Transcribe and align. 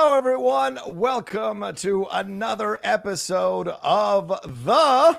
Hello, 0.00 0.16
everyone. 0.16 0.78
Welcome 0.86 1.74
to 1.74 2.06
another 2.12 2.78
episode 2.84 3.66
of 3.66 4.28
the 4.28 5.18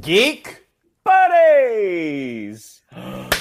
Geek 0.00 0.66
Buddies. 1.04 2.82
And 2.92 3.32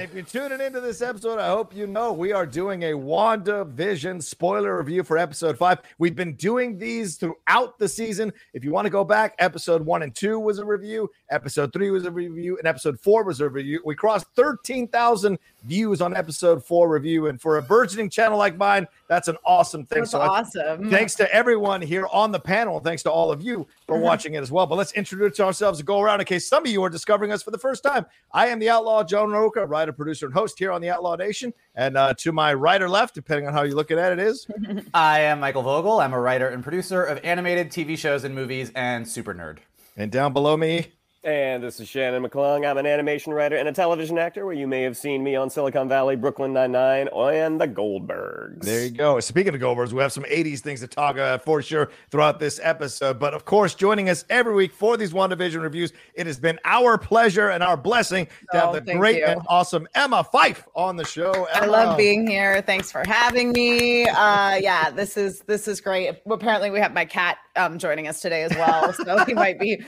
if 0.00 0.11
you're 0.22 0.48
tuning 0.48 0.64
into 0.64 0.80
this 0.80 1.02
episode, 1.02 1.40
I 1.40 1.48
hope 1.48 1.74
you 1.74 1.88
know 1.88 2.12
we 2.12 2.32
are 2.32 2.46
doing 2.46 2.84
a 2.84 2.92
WandaVision 2.92 4.22
spoiler 4.22 4.78
review 4.78 5.02
for 5.02 5.18
episode 5.18 5.58
five. 5.58 5.80
We've 5.98 6.14
been 6.14 6.34
doing 6.34 6.78
these 6.78 7.16
throughout 7.16 7.76
the 7.80 7.88
season. 7.88 8.32
If 8.54 8.62
you 8.64 8.70
want 8.70 8.86
to 8.86 8.90
go 8.90 9.02
back, 9.02 9.34
episode 9.40 9.84
one 9.84 10.02
and 10.02 10.14
two 10.14 10.38
was 10.38 10.60
a 10.60 10.64
review, 10.64 11.10
episode 11.30 11.72
three 11.72 11.90
was 11.90 12.04
a 12.04 12.10
review, 12.10 12.56
and 12.58 12.68
episode 12.68 13.00
four 13.00 13.24
was 13.24 13.40
a 13.40 13.48
review. 13.48 13.80
We 13.84 13.96
crossed 13.96 14.26
13,000 14.36 15.38
views 15.64 16.00
on 16.00 16.16
episode 16.16 16.64
four 16.64 16.88
review. 16.88 17.26
And 17.26 17.40
for 17.40 17.58
a 17.58 17.62
burgeoning 17.62 18.10
channel 18.10 18.38
like 18.38 18.56
mine, 18.56 18.86
that's 19.08 19.28
an 19.28 19.36
awesome 19.44 19.84
thing. 19.86 20.00
That's 20.00 20.12
so 20.12 20.20
I- 20.20 20.40
awesome. 20.40 20.90
thanks 20.90 21.14
to 21.16 21.34
everyone 21.34 21.82
here 21.82 22.06
on 22.12 22.30
the 22.30 22.40
panel. 22.40 22.80
Thanks 22.80 23.02
to 23.04 23.10
all 23.10 23.32
of 23.32 23.42
you 23.42 23.66
for 23.86 23.96
uh-huh. 23.96 24.04
watching 24.04 24.34
it 24.34 24.42
as 24.42 24.52
well. 24.52 24.66
But 24.66 24.76
let's 24.76 24.92
introduce 24.92 25.40
ourselves 25.40 25.80
and 25.80 25.86
go 25.86 26.00
around 26.00 26.20
in 26.20 26.26
case 26.26 26.46
some 26.48 26.64
of 26.64 26.70
you 26.70 26.82
are 26.84 26.90
discovering 26.90 27.32
us 27.32 27.42
for 27.42 27.50
the 27.50 27.58
first 27.58 27.82
time. 27.82 28.06
I 28.32 28.48
am 28.48 28.58
the 28.58 28.70
Outlaw 28.70 29.02
John 29.02 29.30
Rocha, 29.30 29.66
writer, 29.66 29.92
producer, 29.92 30.11
and 30.20 30.34
host 30.34 30.58
here 30.58 30.72
on 30.72 30.80
the 30.82 30.90
Outlaw 30.90 31.16
Nation. 31.16 31.54
And 31.74 31.96
uh, 31.96 32.12
to 32.18 32.32
my 32.32 32.52
right 32.52 32.82
or 32.82 32.88
left, 32.88 33.14
depending 33.14 33.46
on 33.46 33.54
how 33.54 33.62
you're 33.62 33.76
looking 33.76 33.98
at 33.98 34.12
it, 34.12 34.18
is 34.18 34.46
I 34.94 35.20
am 35.20 35.40
Michael 35.40 35.62
Vogel. 35.62 36.00
I'm 36.00 36.12
a 36.12 36.20
writer 36.20 36.48
and 36.48 36.62
producer 36.62 37.02
of 37.04 37.20
animated 37.24 37.70
TV 37.70 37.96
shows 37.96 38.24
and 38.24 38.34
movies 38.34 38.72
and 38.74 39.06
super 39.08 39.32
nerd. 39.32 39.58
and 39.96 40.10
down 40.10 40.32
below 40.32 40.56
me. 40.56 40.88
And 41.24 41.62
this 41.62 41.78
is 41.78 41.88
Shannon 41.88 42.24
McClung. 42.24 42.68
I'm 42.68 42.78
an 42.78 42.86
animation 42.86 43.32
writer 43.32 43.54
and 43.54 43.68
a 43.68 43.72
television 43.72 44.18
actor 44.18 44.44
where 44.44 44.56
you 44.56 44.66
may 44.66 44.82
have 44.82 44.96
seen 44.96 45.22
me 45.22 45.36
on 45.36 45.50
Silicon 45.50 45.88
Valley, 45.88 46.16
Brooklyn 46.16 46.52
Nine-Nine, 46.52 47.06
and 47.14 47.60
The 47.60 47.68
Goldbergs. 47.68 48.62
There 48.64 48.82
you 48.82 48.90
go. 48.90 49.20
Speaking 49.20 49.54
of 49.54 49.60
Goldbergs, 49.60 49.92
we 49.92 50.02
have 50.02 50.10
some 50.12 50.24
80s 50.24 50.58
things 50.58 50.80
to 50.80 50.88
talk 50.88 51.14
about 51.14 51.44
for 51.44 51.62
sure 51.62 51.90
throughout 52.10 52.40
this 52.40 52.58
episode. 52.60 53.20
But 53.20 53.34
of 53.34 53.44
course, 53.44 53.76
joining 53.76 54.08
us 54.10 54.24
every 54.30 54.52
week 54.52 54.72
for 54.72 54.96
these 54.96 55.12
WandaVision 55.12 55.62
reviews, 55.62 55.92
it 56.14 56.26
has 56.26 56.40
been 56.40 56.58
our 56.64 56.98
pleasure 56.98 57.50
and 57.50 57.62
our 57.62 57.76
blessing 57.76 58.26
to 58.50 58.58
have 58.58 58.68
Oh, 58.70 58.80
the 58.80 58.80
great 58.80 59.18
you. 59.18 59.24
and 59.26 59.42
awesome 59.46 59.86
Emma 59.94 60.26
Fyffe 60.34 60.64
on 60.74 60.96
the 60.96 61.04
show. 61.04 61.46
I 61.54 61.66
love 61.66 61.96
being 61.96 62.26
here. 62.26 62.62
Thanks 62.62 62.90
for 62.90 63.04
having 63.06 63.52
me. 63.52 64.08
Uh, 64.08 64.56
yeah, 64.56 64.90
this 64.90 65.16
is 65.16 65.42
this 65.42 65.68
is 65.68 65.80
great. 65.80 66.20
Apparently, 66.28 66.70
we 66.70 66.80
have 66.80 66.92
my 66.92 67.04
cat 67.04 67.38
um, 67.54 67.78
joining 67.78 68.08
us 68.08 68.20
today 68.20 68.42
as 68.42 68.50
well, 68.56 68.92
so 68.92 69.24
he 69.24 69.34
might 69.34 69.60
be 69.60 69.80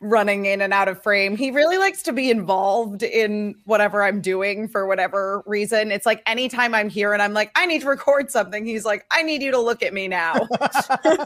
running 0.00 0.46
in 0.46 0.60
and 0.60 0.72
out 0.72 0.86
of 0.86 1.02
frame. 1.02 1.36
He 1.36 1.50
really 1.50 1.76
likes 1.76 2.02
to 2.04 2.12
be 2.12 2.30
involved 2.30 3.02
in 3.02 3.56
whatever 3.64 4.02
I'm 4.04 4.20
doing 4.20 4.68
for 4.68 4.86
whatever 4.86 5.42
reason. 5.44 5.90
It's 5.90 6.06
like 6.06 6.22
anytime 6.26 6.72
I'm 6.74 6.88
here 6.88 7.12
and 7.12 7.20
I'm 7.20 7.32
like, 7.32 7.50
I 7.56 7.66
need 7.66 7.80
to 7.82 7.88
record 7.88 8.30
something. 8.30 8.64
He's 8.64 8.84
like, 8.84 9.04
I 9.10 9.22
need 9.22 9.42
you 9.42 9.50
to 9.50 9.58
look 9.60 9.82
at 9.82 9.92
me 9.92 10.06
now. 10.08 10.46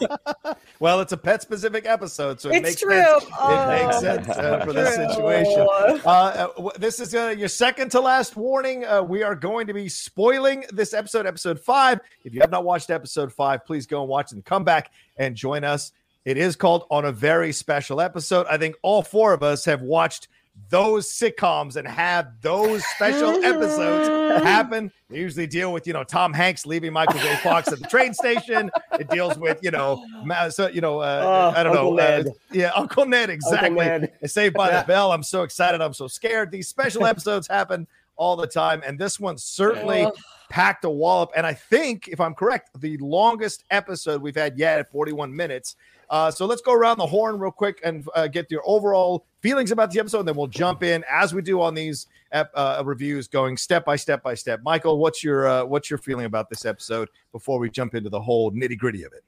Well, 0.81 1.01
it's 1.01 1.13
a 1.13 1.17
pet 1.17 1.41
specific 1.43 1.87
episode, 1.87 2.41
so 2.41 2.49
it 2.51 2.57
It's 2.57 2.63
makes 2.71 2.81
true. 2.81 2.91
sense. 3.01 3.25
Oh, 3.39 3.71
it 3.71 3.85
makes 3.85 4.01
sense 4.01 4.29
uh, 4.29 4.65
for 4.65 4.73
this 4.73 4.97
situation. 4.97 5.67
Uh, 6.05 6.49
uh, 6.59 6.71
this 6.77 6.99
is 6.99 7.15
uh, 7.15 7.33
your 7.39 7.47
second 7.47 7.91
to 7.93 8.01
last 8.01 8.37
warning. 8.37 8.85
Uh, 8.85 9.01
we 9.01 9.23
are 9.23 9.37
going 9.37 9.69
to 9.69 9.75
be 9.75 9.89
spoiling 9.89 10.65
this 10.73 10.93
episode, 10.93 11.25
episode 11.25 11.61
five. 11.61 12.01
If 12.25 12.35
you 12.35 12.41
have 12.41 12.51
not 12.51 12.65
watched 12.65 12.91
episode 12.91 13.33
five, 13.33 13.65
please 13.65 13.87
go 13.87 14.01
and 14.01 14.09
watch 14.09 14.33
it 14.33 14.35
and 14.35 14.45
come 14.45 14.65
back 14.65 14.91
and 15.19 15.37
join 15.37 15.63
us. 15.63 15.93
It 16.25 16.37
is 16.37 16.55
called 16.57 16.85
On 16.91 17.05
a 17.05 17.13
Very 17.13 17.53
Special 17.53 18.01
Episode. 18.01 18.47
I 18.49 18.57
think 18.57 18.77
all 18.83 19.03
four 19.03 19.33
of 19.33 19.43
us 19.43 19.65
have 19.65 19.83
watched 19.83 20.29
those 20.69 21.09
sitcoms 21.09 21.77
and 21.77 21.89
have 21.89 22.29
those 22.43 22.85
special 22.95 23.43
episodes 23.43 24.45
happen. 24.45 24.93
They 25.09 25.19
usually 25.19 25.47
deal 25.47 25.73
with, 25.73 25.87
you 25.87 25.95
know, 25.95 26.05
Tom 26.05 26.33
Hanks 26.33 26.67
leaving 26.67 26.93
Michael 26.93 27.19
J. 27.21 27.37
Fox 27.37 27.73
at 27.73 27.79
the 27.81 27.87
train 27.89 28.13
station. 28.15 28.71
It 29.01 29.09
deals 29.09 29.39
with, 29.39 29.59
you 29.63 29.71
know, 29.71 30.05
so, 30.51 30.69
you 30.69 30.81
know, 30.83 30.99
uh, 31.01 31.53
Oh, 31.55 31.59
I 31.59 31.63
don't 31.63 31.77
Uncle 31.77 31.95
know. 31.95 32.03
uh, 32.03 32.25
yeah, 32.53 32.71
Uncle 32.77 33.07
Ned, 33.07 33.31
exactly. 33.31 33.71
Ned. 33.77 34.13
Saved 34.27 34.55
by 34.55 34.71
the 34.79 34.87
Bell. 34.87 35.11
I'm 35.11 35.23
so 35.23 35.43
excited. 35.43 35.81
I'm 35.81 35.95
so 35.95 36.07
scared. 36.07 36.51
These 36.51 36.69
special 36.69 37.07
episodes 37.07 37.49
happen 37.49 37.87
all 38.17 38.37
the 38.37 38.47
time. 38.47 38.83
And 38.87 38.99
this 38.99 39.19
one 39.19 39.39
certainly. 39.39 40.07
Packed 40.53 40.85
a 40.85 40.91
wallop. 40.91 41.31
And 41.35 41.47
I 41.47 41.55
think, 41.55 42.09
if 42.09 42.21
I'm 42.21 42.35
correct, 42.35 42.79
the 42.79 42.99
longest 42.99 43.65
episode 43.71 44.21
we've 44.21 44.37
had 44.37 44.59
yet 44.59 44.79
at 44.81 44.93
41 44.93 45.35
minutes. 45.35 45.77
Uh, 46.11 46.31
so 46.31 46.45
let's 46.45 46.61
go 46.61 46.75
around 46.75 46.99
the 46.99 47.07
horn 47.07 47.39
real 47.39 47.51
quick 47.51 47.81
and 47.83 48.07
uh, 48.15 48.27
get 48.27 48.51
your 48.51 48.61
overall 48.67 49.25
feelings 49.41 49.71
about 49.71 49.91
the 49.91 49.99
episode. 49.99 50.19
And 50.19 50.29
then 50.29 50.37
we'll 50.37 50.47
jump 50.47 50.83
in 50.83 51.05
as 51.11 51.33
we 51.33 51.41
do 51.41 51.63
on 51.63 51.75
these 51.75 52.07
ep- 52.33 52.51
uh, 52.55 52.83
reviews, 52.85 53.29
going 53.29 53.57
step 53.57 53.87
by 53.87 53.97
step 53.97 54.23
by 54.23 54.35
step. 54.35 54.61
Michael, 54.63 54.99
what's 54.99 55.25
your 55.25 55.49
uh, 55.49 55.65
what's 55.65 55.89
your 55.89 55.99
feeling 55.99 56.27
about 56.27 56.51
this 56.51 56.67
episode 56.67 57.09
before 57.33 57.59
we 57.59 57.71
jump 57.71 57.95
into 57.95 58.11
the 58.11 58.21
whole 58.21 58.53
nitty 58.53 58.77
gritty 58.77 59.05
of 59.05 59.15
it? 59.15 59.25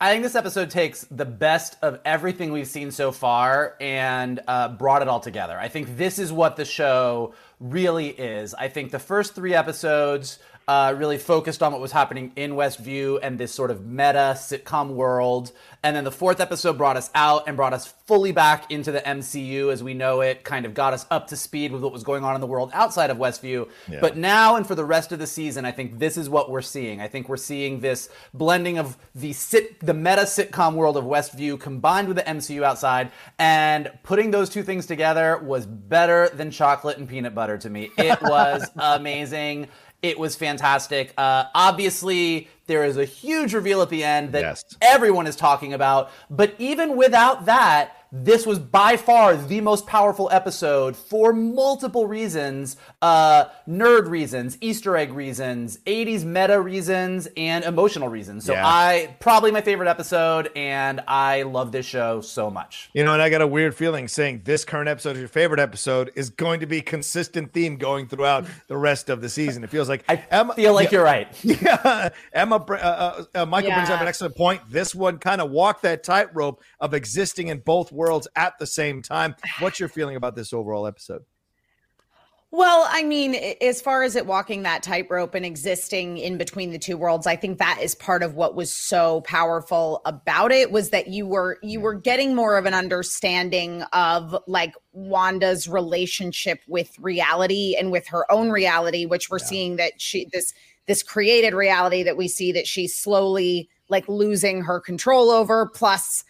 I 0.00 0.10
think 0.12 0.24
this 0.24 0.34
episode 0.34 0.70
takes 0.70 1.04
the 1.04 1.24
best 1.24 1.76
of 1.80 2.00
everything 2.04 2.52
we've 2.52 2.66
seen 2.66 2.90
so 2.90 3.12
far 3.12 3.76
and 3.80 4.40
uh, 4.48 4.68
brought 4.68 5.02
it 5.02 5.08
all 5.08 5.20
together. 5.20 5.58
I 5.58 5.68
think 5.68 5.96
this 5.96 6.18
is 6.18 6.32
what 6.32 6.56
the 6.56 6.64
show 6.64 7.34
really 7.60 8.08
is. 8.08 8.54
I 8.54 8.68
think 8.68 8.90
the 8.90 8.98
first 8.98 9.34
three 9.34 9.54
episodes 9.54 10.40
uh, 10.66 10.94
really 10.96 11.18
focused 11.18 11.62
on 11.62 11.72
what 11.72 11.80
was 11.80 11.92
happening 11.92 12.32
in 12.36 12.52
Westview 12.52 13.18
and 13.22 13.38
this 13.38 13.52
sort 13.52 13.70
of 13.70 13.84
meta 13.84 14.34
sitcom 14.36 14.90
world. 14.90 15.52
And 15.82 15.94
then 15.94 16.04
the 16.04 16.12
fourth 16.12 16.40
episode 16.40 16.78
brought 16.78 16.96
us 16.96 17.10
out 17.14 17.44
and 17.46 17.56
brought 17.56 17.74
us 17.74 17.92
fully 18.06 18.32
back 18.32 18.70
into 18.70 18.90
the 18.90 19.00
MCU 19.00 19.70
as 19.70 19.82
we 19.82 19.92
know 19.92 20.22
it, 20.22 20.42
kind 20.44 20.64
of 20.64 20.72
got 20.72 20.94
us 20.94 21.04
up 21.10 21.28
to 21.28 21.36
speed 21.36 21.72
with 21.72 21.82
what 21.82 21.92
was 21.92 22.02
going 22.02 22.24
on 22.24 22.34
in 22.34 22.40
the 22.40 22.46
world 22.46 22.70
outside 22.72 23.10
of 23.10 23.18
Westview. 23.18 23.68
Yeah. 23.88 23.98
But 24.00 24.16
now 24.16 24.56
and 24.56 24.66
for 24.66 24.74
the 24.74 24.84
rest 24.84 25.12
of 25.12 25.18
the 25.18 25.26
season, 25.26 25.66
I 25.66 25.72
think 25.72 25.98
this 25.98 26.16
is 26.16 26.28
what 26.30 26.50
we're 26.50 26.62
seeing. 26.62 27.00
I 27.00 27.08
think 27.08 27.28
we're 27.28 27.36
seeing 27.36 27.80
this 27.80 28.08
blending 28.32 28.78
of 28.78 28.96
the 29.14 29.32
sit 29.34 29.80
the 29.80 29.94
meta 29.94 30.22
sitcom 30.22 30.74
world 30.74 30.96
of 30.96 31.04
Westview 31.04 31.60
combined 31.60 32.08
with 32.08 32.16
the 32.16 32.22
MCU 32.22 32.62
outside, 32.62 33.10
and 33.38 33.90
putting 34.02 34.30
those 34.30 34.48
two 34.48 34.62
things 34.62 34.86
together 34.86 35.38
was 35.38 35.66
better 35.66 36.30
than 36.30 36.50
chocolate 36.50 36.98
and 36.98 37.08
peanut 37.08 37.34
butter 37.34 37.58
to 37.58 37.68
me. 37.68 37.90
It 37.98 38.20
was 38.22 38.68
amazing. 38.76 39.68
It 40.04 40.18
was 40.18 40.36
fantastic. 40.36 41.14
Uh, 41.16 41.44
obviously, 41.54 42.48
there 42.66 42.84
is 42.84 42.98
a 42.98 43.06
huge 43.06 43.54
reveal 43.54 43.80
at 43.80 43.88
the 43.88 44.04
end 44.04 44.32
that 44.32 44.42
Yes. 44.42 44.62
everyone 44.82 45.26
is 45.26 45.34
talking 45.34 45.72
about. 45.72 46.10
But 46.28 46.54
even 46.58 46.94
without 46.98 47.46
that, 47.46 47.96
this 48.16 48.46
was 48.46 48.60
by 48.60 48.96
far 48.96 49.36
the 49.36 49.60
most 49.60 49.88
powerful 49.88 50.28
episode 50.30 50.94
for 50.94 51.32
multiple 51.32 52.06
reasons 52.06 52.76
uh, 53.02 53.46
nerd 53.68 54.08
reasons, 54.08 54.56
Easter 54.60 54.96
egg 54.96 55.12
reasons, 55.12 55.78
80s 55.78 56.22
meta 56.24 56.60
reasons, 56.60 57.26
and 57.36 57.64
emotional 57.64 58.08
reasons. 58.08 58.44
So, 58.44 58.52
Yeah. 58.52 58.64
I 58.64 59.16
probably 59.18 59.50
my 59.50 59.62
favorite 59.62 59.88
episode, 59.88 60.48
and 60.54 61.00
I 61.08 61.42
love 61.42 61.72
this 61.72 61.86
show 61.86 62.20
so 62.20 62.50
much. 62.50 62.88
You 62.94 63.02
know, 63.02 63.14
and 63.14 63.20
I 63.20 63.30
got 63.30 63.42
a 63.42 63.48
weird 63.48 63.74
feeling 63.74 64.06
saying 64.06 64.42
this 64.44 64.64
current 64.64 64.88
episode 64.88 65.16
is 65.16 65.18
your 65.18 65.28
favorite 65.28 65.58
episode 65.58 66.12
is 66.14 66.30
going 66.30 66.60
to 66.60 66.66
be 66.66 66.82
consistent 66.82 67.52
theme 67.52 67.78
going 67.78 68.06
throughout 68.06 68.44
the 68.68 68.76
rest 68.76 69.10
of 69.10 69.22
the 69.22 69.28
season. 69.28 69.64
It 69.64 69.70
feels 69.70 69.88
like 69.88 70.04
I 70.08 70.22
Emma, 70.30 70.54
feel 70.54 70.72
like 70.72 70.92
yeah, 70.92 70.98
you're 70.98 71.04
right. 71.04 71.44
Yeah, 71.64 72.10
Emma, 72.32 72.56
uh, 72.56 72.72
uh, 72.74 73.24
uh, 73.34 73.46
Michael 73.46 73.72
brings 73.72 73.90
up 73.90 74.00
an 74.00 74.06
excellent 74.06 74.36
point. 74.36 74.62
This 74.70 74.94
one 74.94 75.18
kind 75.18 75.40
of 75.40 75.50
walked 75.50 75.82
that 75.82 76.04
tightrope 76.04 76.62
of 76.78 76.94
existing 76.94 77.48
in 77.48 77.58
both 77.58 77.90
worlds 77.90 78.03
at 78.36 78.58
the 78.58 78.66
same 78.66 79.02
time. 79.02 79.34
What's 79.60 79.80
your 79.80 79.88
feeling 79.88 80.16
about 80.16 80.36
this 80.36 80.52
overall 80.52 80.86
episode? 80.86 81.22
Well, 82.56 82.86
I 82.88 83.02
mean, 83.02 83.34
as 83.60 83.82
far 83.82 84.04
as 84.04 84.14
it 84.14 84.26
walking 84.26 84.62
that 84.62 84.84
tightrope 84.84 85.34
and 85.34 85.44
existing 85.44 86.18
in 86.18 86.38
between 86.38 86.70
the 86.70 86.78
two 86.78 86.96
worlds, 86.96 87.26
I 87.26 87.34
think 87.34 87.58
that 87.58 87.80
is 87.82 87.96
part 87.96 88.22
of 88.22 88.36
what 88.36 88.54
was 88.54 88.72
so 88.72 89.22
powerful 89.22 90.02
about 90.04 90.52
it 90.52 90.70
was 90.70 90.90
that 90.90 91.08
you 91.08 91.26
were 91.26 91.58
you 91.64 91.80
were 91.80 91.94
getting 91.94 92.32
more 92.32 92.56
of 92.56 92.64
an 92.64 92.72
understanding 92.72 93.82
of 93.92 94.36
like 94.46 94.72
Wanda's 94.92 95.66
relationship 95.66 96.60
with 96.68 96.96
reality 97.00 97.74
and 97.76 97.90
with 97.90 98.06
her 98.06 98.30
own 98.30 98.50
reality, 98.50 99.04
which 99.04 99.28
we're 99.28 99.40
seeing 99.40 99.74
that 99.76 100.00
she 100.00 100.28
this 100.32 100.54
this 100.86 101.02
created 101.02 101.54
reality 101.54 102.04
that 102.04 102.16
we 102.16 102.28
see 102.28 102.52
that 102.52 102.68
she's 102.68 102.94
slowly 102.94 103.68
like 103.88 104.08
losing 104.08 104.62
her 104.62 104.78
control 104.78 105.28
over 105.28 105.66
plus 105.66 106.22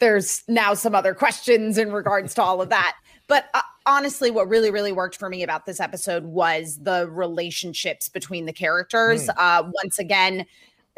there's 0.00 0.42
now 0.48 0.74
some 0.74 0.94
other 0.94 1.14
questions 1.14 1.78
in 1.78 1.92
regards 1.92 2.34
to 2.34 2.42
all 2.42 2.60
of 2.60 2.70
that. 2.70 2.96
But 3.28 3.48
uh, 3.54 3.60
honestly, 3.86 4.30
what 4.30 4.48
really, 4.48 4.70
really 4.70 4.92
worked 4.92 5.16
for 5.16 5.28
me 5.28 5.42
about 5.42 5.66
this 5.66 5.78
episode 5.78 6.24
was 6.24 6.78
the 6.82 7.08
relationships 7.08 8.08
between 8.08 8.46
the 8.46 8.52
characters. 8.52 9.28
Uh, 9.36 9.70
once 9.82 9.98
again, 9.98 10.46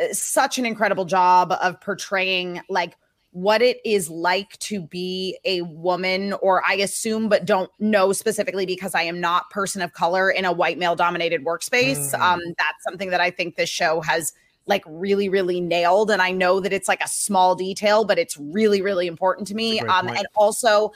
uh, 0.00 0.06
such 0.12 0.58
an 0.58 0.64
incredible 0.64 1.04
job 1.04 1.52
of 1.60 1.80
portraying 1.80 2.62
like 2.70 2.96
what 3.32 3.62
it 3.62 3.80
is 3.84 4.10
like 4.10 4.58
to 4.58 4.80
be 4.80 5.38
a 5.44 5.62
woman, 5.62 6.34
or 6.42 6.62
I 6.66 6.74
assume, 6.74 7.28
but 7.28 7.46
don't 7.46 7.70
know 7.78 8.12
specifically 8.12 8.66
because 8.66 8.94
I 8.94 9.02
am 9.02 9.20
not 9.20 9.48
person 9.50 9.80
of 9.80 9.94
color 9.94 10.30
in 10.30 10.44
a 10.44 10.52
white 10.52 10.78
male 10.78 10.94
dominated 10.94 11.44
workspace. 11.44 12.14
Mm. 12.14 12.20
Um, 12.20 12.40
that's 12.58 12.84
something 12.84 13.10
that 13.10 13.22
I 13.22 13.30
think 13.30 13.56
this 13.56 13.70
show 13.70 14.02
has 14.02 14.34
like 14.66 14.82
really 14.86 15.28
really 15.28 15.60
nailed 15.60 16.10
and 16.10 16.22
i 16.22 16.30
know 16.30 16.60
that 16.60 16.72
it's 16.72 16.88
like 16.88 17.02
a 17.02 17.08
small 17.08 17.54
detail 17.54 18.04
but 18.04 18.18
it's 18.18 18.36
really 18.38 18.80
really 18.82 19.06
important 19.06 19.46
to 19.48 19.54
me 19.54 19.80
That's 19.80 19.82
a 19.82 19.86
great 19.86 19.94
um 19.98 20.06
point. 20.06 20.18
and 20.18 20.26
also 20.36 20.92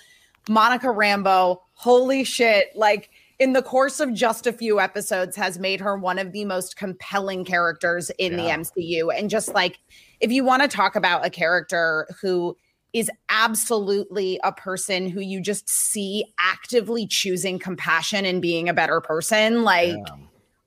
monica 0.48 0.86
rambeau 0.86 1.58
holy 1.72 2.22
shit 2.24 2.68
like 2.76 3.10
in 3.38 3.52
the 3.52 3.60
course 3.62 4.00
of 4.00 4.14
just 4.14 4.46
a 4.46 4.52
few 4.52 4.80
episodes 4.80 5.36
has 5.36 5.58
made 5.58 5.80
her 5.80 5.96
one 5.98 6.18
of 6.18 6.32
the 6.32 6.44
most 6.44 6.76
compelling 6.76 7.44
characters 7.44 8.10
in 8.18 8.32
Yeah. 8.38 8.56
the 8.56 8.62
mcu 8.64 9.18
and 9.18 9.28
just 9.28 9.52
like 9.54 9.78
if 10.20 10.30
you 10.32 10.44
want 10.44 10.62
to 10.62 10.68
talk 10.68 10.96
about 10.96 11.26
a 11.26 11.30
character 11.30 12.06
who 12.22 12.56
is 12.92 13.10
absolutely 13.28 14.40
a 14.42 14.52
person 14.52 15.08
who 15.10 15.20
you 15.20 15.38
just 15.40 15.68
see 15.68 16.24
actively 16.38 17.06
choosing 17.06 17.58
compassion 17.58 18.24
and 18.24 18.40
being 18.40 18.68
a 18.70 18.72
better 18.72 19.00
person 19.02 19.64
like 19.64 19.96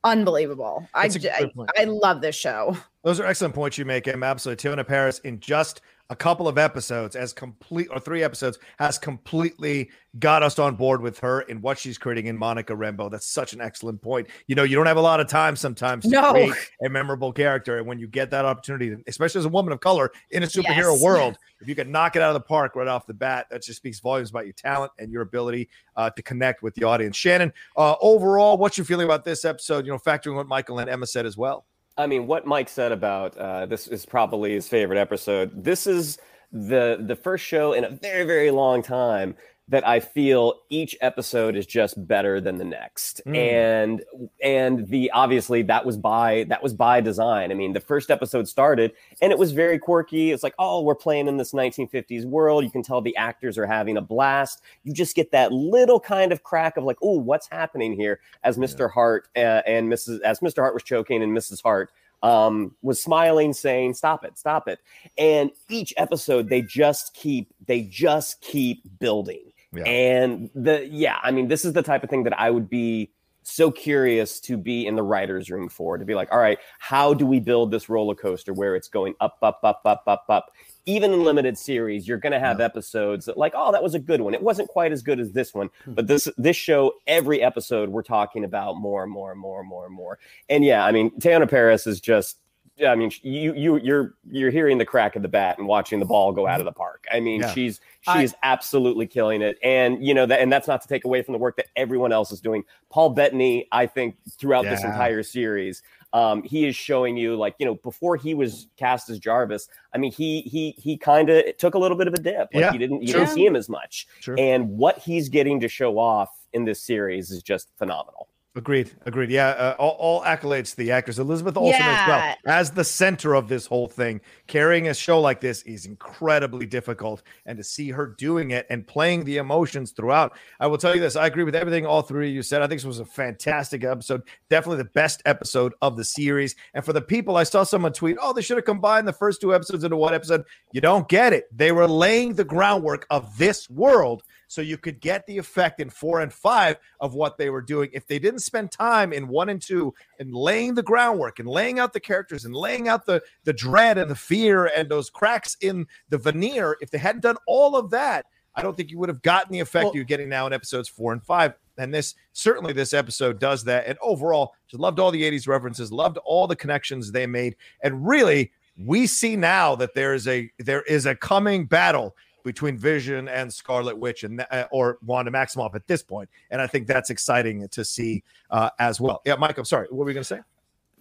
unbelievable 0.03 0.87
I, 0.93 1.03
That's 1.07 1.15
a 1.15 1.19
j- 1.19 1.51
good. 1.55 1.69
I 1.77 1.83
love 1.85 2.21
this 2.21 2.35
show 2.35 2.77
Those 3.03 3.19
are 3.19 3.25
excellent 3.25 3.55
points 3.55 3.77
you 3.77 3.85
make, 3.85 4.07
Em. 4.07 4.23
Absolutely. 4.23 4.69
Teyonah 4.69 4.85
Parris 4.87 5.19
in 5.19 5.39
just 5.39 5.81
a 6.11 6.15
couple 6.15 6.47
of 6.47 6.57
episodes, 6.57 7.15
as 7.15 7.31
complete 7.33 7.87
or 7.91 7.99
three 7.99 8.23
episodes, 8.23 8.57
has 8.79 8.97
completely 8.97 9.91
got 10.17 10.41
us 10.41 10.57
on 10.57 10.75
board 10.75 11.01
with 11.01 11.19
her 11.19 11.41
and 11.41 11.61
what 11.61 11.77
she's 11.77 11.99
creating 11.99 12.25
in 12.25 12.35
Monica 12.35 12.73
Rambeau. 12.73 13.11
That's 13.11 13.27
such 13.27 13.53
an 13.53 13.61
excellent 13.61 14.01
point. 14.01 14.27
You 14.47 14.55
know, 14.55 14.63
you 14.63 14.75
don't 14.75 14.87
have 14.87 14.97
a 14.97 15.01
lot 15.01 15.19
of 15.19 15.27
time 15.27 15.55
sometimes 15.55 16.05
to 16.05 16.09
No. 16.09 16.31
create 16.31 16.55
a 16.83 16.89
memorable 16.89 17.31
character. 17.31 17.77
And 17.77 17.85
when 17.85 17.99
you 17.99 18.07
get 18.07 18.31
that 18.31 18.43
opportunity, 18.43 18.97
especially 19.07 19.39
as 19.39 19.45
a 19.45 19.49
woman 19.49 19.71
of 19.71 19.81
color 19.81 20.11
in 20.31 20.41
a 20.41 20.47
superhero 20.47 20.93
Yes. 20.93 21.01
world, 21.03 21.37
if 21.61 21.67
you 21.67 21.75
can 21.75 21.91
knock 21.91 22.15
it 22.15 22.23
out 22.23 22.29
of 22.29 22.33
the 22.33 22.41
park 22.47 22.75
right 22.75 22.87
off 22.87 23.05
the 23.05 23.13
bat, 23.13 23.45
that 23.51 23.61
just 23.61 23.77
speaks 23.77 23.99
volumes 23.99 24.31
about 24.31 24.45
your 24.45 24.53
talent 24.53 24.91
and 24.97 25.11
your 25.11 25.21
ability 25.21 25.69
uh, 25.95 26.09
to 26.09 26.23
connect 26.23 26.63
with 26.63 26.73
the 26.73 26.85
audience. 26.85 27.15
Shannon, 27.15 27.53
uh, 27.77 27.95
overall, 28.01 28.57
what's 28.57 28.79
your 28.79 28.85
feeling 28.85 29.05
about 29.05 29.23
this 29.23 29.45
episode? 29.45 29.85
You 29.85 29.91
know, 29.91 29.99
factoring 29.99 30.35
what 30.35 30.47
Michael 30.47 30.79
and 30.79 30.89
Emma 30.89 31.05
said 31.05 31.27
as 31.27 31.37
well. 31.37 31.67
I 31.99 32.07
mean, 32.07 32.27
what 32.27 32.45
Mike 32.45 32.69
said 32.69 32.93
about 32.93 33.37
uh, 33.37 33.65
this 33.65 33.85
is 33.87 34.05
probably 34.05 34.53
his 34.53 34.69
favorite 34.69 34.97
episode. 34.97 35.65
This 35.65 35.85
is 35.85 36.17
the 36.53 36.97
the 37.05 37.15
first 37.15 37.43
show 37.43 37.73
in 37.73 37.83
a 37.83 37.89
very 37.89 38.23
very 38.23 38.51
long 38.51 38.81
time 38.81 39.35
that 39.69 39.87
I 39.87 39.99
feel 39.99 40.55
each 40.69 40.97
episode 40.99 41.55
is 41.55 41.65
just 41.65 42.07
better 42.07 42.41
than 42.41 42.57
the 42.57 42.65
next, 42.65 43.21
Mm. 43.25 43.37
and 43.37 44.03
and 44.43 44.87
the 44.87 45.11
obviously 45.11 45.61
that 45.63 45.85
was 45.85 45.95
by 45.95 46.45
that 46.49 46.61
was 46.63 46.73
by 46.73 47.01
design. 47.01 47.51
I 47.51 47.53
mean, 47.53 47.73
the 47.73 47.79
first 47.79 48.09
episode 48.11 48.47
started 48.47 48.91
and 49.21 49.31
it 49.31 49.37
was 49.37 49.51
very 49.51 49.77
quirky. 49.79 50.31
It's 50.31 50.43
like, 50.43 50.55
oh, 50.59 50.81
we're 50.81 50.95
playing 50.95 51.27
in 51.27 51.37
this 51.37 51.53
1950s 51.53 52.25
world. 52.25 52.63
You 52.63 52.71
can 52.71 52.83
tell 52.83 53.01
the 53.01 53.15
actors 53.15 53.57
are 53.57 53.67
having 53.67 53.95
a 53.97 54.01
blast. 54.01 54.61
You 54.83 54.93
just 54.93 55.15
get 55.15 55.31
that 55.31 55.51
little 55.51 55.99
kind 55.99 56.31
of 56.31 56.43
crack 56.43 56.75
of 56.77 56.83
like, 56.83 56.97
oh, 57.03 57.19
what's 57.19 57.47
happening 57.49 57.93
here? 57.93 58.19
As 58.43 58.57
Mr. 58.57 58.91
Hart 58.91 59.27
uh, 59.35 59.61
and 59.67 59.87
Mrs. 59.91 60.19
as 60.21 60.39
Mr. 60.39 60.57
Hart 60.57 60.73
was 60.73 60.83
choking 60.83 61.21
and 61.23 61.37
Mrs. 61.37 61.61
Hart 61.61 61.91
um, 62.21 62.75
was 62.81 63.01
smiling, 63.01 63.53
saying, 63.53 63.93
"Stop 63.93 64.25
it, 64.25 64.37
stop 64.37 64.67
it." 64.67 64.79
And 65.17 65.51
each 65.69 65.93
episode, 65.95 66.49
they 66.49 66.61
just 66.61 67.13
keep 67.13 67.53
they 67.65 67.83
just 67.83 68.41
keep 68.41 68.81
building. 68.99 69.48
Yeah. 69.73 69.83
And 69.83 70.49
the 70.55 70.87
yeah, 70.87 71.19
I 71.21 71.31
mean, 71.31 71.47
this 71.47 71.65
is 71.65 71.73
the 71.73 71.83
type 71.83 72.03
of 72.03 72.09
thing 72.09 72.23
that 72.23 72.39
I 72.39 72.49
would 72.49 72.69
be 72.69 73.11
so 73.43 73.71
curious 73.71 74.39
to 74.39 74.57
be 74.57 74.85
in 74.85 74.95
the 74.95 75.03
writers' 75.03 75.49
room 75.49 75.69
for 75.69 75.97
to 75.97 76.05
be 76.05 76.15
like, 76.15 76.31
all 76.31 76.39
right, 76.39 76.59
how 76.79 77.13
do 77.13 77.25
we 77.25 77.39
build 77.39 77.71
this 77.71 77.89
roller 77.89 78.15
coaster 78.15 78.53
where 78.53 78.75
it's 78.75 78.87
going 78.87 79.15
up, 79.19 79.37
up, 79.41 79.59
up, 79.63 79.81
up, 79.85 80.03
up, 80.07 80.25
up? 80.29 80.51
Even 80.85 81.11
in 81.11 81.23
limited 81.23 81.57
series, 81.57 82.07
you're 82.07 82.17
going 82.17 82.31
to 82.31 82.39
have 82.39 82.59
episodes 82.59 83.25
that 83.25 83.37
like, 83.37 83.53
oh, 83.55 83.71
that 83.71 83.83
was 83.83 83.95
a 83.95 83.99
good 83.99 84.21
one. 84.21 84.33
It 84.33 84.41
wasn't 84.41 84.69
quite 84.69 84.91
as 84.91 85.01
good 85.01 85.19
as 85.19 85.31
this 85.31 85.53
one, 85.53 85.69
hmm. 85.85 85.93
but 85.93 86.07
this 86.07 86.27
this 86.37 86.55
show, 86.55 86.93
every 87.05 87.41
episode, 87.41 87.89
we're 87.89 88.03
talking 88.03 88.43
about 88.43 88.77
more 88.77 89.03
and 89.03 89.11
more 89.11 89.31
and 89.31 89.39
more 89.39 89.59
and 89.59 89.69
more 89.69 89.85
and 89.85 89.93
more. 89.93 90.19
And 90.49 90.63
yeah, 90.63 90.85
I 90.85 90.91
mean, 90.91 91.11
Teyonah 91.19 91.49
Parris 91.49 91.87
is 91.87 91.99
just. 91.99 92.37
I 92.85 92.95
mean, 92.95 93.11
you 93.21 93.53
you 93.53 93.77
you're 93.77 94.15
you're 94.29 94.51
hearing 94.51 94.77
the 94.77 94.85
crack 94.85 95.15
of 95.15 95.21
the 95.21 95.27
bat 95.27 95.57
and 95.57 95.67
watching 95.67 95.99
the 95.99 96.05
ball 96.05 96.31
go 96.31 96.47
out 96.47 96.59
of 96.59 96.65
the 96.65 96.71
park. 96.71 97.05
I 97.11 97.19
mean, 97.19 97.41
Yeah. 97.41 97.51
she's 97.53 97.81
I- 98.07 98.21
she's 98.21 98.33
absolutely 98.43 99.07
killing 99.07 99.41
it, 99.41 99.57
and 99.63 100.05
you 100.05 100.13
know 100.13 100.25
that, 100.25 100.39
and 100.39 100.51
that's 100.51 100.67
not 100.67 100.81
to 100.83 100.87
take 100.87 101.03
away 101.05 101.21
from 101.21 101.33
the 101.33 101.37
work 101.39 101.57
that 101.57 101.67
everyone 101.75 102.11
else 102.11 102.31
is 102.31 102.39
doing. 102.41 102.63
Paul 102.89 103.09
Bettany, 103.11 103.67
I 103.71 103.85
think, 103.85 104.15
throughout 104.37 104.63
this 104.65 104.83
entire 104.83 105.21
series, 105.23 105.83
um, 106.13 106.41
he 106.43 106.65
is 106.65 106.75
showing 106.75 107.17
you 107.17 107.35
like 107.35 107.55
you 107.59 107.65
know 107.65 107.75
before 107.75 108.15
he 108.15 108.33
was 108.33 108.67
cast 108.77 109.09
as 109.09 109.19
Jarvis. 109.19 109.67
I 109.93 109.97
mean, 109.97 110.11
he 110.11 110.41
he 110.41 110.71
he 110.77 110.97
kind 110.97 111.29
of 111.29 111.57
took 111.57 111.73
a 111.73 111.79
little 111.79 111.97
bit 111.97 112.07
of 112.07 112.13
a 112.13 112.19
dip. 112.19 112.49
Like 112.53 112.61
Yeah, 112.61 112.71
you 112.73 112.79
didn't 112.79 113.01
you 113.01 113.13
didn't 113.13 113.27
see 113.29 113.45
him 113.45 113.55
as 113.55 113.67
much, 113.69 114.07
Sure. 114.21 114.35
and 114.39 114.69
what 114.77 114.97
he's 114.99 115.27
getting 115.29 115.59
to 115.59 115.67
show 115.67 115.97
off 115.99 116.29
in 116.53 116.65
this 116.65 116.81
series 116.81 117.29
is 117.31 117.43
just 117.43 117.69
phenomenal. 117.77 118.27
Agreed. 118.59 118.91
Agreed. 119.05 119.29
Yeah. 119.29 119.47
Uh, 119.47 119.75
all, 119.79 119.91
all 119.91 120.21
accolades 120.23 120.71
to 120.71 120.77
the 120.77 120.91
actors. 120.91 121.17
Elizabeth 121.17 121.55
Olsen 121.55 121.81
as 121.81 122.07
well 122.09 122.35
as 122.45 122.71
the 122.71 122.83
center 122.83 123.33
of 123.33 123.47
this 123.47 123.65
whole 123.65 123.87
thing. 123.87 124.19
Carrying 124.47 124.89
a 124.89 124.93
show 124.93 125.21
like 125.21 125.39
this 125.39 125.61
is 125.61 125.85
incredibly 125.85 126.65
difficult, 126.65 127.23
and 127.45 127.57
to 127.57 127.63
see 127.63 127.89
her 127.91 128.05
doing 128.17 128.51
it 128.51 128.67
and 128.69 128.85
playing 128.85 129.23
the 129.23 129.37
emotions 129.37 129.91
throughout, 129.91 130.37
I 130.59 130.67
will 130.67 130.77
tell 130.77 130.93
you 130.93 130.99
this: 130.99 131.15
I 131.15 131.27
agree 131.27 131.45
with 131.45 131.55
everything 131.55 131.85
all 131.85 132.01
three 132.01 132.27
of 132.27 132.35
you 132.35 132.41
said. 132.41 132.61
I 132.61 132.67
think 132.67 132.81
this 132.81 132.85
was 132.85 132.99
a 132.99 133.05
fantastic 133.05 133.85
episode. 133.85 134.23
Definitely 134.49 134.83
the 134.83 134.89
best 134.89 135.21
episode 135.25 135.73
of 135.81 135.95
the 135.95 136.03
series. 136.03 136.53
And 136.73 136.83
for 136.83 136.91
the 136.91 137.01
people, 137.01 137.37
I 137.37 137.43
saw 137.43 137.63
someone 137.63 137.93
tweet, 137.93 138.17
"Oh, 138.21 138.33
they 138.33 138.41
should 138.41 138.57
have 138.57 138.65
combined 138.65 139.07
the 139.07 139.13
first 139.13 139.39
two 139.39 139.55
episodes 139.55 139.85
into 139.85 139.95
one 139.95 140.13
episode." 140.13 140.43
You 140.73 140.81
don't 140.81 141.07
get 141.07 141.31
it. 141.31 141.45
They 141.55 141.71
were 141.71 141.87
laying 141.87 142.33
the 142.33 142.43
groundwork 142.43 143.07
of 143.09 143.37
this 143.37 143.69
world 143.69 144.21
so 144.49 144.61
you 144.61 144.77
could 144.77 144.99
get 144.99 145.25
the 145.27 145.37
effect 145.37 145.79
in 145.79 145.89
four 145.89 146.21
and 146.21 146.33
five 146.33 146.77
of 146.99 147.13
what 147.13 147.37
they 147.37 147.51
were 147.51 147.61
doing. 147.61 147.89
If 147.93 148.07
they 148.07 148.17
didn't 148.17 148.39
spend 148.39 148.71
time 148.71 149.13
in 149.13 149.27
one 149.27 149.49
and 149.49 149.61
two 149.61 149.93
and 150.19 150.33
laying 150.33 150.73
the 150.73 150.83
groundwork 150.83 151.37
and 151.39 151.47
laying 151.47 151.79
out 151.79 151.93
the 151.93 151.99
characters 151.99 152.45
and 152.45 152.55
laying 152.55 152.87
out 152.89 153.05
the 153.05 153.21
the 153.43 153.53
dread 153.53 153.99
and 153.99 154.09
the 154.09 154.15
fear 154.15 154.65
and 154.75 154.89
those 154.89 155.09
cracks 155.09 155.55
in 155.61 155.85
the 156.09 156.17
veneer, 156.17 156.75
if 156.81 156.89
they 156.89 156.97
hadn't 156.97 157.21
done 157.21 157.37
all 157.47 157.75
of 157.77 157.91
that, 157.91 158.25
I 158.55 158.63
don't 158.63 158.75
think 158.75 158.89
you 158.89 158.97
would 158.97 159.09
have 159.09 159.21
gotten 159.21 159.53
the 159.53 159.59
effect 159.59 159.85
Well- 159.85 159.95
you're 159.95 160.03
getting 160.03 160.29
now 160.29 160.47
in 160.47 160.51
episodes 160.51 160.89
four 160.89 161.13
and 161.13 161.23
five. 161.23 161.53
And 161.77 161.93
this 161.93 162.15
certainly 162.33 162.73
this 162.73 162.93
episode 162.93 163.39
does 163.39 163.63
that. 163.65 163.85
And 163.85 163.97
overall, 164.01 164.53
just 164.67 164.81
loved 164.81 164.99
all 164.99 165.11
the 165.11 165.23
80s 165.23 165.47
references, 165.47 165.93
loved 165.93 166.17
all 166.25 166.47
the 166.47 166.55
connections 166.55 167.11
they 167.11 167.27
made, 167.27 167.55
and 167.83 168.05
really 168.05 168.51
we 168.85 169.05
see 169.05 169.35
now 169.35 169.75
that 169.75 169.93
there 169.93 170.13
is 170.13 170.27
a 170.27 170.49
there 170.57 170.81
is 170.83 171.05
a 171.05 171.15
coming 171.15 171.65
battle 171.65 172.15
between 172.43 172.77
Vision 172.77 173.27
and 173.27 173.53
Scarlet 173.53 173.97
Witch 173.97 174.23
and 174.23 174.45
uh, 174.51 174.65
or 174.71 174.97
Wanda 175.05 175.31
Maximoff 175.31 175.75
at 175.75 175.87
this 175.87 176.03
point, 176.03 176.29
and 176.51 176.61
I 176.61 176.67
think 176.67 176.87
that's 176.87 177.09
exciting 177.09 177.67
to 177.67 177.85
see 177.85 178.23
uh, 178.49 178.69
as 178.79 178.99
well. 178.99 179.21
Yeah, 179.25 179.35
Mike, 179.35 179.57
I'm 179.57 179.65
sorry. 179.65 179.87
What 179.89 179.99
were 179.99 180.05
we 180.05 180.13
going 180.13 180.23
to 180.23 180.27
say? 180.27 180.39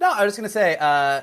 No, 0.00 0.12
I 0.12 0.24
was 0.24 0.36
just 0.36 0.38
going 0.38 0.48
to 0.48 0.52
say. 0.52 0.76
Uh, 0.78 1.22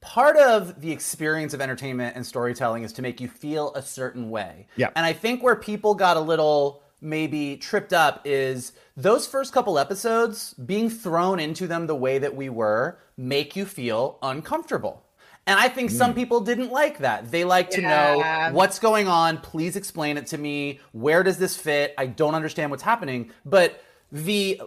part 0.00 0.36
of 0.36 0.80
the 0.80 0.92
experience 0.92 1.54
of 1.54 1.60
entertainment 1.60 2.16
and 2.16 2.24
storytelling 2.24 2.82
is 2.82 2.92
to 2.94 3.02
make 3.02 3.20
you 3.20 3.28
feel 3.28 3.74
a 3.74 3.82
certain 3.82 4.30
way. 4.30 4.66
Yeah. 4.76 4.90
And 4.94 5.06
I 5.06 5.12
think 5.12 5.42
where 5.42 5.56
people 5.56 5.94
got 5.94 6.16
a 6.16 6.20
little 6.20 6.82
maybe 7.00 7.56
tripped 7.56 7.92
up 7.92 8.22
is 8.24 8.72
those 8.96 9.26
first 9.26 9.52
couple 9.52 9.78
episodes 9.78 10.54
being 10.54 10.88
thrown 10.88 11.38
into 11.38 11.66
them 11.66 11.86
the 11.86 11.94
way 11.94 12.18
that 12.18 12.34
we 12.34 12.48
were 12.48 12.98
make 13.16 13.56
you 13.56 13.64
feel 13.64 14.18
uncomfortable. 14.22 15.05
And 15.46 15.60
I 15.60 15.68
think 15.68 15.90
some 15.90 16.12
mm. 16.12 16.16
people 16.16 16.40
didn't 16.40 16.72
like 16.72 16.98
that. 16.98 17.30
They 17.30 17.44
like 17.44 17.70
to 17.70 17.80
Yeah. 17.80 18.48
know 18.48 18.54
what's 18.54 18.78
going 18.78 19.06
on. 19.06 19.38
Please 19.38 19.76
explain 19.76 20.16
it 20.16 20.26
to 20.28 20.38
me. 20.38 20.80
Where 20.92 21.22
does 21.22 21.38
this 21.38 21.56
fit? 21.56 21.94
I 21.96 22.06
don't 22.06 22.34
understand 22.34 22.70
what's 22.70 22.82
happening. 22.82 23.30
But 23.44 23.80
the 24.10 24.60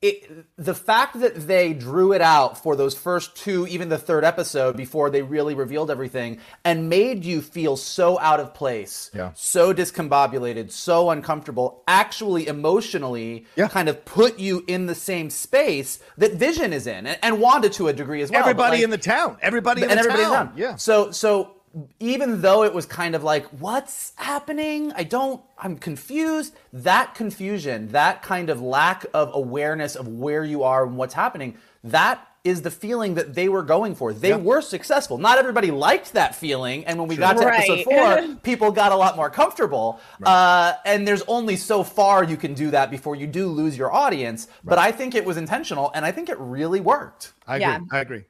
it, 0.00 0.46
the 0.56 0.74
fact 0.74 1.18
that 1.18 1.48
they 1.48 1.72
drew 1.72 2.12
it 2.12 2.20
out 2.20 2.62
for 2.62 2.76
those 2.76 2.94
first 2.94 3.34
two, 3.36 3.66
even 3.66 3.88
the 3.88 3.98
third 3.98 4.22
episode 4.24 4.76
before 4.76 5.10
they 5.10 5.22
really 5.22 5.54
revealed 5.54 5.90
everything 5.90 6.38
and 6.64 6.88
made 6.88 7.24
you 7.24 7.40
feel 7.42 7.76
so 7.76 8.16
out 8.20 8.38
of 8.38 8.54
place, 8.54 9.10
Yeah. 9.12 9.32
so 9.34 9.74
discombobulated, 9.74 10.70
so 10.70 11.10
uncomfortable, 11.10 11.82
actually 11.88 12.46
emotionally 12.46 13.46
Yeah. 13.56 13.66
kind 13.68 13.88
of 13.88 14.04
put 14.04 14.38
you 14.38 14.64
in 14.68 14.86
the 14.86 14.94
same 14.94 15.30
space 15.30 15.98
that 16.16 16.34
Vision 16.34 16.72
is 16.72 16.86
in 16.86 17.06
and, 17.06 17.18
and 17.22 17.40
Wanda 17.40 17.68
to 17.70 17.88
a 17.88 17.92
degree 17.92 18.22
as 18.22 18.30
well. 18.30 18.40
everybody 18.40 18.76
like- 18.76 18.84
in 18.84 18.90
the 18.90 18.98
town. 18.98 19.36
Everybody 19.42 19.82
in 19.82 19.88
the 19.88 19.96
everybody 19.98 20.22
town. 20.22 20.32
around. 20.32 20.50
Yeah. 20.58 20.76
So 20.76 21.10
so 21.10 21.54
even 22.00 22.40
though 22.40 22.64
it 22.64 22.74
was 22.74 22.86
kind 22.86 23.14
of 23.14 23.22
like, 23.22 23.46
what's 23.46 24.12
happening? 24.16 24.92
I 24.92 25.04
don't. 25.04 25.42
I'm 25.58 25.76
confused. 25.76 26.54
That 26.72 27.14
confusion, 27.14 27.88
that 27.88 28.22
kind 28.22 28.50
of 28.50 28.60
lack 28.60 29.06
of 29.12 29.30
awareness 29.34 29.96
of 29.96 30.08
where 30.08 30.44
you 30.44 30.62
are 30.62 30.86
and 30.86 30.96
what's 30.96 31.14
happening, 31.14 31.56
that 31.84 32.24
is 32.44 32.62
the 32.62 32.70
feeling 32.70 33.14
that 33.14 33.34
they 33.34 33.48
were 33.48 33.62
going 33.62 33.94
for. 33.94 34.12
They 34.12 34.34
were 34.34 34.60
successful. 34.60 35.18
Not 35.18 35.38
everybody 35.38 35.70
liked 35.70 36.12
that 36.14 36.34
feeling, 36.34 36.86
and 36.86 36.98
when 36.98 37.08
we 37.08 37.16
got 37.16 37.36
to 37.36 37.46
episode 37.46 37.84
four, 37.84 38.36
people 38.42 38.70
got 38.70 38.92
a 38.92 38.96
lot 38.96 39.16
more 39.16 39.28
comfortable. 39.28 40.00
Uh, 40.22 40.74
and 40.84 41.06
there's 41.06 41.22
only 41.22 41.56
so 41.56 41.82
far 41.82 42.24
you 42.24 42.36
can 42.36 42.54
do 42.54 42.70
that 42.70 42.90
before 42.90 43.16
you 43.16 43.26
do 43.26 43.48
lose 43.48 43.76
your 43.76 43.92
audience. 43.92 44.48
But 44.64 44.78
I 44.78 44.92
think 44.92 45.14
it 45.14 45.24
was 45.24 45.36
intentional, 45.36 45.90
and 45.94 46.04
I 46.04 46.12
think 46.12 46.28
it 46.28 46.38
really 46.38 46.80
worked. 46.80 47.32
I 47.46 47.56
agree. 47.56 47.66
Yeah. 47.66 47.80
I 47.90 48.00
agree. 48.00 48.24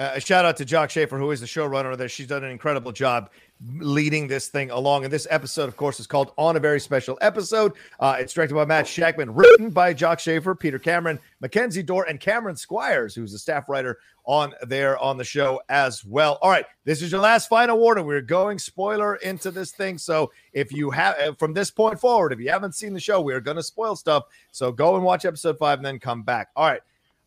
Uh, 0.00 0.12
a 0.14 0.20
shout 0.20 0.46
out 0.46 0.56
to 0.56 0.64
Jac 0.64 0.88
Schaeffer, 0.88 1.18
who 1.18 1.30
is 1.30 1.40
the 1.40 1.46
showrunner 1.46 1.94
there. 1.94 2.08
She's 2.08 2.26
done 2.26 2.42
an 2.42 2.50
incredible 2.50 2.90
job 2.90 3.28
leading 3.76 4.28
this 4.28 4.48
thing 4.48 4.70
along. 4.70 5.04
And 5.04 5.12
this 5.12 5.26
episode, 5.28 5.68
of 5.68 5.76
course, 5.76 6.00
is 6.00 6.06
called 6.06 6.32
On 6.38 6.56
a 6.56 6.58
Very 6.58 6.80
Special 6.80 7.18
Episode. 7.20 7.74
Uh, 7.98 8.16
it's 8.18 8.32
directed 8.32 8.54
by 8.54 8.64
Matt 8.64 8.86
Shakman, 8.86 9.28
written 9.36 9.68
by 9.68 9.92
Jac 9.92 10.18
Schaeffer, 10.18 10.54
Peter 10.54 10.78
Cameron, 10.78 11.18
Mackenzie 11.40 11.82
Dohr, 11.82 12.06
and 12.08 12.18
Cameron 12.18 12.56
Squires, 12.56 13.14
who's 13.14 13.34
a 13.34 13.38
staff 13.38 13.68
writer 13.68 13.98
on 14.24 14.54
there 14.62 14.96
on 14.96 15.18
the 15.18 15.24
show 15.24 15.60
as 15.68 16.02
well. 16.02 16.38
All 16.40 16.48
right, 16.48 16.64
this 16.86 17.02
is 17.02 17.12
your 17.12 17.20
last 17.20 17.50
final 17.50 17.78
warning. 17.78 18.06
We're 18.06 18.22
going 18.22 18.58
spoiler 18.58 19.16
into 19.16 19.50
this 19.50 19.70
thing. 19.70 19.98
So 19.98 20.32
if 20.54 20.72
you 20.72 20.88
have, 20.92 21.18
uh, 21.18 21.32
from 21.34 21.52
this 21.52 21.70
point 21.70 22.00
forward, 22.00 22.32
if 22.32 22.40
you 22.40 22.48
haven't 22.48 22.74
seen 22.74 22.94
the 22.94 23.00
show, 23.00 23.20
we 23.20 23.34
are 23.34 23.40
going 23.40 23.58
to 23.58 23.62
spoil 23.62 23.96
stuff. 23.96 24.24
So 24.50 24.72
go 24.72 24.96
and 24.96 25.04
watch 25.04 25.26
episode 25.26 25.58
five 25.58 25.78
and 25.78 25.84
then 25.84 25.98
come 25.98 26.22
back. 26.22 26.48
All 26.56 26.66
right. 26.66 26.80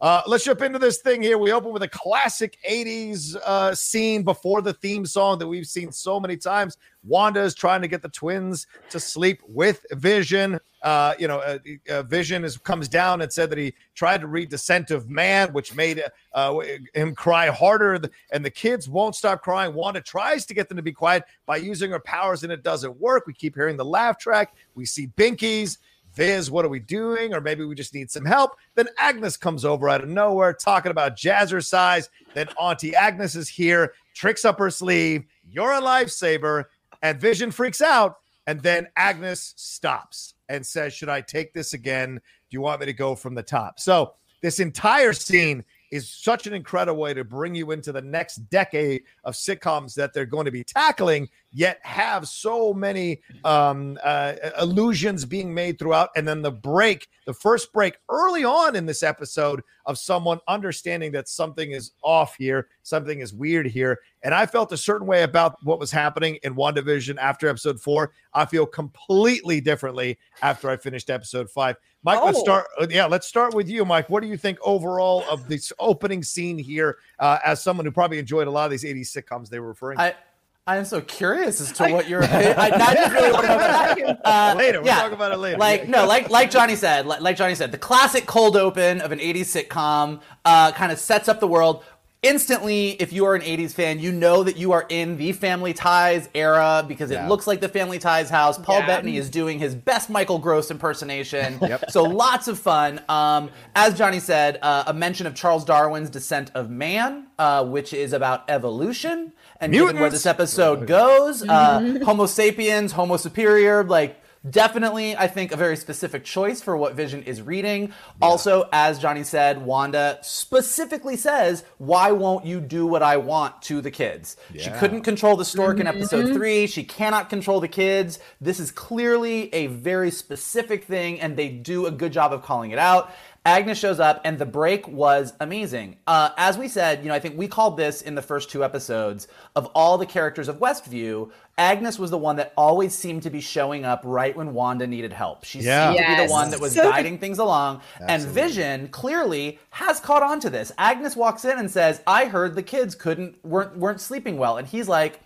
Uh, 0.04 0.22
let's 0.28 0.44
jump 0.44 0.62
into 0.62 0.78
this 0.78 0.98
thing 0.98 1.24
here. 1.24 1.38
We 1.38 1.54
open 1.54 1.72
with 1.72 1.84
a 1.84 1.88
classic 1.88 2.58
80s 2.70 3.38
uh, 3.38 3.74
scene 3.74 4.22
before 4.22 4.62
the 4.62 4.74
theme 4.74 5.06
song 5.06 5.40
that 5.40 5.48
we've 5.48 5.66
seen 5.66 5.94
so 5.94 6.20
many 6.20 6.36
times. 6.36 6.76
Wanda 7.06 7.40
is 7.40 7.56
trying 7.56 7.82
to 7.84 7.88
get 7.88 8.02
the 8.02 8.10
twins 8.10 8.68
to 8.90 9.00
sleep 9.00 9.40
with 9.48 9.86
Vision. 9.94 10.60
Uh, 10.82 11.14
you 11.18 11.30
know, 11.30 11.40
uh, 11.40 11.58
uh, 11.90 12.04
Vision 12.04 12.44
is 12.44 12.58
comes 12.58 12.90
down 12.90 13.22
and 13.22 13.32
said 13.32 13.50
that 13.50 13.58
he 13.58 13.74
tried 13.96 14.20
to 14.20 14.28
read 14.28 14.50
Descent 14.50 14.92
of 14.92 15.10
Man, 15.10 15.54
which 15.54 15.74
made 15.74 16.04
uh, 16.34 16.60
him 16.94 17.16
cry 17.16 17.48
harder. 17.48 18.02
And 18.34 18.44
the 18.44 18.52
kids 18.52 18.90
won't 18.90 19.16
stop 19.16 19.42
crying. 19.42 19.74
Wanda 19.74 20.02
tries 20.02 20.46
to 20.48 20.54
get 20.54 20.68
them 20.68 20.76
to 20.76 20.84
be 20.84 20.92
quiet 20.92 21.24
by 21.46 21.56
using 21.56 21.92
her 21.92 22.02
powers, 22.02 22.44
and 22.44 22.52
it 22.52 22.62
doesn't 22.62 23.00
work. 23.00 23.26
We 23.26 23.32
keep 23.32 23.56
hearing 23.56 23.78
the 23.78 23.86
laugh 23.86 24.18
track. 24.18 24.54
We 24.76 24.86
see 24.86 25.08
Binkies. 25.16 25.78
Viz, 26.13 26.51
what 26.51 26.65
are 26.65 26.70
we 26.70 26.79
doing? 26.79 27.34
Or 27.34 27.41
maybe 27.41 27.65
we 27.65 27.75
just 27.75 27.93
need 27.93 28.12
some 28.12 28.25
help. 28.25 28.51
Then 28.75 28.88
Agnes 28.98 29.38
comes 29.38 29.65
over 29.65 29.89
out 29.89 30.03
of 30.03 30.10
nowhere 30.10 30.53
talking 30.53 30.91
about 30.91 31.17
jazzercise. 31.17 32.10
Then 32.34 32.48
Auntie 32.60 32.96
Agnes 32.96 33.36
is 33.36 33.50
here, 33.50 33.93
tricks 34.13 34.46
up 34.46 34.60
her 34.60 34.70
sleeve. 34.70 35.25
You're 35.50 35.74
a 35.74 35.82
lifesaver. 35.82 36.65
And 37.01 37.20
Vision 37.20 37.51
freaks 37.51 37.82
out. 37.82 38.17
And 38.46 38.62
then 38.62 38.88
Agnes 38.96 39.53
stops 39.55 40.36
and 40.50 40.65
says, 40.65 40.93
Should 40.93 41.10
I 41.10 41.22
take 41.22 41.53
this 41.53 41.74
again? 41.74 42.15
Do 42.15 42.55
you 42.55 42.62
want 42.62 42.82
me 42.82 42.86
to 42.86 42.93
go 42.93 43.15
from 43.15 43.36
the 43.36 43.43
top? 43.43 43.79
So 43.79 44.13
this 44.41 44.60
entire 44.60 45.13
scene 45.13 45.63
is 45.91 46.10
such 46.10 46.48
an 46.48 46.53
incredible 46.53 47.00
way 47.00 47.13
to 47.13 47.24
bring 47.24 47.55
you 47.55 47.72
into 47.72 47.91
the 47.91 48.01
next 48.01 48.38
decade 48.50 49.03
of 49.24 49.36
sitcoms 49.36 49.93
that 49.93 50.13
they're 50.13 50.25
going 50.25 50.46
to 50.46 50.51
be 50.51 50.63
tackling, 50.63 51.29
yet 51.54 51.80
have 51.84 52.28
so 52.28 52.74
many 52.74 53.22
um, 53.46 53.98
uh, 54.04 54.34
illusions 54.60 55.24
being 55.26 55.54
made 55.54 55.78
throughout. 55.80 56.10
And 56.16 56.28
then 56.28 56.42
the 56.42 56.52
break, 56.52 57.08
the 57.26 57.34
first 57.34 57.72
break 57.72 57.96
early 58.10 58.44
on 58.44 58.76
in 58.76 58.86
this 58.86 59.04
episode 59.04 59.62
of 59.86 59.98
someone 59.98 60.40
understanding 60.48 61.12
that 61.14 61.28
something 61.28 61.72
is 61.72 61.92
off 62.04 62.36
here, 62.36 62.68
something 62.82 63.20
is 63.20 63.34
weird 63.34 63.68
here. 63.68 64.00
And 64.24 64.34
I 64.34 64.46
felt 64.46 64.72
a 64.72 64.78
certain 64.78 65.06
way 65.06 65.24
about 65.24 65.58
what 65.64 65.80
was 65.80 65.92
happening 65.92 66.38
in 66.44 66.56
WandaVision 66.56 67.18
after 67.18 67.48
episode 67.48 67.80
four. 67.80 68.14
I 68.34 68.46
feel 68.46 68.66
completely 68.66 69.62
differently 69.62 70.18
after 70.42 70.70
I 70.70 70.78
finished 70.78 71.10
episode 71.10 71.50
five. 71.50 71.76
Mike, 72.06 72.22
let's 72.24 72.40
Oh. 72.40 72.44
start. 72.44 72.66
uh, 72.82 72.88
Yeah, 72.90 73.06
let's 73.06 73.28
start 73.28 73.54
with 73.54 73.70
you, 73.70 73.86
Mike. 73.86 74.10
What 74.10 74.22
do 74.24 74.28
you 74.28 74.38
think 74.38 74.58
overall 74.62 75.24
of 75.30 75.48
this 75.48 75.72
opening 75.80 76.24
scene 76.24 76.58
here? 76.58 76.98
Uh, 77.20 77.38
as 77.46 77.62
someone 77.62 77.86
who 77.86 77.92
probably 77.92 78.20
enjoyed 78.20 78.48
a 78.48 78.52
lot 78.52 78.66
of 78.66 78.72
these 78.72 78.84
'80s 78.84 79.10
sitcoms 79.14 79.50
they 79.50 79.60
were 79.60 79.68
referring 79.70 79.98
to. 79.98 80.04
I 80.04 80.16
I 80.65 80.77
am 80.77 80.86
so 80.86 81.01
curious 81.01 81.60
as 81.60 81.74
to 81.74 81.91
what 81.91 82.08
your 82.10 82.22
opinion. 82.22 82.55
I, 82.58 82.70
I 82.72 82.93
just 82.93 83.13
really 83.13 83.32
want 83.34 83.43
to 83.43 83.50
know 83.50 83.55
about 83.55 83.98
that. 83.98 84.22
Uh, 84.24 84.55
later, 84.58 84.79
we'll 84.79 84.88
yeah. 84.88 85.01
talk 85.01 85.12
about 85.12 85.34
it 85.34 85.38
later. 85.38 85.58
Like 85.58 85.89
no, 85.89 86.05
like 86.05 86.29
like 86.29 86.51
Johnny 86.51 86.77
said, 86.77 87.05
like, 87.05 87.20
like 87.20 87.36
Johnny 87.36 87.55
said, 87.55 87.74
the 87.74 87.77
classic 87.77 88.25
cold 88.25 88.55
open 88.55 89.01
of 89.01 89.12
an 89.12 89.20
'80s 89.20 89.67
sitcom 89.67 90.22
uh, 90.46 90.72
kind 90.72 90.93
of 90.93 91.00
sets 91.00 91.27
up 91.27 91.41
the 91.41 91.48
world. 91.48 91.84
Instantly, 92.24 92.92
if 93.01 93.12
you 93.12 93.25
are 93.25 93.36
an 93.36 93.42
80s 93.42 93.74
fan, 93.74 94.00
you 94.00 94.12
know 94.13 94.44
that 94.44 94.56
you 94.56 94.72
are 94.72 94.86
in 94.88 95.18
the 95.18 95.34
Family 95.34 95.74
Ties 95.74 96.30
era 96.34 96.84
because 96.88 97.12
it 97.12 97.15
Yeah. 97.15 97.27
looks 97.27 97.46
like 97.48 97.60
the 97.60 97.68
Family 97.68 98.00
Ties 98.00 98.30
house. 98.30 98.58
Paul 98.58 98.80
Yeah. 98.80 98.88
Bettany 98.88 99.18
is 99.18 99.30
doing 99.30 99.60
his 99.60 99.75
best 99.75 100.10
Michael 100.10 100.39
Gross 100.39 100.72
impersonation. 100.72 101.60
Yep. 101.74 101.92
So 101.92 102.03
lots 102.03 102.48
of 102.48 102.58
fun. 102.58 103.01
Um, 103.10 103.50
as 103.75 103.94
Johnny 103.98 104.20
said, 104.20 104.58
uh, 104.62 104.86
a 104.88 104.94
mention 104.94 105.27
of 105.27 105.36
Charles 105.36 105.65
Darwin's 105.65 106.10
Descent 106.10 106.50
of 106.56 106.70
Man, 106.70 107.25
uh, 107.38 107.65
which 107.65 107.94
is 107.94 108.13
about 108.13 108.44
evolution. 108.50 109.34
And 109.60 109.72
given 109.74 109.88
where 109.88 109.94
Mutants. 110.03 110.15
this 110.24 110.25
episode 110.25 110.88
goes, 110.88 111.44
uh, 111.48 112.00
Homo 112.06 112.25
sapiens, 112.25 112.94
Homo 112.94 113.18
superior, 113.18 113.84
like 113.84 114.18
definitely, 114.50 115.16
I 115.16 115.28
think, 115.28 115.52
a 115.52 115.58
very 115.58 115.78
specific 115.78 116.24
choice 116.24 116.62
for 116.62 116.76
what 116.76 116.96
Vision 116.96 117.24
is 117.24 117.42
reading. 117.42 117.94
Also, 118.22 118.68
as 118.72 119.00
Johnny 119.00 119.24
said, 119.24 119.64
Wanda 119.66 120.20
specifically 120.22 121.16
says, 121.16 121.64
Why 121.78 122.12
won't 122.12 122.46
you 122.46 122.60
do 122.60 122.86
what 122.86 123.04
I 123.04 123.18
want 123.18 123.62
to 123.64 123.82
the 123.82 123.92
kids? 123.92 124.38
She 124.58 124.70
couldn't 124.72 125.02
control 125.02 125.36
the 125.36 125.46
stork 125.46 125.80
in 125.80 125.88
episode 125.88 126.26
mm-hmm. 126.26 126.34
three. 126.36 126.68
She 126.68 126.84
cannot 126.84 127.30
control 127.30 127.60
the 127.60 127.68
kids. 127.68 128.20
This 128.42 128.60
is 128.60 128.72
clearly 128.72 129.54
a 129.54 129.68
very 129.68 130.12
specific 130.12 130.86
thing, 130.86 131.20
and 131.20 131.38
they 131.38 131.50
do 131.50 131.86
a 131.86 131.92
good 131.92 132.14
job 132.14 132.34
of 132.34 132.44
calling 132.44 132.72
it 132.72 132.80
out. 132.80 133.12
Agnes 133.46 133.78
shows 133.78 134.00
up, 134.00 134.22
and 134.24 134.40
the 134.40 134.46
break 134.46 134.88
was 134.88 135.34
amazing. 135.42 135.98
Uh, 136.08 136.30
as 136.38 136.58
we 136.58 136.70
said, 136.70 137.04
you 137.04 137.10
know, 137.10 137.14
I 137.14 137.20
think 137.20 137.38
we 137.38 137.50
called 137.50 137.76
this 137.76 138.02
in 138.02 138.16
the 138.16 138.22
first 138.22 138.50
two 138.50 138.64
episodes 138.64 139.28
of 139.54 139.66
all 139.76 139.98
the 139.98 140.06
characters 140.06 140.48
of 140.48 140.60
Westview. 140.60 141.30
Agnes 141.58 142.00
was 142.00 142.10
the 142.10 142.18
one 142.18 142.38
that 142.38 142.54
always 142.56 142.96
seemed 142.96 143.24
to 143.24 143.30
be 143.30 143.42
showing 143.42 143.84
up 143.84 144.00
right 144.06 144.34
when 144.36 144.54
Wanda 144.54 144.88
needed 144.88 145.12
help. 145.12 145.44
She 145.44 145.60
Yeah. 145.60 145.92
seemed 145.94 146.06
to 146.06 146.16
be 146.22 146.26
the 146.26 146.32
one 146.32 146.52
that 146.52 146.62
was 146.62 146.74
So- 146.76 146.90
guiding 146.90 147.18
things 147.18 147.38
along. 147.38 147.82
And 148.00 148.22
Vision 148.24 148.88
clearly 148.88 149.60
has 149.72 150.00
caught 150.00 150.24
on 150.24 150.40
to 150.40 150.50
this. 150.50 150.72
Agnes 150.78 151.18
walks 151.18 151.44
in 151.44 151.60
and 151.60 151.70
says, 151.70 152.02
"I 152.08 152.26
heard 152.26 152.56
the 152.56 152.64
kids 152.64 152.96
couldn't 152.96 153.44
weren't 153.44 153.78
weren't 153.78 154.00
sleeping 154.00 154.38
well," 154.38 154.56
and 154.58 154.66
he's 154.66 154.88
like, 154.88 155.20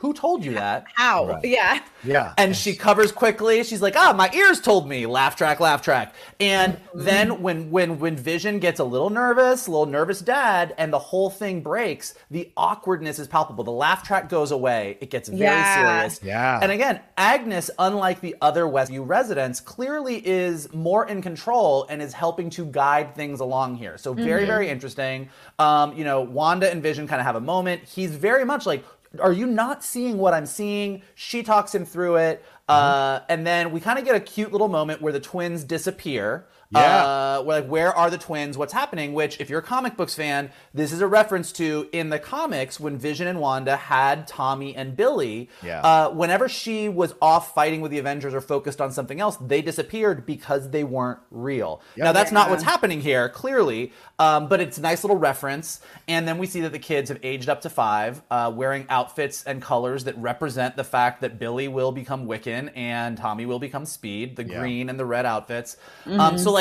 "Who 0.00 0.12
told 0.12 0.44
you 0.44 0.54
that?" 0.54 0.84
How? 0.94 1.40
Yeah. 1.42 1.80
yeah, 2.04 2.34
And 2.36 2.56
she 2.56 2.74
covers 2.74 3.12
quickly. 3.12 3.62
She's 3.64 3.80
like, 3.82 3.94
"Ah, 3.96 4.12
my 4.12 4.30
ears 4.34 4.60
told 4.60 4.88
me." 4.88 5.06
Laugh 5.06 5.36
track, 5.36 5.60
laugh 5.60 5.82
track. 5.82 6.14
And 6.38 6.78
then 6.94 7.40
when 7.42 7.70
when 7.70 7.98
when 7.98 8.16
Vision 8.16 8.58
gets 8.58 8.80
a 8.80 8.84
little 8.84 9.10
nervous, 9.10 9.66
a 9.66 9.70
little 9.70 9.86
nervous 9.86 10.20
dad, 10.20 10.74
and 10.78 10.92
the 10.92 10.98
whole 10.98 11.30
thing 11.30 11.60
breaks, 11.62 12.14
the 12.30 12.50
awkwardness 12.56 13.18
is 13.18 13.26
palpable. 13.28 13.64
The 13.64 13.70
laugh 13.70 14.02
track 14.02 14.28
goes 14.28 14.50
away. 14.50 14.98
It 15.00 15.10
gets 15.10 15.28
very 15.28 15.40
Yeah. 15.42 15.98
serious. 16.00 16.20
Yeah. 16.22 16.58
And 16.62 16.72
again, 16.72 17.00
Agnes, 17.16 17.70
unlike 17.78 18.20
the 18.20 18.36
other 18.40 18.64
Westview 18.64 19.06
residents, 19.06 19.60
clearly 19.60 20.26
is 20.26 20.72
more 20.72 21.06
in 21.06 21.22
control 21.22 21.86
and 21.88 22.00
is 22.02 22.12
helping 22.12 22.50
to 22.50 22.64
guide 22.64 23.14
things 23.14 23.40
along 23.40 23.76
here. 23.76 23.98
So 23.98 24.12
very, 24.14 24.46
very 24.46 24.68
interesting. 24.68 25.28
Um, 25.58 25.92
you 25.96 26.04
know, 26.04 26.20
Wanda 26.22 26.70
and 26.70 26.82
Vision 26.82 27.06
kind 27.06 27.20
of 27.20 27.26
have 27.26 27.36
a 27.36 27.40
moment. 27.40 27.82
He's 27.84 28.14
very 28.14 28.44
much 28.44 28.66
like, 28.66 28.84
are 29.18 29.32
you 29.32 29.46
not 29.46 29.82
seeing 29.82 30.18
what 30.18 30.34
I'm 30.34 30.46
seeing? 30.46 31.02
She 31.14 31.42
talks 31.42 31.74
him 31.74 31.84
through 31.84 32.16
it. 32.16 32.44
Uh, 32.68 33.20
and 33.28 33.44
then 33.44 33.72
we 33.72 33.80
kind 33.80 33.98
of 33.98 34.04
get 34.04 34.14
a 34.14 34.20
cute 34.20 34.52
little 34.52 34.68
moment 34.68 35.02
where 35.02 35.12
the 35.12 35.20
twins 35.20 35.64
disappear. 35.64 36.46
Yeah. 36.72 37.04
Uh, 37.04 37.42
we're 37.44 37.54
like, 37.54 37.66
where 37.66 37.92
are 37.92 38.10
the 38.10 38.18
twins? 38.18 38.56
What's 38.56 38.72
happening? 38.72 39.12
Which, 39.12 39.40
if 39.40 39.50
you're 39.50 39.58
a 39.58 39.62
comic 39.62 39.96
books 39.96 40.14
fan, 40.14 40.50
this 40.72 40.92
is 40.92 41.00
a 41.00 41.06
reference 41.08 41.50
to 41.52 41.88
in 41.92 42.10
the 42.10 42.18
comics 42.20 42.78
when 42.78 42.96
Vision 42.96 43.26
and 43.26 43.40
Wanda 43.40 43.76
had 43.76 44.28
Tommy 44.28 44.76
and 44.76 44.96
Billy. 44.96 45.48
Yeah. 45.64 45.80
Uh, 45.80 46.10
whenever 46.10 46.48
she 46.48 46.88
was 46.88 47.14
off 47.20 47.54
fighting 47.54 47.80
with 47.80 47.90
the 47.90 47.98
Avengers 47.98 48.34
or 48.34 48.40
focused 48.40 48.80
on 48.80 48.92
something 48.92 49.20
else, 49.20 49.36
they 49.38 49.62
disappeared 49.62 50.24
because 50.26 50.70
they 50.70 50.84
weren't 50.84 51.18
real. 51.32 51.80
Now, 51.96 52.12
that's 52.12 52.30
not 52.30 52.50
what's 52.50 52.62
happening 52.62 53.00
here, 53.00 53.28
clearly, 53.28 53.92
um, 54.20 54.48
but 54.48 54.60
it's 54.60 54.78
a 54.78 54.80
nice 54.82 55.02
little 55.02 55.16
reference. 55.16 55.80
And 56.06 56.28
then 56.28 56.38
we 56.38 56.46
see 56.46 56.60
that 56.60 56.72
the 56.72 56.78
kids 56.78 57.08
have 57.08 57.18
aged 57.24 57.48
up 57.48 57.62
to 57.62 57.70
five, 57.70 58.22
uh, 58.30 58.52
wearing 58.54 58.86
outfits 58.88 59.42
and 59.44 59.60
colors 59.60 60.04
that 60.04 60.16
represent 60.18 60.76
the 60.76 60.84
fact 60.84 61.20
that 61.22 61.38
Billy 61.38 61.66
will 61.66 61.90
become 61.90 62.26
Wiccan 62.26 62.70
and 62.76 63.16
Tommy 63.18 63.44
will 63.44 63.58
become 63.58 63.84
Speed, 63.86 64.36
the 64.36 64.44
Yeah. 64.44 64.60
green 64.60 64.88
and 64.88 64.98
the 65.00 65.04
red 65.04 65.26
outfits. 65.26 65.76
Um, 66.06 66.38
so, 66.38 66.52
like, 66.52 66.59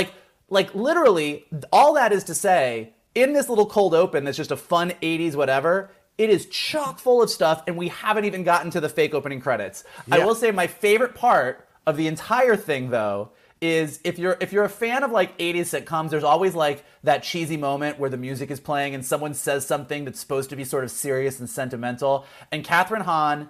like 0.50 0.74
literally, 0.76 1.46
all 1.72 1.94
that 1.94 2.12
is 2.12 2.24
to 2.26 2.36
say, 2.36 2.94
in 3.16 3.34
this 3.34 3.50
little 3.50 3.66
cold 3.66 3.94
open 3.94 4.24
that's 4.24 4.38
just 4.38 4.52
a 4.52 4.58
fun 4.58 4.92
80s 5.02 5.36
whatever, 5.36 5.92
it 6.18 6.30
is 6.30 6.46
chock 6.48 7.00
full 7.00 7.22
of 7.22 7.30
stuff, 7.30 7.64
and 7.66 7.78
we 7.78 7.88
haven't 7.88 8.26
even 8.26 8.44
gotten 8.44 8.72
to 8.72 8.82
the 8.82 8.90
fake 8.90 9.14
opening 9.14 9.40
credits. 9.40 9.84
I 10.12 10.24
will 10.26 10.36
say 10.36 10.52
my 10.52 10.68
favorite 10.68 11.16
part 11.16 11.68
of 11.88 11.98
the 11.98 12.08
entire 12.08 12.56
thing, 12.56 12.90
though, 12.90 13.32
is 13.62 14.00
if 14.04 14.20
you're 14.20 14.38
if 14.40 14.54
you're 14.54 14.64
a 14.64 14.70
fan 14.70 15.04
of 15.04 15.12
like 15.12 15.38
80s 15.38 15.84
sitcoms, 15.84 16.10
there's 16.10 16.24
always 16.24 16.56
like 16.56 16.84
that 17.04 17.24
cheesy 17.24 17.58
moment 17.58 18.00
where 18.00 18.10
the 18.10 18.18
music 18.18 18.52
is 18.52 18.60
playing 18.60 18.96
and 18.96 19.06
someone 19.06 19.34
says 19.34 19.66
something 19.66 20.06
that's 20.06 20.20
supposed 20.20 20.50
to 20.50 20.56
be 20.56 20.64
sort 20.64 20.84
of 20.84 20.92
serious 20.92 21.40
and 21.40 21.50
sentimental. 21.50 22.26
And 22.52 22.66
Kathryn 22.66 23.02
Hahn 23.02 23.50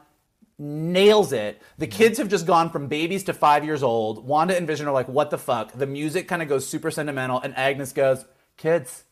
nails 0.60 1.32
it. 1.32 1.62
The 1.78 1.88
mm-hmm. 1.88 1.98
kids 1.98 2.18
have 2.20 2.28
just 2.28 2.46
gone 2.46 2.70
from 2.70 2.88
babies 2.88 3.24
to 3.24 3.34
five 3.34 3.64
years 3.64 3.82
old. 3.82 4.28
Wanda 4.28 4.56
and 4.56 4.68
Vision 4.68 4.88
are 4.88 4.94
like, 4.94 5.08
what 5.08 5.32
the 5.32 5.38
fuck? 5.38 5.72
The 5.72 5.88
music 5.88 6.28
kind 6.28 6.42
of 6.42 6.50
goes 6.50 6.68
super 6.68 6.92
sentimental, 6.92 7.40
and 7.40 7.58
Agnes 7.58 7.94
goes, 7.94 8.26
kids, 8.58 9.06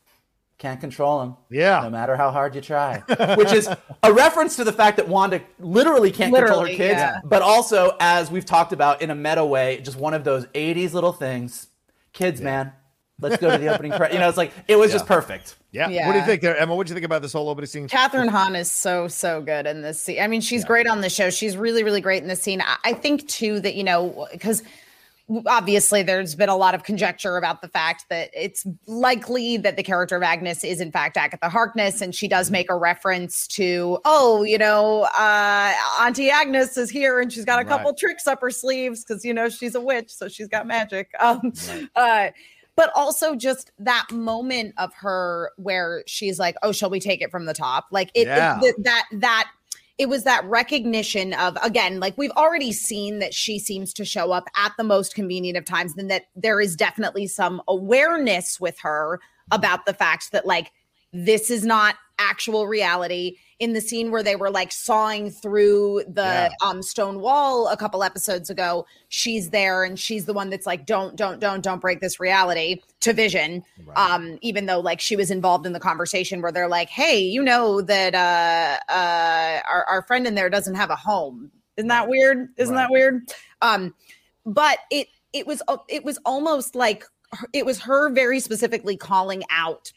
can't 0.58 0.80
control 0.80 1.20
them. 1.20 1.38
Yeah. 1.50 1.82
No 1.82 1.90
matter 1.90 2.18
how 2.18 2.32
hard 2.32 2.56
you 2.56 2.62
try. 2.62 3.00
Which 3.38 3.54
is 3.54 3.70
a 4.04 4.14
reference 4.14 4.56
to 4.58 4.64
the 4.64 4.74
fact 4.74 4.98
that 4.98 5.08
Wanda 5.08 5.42
literally 5.60 6.12
can't 6.12 6.34
control 6.34 6.62
her 6.62 6.68
kids, 6.68 7.00
yeah. 7.00 7.20
but 7.24 7.42
also, 7.42 7.96
as 8.00 8.30
we've 8.30 8.46
talked 8.46 8.74
about 8.74 9.02
in 9.02 9.10
a 9.10 9.16
meta 9.16 9.46
way, 9.46 9.80
just 9.82 9.98
one 9.98 10.14
of 10.14 10.24
those 10.24 10.46
80s 10.48 10.94
little 10.94 11.14
things. 11.14 11.68
Kids, 12.14 12.42
man, 12.42 12.74
let's 13.20 13.38
go 13.38 13.52
to 13.52 13.58
the 13.58 13.74
opening 13.74 13.92
credit. 13.92 14.14
You 14.14 14.20
know, 14.20 14.30
it's 14.30 14.38
like, 14.38 14.52
it 14.68 14.76
was 14.78 14.92
just 14.92 15.06
perfect. 15.06 15.56
Yeah. 15.72 16.08
What 16.08 16.14
do 16.14 16.20
you 16.20 16.26
think 16.26 16.42
there, 16.42 16.58
Emma? 16.58 16.76
What 16.76 16.88
do 16.88 16.92
you 16.92 16.96
think 16.96 17.06
about 17.06 17.22
this 17.22 17.34
whole 17.34 17.50
opening 17.50 17.68
scene? 17.68 17.88
Kathryn 17.88 18.30
Hahn 18.30 18.56
is 18.56 18.72
so 18.72 19.08
so 19.08 19.42
good 19.42 19.68
in 19.68 19.82
this 19.82 20.02
scene. 20.02 20.20
I 20.22 20.28
mean, 20.28 20.42
she's 20.42 20.66
great 20.66 20.88
on 20.88 21.02
the 21.02 21.10
show. 21.10 21.30
She's 21.30 21.56
really 21.58 21.84
really 21.84 22.02
great 22.02 22.22
in 22.24 22.28
this 22.28 22.42
scene. 22.42 22.62
I, 22.62 22.78
I 22.86 22.94
think 22.94 23.28
too 23.28 23.60
that 23.60 23.76
you 23.76 23.84
know 23.84 24.28
because 24.32 24.64
obviously 25.46 26.04
there's 26.04 26.36
been 26.36 26.48
a 26.48 26.56
lot 26.56 26.74
of 26.74 26.84
conjecture 26.84 27.36
about 27.36 27.62
the 27.62 27.68
fact 27.68 28.06
that 28.10 28.30
it's 28.34 28.66
likely 28.86 29.58
that 29.58 29.76
the 29.76 29.84
character 29.84 30.16
of 30.16 30.24
Agnes 30.24 30.64
is 30.64 30.80
in 30.80 30.90
fact 30.92 31.18
Agatha 31.18 31.50
Harkness, 31.50 32.02
and 32.02 32.16
she 32.16 32.28
does 32.30 32.50
make 32.50 32.72
a 32.72 32.76
reference 32.78 33.46
to 33.50 34.00
oh 34.06 34.44
you 34.44 34.58
know 34.58 35.02
uh, 35.18 35.74
Auntie 36.00 36.30
Agnes 36.30 36.78
is 36.78 36.90
here 36.90 37.20
and 37.20 37.32
she's 37.32 37.46
got 37.46 37.56
a 37.62 37.66
Right. 37.66 37.68
couple 37.78 37.94
tricks 37.94 38.26
up 38.26 38.40
her 38.42 38.50
sleeves 38.50 39.04
because 39.04 39.26
you 39.26 39.34
know 39.34 39.50
she's 39.50 39.76
a 39.76 39.82
witch, 39.82 40.10
so 40.12 40.28
she's 40.30 40.48
got 40.48 40.66
magic. 40.66 41.10
Um, 41.20 41.52
uh, 41.96 42.30
but 42.78 42.92
also 42.96 43.36
just 43.36 43.72
that 43.80 44.08
moment 44.14 44.74
of 44.78 44.94
her 44.94 45.52
where 45.58 46.04
she's 46.08 46.40
like, 46.40 46.56
"Oh, 46.64 46.72
shall 46.72 46.90
we 46.90 47.02
take 47.02 47.22
it 47.22 47.30
from 47.32 47.46
the 47.46 47.54
top?" 47.54 47.88
Like 47.92 48.10
it, 48.14 48.22
it- 48.22 48.28
Yeah. 48.28 48.60
th- 48.62 48.76
that 48.80 49.04
that 49.12 49.50
it 49.98 50.08
was 50.08 50.24
that 50.26 50.46
recognition 50.46 51.34
of 51.34 51.58
again, 51.64 52.00
like 52.00 52.16
we've 52.18 52.32
already 52.38 52.72
seen 52.72 53.18
that 53.20 53.34
she 53.34 53.58
seems 53.60 53.92
to 53.94 54.06
show 54.06 54.32
up 54.32 54.48
at 54.56 54.72
the 54.78 54.84
most 54.84 55.16
convenient 55.16 55.58
of 55.58 55.66
times, 55.66 55.94
and 55.98 56.10
that 56.12 56.26
there 56.36 56.62
is 56.62 56.76
definitely 56.76 57.28
some 57.28 57.62
awareness 57.68 58.60
with 58.60 58.78
her 58.80 59.20
about 59.52 59.86
the 59.86 59.94
fact 59.94 60.32
that 60.32 60.46
like 60.46 60.72
this 61.14 61.50
is 61.50 61.66
not 61.66 61.96
actual 62.20 62.68
reality. 62.68 63.38
In 63.60 63.74
the 63.74 63.82
scene 63.82 64.12
where 64.12 64.22
they 64.22 64.36
were 64.36 64.52
like 64.52 64.72
sawing 64.72 65.32
through 65.32 66.04
the 66.08 66.22
Yeah. 66.22 66.50
um 66.64 66.84
stone 66.84 67.20
wall 67.22 67.68
a 67.70 67.76
couple 67.78 68.04
episodes 68.04 68.50
ago, 68.52 68.86
she's 69.10 69.50
there 69.50 69.84
and 69.84 69.98
she's 70.00 70.26
the 70.26 70.34
one 70.34 70.50
that's 70.52 70.68
like, 70.68 70.86
don't, 70.86 71.16
don't, 71.16 71.40
don't, 71.40 71.62
don't 71.64 71.80
break 71.82 72.00
this 72.00 72.20
reality 72.20 72.82
to 73.00 73.14
vision. 73.14 73.64
Um, 73.96 74.38
even 74.42 74.68
though 74.68 74.80
like 74.80 75.00
she 75.00 75.16
was 75.16 75.32
involved 75.32 75.66
in 75.66 75.74
the 75.74 75.80
conversation 75.80 76.42
where 76.42 76.52
they're 76.52 76.68
like, 76.68 76.90
Hey, 76.90 77.20
you 77.20 77.42
know 77.42 77.82
that 77.82 78.14
uh 78.14 78.92
uh 78.92 79.60
our, 79.68 79.86
our 79.86 80.02
friend 80.04 80.28
in 80.28 80.36
there 80.36 80.50
doesn't 80.52 80.76
have 80.76 80.92
a 80.92 80.96
home. 80.96 81.50
Isn't 81.78 81.88
that 81.90 82.08
weird? 82.08 82.50
Isn't 82.58 82.76
Right. 82.76 82.82
that 82.84 82.92
weird? 82.92 83.34
Um, 83.62 83.96
but 84.46 84.78
it 84.92 85.08
it 85.34 85.48
was 85.48 85.62
it 85.90 86.04
was 86.04 86.20
almost 86.26 86.76
like 86.76 87.04
it 87.54 87.66
was 87.66 87.80
her 87.82 88.10
very 88.12 88.40
specifically 88.40 88.96
calling 88.98 89.44
out 89.50 89.92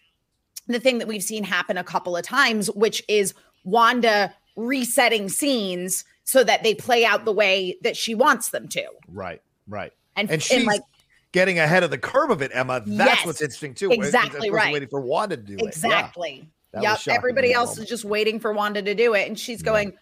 the 0.72 0.80
thing 0.80 0.98
that 0.98 1.08
we've 1.08 1.22
seen 1.22 1.44
happen 1.44 1.76
a 1.76 1.84
couple 1.84 2.16
of 2.16 2.24
times, 2.24 2.68
which 2.72 3.02
is 3.08 3.34
Wanda 3.64 4.34
resetting 4.56 5.28
scenes 5.28 6.04
so 6.24 6.44
that 6.44 6.62
they 6.62 6.74
play 6.74 7.04
out 7.04 7.24
the 7.24 7.32
way 7.32 7.76
that 7.82 7.96
she 7.96 8.14
wants 8.14 8.50
them 8.50 8.68
to. 8.68 8.84
Right. 9.08 9.42
Right. 9.66 9.92
And, 10.16 10.30
And 10.30 10.42
she's 10.42 10.64
like 10.64 10.82
getting 11.32 11.58
ahead 11.58 11.82
of 11.82 11.90
the 11.90 11.98
curve 11.98 12.30
of 12.30 12.42
it, 12.42 12.50
Emma. 12.54 12.82
That's 12.86 13.10
Yes. 13.18 13.26
what's 13.26 13.40
interesting 13.40 13.74
too. 13.74 13.90
Exactly 13.90 14.50
right. 14.50 14.72
Waiting 14.72 14.88
for 14.88 15.00
Wanda 15.00 15.36
to 15.36 15.42
do 15.42 15.54
it. 15.54 15.62
Exactly. 15.62 16.48
Was 16.72 17.06
Yep. 17.06 17.16
Everybody 17.16 17.52
else 17.52 17.78
is 17.78 17.88
just 17.88 18.04
waiting 18.04 18.38
for 18.38 18.52
Wanda 18.52 18.82
to 18.82 18.94
do 18.94 19.14
it. 19.14 19.26
And 19.26 19.38
she's 19.38 19.62
going, 19.62 19.92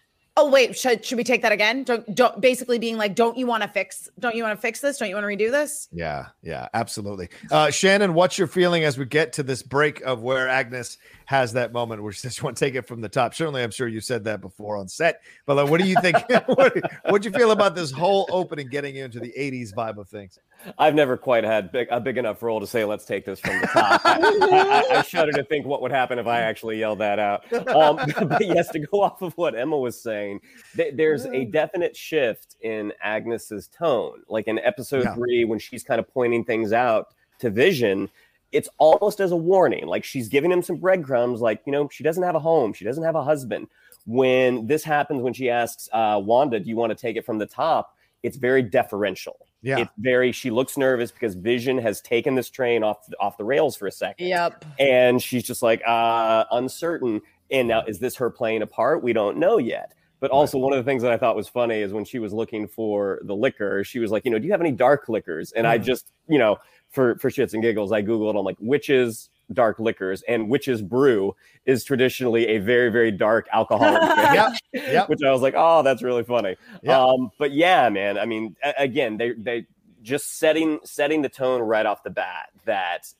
Oh, 0.41 0.49
wait, 0.49 0.77
should, 0.77 1.03
should 1.03 1.17
we 1.17 1.25
take 1.25 1.41
that 1.41 1.51
again? 1.51 1.83
Don't 1.83 2.15
don't 2.15 2.39
basically 2.39 2.79
being 2.79 2.95
like, 2.95 3.13
Don't 3.13 3.37
you 3.37 3.45
want 3.45 3.61
to 3.61 3.67
fix 3.67 4.07
don't 4.19 4.35
you 4.35 4.43
want 4.43 4.57
to 4.57 4.61
fix 4.61 4.79
this? 4.79 4.97
Don't 4.97 5.09
you 5.09 5.15
want 5.15 5.25
to 5.25 5.27
redo 5.27 5.51
this? 5.51 5.89
Yeah, 5.91 6.27
yeah, 6.41 6.69
absolutely. 6.73 7.27
Uh, 7.51 7.69
Shannon, 7.71 8.13
what's 8.13 8.37
your 8.37 8.47
feeling 8.47 8.85
as 8.85 8.97
we 8.97 9.03
get 9.03 9.33
to 9.33 9.43
this 9.43 9.61
break 9.61 9.99
of 10.01 10.21
where 10.21 10.47
Agnes 10.47 10.97
has 11.25 11.51
that 11.53 11.73
moment 11.73 12.01
where 12.01 12.13
she 12.13 12.21
says, 12.21 12.37
"You 12.37 12.45
want 12.45 12.55
to 12.55 12.65
take 12.65 12.75
it 12.75 12.87
from 12.87 13.01
the 13.01 13.09
top"? 13.09 13.35
Certainly, 13.35 13.63
I'm 13.63 13.71
sure 13.71 13.89
you 13.89 13.99
said 13.99 14.23
that 14.23 14.39
before 14.39 14.77
on 14.77 14.87
set. 14.87 15.21
But 15.45 15.57
like, 15.57 15.69
what 15.69 15.81
do 15.81 15.87
you 15.87 15.95
think? 16.01 16.17
what 16.47 16.73
would 17.09 17.25
you 17.25 17.31
feel 17.31 17.51
about 17.51 17.75
this 17.75 17.91
whole 17.91 18.25
opening, 18.31 18.69
getting 18.69 18.95
you 18.95 19.03
into 19.03 19.19
the 19.19 19.33
'80s 19.37 19.73
vibe 19.73 19.97
of 19.97 20.07
things? 20.07 20.39
I've 20.77 20.95
never 20.95 21.15
quite 21.17 21.43
had 21.43 21.71
big, 21.71 21.87
a 21.89 21.99
big 21.99 22.17
enough 22.17 22.43
role 22.43 22.59
to 22.59 22.67
say, 22.67 22.83
let's 22.83 23.05
take 23.05 23.25
this 23.25 23.39
from 23.39 23.61
the 23.61 23.67
top. 23.67 24.01
I, 24.03 24.85
I, 24.91 24.97
I 24.97 25.01
shudder 25.03 25.31
to 25.31 25.43
think 25.43 25.65
what 25.65 25.81
would 25.81 25.91
happen 25.91 26.19
if 26.19 26.27
I 26.27 26.41
actually 26.41 26.79
yelled 26.79 26.99
that 26.99 27.17
out. 27.17 27.51
Um, 27.69 27.95
but 28.27 28.45
yes, 28.45 28.67
to 28.69 28.79
go 28.79 29.01
off 29.01 29.21
of 29.21 29.33
what 29.37 29.57
Emma 29.57 29.77
was 29.77 29.99
saying, 29.99 30.28
th- 30.75 30.93
there's 30.95 31.25
a 31.25 31.45
definite 31.45 31.95
shift 31.95 32.55
in 32.61 32.93
Agnes's 33.01 33.67
tone. 33.67 34.21
Like 34.27 34.47
in 34.47 34.59
episode 34.59 35.05
Yeah. 35.05 35.15
three, 35.15 35.45
when 35.45 35.59
she's 35.59 35.83
kind 35.83 35.99
of 35.99 36.07
pointing 36.13 36.43
things 36.43 36.73
out 36.73 37.07
to 37.39 37.49
Vision, 37.49 38.09
it's 38.51 38.69
almost 38.77 39.19
as 39.19 39.31
a 39.31 39.37
warning. 39.37 39.85
Like 39.87 40.03
she's 40.03 40.27
giving 40.27 40.51
him 40.51 40.61
some 40.61 40.77
breadcrumbs, 40.77 41.39
like, 41.41 41.61
you 41.65 41.71
know, 41.71 41.87
she 41.89 42.03
doesn't 42.03 42.23
have 42.23 42.35
a 42.35 42.39
home, 42.39 42.73
she 42.73 42.85
doesn't 42.85 43.03
have 43.03 43.15
a 43.15 43.23
husband. 43.23 43.67
When 44.05 44.65
this 44.67 44.83
happens, 44.83 45.21
when 45.21 45.33
she 45.33 45.49
asks 45.49 45.87
uh, 45.93 46.19
Wanda, 46.23 46.59
do 46.59 46.67
you 46.69 46.75
want 46.75 46.89
to 46.91 46.95
take 46.95 47.15
it 47.15 47.25
from 47.25 47.37
the 47.37 47.45
top? 47.45 47.95
It's 48.23 48.37
very 48.37 48.63
deferential. 48.63 49.37
Yeah. 49.61 49.79
It's 49.79 49.91
very 49.97 50.31
she 50.31 50.51
looks 50.51 50.77
nervous 50.77 51.11
because 51.11 51.35
Vision 51.35 51.77
has 51.79 52.01
taken 52.01 52.33
this 52.35 52.49
train 52.49 52.81
off 52.81 53.07
off 53.19 53.37
the 53.37 53.43
rails 53.43 53.75
for 53.75 53.87
a 53.87 53.91
second. 53.91 54.27
Yep. 54.27 54.65
And 54.79 55.21
she's 55.21 55.43
just 55.43 55.61
like 55.61 55.81
uh 55.85 56.45
uncertain. 56.51 57.21
And 57.51 57.67
now 57.67 57.83
is 57.85 57.99
this 57.99 58.15
her 58.15 58.29
playing 58.29 58.61
a 58.61 58.67
part? 58.67 59.03
We 59.03 59.11
don't 59.13 59.37
know 59.37 59.57
yet. 59.57 59.93
But 60.19 60.31
also 60.31 60.57
one 60.57 60.73
of 60.73 60.77
the 60.77 60.89
things 60.89 61.01
that 61.03 61.11
I 61.11 61.17
thought 61.17 61.35
was 61.35 61.47
funny 61.47 61.79
is 61.79 61.93
when 61.93 62.03
she 62.05 62.19
was 62.19 62.33
looking 62.33 62.67
for 62.67 63.19
the 63.23 63.35
liquor, 63.35 63.83
she 63.83 63.99
was 63.99 64.11
like, 64.11 64.25
you 64.25 64.31
know, 64.31 64.39
do 64.39 64.45
you 64.45 64.51
have 64.51 64.61
any 64.61 64.71
dark 64.73 65.07
liquors? 65.07 65.51
And 65.53 65.65
I 65.65 65.77
just, 65.77 66.11
you 66.27 66.37
know, 66.37 66.57
for 66.89 67.17
for 67.19 67.29
shits 67.29 67.53
and 67.53 67.61
giggles, 67.61 67.91
I 67.91 68.01
googled 68.01 68.37
I'm 68.37 68.43
like 68.43 68.57
witches 68.59 69.29
dark 69.53 69.79
liquors 69.79 70.21
and 70.27 70.47
witches 70.49 70.81
brew 70.81 71.35
is 71.65 71.83
traditionally 71.83 72.47
a 72.47 72.59
very 72.59 72.89
very 72.91 73.11
dark 73.11 73.47
alcoholic 73.51 73.99
drink 74.15 74.33
Yep, 74.33 74.53
yep. 74.73 75.09
which 75.09 75.21
I 75.25 75.31
was 75.31 75.41
like, 75.41 75.55
oh, 75.57 75.81
that's 75.81 76.03
really 76.03 76.23
funny. 76.23 76.55
Yeah. 76.83 76.99
Um, 77.01 77.31
but 77.39 77.51
yeah, 77.51 77.89
man, 77.89 78.17
I 78.17 78.25
mean, 78.25 78.55
a- 78.63 78.73
again, 78.77 79.17
they 79.17 79.31
they 79.33 79.65
just 80.01 80.37
setting 80.37 80.79
setting 80.83 81.21
the 81.21 81.29
tone 81.29 81.61
right 81.61 81.85
off 81.85 82.03
the 82.03 82.09
bat 82.09 82.49
that 82.65 83.11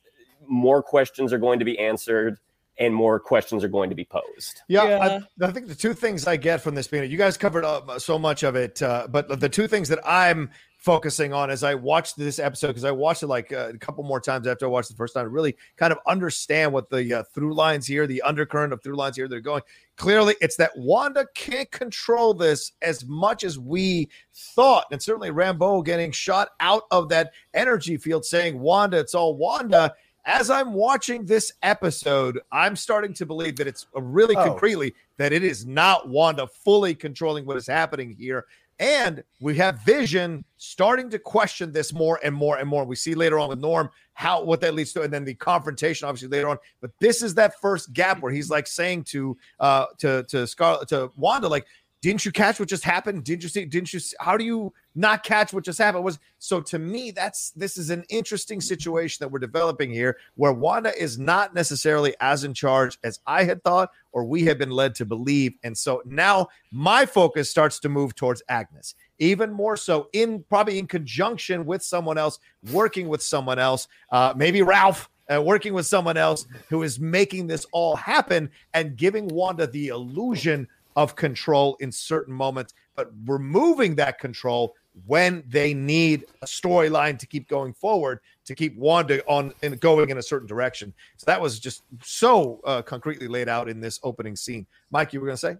more 0.46 0.82
questions 0.82 1.32
are 1.32 1.38
going 1.38 1.58
to 1.58 1.64
be 1.64 1.78
answered 1.78 2.38
and 2.80 2.94
more 2.94 3.20
questions 3.20 3.62
are 3.62 3.68
going 3.68 3.90
to 3.90 3.94
be 3.94 4.06
posed. 4.06 4.62
Yeah, 4.66 4.84
Yeah. 4.84 5.20
I, 5.42 5.46
I 5.46 5.52
think 5.52 5.68
the 5.68 5.74
two 5.74 5.92
things 5.92 6.26
I 6.26 6.36
get 6.36 6.62
from 6.62 6.74
this 6.74 6.88
being 6.88 7.08
you 7.10 7.18
guys 7.18 7.36
covered 7.36 7.64
uh, 7.64 7.98
so 7.98 8.18
much 8.18 8.42
of 8.42 8.56
it, 8.56 8.82
uh, 8.82 9.06
but 9.08 9.38
the 9.38 9.48
two 9.48 9.68
things 9.68 9.88
that 9.90 10.00
I'm 10.04 10.50
focusing 10.78 11.34
on 11.34 11.50
as 11.50 11.62
I 11.62 11.74
watched 11.74 12.16
this 12.16 12.38
episode 12.38 12.68
because 12.68 12.84
I 12.84 12.90
watched 12.90 13.22
it 13.22 13.26
like 13.26 13.52
uh, 13.52 13.68
a 13.74 13.76
couple 13.76 14.02
more 14.02 14.18
times 14.18 14.46
after 14.46 14.64
I 14.64 14.70
watched 14.70 14.88
the 14.88 14.96
first 14.96 15.12
time 15.12 15.26
to 15.26 15.28
really 15.28 15.54
kind 15.76 15.92
of 15.92 15.98
understand 16.06 16.72
what 16.72 16.88
the 16.88 17.18
uh, 17.18 17.22
through 17.34 17.54
lines 17.54 17.86
here, 17.86 18.06
the 18.06 18.22
undercurrent 18.22 18.72
of 18.72 18.82
through 18.82 18.96
lines 18.96 19.16
here 19.16 19.28
they're 19.28 19.40
going. 19.40 19.62
Clearly, 19.96 20.34
it's 20.40 20.56
that 20.56 20.70
Wanda 20.74 21.26
can't 21.34 21.70
control 21.70 22.32
this 22.32 22.72
as 22.80 23.04
much 23.04 23.44
as 23.44 23.58
we 23.58 24.08
thought, 24.32 24.86
and 24.90 25.02
certainly 25.02 25.30
Rambeau 25.30 25.84
getting 25.84 26.12
shot 26.12 26.48
out 26.60 26.84
of 26.90 27.10
that 27.10 27.32
energy 27.52 27.98
field, 27.98 28.24
saying 28.24 28.58
Wanda, 28.58 28.98
it's 28.98 29.14
all 29.14 29.36
Wanda 29.36 29.92
as 30.24 30.50
I'm 30.50 30.72
watching 30.74 31.24
this 31.24 31.52
episode, 31.62 32.40
I'm 32.52 32.76
starting 32.76 33.14
to 33.14 33.26
believe 33.26 33.56
that 33.56 33.66
it's 33.66 33.86
really 33.94 34.36
Oh. 34.36 34.44
concretely 34.44 34.94
that 35.16 35.32
it 35.32 35.42
is 35.42 35.66
not 35.66 36.08
Wanda 36.08 36.46
fully 36.46 36.94
controlling 36.94 37.46
what 37.46 37.56
is 37.56 37.66
happening 37.66 38.14
here. 38.18 38.46
And 38.78 39.22
we 39.40 39.56
have 39.56 39.80
Vision 39.80 40.42
starting 40.56 41.10
to 41.10 41.18
question 41.18 41.70
this 41.70 41.92
more 41.92 42.18
and 42.24 42.34
more 42.34 42.56
and 42.56 42.66
more. 42.66 42.84
We 42.86 42.96
see 42.96 43.14
later 43.14 43.38
on 43.38 43.50
with 43.50 43.58
Norm 43.58 43.90
how 44.14 44.42
what 44.42 44.60
that 44.62 44.74
leads 44.74 44.92
to, 44.94 45.02
and 45.02 45.12
then 45.12 45.24
the 45.24 45.34
confrontation, 45.34 46.08
obviously 46.08 46.28
later 46.28 46.48
on. 46.48 46.56
But 46.80 46.92
this 46.98 47.22
is 47.22 47.34
that 47.34 47.60
first 47.60 47.92
gap 47.92 48.22
where 48.22 48.32
he's 48.32 48.48
like 48.48 48.66
saying 48.66 49.04
to 49.04 49.36
uh 49.58 49.86
to 49.98 50.22
to 50.28 50.46
Scarlet 50.46 50.88
to 50.88 51.12
Wanda, 51.16 51.46
like, 51.48 51.66
didn't 52.00 52.24
you 52.24 52.32
catch 52.32 52.58
what 52.58 52.70
just 52.70 52.84
happened? 52.84 53.24
Didn't 53.24 53.42
you 53.42 53.50
see? 53.50 53.66
Didn't 53.66 53.92
you? 53.92 54.00
See, 54.00 54.16
how 54.18 54.38
do 54.38 54.44
you 54.44 54.72
not 54.94 55.24
catch 55.24 55.52
what 55.52 55.64
just 55.64 55.78
happened? 55.78 56.04
Was 56.04 56.18
so 56.38 56.60
to 56.62 56.78
me 56.78 57.10
that's 57.10 57.50
this 57.50 57.76
is 57.76 57.90
an 57.90 58.04
interesting 58.08 58.60
situation 58.60 59.18
that 59.20 59.28
we're 59.28 59.38
developing 59.38 59.90
here, 59.90 60.16
where 60.34 60.52
Wanda 60.52 60.96
is 61.00 61.18
not 61.18 61.54
necessarily 61.54 62.14
as 62.20 62.44
in 62.44 62.54
charge 62.54 62.98
as 63.04 63.20
I 63.26 63.44
had 63.44 63.62
thought 63.62 63.90
or 64.12 64.24
we 64.24 64.44
had 64.44 64.58
been 64.58 64.70
led 64.70 64.94
to 64.96 65.04
believe, 65.04 65.54
and 65.62 65.76
so 65.76 66.02
now 66.04 66.48
my 66.72 67.06
focus 67.06 67.48
starts 67.48 67.78
to 67.80 67.88
move 67.88 68.14
towards 68.14 68.42
Agnes, 68.48 68.94
even 69.18 69.52
more 69.52 69.76
so 69.76 70.08
in 70.12 70.44
probably 70.48 70.78
in 70.78 70.86
conjunction 70.86 71.64
with 71.64 71.82
someone 71.82 72.18
else, 72.18 72.38
working 72.72 73.08
with 73.08 73.22
someone 73.22 73.58
else, 73.58 73.86
uh, 74.10 74.34
maybe 74.36 74.62
Ralph 74.62 75.08
uh, 75.32 75.40
working 75.40 75.72
with 75.72 75.86
someone 75.86 76.16
else 76.16 76.46
who 76.68 76.82
is 76.82 76.98
making 76.98 77.46
this 77.46 77.66
all 77.72 77.96
happen 77.96 78.50
and 78.74 78.96
giving 78.96 79.28
Wanda 79.28 79.66
the 79.66 79.88
illusion 79.88 80.66
of 80.96 81.14
control 81.14 81.76
in 81.80 81.92
certain 81.92 82.34
moments, 82.34 82.74
but 82.96 83.10
removing 83.26 83.94
that 83.94 84.18
control 84.18 84.74
when 85.06 85.44
they 85.46 85.72
need 85.72 86.24
a 86.42 86.46
storyline 86.46 87.18
to 87.18 87.26
keep 87.26 87.48
going 87.48 87.72
forward 87.72 88.20
to 88.44 88.54
keep 88.54 88.76
Wanda 88.76 89.24
on 89.26 89.52
and 89.62 89.78
going 89.80 90.10
in 90.10 90.18
a 90.18 90.22
certain 90.22 90.48
direction. 90.48 90.92
So 91.16 91.24
that 91.26 91.40
was 91.40 91.58
just 91.58 91.82
so 92.02 92.60
uh, 92.64 92.82
concretely 92.82 93.28
laid 93.28 93.48
out 93.48 93.68
in 93.68 93.80
this 93.80 94.00
opening 94.02 94.36
scene. 94.36 94.66
Mike, 94.90 95.12
you 95.12 95.20
were 95.20 95.26
going 95.26 95.36
to 95.36 95.40
say? 95.40 95.56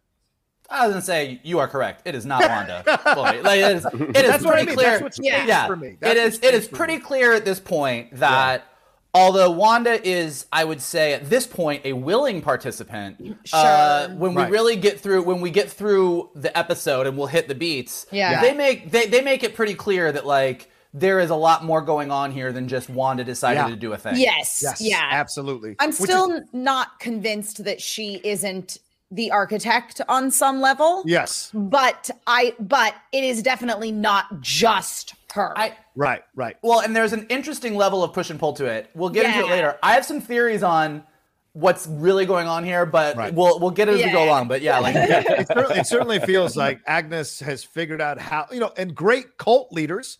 I 0.73 0.87
was 0.87 0.95
gonna 0.95 1.03
say 1.03 1.41
you 1.43 1.59
are 1.59 1.67
correct. 1.67 2.03
It 2.07 2.15
is 2.15 2.25
not 2.25 2.49
Wanda. 2.49 2.85
Like 3.17 3.59
it 3.59 3.77
is. 3.77 3.85
It 3.87 4.17
is 4.17 4.31
That's 4.31 4.45
what 4.45 4.55
I 4.55 4.65
pretty 4.65 4.67
mean. 4.67 4.77
clear. 4.77 4.93
Yeah. 4.93 4.99
changed 4.99 5.49
yeah, 5.49 5.67
for 5.67 5.75
me. 5.75 5.97
it 6.01 6.17
is. 6.17 6.39
It 6.43 6.55
is 6.55 6.69
pretty 6.69 6.95
me. 6.97 7.01
clear 7.01 7.33
at 7.33 7.45
this 7.45 7.59
point 7.59 8.15
that 8.17 8.65
although 9.15 9.51
Wanda 9.51 10.07
is, 10.07 10.47
I 10.53 10.65
would 10.65 10.81
say 10.81 11.13
at 11.15 11.29
this 11.31 11.47
point, 11.47 11.85
a 11.85 11.93
willing 11.95 12.43
participant. 12.43 13.17
Uh, 13.53 14.07
Sure. 14.09 14.17
when 14.17 14.35
we 14.35 14.43
Right. 14.43 14.51
really 14.51 14.77
get 14.77 15.01
through, 15.01 15.23
when 15.23 15.41
we 15.41 15.51
get 15.51 15.71
through 15.71 16.31
the 16.35 16.57
episode 16.57 17.07
and 17.07 17.17
we'll 17.19 17.27
hit 17.27 17.49
the 17.49 17.55
beats. 17.55 18.07
Yeah. 18.13 18.41
they 18.41 18.55
make 18.55 18.91
they 18.91 19.07
they 19.07 19.21
make 19.23 19.43
it 19.43 19.55
pretty 19.55 19.75
clear 19.75 20.13
that 20.13 20.27
like 20.27 20.69
there 20.93 21.21
is 21.21 21.31
a 21.31 21.37
lot 21.37 21.65
more 21.65 21.81
going 21.81 22.11
on 22.11 22.33
here 22.33 22.53
than 22.53 22.67
just 22.67 22.91
Wanda 22.91 23.23
decided 23.23 23.61
Yeah. 23.61 23.69
to 23.69 23.77
do 23.77 23.93
a 23.93 23.97
thing. 23.97 24.17
Yes. 24.17 24.61
Yes, 24.63 24.81
yeah. 24.81 25.09
absolutely. 25.13 25.77
I'm 25.79 25.91
Which 25.91 26.01
is- 26.01 26.05
still 26.07 26.33
n- 26.33 26.49
not 26.53 26.99
convinced 26.99 27.63
that 27.65 27.81
she 27.81 28.21
isn't 28.25 28.79
the 29.13 29.31
architect 29.33 30.01
on 30.09 30.31
some 30.31 30.61
level. 30.61 31.03
yes, 31.05 31.51
But 31.53 32.11
I 32.29 32.55
but 32.61 32.95
it 33.13 33.25
is 33.25 33.43
definitely 33.43 33.91
not 33.93 34.41
just 34.41 35.15
her. 35.33 35.57
I 35.59 35.77
right, 35.95 36.23
right. 36.35 36.57
Well, 36.63 36.81
and 36.81 36.95
there's 36.95 37.13
an 37.13 37.27
interesting 37.29 37.75
level 37.75 38.03
of 38.05 38.13
push 38.13 38.31
and 38.31 38.39
pull 38.39 38.53
to 38.55 38.67
it. 38.67 38.91
We'll 38.95 39.11
get 39.11 39.27
into 39.27 39.47
it 39.47 39.51
later. 39.51 39.79
I 39.83 39.95
have 39.95 40.05
some 40.05 40.21
theories 40.21 40.63
on 40.63 41.05
what's 41.53 41.87
really 41.87 42.27
going 42.27 42.47
on 42.47 42.63
here, 42.65 42.87
but 42.87 43.17
Right. 43.17 43.35
we'll 43.35 43.59
we'll 43.59 43.71
get 43.73 43.89
it 43.89 43.99
as 43.99 44.05
we 44.05 44.13
go 44.13 44.25
along. 44.25 44.49
But 44.49 44.63
yeah, 44.63 44.79
like 44.79 44.95
it, 44.97 45.49
certainly, 45.49 45.79
it 45.81 45.87
certainly 45.87 46.19
feels 46.21 46.57
like 46.57 46.81
Agnes 46.87 47.41
has 47.41 47.65
figured 47.65 48.01
out 48.01 48.19
how, 48.19 48.47
you 48.53 48.61
know, 48.61 48.73
and 48.77 48.95
great 48.95 49.37
cult 49.37 49.73
leaders 49.73 50.19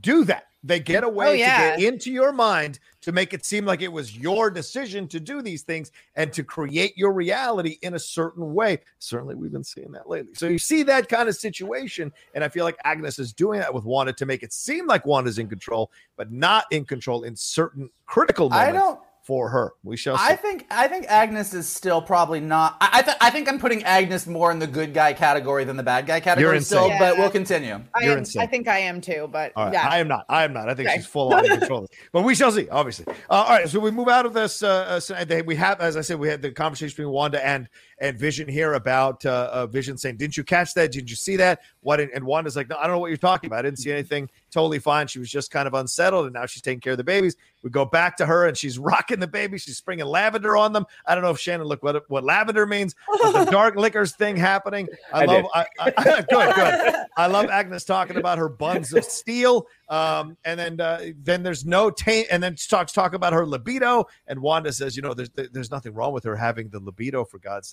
do 0.00 0.24
that. 0.24 0.44
They 0.64 0.80
get 0.80 1.04
a 1.04 1.06
oh, 1.06 1.10
way 1.10 1.28
Oh, 1.28 1.32
yeah. 1.32 1.72
to 1.76 1.80
get 1.80 1.92
into 1.94 2.10
your 2.10 2.32
mind 2.32 2.78
to 3.06 3.12
make 3.12 3.32
it 3.32 3.44
seem 3.44 3.64
like 3.64 3.82
it 3.82 3.92
was 3.92 4.18
your 4.18 4.50
decision 4.50 5.06
to 5.06 5.20
do 5.20 5.40
these 5.40 5.62
things 5.62 5.92
and 6.16 6.32
to 6.32 6.42
create 6.42 6.98
your 6.98 7.12
reality 7.12 7.78
in 7.82 7.94
a 7.94 7.98
certain 8.00 8.52
way. 8.52 8.80
Certainly, 8.98 9.36
we've 9.36 9.52
been 9.52 9.62
seeing 9.62 9.92
that 9.92 10.08
lately. 10.10 10.34
So 10.34 10.48
you 10.48 10.58
see 10.58 10.82
that 10.82 11.08
kind 11.08 11.28
of 11.28 11.36
situation, 11.36 12.12
and 12.34 12.42
I 12.42 12.48
feel 12.48 12.64
like 12.64 12.76
Agnes 12.82 13.20
is 13.20 13.32
doing 13.32 13.60
that 13.60 13.72
with 13.72 13.84
Wanda 13.84 14.12
to 14.12 14.26
make 14.26 14.42
it 14.42 14.52
seem 14.52 14.88
like 14.88 15.06
Wanda's 15.06 15.38
in 15.38 15.46
control, 15.48 15.92
but 16.16 16.32
not 16.32 16.64
in 16.72 16.84
control 16.84 17.22
in 17.22 17.36
certain 17.36 17.88
critical 18.06 18.52
I 18.52 18.72
moments 18.72 18.80
don't- 18.82 19.00
for 19.26 19.48
her. 19.50 19.72
We 19.82 19.96
shall 19.96 20.16
see. 20.16 20.24
I 20.24 20.36
think 20.36 20.66
I 20.70 20.86
think 20.86 21.06
Agnes 21.08 21.52
is 21.52 21.68
still 21.68 22.00
probably 22.00 22.38
not. 22.40 22.76
I 22.80 22.88
I, 22.98 23.02
th- 23.02 23.16
I 23.20 23.30
think 23.30 23.48
I'm 23.48 23.58
putting 23.58 23.82
Agnes 23.82 24.26
more 24.26 24.50
in 24.52 24.58
the 24.60 24.66
good 24.68 24.94
guy 24.94 25.12
category 25.12 25.64
than 25.64 25.76
the 25.76 25.82
bad 25.82 26.06
guy 26.06 26.20
category 26.20 26.44
You're 26.50 26.54
insane. 26.54 26.84
still. 26.90 26.98
But 26.98 27.18
we'll 27.18 27.30
continue. 27.30 27.80
I, 27.94 28.04
You're 28.04 28.12
am, 28.12 28.18
insane. 28.18 28.42
I 28.42 28.46
think 28.46 28.68
I 28.68 28.78
am 28.78 29.00
too, 29.00 29.28
but 29.30 29.52
All 29.56 29.64
right. 29.64 29.72
yeah. 29.72 29.88
I 29.88 29.98
am 29.98 30.06
not. 30.08 30.24
I 30.28 30.44
am 30.44 30.52
not. 30.52 30.68
I 30.68 30.74
think 30.74 30.88
Okay. 30.88 30.98
she's 30.98 31.06
full 31.06 31.34
on 31.34 31.44
in 31.44 31.58
control. 31.58 31.88
But 32.12 32.22
we 32.22 32.34
shall 32.34 32.52
see, 32.52 32.68
obviously. 32.68 33.06
Uh, 33.08 33.32
all 33.34 33.48
right. 33.48 33.68
So 33.68 33.80
we 33.80 33.90
move 33.90 34.08
out 34.08 34.26
of 34.26 34.32
this. 34.32 34.62
Uh, 34.62 35.00
uh, 35.10 35.42
we 35.44 35.56
have, 35.56 35.80
as 35.80 35.96
I 35.96 36.02
said, 36.02 36.18
we 36.20 36.28
had 36.28 36.40
the 36.40 36.52
conversation 36.52 36.94
between 36.96 37.12
Wanda 37.12 37.44
and 37.44 37.68
and 37.98 38.18
Vision 38.18 38.48
here 38.48 38.74
about 38.74 39.24
uh, 39.24 39.50
uh, 39.52 39.66
Vision 39.66 39.96
saying, 39.96 40.16
"Didn't 40.16 40.36
you 40.36 40.44
catch 40.44 40.74
that? 40.74 40.92
Didn't 40.92 41.10
you 41.10 41.16
see 41.16 41.36
that? 41.36 41.60
What?" 41.80 42.00
And 42.00 42.24
Wanda's 42.24 42.56
like, 42.56 42.68
"No, 42.68 42.76
I 42.76 42.82
don't 42.82 42.92
know 42.92 42.98
what 42.98 43.08
you're 43.08 43.16
talking 43.16 43.48
about. 43.48 43.60
I 43.60 43.62
didn't 43.62 43.78
see 43.78 43.92
anything. 43.92 44.28
Totally 44.50 44.78
fine. 44.78 45.06
She 45.06 45.18
was 45.18 45.30
just 45.30 45.50
kind 45.50 45.66
of 45.66 45.74
unsettled, 45.74 46.26
and 46.26 46.34
now 46.34 46.46
she's 46.46 46.62
taking 46.62 46.80
care 46.80 46.92
of 46.92 46.98
the 46.98 47.04
babies." 47.04 47.36
We 47.62 47.70
go 47.70 47.84
back 47.84 48.16
to 48.18 48.26
her, 48.26 48.46
and 48.46 48.56
she's 48.56 48.78
rocking 48.78 49.18
the 49.18 49.26
baby. 49.26 49.58
She's 49.58 49.76
springing 49.76 50.06
lavender 50.06 50.56
on 50.56 50.72
them. 50.72 50.86
I 51.06 51.14
don't 51.14 51.24
know 51.24 51.30
if 51.30 51.38
Shannon 51.38 51.66
looked 51.66 51.82
what 51.82 52.08
what 52.08 52.22
lavender 52.22 52.66
means. 52.66 52.94
But 53.22 53.44
the 53.44 53.50
dark 53.50 53.76
liquors 53.76 54.14
thing 54.14 54.36
happening. 54.36 54.88
I, 55.12 55.22
I 55.22 55.24
love. 55.24 55.46
I, 55.54 55.66
I, 55.80 55.90
good, 56.30 56.54
good. 56.54 56.94
I 57.16 57.26
love 57.26 57.46
Agnes 57.46 57.84
talking 57.84 58.18
about 58.18 58.38
her 58.38 58.48
buns 58.48 58.92
of 58.92 59.04
steel. 59.04 59.66
Um, 59.88 60.36
and 60.44 60.58
then 60.60 60.80
uh, 60.80 61.06
then 61.22 61.42
there's 61.42 61.64
no 61.64 61.90
taint, 61.90 62.28
and 62.30 62.42
then 62.42 62.56
talks 62.56 62.92
talk 62.92 63.14
about 63.14 63.32
her 63.32 63.46
libido. 63.46 64.06
And 64.26 64.40
Wanda 64.40 64.72
says, 64.72 64.96
you 64.96 65.02
know, 65.02 65.14
there's 65.14 65.30
there's 65.30 65.70
nothing 65.70 65.94
wrong 65.94 66.12
with 66.12 66.24
her 66.24 66.36
having 66.36 66.68
the 66.68 66.80
libido 66.80 67.24
for 67.24 67.38
God's 67.38 67.68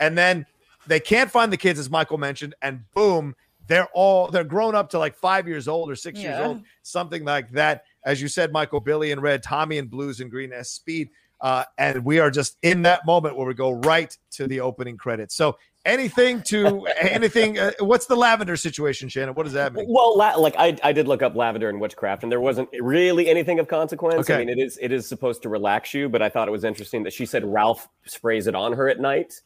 And 0.00 0.16
then 0.16 0.46
they 0.86 1.00
can't 1.00 1.30
find 1.30 1.52
the 1.52 1.56
kids, 1.56 1.78
as 1.78 1.90
Michael 1.90 2.18
mentioned, 2.18 2.54
and 2.62 2.82
boom, 2.94 3.34
they're 3.66 3.88
all 3.92 4.28
they're 4.28 4.44
grown 4.44 4.74
up 4.74 4.90
to 4.90 4.98
like 4.98 5.14
five 5.14 5.46
years 5.46 5.68
old 5.68 5.90
or 5.90 5.96
six 5.96 6.18
years 6.20 6.38
old, 6.40 6.62
something 6.82 7.24
like 7.24 7.50
that. 7.52 7.84
As 8.04 8.22
you 8.22 8.28
said, 8.28 8.50
Michael, 8.52 8.80
Billy 8.80 9.10
in 9.10 9.20
red, 9.20 9.42
Tommy 9.42 9.76
in 9.78 9.86
blues, 9.88 10.20
and 10.20 10.30
green 10.30 10.52
as 10.52 10.70
speed. 10.70 11.10
Uh, 11.40 11.64
and 11.76 12.04
we 12.04 12.18
are 12.18 12.30
just 12.30 12.56
in 12.62 12.82
that 12.82 13.04
moment 13.06 13.36
where 13.36 13.46
we 13.46 13.54
go 13.54 13.70
right 13.72 14.16
to 14.32 14.46
the 14.48 14.60
opening 14.60 14.96
credits. 14.96 15.36
So 15.36 15.56
anything 15.88 16.42
to 16.42 16.86
anything? 17.00 17.58
Uh, 17.58 17.72
what's 17.80 18.06
the 18.06 18.14
lavender 18.14 18.56
situation, 18.56 19.08
Shannon? 19.08 19.34
What 19.34 19.44
does 19.44 19.54
that 19.54 19.72
mean? 19.72 19.86
Well, 19.88 20.16
la- 20.16 20.36
like 20.36 20.54
I, 20.58 20.76
I 20.82 20.92
did 20.92 21.08
look 21.08 21.22
up 21.22 21.34
lavender 21.34 21.68
and 21.68 21.80
witchcraft, 21.80 22.22
and 22.22 22.30
there 22.30 22.40
wasn't 22.40 22.68
really 22.80 23.28
anything 23.28 23.58
of 23.58 23.66
consequence. 23.68 24.20
Okay. 24.20 24.34
I 24.34 24.38
mean, 24.38 24.48
it 24.48 24.58
is 24.58 24.78
it 24.80 24.92
is 24.92 25.08
supposed 25.08 25.42
to 25.42 25.48
relax 25.48 25.94
you, 25.94 26.08
but 26.08 26.22
I 26.22 26.28
thought 26.28 26.46
it 26.48 26.52
was 26.52 26.64
interesting 26.64 27.02
that 27.04 27.12
she 27.12 27.26
said 27.26 27.44
Ralph 27.44 27.88
sprays 28.04 28.46
it 28.46 28.54
on 28.54 28.72
her 28.74 28.88
at 28.88 29.00
night. 29.00 29.40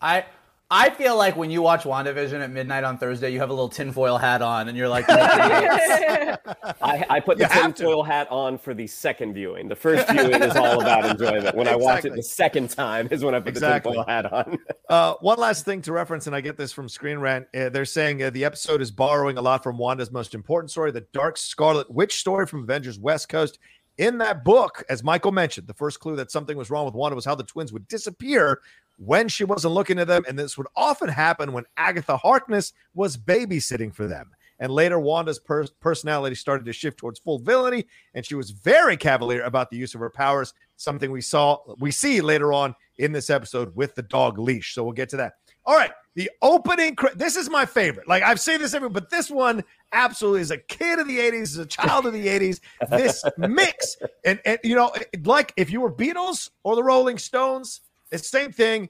I 0.00 0.24
I 0.70 0.90
feel 0.90 1.16
like 1.16 1.34
when 1.34 1.50
you 1.50 1.62
watch 1.62 1.84
WandaVision 1.84 2.40
at 2.40 2.50
midnight 2.50 2.84
on 2.84 2.98
Thursday, 2.98 3.30
you 3.30 3.40
have 3.40 3.48
a 3.48 3.54
little 3.54 3.70
tinfoil 3.70 4.18
hat 4.18 4.42
on, 4.42 4.68
and 4.68 4.76
you're 4.76 4.88
like, 4.88 5.06
I, 5.08 6.36
I 7.08 7.20
put 7.20 7.38
the 7.38 7.44
You 7.44 7.48
have 7.48 7.74
tinfoil 7.74 8.02
hat 8.02 8.28
on 8.30 8.58
for 8.58 8.74
the 8.74 8.86
second 8.86 9.32
viewing. 9.32 9.68
The 9.68 9.76
first 9.76 10.06
viewing 10.10 10.42
is 10.42 10.54
all 10.56 10.80
about 10.82 11.06
enjoyment. 11.06 11.56
When 11.56 11.68
I 11.68 11.74
watch 11.76 12.04
it 12.04 12.14
the 12.14 12.22
second 12.22 12.68
time 12.68 13.08
is 13.10 13.24
when 13.24 13.34
I 13.34 13.40
put 13.40 13.48
Exactly. 13.48 13.92
the 13.92 14.04
tinfoil 14.04 14.14
hat 14.14 14.30
on. 14.32 14.58
Uh, 14.90 15.14
one 15.20 15.38
last 15.38 15.64
thing 15.64 15.80
to 15.82 15.92
reference, 15.92 16.26
and 16.26 16.36
I 16.36 16.42
get 16.42 16.58
this 16.58 16.72
from 16.72 16.88
Screen 16.88 17.18
Rant. 17.18 17.46
Uh, 17.54 17.70
they're 17.70 17.84
saying 17.86 18.22
uh, 18.22 18.30
the 18.30 18.44
episode 18.44 18.82
is 18.82 18.90
borrowing 18.90 19.38
a 19.38 19.42
lot 19.42 19.62
from 19.62 19.78
Wanda's 19.78 20.10
most 20.10 20.34
important 20.34 20.70
story, 20.70 20.90
the 20.90 21.06
Dark 21.12 21.38
Scarlet 21.38 21.90
Witch 21.90 22.20
story 22.20 22.46
from 22.46 22.62
Avengers 22.64 22.98
West 22.98 23.30
Coast. 23.30 23.58
In 23.96 24.18
that 24.18 24.44
book, 24.44 24.84
as 24.88 25.02
Michael 25.02 25.32
mentioned, 25.32 25.66
the 25.66 25.74
first 25.74 25.98
clue 25.98 26.14
that 26.16 26.30
something 26.30 26.56
was 26.56 26.70
wrong 26.70 26.84
with 26.84 26.94
Wanda 26.94 27.16
was 27.16 27.24
how 27.24 27.34
the 27.34 27.42
twins 27.42 27.72
would 27.72 27.88
disappear 27.88 28.60
when 28.98 29.28
she 29.28 29.44
wasn't 29.44 29.74
looking 29.74 29.98
at 29.98 30.06
them. 30.06 30.24
And 30.28 30.38
this 30.38 30.58
would 30.58 30.66
often 30.76 31.08
happen 31.08 31.52
when 31.52 31.64
Agatha 31.76 32.16
Harkness 32.16 32.72
was 32.94 33.16
babysitting 33.16 33.94
for 33.94 34.06
them. 34.06 34.30
And 34.60 34.72
later, 34.72 34.98
Wanda's 34.98 35.38
per- 35.38 35.68
personality 35.80 36.34
started 36.34 36.64
to 36.66 36.72
shift 36.72 36.98
towards 36.98 37.20
full 37.20 37.38
villainy, 37.38 37.86
and 38.14 38.26
she 38.26 38.34
was 38.34 38.50
very 38.50 38.96
cavalier 38.96 39.42
about 39.42 39.70
the 39.70 39.76
use 39.76 39.94
of 39.94 40.00
her 40.00 40.10
powers. 40.10 40.52
Something 40.76 41.12
we 41.12 41.20
saw, 41.20 41.58
we 41.78 41.92
see 41.92 42.20
later 42.20 42.52
on 42.52 42.74
in 42.96 43.12
this 43.12 43.30
episode 43.30 43.74
with 43.76 43.94
the 43.94 44.02
dog 44.02 44.36
leash. 44.36 44.74
So 44.74 44.82
we'll 44.82 44.94
get 44.94 45.08
to 45.10 45.16
that. 45.18 45.34
All 45.64 45.76
right, 45.76 45.92
the 46.16 46.28
opening. 46.42 46.96
cre- 46.96 47.14
This 47.14 47.36
is 47.36 47.48
my 47.48 47.66
favorite. 47.66 48.08
Like 48.08 48.24
I've 48.24 48.40
seen 48.40 48.58
this 48.58 48.74
every, 48.74 48.88
but 48.88 49.10
this 49.10 49.30
one 49.30 49.62
absolutely 49.92 50.40
is 50.40 50.50
a 50.50 50.58
kid 50.58 50.98
of 50.98 51.06
the 51.06 51.18
'80s, 51.18 51.42
is 51.42 51.58
a 51.58 51.66
child 51.66 52.06
of 52.06 52.12
the 52.12 52.26
'80s. 52.26 52.58
This 52.90 53.22
mix, 53.38 53.96
and 54.24 54.40
and 54.44 54.58
you 54.64 54.74
know, 54.74 54.92
like 55.24 55.52
if 55.56 55.70
you 55.70 55.80
were 55.82 55.92
Beatles 55.92 56.50
or 56.64 56.74
the 56.74 56.82
Rolling 56.82 57.18
Stones, 57.18 57.82
it's 58.10 58.30
the 58.30 58.38
same 58.38 58.52
thing. 58.52 58.88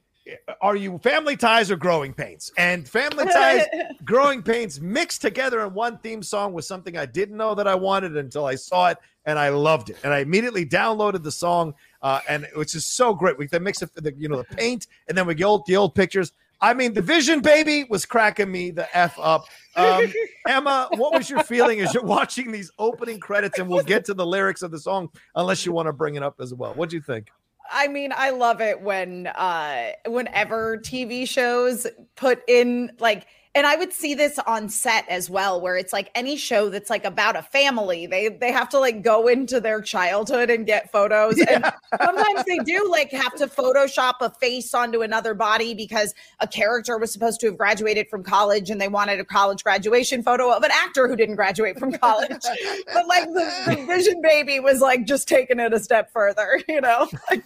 Are 0.60 0.76
you 0.76 0.98
family 0.98 1.36
ties 1.36 1.70
or 1.70 1.76
growing 1.76 2.12
pains? 2.12 2.52
And 2.58 2.86
family 2.86 3.24
ties, 3.24 3.64
growing 4.04 4.42
pains 4.42 4.78
mixed 4.78 5.22
together 5.22 5.64
in 5.64 5.72
one 5.72 5.96
theme 5.98 6.22
song 6.22 6.52
was 6.52 6.68
something 6.68 6.98
I 6.98 7.06
didn't 7.06 7.38
know 7.38 7.54
that 7.54 7.66
I 7.66 7.74
wanted 7.74 8.14
until 8.14 8.44
I 8.44 8.56
saw 8.56 8.88
it 8.88 8.98
and 9.24 9.38
I 9.38 9.50
loved 9.50 9.90
it. 9.90 9.96
And 10.04 10.12
I 10.12 10.18
immediately 10.18 10.66
downloaded 10.66 11.22
the 11.22 11.30
song, 11.30 11.74
uh, 12.02 12.20
and 12.28 12.46
which 12.54 12.74
is 12.74 12.86
so 12.86 13.14
great. 13.14 13.38
We 13.38 13.46
the 13.46 13.60
mix 13.60 13.82
of 13.82 13.92
the 13.94 14.12
you 14.16 14.28
know 14.28 14.38
the 14.38 14.56
paint, 14.56 14.86
and 15.08 15.16
then 15.16 15.26
we 15.26 15.34
get 15.34 15.44
old, 15.44 15.66
the 15.66 15.76
old 15.76 15.94
pictures. 15.94 16.32
I 16.60 16.74
mean, 16.74 16.92
the 16.92 17.02
Vision 17.02 17.40
Baby 17.40 17.84
was 17.88 18.04
cracking 18.04 18.50
me 18.50 18.70
the 18.70 18.96
f 18.96 19.16
up. 19.20 19.44
Um, 19.76 20.12
Emma, 20.48 20.88
what 20.96 21.12
was 21.12 21.30
your 21.30 21.42
feeling 21.44 21.80
as 21.80 21.94
you're 21.94 22.02
watching 22.02 22.50
these 22.50 22.70
opening 22.78 23.20
credits? 23.20 23.58
And 23.58 23.68
we'll 23.68 23.84
get 23.84 24.06
to 24.06 24.14
the 24.14 24.26
lyrics 24.26 24.62
of 24.62 24.70
the 24.70 24.80
song, 24.80 25.10
unless 25.34 25.64
you 25.64 25.72
want 25.72 25.86
to 25.86 25.92
bring 25.92 26.16
it 26.16 26.22
up 26.22 26.36
as 26.40 26.52
well. 26.52 26.74
What 26.74 26.90
do 26.90 26.96
you 26.96 27.02
think? 27.02 27.30
I 27.70 27.88
mean, 27.88 28.12
I 28.16 28.30
love 28.30 28.60
it 28.60 28.80
when 28.82 29.26
uh 29.28 29.90
whenever 30.06 30.78
TV 30.78 31.28
shows 31.28 31.86
put 32.16 32.42
in 32.48 32.92
like 32.98 33.26
and 33.58 33.66
I 33.66 33.74
would 33.74 33.92
see 33.92 34.14
this 34.14 34.38
on 34.46 34.68
set 34.68 35.04
as 35.08 35.28
well, 35.28 35.60
where 35.60 35.76
it's 35.76 35.92
like 35.92 36.12
any 36.14 36.36
show 36.36 36.68
that's 36.68 36.88
like 36.88 37.04
about 37.04 37.34
a 37.34 37.42
family, 37.42 38.06
they 38.06 38.28
they 38.28 38.52
have 38.52 38.68
to 38.68 38.78
like 38.78 39.02
go 39.02 39.26
into 39.26 39.60
their 39.60 39.80
childhood 39.80 40.48
and 40.48 40.64
get 40.64 40.92
photos. 40.92 41.36
Yeah. 41.48 41.72
And 41.92 42.00
sometimes 42.02 42.44
they 42.44 42.58
do 42.58 42.88
like 42.90 43.10
have 43.12 43.34
to 43.36 43.46
Photoshop 43.46 44.14
a 44.20 44.28
face 44.28 44.74
onto 44.74 45.00
another 45.02 45.34
body 45.34 45.72
because 45.72 46.14
a 46.40 46.46
character 46.46 46.98
was 46.98 47.10
supposed 47.12 47.40
to 47.40 47.46
have 47.46 47.56
graduated 47.56 48.08
from 48.10 48.22
college 48.22 48.68
and 48.70 48.78
they 48.80 48.88
wanted 48.88 49.18
a 49.18 49.24
college 49.24 49.64
graduation 49.64 50.22
photo 50.22 50.50
of 50.50 50.62
an 50.62 50.70
actor 50.72 51.08
who 51.08 51.16
didn't 51.16 51.36
graduate 51.36 51.78
from 51.78 51.92
college. 51.92 52.28
but 52.92 53.06
like 53.06 53.24
the, 53.28 53.50
the, 53.66 53.86
Vision 53.86 54.20
Baby 54.20 54.60
was 54.60 54.80
like 54.80 55.06
just 55.06 55.26
taking 55.26 55.58
it 55.58 55.72
a 55.72 55.80
step 55.80 56.12
further, 56.12 56.60
you 56.68 56.80
know. 56.80 57.08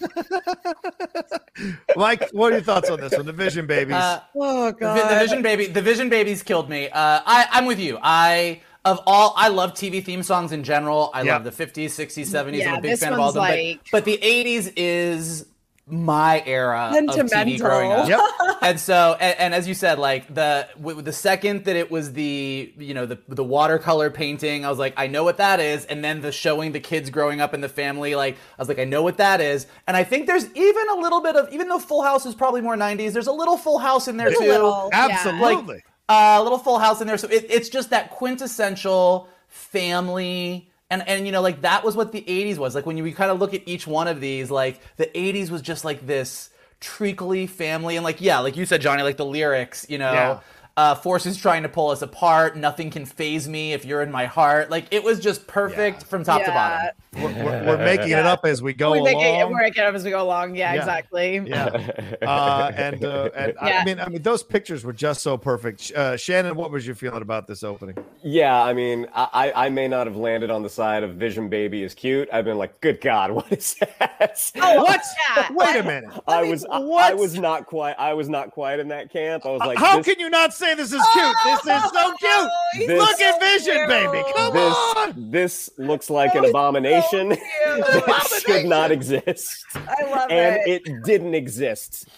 Mike, 1.97 2.29
what 2.33 2.53
are 2.53 2.57
your 2.57 2.65
thoughts 2.65 2.91
on 2.91 2.99
this 2.99 3.17
one? 3.17 3.27
The 3.27 3.33
Vision 3.33 3.67
Babies. 3.67 3.95
Uh, 3.95 4.21
oh 4.35 4.73
god, 4.73 4.97
the, 4.97 5.15
the 5.15 5.21
Vision 5.21 5.43
Baby. 5.43 5.67
The 5.67 5.83
Vision 5.83 6.02
Babies 6.09 6.43
killed 6.43 6.69
me. 6.69 6.89
Uh, 6.89 7.21
I, 7.25 7.49
I'm 7.51 7.67
with 7.67 7.79
you. 7.79 7.99
I 8.03 8.61
of 8.85 9.01
all, 9.07 9.33
I 9.37 9.49
love 9.49 9.75
TV 9.75 10.05
theme 10.05 10.23
songs 10.23 10.51
in 10.51 10.65
general. 10.65 11.11
I 11.15 11.23
love 11.23 11.45
the 11.45 11.51
50s, 11.51 11.87
60s, 11.87 12.27
70s. 12.27 12.59
Yeah, 12.59 12.73
I'm 12.73 12.79
a 12.79 12.83
big 12.83 12.99
fan 12.99 13.13
of 13.13 13.21
all 13.21 13.29
of 13.29 13.35
them. 13.35 13.43
Like... 13.43 13.81
But, 13.93 13.93
but, 13.93 14.05
the 14.05 14.19
80s 14.19 14.73
is 14.77 15.47
my 15.87 16.43
era 16.47 16.91
of 16.93 17.17
TV 17.17 17.61
growing 17.61 17.93
up. 17.93 18.09
Yep. 18.09 18.21
and 18.63 18.81
so, 18.81 19.17
and, 19.21 19.39
and, 19.39 19.55
as 19.55 19.69
you 19.69 19.75
said, 19.75 19.99
like 19.99 20.33
the 20.33 20.69
the 20.79 21.13
second 21.13 21.65
that 21.65 21.77
it 21.77 21.91
was 21.91 22.13
the 22.13 22.73
you 22.79 22.95
know 22.95 23.05
the 23.05 23.19
the 23.29 23.45
watercolor 23.45 24.11
painting, 24.11 24.65
I 24.65 24.71
was 24.71 24.79
like, 24.79 24.95
I 24.97 25.07
know 25.07 25.25
what 25.25 25.37
that 25.39 25.61
is. 25.61 25.85
And 25.87 26.05
then 26.05 26.21
the 26.21 26.33
showing 26.33 26.73
the 26.73 26.81
kids 26.81 27.11
growing 27.11 27.41
up 27.41 27.53
in 27.53 27.61
the 27.61 27.69
family, 27.69 28.15
like 28.15 28.35
I 28.35 28.63
was 28.63 28.69
like, 28.69 28.79
I 28.79 28.85
know 28.85 29.03
what 29.03 29.17
that 29.19 29.41
is. 29.41 29.67
And 29.87 29.97
I 29.97 30.05
think 30.05 30.27
there's 30.27 30.47
even 30.55 30.89
a 30.89 30.97
little 30.97 31.21
bit 31.21 31.37
of 31.37 31.53
even 31.53 31.69
though 31.69 31.79
Full 31.81 32.03
House 32.03 32.27
is 32.27 32.35
probably 32.35 32.61
more 32.61 32.77
90s, 32.77 33.13
there's 33.13 33.27
a 33.27 33.33
little 33.33 33.57
Full 33.57 33.79
House 33.79 34.09
in 34.09 34.17
there 34.17 34.31
too. 34.31 34.39
Little, 34.41 34.89
Absolutely. 34.93 35.75
Like, 35.75 35.85
a 36.13 36.37
uh, 36.37 36.43
little 36.43 36.59
Full 36.59 36.79
House 36.79 37.01
in 37.01 37.07
there. 37.07 37.17
So 37.17 37.29
it, 37.29 37.47
it's 37.49 37.69
just 37.69 37.91
that 37.91 38.11
quintessential 38.11 39.29
family. 39.49 40.69
And, 40.91 41.07
and 41.09 41.25
you 41.25 41.33
know 41.33 41.41
like 41.41 41.63
that 41.63 41.85
was 41.85 41.97
what 41.97 42.13
the 42.13 42.21
80s 42.21 42.59
was 42.59 42.75
like 42.75 42.85
when 42.85 42.99
you 42.99 43.15
kind 43.15 43.31
of 43.31 43.41
look 43.41 43.55
at 43.55 43.63
each 43.67 43.87
one 43.87 44.09
of 44.09 44.21
these 44.21 44.51
like 44.51 44.79
the 44.99 45.07
80s 45.07 45.49
was 45.49 45.63
just 45.63 45.87
like 45.87 46.07
this 46.07 46.51
treacly 46.81 47.47
family 47.47 47.97
and 47.97 48.05
like 48.05 48.21
yeah 48.21 48.41
like 48.41 48.59
you 48.59 48.67
said 48.67 48.83
johnny 48.83 49.03
like 49.03 49.17
the 49.17 49.25
lyrics 49.25 49.87
you 49.89 49.97
know 49.97 50.13
yeah 50.13 50.41
uh, 50.77 50.95
forces 50.95 51.37
trying 51.37 51.63
to 51.63 51.69
pull 51.69 51.91
us 51.91 52.03
apart. 52.03 52.57
Nothing 52.57 52.91
can 52.91 53.05
faze 53.05 53.49
me 53.49 53.73
if 53.73 53.85
you're 53.85 54.03
in 54.03 54.11
my 54.11 54.27
heart. 54.27 54.71
Like 54.71 54.87
it 54.91 55.05
was 55.05 55.21
just 55.21 55.47
perfect 55.47 56.01
yeah. 56.01 56.07
from 56.07 56.25
top 56.25 56.41
yeah. 56.41 56.47
to 56.47 56.53
bottom. 56.53 56.91
We're, 57.15 57.45
we're, 57.45 57.67
we're 57.67 57.85
making 57.85 58.09
yeah. 58.09 58.21
it 58.21 58.27
up 58.27 58.47
as 58.47 58.63
we 58.63 58.73
go 58.73 58.93
we 58.93 59.01
along. 59.01 59.23
It, 59.23 59.47
we're 59.47 59.61
making 59.61 59.83
it 59.83 59.87
up 59.87 59.95
as 59.95 60.03
we 60.03 60.11
go 60.11 60.23
along. 60.23 60.55
Yeah, 60.57 60.73
exactly. 60.73 61.43
Yeah, 61.45 61.67
uh, 62.23 62.73
and 62.75 63.05
uh, 63.05 63.29
and 63.35 63.53
I 63.61 63.85
mean, 63.85 64.01
I 64.01 64.09
mean, 64.09 64.23
those 64.23 64.43
pictures 64.43 64.83
were 64.83 64.95
just 64.95 65.21
so 65.21 65.37
perfect. 65.37 65.93
Uh, 65.93 66.17
Shannon, 66.17 66.57
what 66.57 66.71
was 66.71 66.87
your 66.87 66.97
feeling 66.97 67.21
about 67.21 67.47
this 67.47 67.63
opening? 67.63 68.03
Yeah, 68.23 68.63
I 68.63 68.73
mean, 68.73 69.09
I 69.15 69.53
I 69.55 69.69
may 69.69 69.89
not 69.89 70.07
have 70.07 70.17
landed 70.17 70.51
on 70.51 70.63
the 70.63 70.71
side 70.71 71.03
of 71.03 71.17
Vision 71.17 71.51
Baby 71.51 71.83
is 71.83 71.95
cute. 71.95 72.31
I've 72.33 72.47
been 72.47 72.57
like, 72.57 72.81
good 72.81 73.03
God, 73.03 73.31
what 73.33 73.53
is 73.53 73.75
that? 73.75 74.41
Oh, 74.63 74.83
what's 74.83 75.13
that? 75.15 75.53
Wait 75.55 75.77
a 75.77 75.83
minute. 75.83 76.11
I, 76.27 76.39
I 76.39 76.43
mean, 76.43 76.51
was 76.53 76.65
I, 76.65 76.79
I, 76.79 77.15
was 77.15 77.39
not 77.39 77.67
quite 77.67 77.95
I 77.99 78.15
was 78.15 78.29
not 78.29 78.53
quite 78.53 78.79
in 78.79 78.89
that 78.89 79.13
camp. 79.13 79.45
I 79.45 79.51
was 79.51 79.61
like, 79.61 79.79
how 79.79 80.03
can 80.03 80.19
you 80.19 80.31
not 80.31 80.55
say 80.63 80.75
this 80.75 80.93
is 80.93 81.03
cute. 81.13 81.37
This 81.45 81.61
is 81.61 81.91
so 81.91 82.13
cute. 82.19 82.89
This, 82.89 82.99
Look 82.99 83.21
at 83.21 83.41
Vision, 83.41 83.89
baby. 83.89 84.23
Come 84.35 84.55
this, 84.55 84.77
on. 84.97 85.31
This 85.31 85.71
looks 85.77 86.09
like 86.11 86.35
an 86.35 86.45
abomination 86.45 87.37
so 87.65 88.01
that 88.07 88.43
should 88.47 88.67
not 88.67 88.93
exist. 88.93 89.67
I 89.75 90.05
love 90.05 90.31
and 90.31 90.57
it. 90.67 90.87
And 90.87 90.97
it 90.99 91.05
didn't 91.05 91.35
exist. 91.35 92.09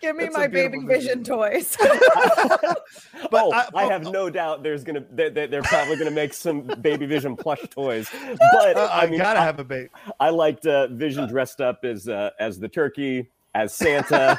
Give 0.00 0.14
me 0.14 0.24
That's 0.24 0.36
my 0.36 0.46
baby 0.46 0.78
vision, 0.78 1.22
vision 1.22 1.24
toys. 1.24 1.76
but 1.80 2.76
oh, 3.32 3.52
I, 3.52 3.66
I, 3.74 3.84
have 3.86 4.04
no 4.04 4.30
doubt 4.30 4.62
there's 4.62 4.84
gonna 4.84 5.04
they're, 5.10 5.30
they're 5.30 5.62
probably 5.62 5.96
gonna 5.96 6.12
make 6.12 6.32
some 6.32 6.62
baby 6.80 7.06
vision 7.06 7.34
plush 7.34 7.62
toys. 7.70 8.08
But 8.52 8.76
uh, 8.76 8.88
I, 8.92 9.06
mean, 9.06 9.18
gotta 9.18 9.40
I, 9.40 9.44
have 9.44 9.58
a 9.58 9.64
baby. 9.64 9.88
I 10.20 10.30
liked 10.30 10.66
uh, 10.66 10.88
Vision 10.88 11.28
dressed 11.28 11.60
up 11.60 11.84
as 11.84 12.08
uh, 12.08 12.30
as 12.38 12.60
the 12.60 12.68
turkey 12.68 13.30
as 13.54 13.72
Santa, 13.72 14.38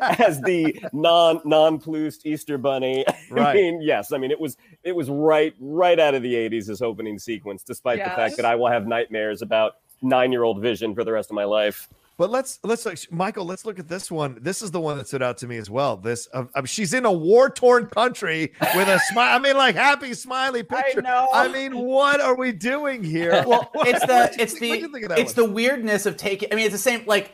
as 0.18 0.40
the 0.40 0.80
non 0.92 1.40
non 1.44 1.78
plused 1.78 2.26
Easter 2.26 2.58
Bunny. 2.58 3.04
Right. 3.30 3.48
I 3.48 3.54
mean, 3.54 3.80
yes, 3.80 4.12
I 4.12 4.18
mean 4.18 4.30
it 4.30 4.38
was 4.38 4.58
it 4.82 4.94
was 4.94 5.08
right 5.08 5.54
right 5.58 5.98
out 5.98 6.14
of 6.14 6.22
the 6.22 6.34
'80s 6.34 6.66
this 6.66 6.82
opening 6.82 7.18
sequence, 7.18 7.62
despite 7.62 7.96
yes. 7.96 8.10
the 8.10 8.14
fact 8.14 8.36
that 8.36 8.44
I 8.44 8.56
will 8.56 8.68
have 8.68 8.86
nightmares 8.86 9.40
about 9.40 9.76
nine 10.02 10.32
year 10.32 10.42
old 10.42 10.60
Vision 10.60 10.94
for 10.94 11.02
the 11.02 11.12
rest 11.12 11.30
of 11.30 11.34
my 11.34 11.44
life. 11.44 11.88
But 12.18 12.30
let's 12.30 12.58
let's 12.62 13.10
Michael, 13.10 13.46
let's 13.46 13.64
look 13.64 13.78
at 13.78 13.88
this 13.88 14.10
one. 14.10 14.38
This 14.40 14.60
is 14.60 14.70
the 14.70 14.80
one 14.80 14.98
that 14.98 15.08
stood 15.08 15.22
out 15.22 15.38
to 15.38 15.46
me 15.46 15.56
as 15.56 15.70
well. 15.70 15.96
This 15.96 16.28
uh, 16.34 16.44
she's 16.66 16.92
in 16.92 17.06
a 17.06 17.12
war 17.12 17.48
torn 17.48 17.86
country 17.86 18.52
with 18.74 18.88
a 18.88 19.00
smile. 19.10 19.34
I 19.34 19.38
mean, 19.38 19.56
like 19.56 19.74
happy 19.74 20.12
smiley 20.12 20.62
picture. 20.62 20.98
I 20.98 21.02
know. 21.02 21.28
I 21.32 21.48
mean, 21.48 21.76
what 21.78 22.20
are 22.20 22.36
we 22.36 22.52
doing 22.52 23.02
here? 23.02 23.42
Well, 23.46 23.70
it's 23.76 24.00
the 24.06 24.34
it's 24.38 24.58
think, 24.58 24.92
the 24.92 25.18
it's 25.18 25.36
one? 25.36 25.46
the 25.46 25.52
weirdness 25.52 26.04
of 26.04 26.18
taking. 26.18 26.52
I 26.52 26.56
mean, 26.56 26.66
it's 26.66 26.74
the 26.74 26.78
same 26.78 27.02
like 27.06 27.32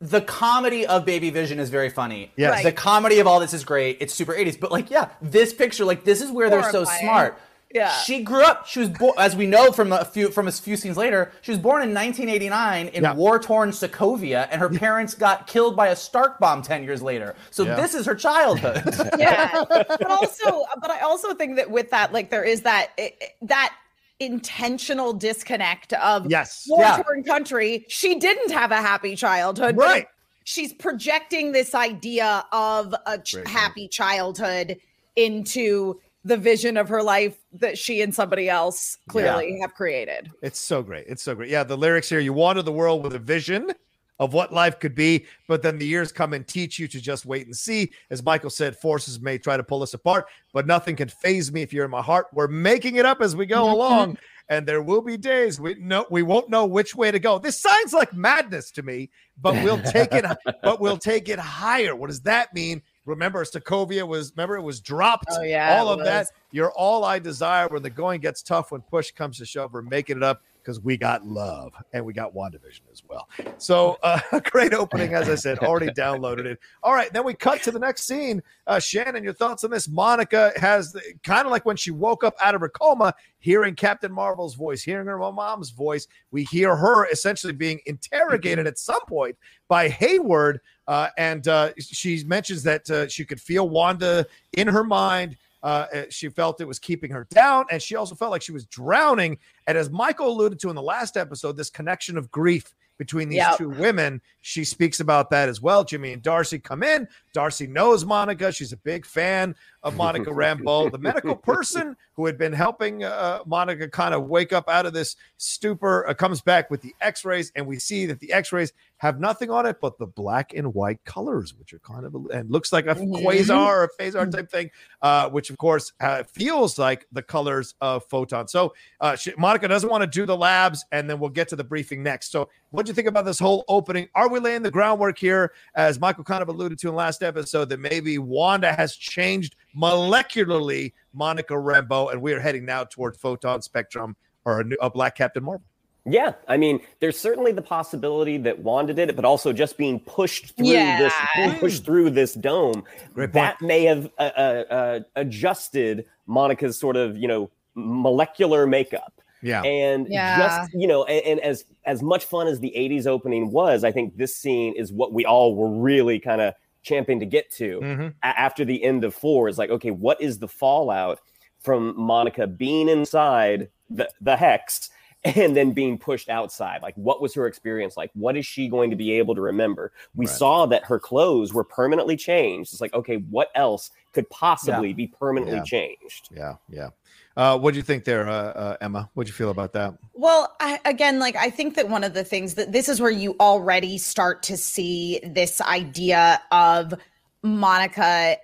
the 0.00 0.20
comedy 0.20 0.86
of 0.86 1.04
Baby 1.04 1.30
Vision 1.30 1.58
is 1.58 1.70
very 1.70 1.90
funny. 1.90 2.32
Yes. 2.36 2.52
Right. 2.52 2.64
The 2.64 2.72
comedy 2.72 3.18
of 3.18 3.26
all 3.26 3.40
this 3.40 3.52
is 3.52 3.64
great. 3.64 3.98
It's 4.00 4.14
super 4.14 4.32
80s. 4.32 4.58
But 4.58 4.70
like, 4.70 4.90
yeah, 4.90 5.10
this 5.20 5.52
picture, 5.52 5.84
like 5.84 6.04
this 6.04 6.22
is 6.22 6.30
where 6.30 6.48
Horrifying. 6.48 6.72
they're 6.72 6.84
so 6.84 6.98
smart. 7.00 7.40
Yeah. 7.74 7.90
She 7.90 8.22
grew 8.22 8.42
up, 8.42 8.66
she 8.66 8.80
was 8.80 8.88
born 8.88 9.12
as 9.18 9.36
we 9.36 9.46
know 9.46 9.72
from 9.72 9.92
a 9.92 10.04
few 10.04 10.30
from 10.30 10.48
a 10.48 10.52
few 10.52 10.74
scenes 10.76 10.96
later, 10.96 11.32
she 11.42 11.50
was 11.50 11.58
born 11.58 11.82
in 11.82 11.90
1989 11.90 12.88
in 12.88 13.02
yeah. 13.02 13.12
war-torn 13.12 13.72
Sokovia, 13.72 14.48
and 14.50 14.58
her 14.60 14.70
parents 14.70 15.14
got 15.14 15.46
killed 15.46 15.76
by 15.76 15.88
a 15.88 15.96
Stark 15.96 16.38
bomb 16.38 16.62
10 16.62 16.82
years 16.82 17.02
later. 17.02 17.34
So 17.50 17.64
yeah. 17.64 17.76
this 17.76 17.94
is 17.94 18.06
her 18.06 18.14
childhood. 18.14 18.82
yeah. 19.18 19.64
But 19.68 20.06
also, 20.06 20.64
but 20.80 20.90
I 20.90 21.00
also 21.00 21.34
think 21.34 21.56
that 21.56 21.70
with 21.70 21.90
that, 21.90 22.12
like 22.12 22.30
there 22.30 22.44
is 22.44 22.62
that 22.62 22.98
that 23.42 23.74
intentional 24.20 25.12
disconnect 25.12 25.92
of 25.94 26.30
yes 26.30 26.66
war-torn 26.68 27.22
yeah. 27.24 27.32
country. 27.32 27.84
She 27.88 28.18
didn't 28.18 28.50
have 28.50 28.72
a 28.72 28.76
happy 28.76 29.16
childhood. 29.16 29.76
Right. 29.76 30.06
She's 30.44 30.72
projecting 30.72 31.52
this 31.52 31.74
idea 31.74 32.44
of 32.52 32.94
a 33.06 33.18
ch- 33.18 33.36
happy 33.46 33.86
childhood 33.86 34.78
into 35.14 36.00
the 36.24 36.36
vision 36.36 36.76
of 36.76 36.88
her 36.88 37.02
life 37.02 37.36
that 37.52 37.78
she 37.78 38.02
and 38.02 38.14
somebody 38.14 38.48
else 38.48 38.98
clearly 39.08 39.52
yeah. 39.52 39.62
have 39.62 39.74
created. 39.74 40.30
It's 40.42 40.58
so 40.58 40.82
great. 40.82 41.06
It's 41.06 41.22
so 41.22 41.34
great. 41.34 41.50
Yeah, 41.50 41.64
the 41.64 41.76
lyrics 41.76 42.08
here 42.08 42.18
you 42.18 42.32
wander 42.32 42.62
the 42.62 42.72
world 42.72 43.04
with 43.04 43.14
a 43.14 43.18
vision 43.18 43.72
of 44.18 44.32
what 44.32 44.52
life 44.52 44.78
could 44.78 44.94
be, 44.94 45.26
but 45.46 45.62
then 45.62 45.78
the 45.78 45.86
years 45.86 46.10
come 46.10 46.32
and 46.32 46.46
teach 46.46 46.78
you 46.78 46.88
to 46.88 47.00
just 47.00 47.24
wait 47.24 47.46
and 47.46 47.56
see. 47.56 47.90
As 48.10 48.22
Michael 48.22 48.50
said, 48.50 48.76
forces 48.76 49.20
may 49.20 49.38
try 49.38 49.56
to 49.56 49.62
pull 49.62 49.82
us 49.82 49.94
apart, 49.94 50.26
but 50.52 50.66
nothing 50.66 50.96
can 50.96 51.08
faze 51.08 51.52
me 51.52 51.62
if 51.62 51.72
you're 51.72 51.84
in 51.84 51.90
my 51.90 52.02
heart. 52.02 52.26
We're 52.32 52.48
making 52.48 52.96
it 52.96 53.06
up 53.06 53.20
as 53.20 53.36
we 53.36 53.46
go 53.46 53.64
mm-hmm. 53.64 53.74
along, 53.74 54.18
and 54.48 54.66
there 54.66 54.82
will 54.82 55.02
be 55.02 55.16
days 55.16 55.60
we 55.60 55.74
know 55.74 56.06
we 56.10 56.22
won't 56.22 56.50
know 56.50 56.66
which 56.66 56.94
way 56.94 57.10
to 57.10 57.18
go. 57.18 57.38
This 57.38 57.60
sounds 57.60 57.92
like 57.92 58.12
madness 58.12 58.70
to 58.72 58.82
me, 58.82 59.10
but 59.40 59.54
we'll 59.62 59.82
take 59.82 60.12
it. 60.12 60.24
but 60.62 60.80
we'll 60.80 60.98
take 60.98 61.28
it 61.28 61.38
higher. 61.38 61.94
What 61.94 62.08
does 62.08 62.22
that 62.22 62.52
mean? 62.54 62.82
Remember, 63.04 63.44
Sokovia 63.44 64.06
was 64.06 64.32
remember 64.36 64.56
it 64.56 64.62
was 64.62 64.80
dropped. 64.80 65.28
Oh, 65.30 65.42
yeah, 65.42 65.78
all 65.78 65.88
of 65.88 65.98
was. 65.98 66.06
that. 66.06 66.26
You're 66.50 66.72
all 66.72 67.04
I 67.04 67.18
desire 67.18 67.68
when 67.68 67.82
the 67.82 67.90
going 67.90 68.20
gets 68.20 68.42
tough, 68.42 68.72
when 68.72 68.80
push 68.82 69.12
comes 69.12 69.38
to 69.38 69.46
shove. 69.46 69.72
We're 69.72 69.82
making 69.82 70.16
it 70.16 70.22
up 70.22 70.42
because 70.68 70.80
we 70.84 70.98
got 70.98 71.24
love 71.24 71.72
and 71.94 72.04
we 72.04 72.12
got 72.12 72.34
WandaVision 72.34 72.82
as 72.92 73.02
well. 73.08 73.26
So, 73.56 73.96
uh, 74.02 74.20
great 74.50 74.74
opening, 74.74 75.14
as 75.14 75.26
I 75.30 75.34
said, 75.34 75.60
already 75.60 75.86
downloaded 75.92 76.44
it. 76.44 76.58
All 76.82 76.92
right, 76.92 77.10
then 77.10 77.24
we 77.24 77.32
cut 77.32 77.62
to 77.62 77.70
the 77.70 77.78
next 77.78 78.02
scene. 78.02 78.42
Uh, 78.66 78.78
Shannon, 78.78 79.24
your 79.24 79.32
thoughts 79.32 79.64
on 79.64 79.70
this? 79.70 79.88
Monica 79.88 80.52
has 80.56 80.94
kind 81.24 81.46
of 81.46 81.52
like 81.52 81.64
when 81.64 81.76
she 81.76 81.90
woke 81.90 82.22
up 82.22 82.34
out 82.42 82.54
of 82.54 82.60
her 82.60 82.68
coma, 82.68 83.14
hearing 83.38 83.74
Captain 83.74 84.12
Marvel's 84.12 84.56
voice, 84.56 84.82
hearing 84.82 85.06
her 85.06 85.16
mom's 85.16 85.70
voice. 85.70 86.06
We 86.32 86.44
hear 86.44 86.76
her 86.76 87.06
essentially 87.06 87.54
being 87.54 87.80
interrogated 87.86 88.66
at 88.66 88.78
some 88.78 89.00
point 89.08 89.38
by 89.68 89.88
Hayward. 89.88 90.60
Uh, 90.86 91.08
and 91.16 91.48
uh, 91.48 91.70
she 91.78 92.22
mentions 92.24 92.62
that 92.64 92.90
uh, 92.90 93.08
she 93.08 93.24
could 93.24 93.40
feel 93.40 93.70
Wanda 93.70 94.26
in 94.52 94.68
her 94.68 94.84
mind 94.84 95.38
uh, 95.62 95.86
eh, 95.92 96.04
she 96.10 96.28
felt 96.28 96.60
it 96.60 96.68
was 96.68 96.78
keeping 96.78 97.10
her 97.10 97.26
down, 97.30 97.64
and 97.70 97.82
she 97.82 97.96
also 97.96 98.14
felt 98.14 98.30
like 98.30 98.42
she 98.42 98.52
was 98.52 98.66
drowning. 98.66 99.38
And 99.66 99.76
as 99.76 99.90
Michael 99.90 100.28
alluded 100.28 100.58
to 100.60 100.70
in 100.70 100.76
the 100.76 100.82
last 100.82 101.16
episode, 101.16 101.56
this 101.56 101.70
connection 101.70 102.16
of 102.16 102.30
grief 102.30 102.74
between 102.98 103.28
these 103.28 103.36
Yep. 103.36 103.58
two 103.58 103.68
women. 103.70 104.20
She 104.42 104.64
speaks 104.64 105.00
about 105.00 105.30
that 105.30 105.48
as 105.48 105.62
well. 105.62 105.84
Jimmy 105.84 106.12
and 106.12 106.20
Darcy 106.22 106.58
come 106.58 106.82
in. 106.82 107.06
Darcy 107.32 107.66
knows 107.68 108.04
Monica. 108.04 108.52
She's 108.52 108.72
a 108.72 108.76
big 108.76 109.06
fan 109.06 109.54
of 109.84 109.96
Monica 109.96 110.30
Rambeau, 110.32 110.90
the 110.90 110.98
medical 110.98 111.36
person 111.36 111.96
who 112.14 112.26
had 112.26 112.36
been 112.36 112.52
helping 112.52 113.04
uh, 113.04 113.40
Monica 113.46 113.88
kind 113.88 114.14
of 114.14 114.24
wake 114.24 114.52
up 114.52 114.68
out 114.68 114.84
of 114.84 114.92
this 114.92 115.14
stupor, 115.36 116.06
uh, 116.08 116.14
comes 116.14 116.40
back 116.40 116.70
with 116.70 116.82
the 116.82 116.92
x 117.00 117.24
rays, 117.24 117.52
and 117.54 117.64
we 117.66 117.78
see 117.78 118.04
that 118.06 118.18
the 118.18 118.32
x 118.32 118.52
rays 118.52 118.72
have 118.98 119.20
nothing 119.20 119.50
on 119.50 119.64
it 119.64 119.80
but 119.80 119.96
the 119.98 120.06
black 120.06 120.52
and 120.54 120.74
white 120.74 121.02
colors, 121.04 121.54
which 121.58 121.72
are 121.72 121.78
kind 121.80 122.04
of, 122.04 122.14
and 122.32 122.50
looks 122.50 122.72
like 122.72 122.86
a 122.86 122.94
Mhm. 122.94 123.22
quasar 123.22 123.66
or 123.66 123.84
a 123.84 123.88
phasar 124.02 124.30
type 124.30 124.50
thing, 124.50 124.70
uh, 125.02 125.28
which 125.30 125.50
of 125.50 125.56
course 125.58 125.92
uh, 126.00 126.22
feels 126.24 126.78
like 126.78 127.06
the 127.12 127.22
colors 127.22 127.74
of 127.80 128.04
photon. 128.10 128.46
So 128.48 128.74
uh, 129.00 129.16
she, 129.16 129.32
Monica 129.38 129.68
doesn't 129.68 129.88
want 129.88 130.02
to 130.02 130.06
do 130.06 130.26
the 130.26 130.36
labs, 130.36 130.84
and 130.92 131.08
then 131.08 131.18
we'll 131.18 131.30
get 131.30 131.48
to 131.48 131.56
the 131.56 131.64
briefing 131.64 132.02
next. 132.02 132.32
So, 132.32 132.48
what 132.70 132.84
do 132.84 132.90
you 132.90 132.94
think 132.94 133.08
about 133.08 133.24
this 133.24 133.38
whole 133.38 133.64
opening? 133.68 134.08
Are 134.14 134.28
we 134.28 134.40
laying 134.40 134.62
the 134.62 134.70
groundwork 134.70 135.18
here, 135.18 135.52
as 135.74 135.98
Michael 136.00 136.24
kind 136.24 136.42
of 136.42 136.48
alluded 136.48 136.78
to 136.80 136.88
in 136.88 136.94
last 136.94 137.22
episode, 137.22 137.68
that 137.70 137.80
maybe 137.80 138.18
Wanda 138.18 138.72
has 138.72 138.94
changed 138.94 139.56
molecularly 139.76 140.92
Monica 141.12 141.54
Rambeau, 141.54 142.12
and 142.12 142.20
we 142.20 142.32
are 142.32 142.40
heading 142.40 142.64
now 142.64 142.84
toward 142.84 143.16
photon 143.16 143.62
spectrum 143.62 144.16
or 144.44 144.60
a, 144.60 144.64
new, 144.64 144.76
a 144.80 144.90
Black 144.90 145.14
Captain 145.16 145.42
Marvel? 145.42 145.64
Yeah, 146.08 146.32
I 146.46 146.56
mean, 146.56 146.80
there's 147.00 147.18
certainly 147.18 147.52
the 147.52 147.62
possibility 147.62 148.36
that 148.38 148.60
Wanda 148.60 148.94
did 148.94 149.08
it, 149.10 149.16
but 149.16 149.24
also 149.24 149.52
just 149.52 149.76
being 149.76 150.00
pushed 150.00 150.56
through 150.56 150.66
this, 150.66 150.72
Yeah. 150.74 151.10
being 151.36 151.58
pushed 151.58 151.84
through 151.84 152.10
this 152.10 152.34
dome, 152.34 152.84
Great 153.14 153.32
point. 153.32 153.32
that 153.34 153.60
may 153.60 153.84
have 153.84 154.10
uh, 154.18 154.22
uh, 154.36 154.64
uh, 154.70 155.00
adjusted 155.16 156.06
Monica's 156.26 156.78
sort 156.78 156.96
of 156.96 157.16
you 157.16 157.28
know 157.28 157.50
molecular 157.74 158.66
makeup. 158.66 159.12
Yeah. 159.42 159.62
And 159.62 160.06
Yeah. 160.10 160.38
just 160.38 160.72
you 160.74 160.86
know, 160.86 161.04
and, 161.04 161.24
and 161.26 161.40
as 161.40 161.64
as 161.84 162.02
much 162.02 162.24
fun 162.24 162.46
as 162.48 162.60
the 162.60 162.72
'80s 162.76 163.06
opening 163.06 163.50
was, 163.52 163.84
I 163.84 163.92
think 163.92 164.16
this 164.16 164.34
scene 164.36 164.74
is 164.76 164.92
what 164.92 165.12
we 165.12 165.24
all 165.24 165.54
were 165.54 165.70
really 165.70 166.18
kind 166.18 166.40
of 166.40 166.54
champing 166.82 167.20
to 167.20 167.26
get 167.26 167.50
to 167.52 167.80
Mhm. 167.80 168.14
a- 168.22 168.26
after 168.26 168.64
the 168.64 168.82
end 168.82 169.04
of 169.04 169.14
four. 169.14 169.48
Is 169.48 169.58
like, 169.58 169.70
okay, 169.70 169.90
what 169.90 170.20
is 170.20 170.38
the 170.38 170.48
fallout 170.48 171.20
from 171.60 171.94
Monica 172.00 172.46
being 172.46 172.88
inside 172.88 173.68
the 173.90 174.08
the 174.20 174.36
hex? 174.36 174.90
And 175.24 175.56
then 175.56 175.72
being 175.72 175.98
pushed 175.98 176.28
outside. 176.28 176.80
Like, 176.82 176.94
what 176.94 177.20
was 177.20 177.34
her 177.34 177.46
experience 177.46 177.96
like? 177.96 178.10
What 178.14 178.36
is 178.36 178.46
she 178.46 178.68
going 178.68 178.90
to 178.90 178.96
be 178.96 179.12
able 179.12 179.34
to 179.34 179.40
remember? 179.40 179.92
We 180.14 180.26
Right. 180.26 180.34
saw 180.34 180.66
that 180.66 180.84
her 180.84 180.98
clothes 181.00 181.52
were 181.52 181.64
permanently 181.64 182.16
changed. 182.16 182.72
It's 182.72 182.80
like, 182.80 182.94
okay, 182.94 183.16
what 183.16 183.50
else 183.54 183.90
could 184.12 184.30
possibly 184.30 184.92
be 184.92 185.06
permanently 185.08 185.56
Yeah. 185.58 185.64
changed? 185.64 186.28
Yeah. 186.30 186.54
Yeah. 186.68 186.90
Uh, 187.36 187.56
what 187.58 187.72
do 187.72 187.76
you 187.76 187.84
think 187.84 188.04
there, 188.04 188.28
uh, 188.28 188.32
uh, 188.32 188.76
Emma? 188.80 189.08
What 189.14 189.26
do 189.26 189.28
you 189.28 189.34
feel 189.34 189.50
about 189.50 189.72
that? 189.74 189.94
Well, 190.14 190.56
I, 190.60 190.80
again, 190.84 191.20
like 191.20 191.36
I 191.36 191.50
think 191.50 191.74
that 191.76 191.88
one 191.88 192.02
of 192.02 192.12
the 192.14 192.24
things 192.24 192.54
that 192.54 192.72
this 192.72 192.88
is 192.88 193.00
where 193.00 193.10
you 193.12 193.36
already 193.38 193.96
start 193.98 194.42
to 194.44 194.56
see 194.56 195.20
this 195.24 195.60
idea 195.60 196.40
of 196.50 196.94
Monica 197.42 198.38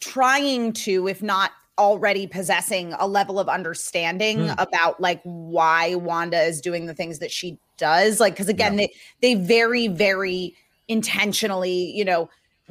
trying 0.00 0.72
to, 0.72 1.08
if 1.08 1.22
not 1.22 1.50
already 1.78 2.26
possessing 2.26 2.94
a 2.98 3.06
level 3.06 3.40
of 3.40 3.48
understanding 3.48 4.48
Hmm. 4.48 4.54
about 4.58 5.00
like 5.00 5.20
why 5.24 5.94
Wanda 5.94 6.40
is 6.40 6.60
doing 6.60 6.86
the 6.86 6.94
things 6.94 7.18
that 7.20 7.30
she 7.30 7.58
does. 7.78 8.20
Like, 8.20 8.34
because 8.34 8.48
again, 8.48 8.76
they 8.76 8.92
they 9.20 9.34
very, 9.34 9.88
very 9.88 10.54
intentionally, 10.88 11.90
you 11.96 12.04
know, 12.04 12.28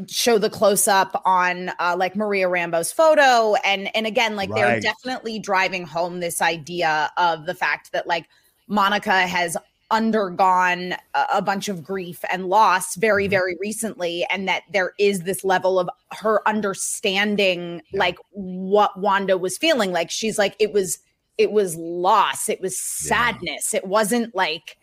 show 0.07 0.37
the 0.37 0.49
close 0.49 0.87
up 0.87 1.21
on 1.25 1.69
uh, 1.79 1.95
like 1.97 2.15
Maria 2.15 2.47
Rambeau's 2.47 2.91
photo 2.91 3.55
and 3.65 3.93
and 3.95 4.07
again 4.07 4.35
like 4.35 4.49
they're 4.53 4.79
definitely 4.79 5.37
driving 5.37 5.85
home 5.85 6.21
this 6.21 6.41
idea 6.41 7.11
of 7.17 7.45
the 7.45 7.53
fact 7.53 7.91
that 7.91 8.07
like 8.07 8.27
Monica 8.67 9.27
has 9.27 9.57
undergone 9.91 10.95
a, 11.13 11.41
bunch 11.41 11.67
of 11.69 11.83
grief 11.83 12.23
and 12.31 12.47
loss 12.47 12.95
very 12.95 13.25
Mm-hmm. 13.25 13.29
very 13.31 13.57
recently 13.59 14.25
and 14.31 14.47
that 14.47 14.63
there 14.73 14.93
is 14.97 15.21
this 15.21 15.43
level 15.43 15.77
of 15.79 15.89
her 16.11 16.41
understanding 16.47 17.81
Yeah. 17.91 17.99
like 17.99 18.17
what 18.31 18.97
Wanda 18.99 19.37
was 19.37 19.57
feeling 19.57 19.91
like 19.91 20.09
she's 20.09 20.37
like 20.37 20.55
it 20.59 20.73
was 20.73 20.97
it 21.37 21.51
was 21.51 21.75
loss 21.75 22.49
it 22.49 22.61
was 22.61 22.73
Yeah. 23.05 23.31
sadness 23.33 23.73
it 23.73 23.85
wasn't 23.85 24.33
like 24.35 24.77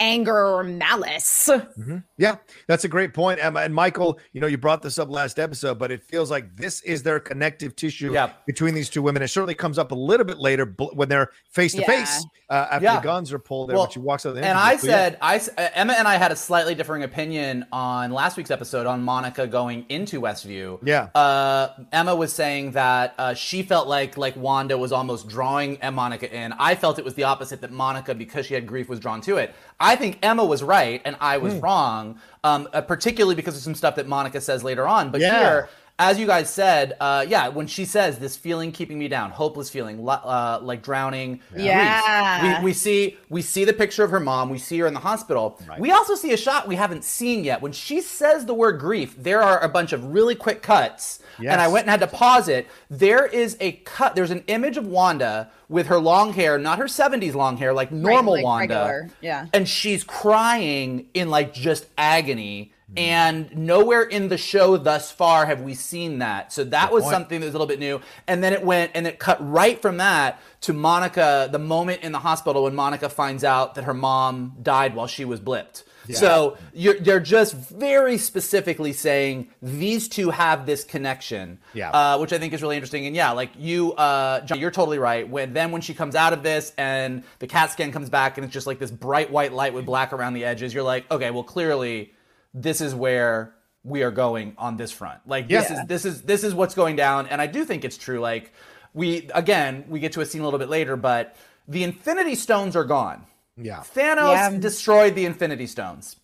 anger 0.00 0.36
or 0.46 0.64
malice 0.64 1.48
Mhm. 1.50 2.02
Yeah, 2.16 2.36
that's 2.66 2.84
a 2.84 2.88
great 2.88 3.14
point, 3.14 3.38
Emma. 3.42 3.60
And 3.60 3.74
Michael, 3.74 4.18
you 4.32 4.40
know, 4.40 4.46
you 4.46 4.58
brought 4.58 4.82
this 4.82 4.98
up 4.98 5.10
last 5.10 5.38
episode, 5.38 5.78
but 5.78 5.90
it 5.90 6.02
feels 6.02 6.30
like 6.30 6.56
this 6.56 6.80
is 6.82 7.02
their 7.02 7.20
connective 7.20 7.76
tissue 7.76 8.12
Yeah. 8.12 8.30
between 8.46 8.74
these 8.74 8.88
two 8.90 9.02
women. 9.02 9.22
It 9.22 9.28
certainly 9.28 9.54
comes 9.54 9.78
up 9.78 9.92
a 9.92 9.94
little 9.94 10.26
bit 10.26 10.38
later 10.38 10.64
when 10.94 11.08
they're 11.08 11.30
face 11.52 11.72
to 11.74 11.84
face 11.84 12.24
uh, 12.50 12.66
after 12.72 12.84
Yeah. 12.84 12.96
the 12.96 13.02
guns 13.02 13.32
are 13.32 13.38
pulled 13.38 13.68
there, 13.70 13.76
Well, 13.76 13.86
but 13.86 13.92
she 13.92 14.00
walks 14.00 14.26
out 14.26 14.34
the 14.34 14.44
And. 14.44 14.58
I 14.58 14.76
So, 14.76 14.88
said, 14.88 15.18
I 15.22 15.36
s- 15.36 15.48
uh, 15.56 15.68
Emma 15.74 15.94
and 15.96 16.08
I 16.08 16.16
had 16.16 16.32
a 16.32 16.36
slightly 16.36 16.74
differing 16.74 17.02
opinion 17.04 17.64
on 17.72 18.10
last 18.12 18.36
week's 18.36 18.50
episode 18.50 18.86
on 18.86 19.02
Monica 19.04 19.46
going 19.46 19.86
into 19.88 20.20
Westview. 20.20 20.78
Yeah. 20.82 21.08
Uh, 21.14 21.68
Emma 21.92 22.14
was 22.14 22.32
saying 22.32 22.72
that 22.72 23.14
uh, 23.18 23.34
she 23.34 23.62
felt 23.62 23.86
like 23.88 24.16
like 24.16 24.34
Wanda 24.36 24.76
was 24.76 24.90
almost 24.92 25.28
drawing 25.28 25.78
Monica 25.92 26.30
in. 26.34 26.52
I 26.58 26.74
felt 26.74 26.98
it 26.98 27.04
was 27.04 27.14
the 27.14 27.24
opposite 27.24 27.60
that 27.60 27.70
Monica, 27.70 28.14
because 28.14 28.46
she 28.46 28.54
had 28.54 28.66
grief, 28.66 28.88
was 28.88 28.98
drawn 29.00 29.20
to 29.22 29.36
it. 29.36 29.54
I 29.80 29.96
think 29.96 30.18
Emma 30.22 30.44
was 30.44 30.62
right 30.62 31.00
and 31.04 31.16
I 31.20 31.38
was 31.38 31.54
wrong, 31.54 32.20
um, 32.44 32.68
uh, 32.72 32.82
particularly 32.82 33.34
because 33.34 33.56
of 33.56 33.62
some 33.62 33.74
stuff 33.74 33.96
that 33.96 34.06
Monica 34.06 34.40
says 34.40 34.62
later 34.62 34.86
on. 34.86 35.10
But 35.10 35.22
Yeah. 35.22 35.38
here, 35.40 35.68
as 36.00 36.18
you 36.18 36.26
guys 36.26 36.48
said, 36.48 36.96
uh, 36.98 37.26
yeah, 37.28 37.48
when 37.48 37.66
she 37.66 37.84
says 37.84 38.18
this 38.18 38.34
feeling 38.34 38.72
keeping 38.72 38.98
me 38.98 39.06
down, 39.06 39.30
hopeless 39.30 39.68
feeling, 39.68 40.08
uh, 40.08 40.58
like 40.62 40.82
drowning. 40.82 41.40
grief. 41.52 41.66
Yeah. 41.66 42.58
We, 42.60 42.64
we 42.64 42.72
see 42.72 43.18
we 43.28 43.42
see 43.42 43.66
the 43.66 43.74
picture 43.74 44.02
of 44.02 44.10
her 44.10 44.18
mom. 44.18 44.48
We 44.48 44.56
see 44.56 44.78
her 44.78 44.86
in 44.86 44.94
the 44.94 45.00
hospital. 45.00 45.60
We 45.78 45.92
also 45.92 46.14
see 46.14 46.32
a 46.32 46.38
shot 46.38 46.66
we 46.66 46.76
haven't 46.76 47.04
seen 47.04 47.44
yet. 47.44 47.60
When 47.60 47.72
she 47.72 48.00
says 48.00 48.46
the 48.46 48.54
word 48.54 48.80
grief, 48.80 49.14
there 49.18 49.42
are 49.42 49.60
a 49.60 49.68
bunch 49.68 49.92
of 49.92 50.02
really 50.06 50.34
quick 50.34 50.62
cuts, 50.62 51.20
and 51.38 51.60
I 51.60 51.68
went 51.68 51.84
and 51.84 51.90
had 51.90 52.00
to 52.00 52.06
pause 52.06 52.48
it. 52.48 52.66
There 52.88 53.26
is 53.26 53.58
a 53.60 53.72
cut. 53.72 54.14
There's 54.14 54.30
an 54.30 54.42
image 54.46 54.78
of 54.78 54.86
Wanda 54.86 55.50
with 55.68 55.88
her 55.88 55.98
long 55.98 56.32
hair, 56.32 56.58
not 56.58 56.78
her 56.78 56.86
'70s 56.86 57.34
long 57.34 57.58
hair, 57.58 57.74
like 57.74 57.92
normal 57.92 58.34
like 58.34 58.44
Wanda. 58.44 58.74
regular, 58.74 59.10
yeah. 59.20 59.46
And 59.52 59.68
she's 59.68 60.02
crying 60.02 61.08
in 61.12 61.28
like 61.28 61.52
just 61.52 61.86
agony. 61.98 62.72
And 62.96 63.56
nowhere 63.56 64.02
in 64.02 64.28
the 64.28 64.36
show 64.38 64.76
thus 64.76 65.10
far 65.12 65.46
have 65.46 65.60
we 65.60 65.74
seen 65.74 66.18
that. 66.18 66.52
So 66.52 66.64
that 66.64 66.92
was 66.92 67.04
point. 67.04 67.12
something 67.14 67.40
that 67.40 67.46
was 67.46 67.54
a 67.54 67.58
little 67.58 67.66
bit 67.66 67.78
new. 67.78 68.00
And 68.26 68.42
then 68.42 68.52
it 68.52 68.64
went 68.64 68.92
and 68.94 69.06
it 69.06 69.18
cut 69.18 69.38
right 69.40 69.80
from 69.80 69.98
that 69.98 70.40
to 70.62 70.72
Monica, 70.72 71.48
the 71.50 71.58
moment 71.58 72.02
in 72.02 72.12
the 72.12 72.18
hospital 72.18 72.64
when 72.64 72.74
Monica 72.74 73.08
finds 73.08 73.44
out 73.44 73.76
that 73.76 73.84
her 73.84 73.94
mom 73.94 74.56
died 74.62 74.94
while 74.94 75.06
she 75.06 75.24
was 75.24 75.40
blipped. 75.40 75.84
So 76.12 76.58
you're, 76.72 76.98
they're 76.98 77.20
just 77.20 77.54
very 77.54 78.18
specifically 78.18 78.92
saying 78.92 79.48
these 79.62 80.08
two 80.08 80.30
have 80.30 80.66
this 80.66 80.82
connection, 80.82 81.60
Yeah. 81.72 81.90
uh, 81.90 82.18
which 82.18 82.32
I 82.32 82.38
think 82.38 82.52
is 82.52 82.62
really 82.62 82.74
interesting. 82.74 83.06
And 83.06 83.14
yeah, 83.14 83.30
like 83.30 83.50
you, 83.56 83.92
uh, 83.92 84.40
John, 84.40 84.58
you're 84.58 84.72
totally 84.72 84.98
right. 84.98 85.28
When 85.28 85.52
then 85.52 85.70
when 85.70 85.82
she 85.82 85.94
comes 85.94 86.16
out 86.16 86.32
of 86.32 86.42
this 86.42 86.72
and 86.76 87.22
the 87.38 87.46
CAT 87.46 87.70
scan 87.70 87.92
comes 87.92 88.10
back 88.10 88.38
and 88.38 88.44
it's 88.44 88.52
just 88.52 88.66
like 88.66 88.80
this 88.80 88.90
bright 88.90 89.30
white 89.30 89.52
light 89.52 89.72
with 89.72 89.86
black 89.86 90.12
around 90.12 90.32
the 90.34 90.44
edges, 90.44 90.74
you're 90.74 90.82
like, 90.82 91.08
okay, 91.12 91.30
well 91.30 91.44
clearly 91.44 92.12
this 92.54 92.80
is 92.80 92.94
where 92.94 93.54
we 93.82 94.02
are 94.02 94.10
going 94.10 94.54
on 94.58 94.76
this 94.76 94.92
front. 94.92 95.20
Like 95.26 95.48
this 95.48 95.70
is 95.70 95.78
this 95.86 96.04
is 96.04 96.22
this 96.22 96.44
is 96.44 96.54
what's 96.54 96.74
going 96.74 96.96
down, 96.96 97.26
and 97.28 97.40
I 97.40 97.46
do 97.46 97.64
think 97.64 97.84
it's 97.84 97.96
true. 97.96 98.20
Like 98.20 98.52
we 98.94 99.28
again, 99.34 99.84
we 99.88 100.00
get 100.00 100.12
to 100.12 100.20
a 100.20 100.26
scene 100.26 100.40
a 100.40 100.44
little 100.44 100.58
bit 100.58 100.68
later, 100.68 100.96
but 100.96 101.36
the 101.68 101.84
Infinity 101.84 102.34
Stones 102.34 102.76
are 102.76 102.84
gone. 102.84 103.24
Yeah. 103.56 103.80
Thanos 103.94 104.32
Yeah. 104.32 104.58
destroyed 104.58 105.14
the 105.14 105.24
Infinity 105.26 105.66
Stones. 105.66 106.16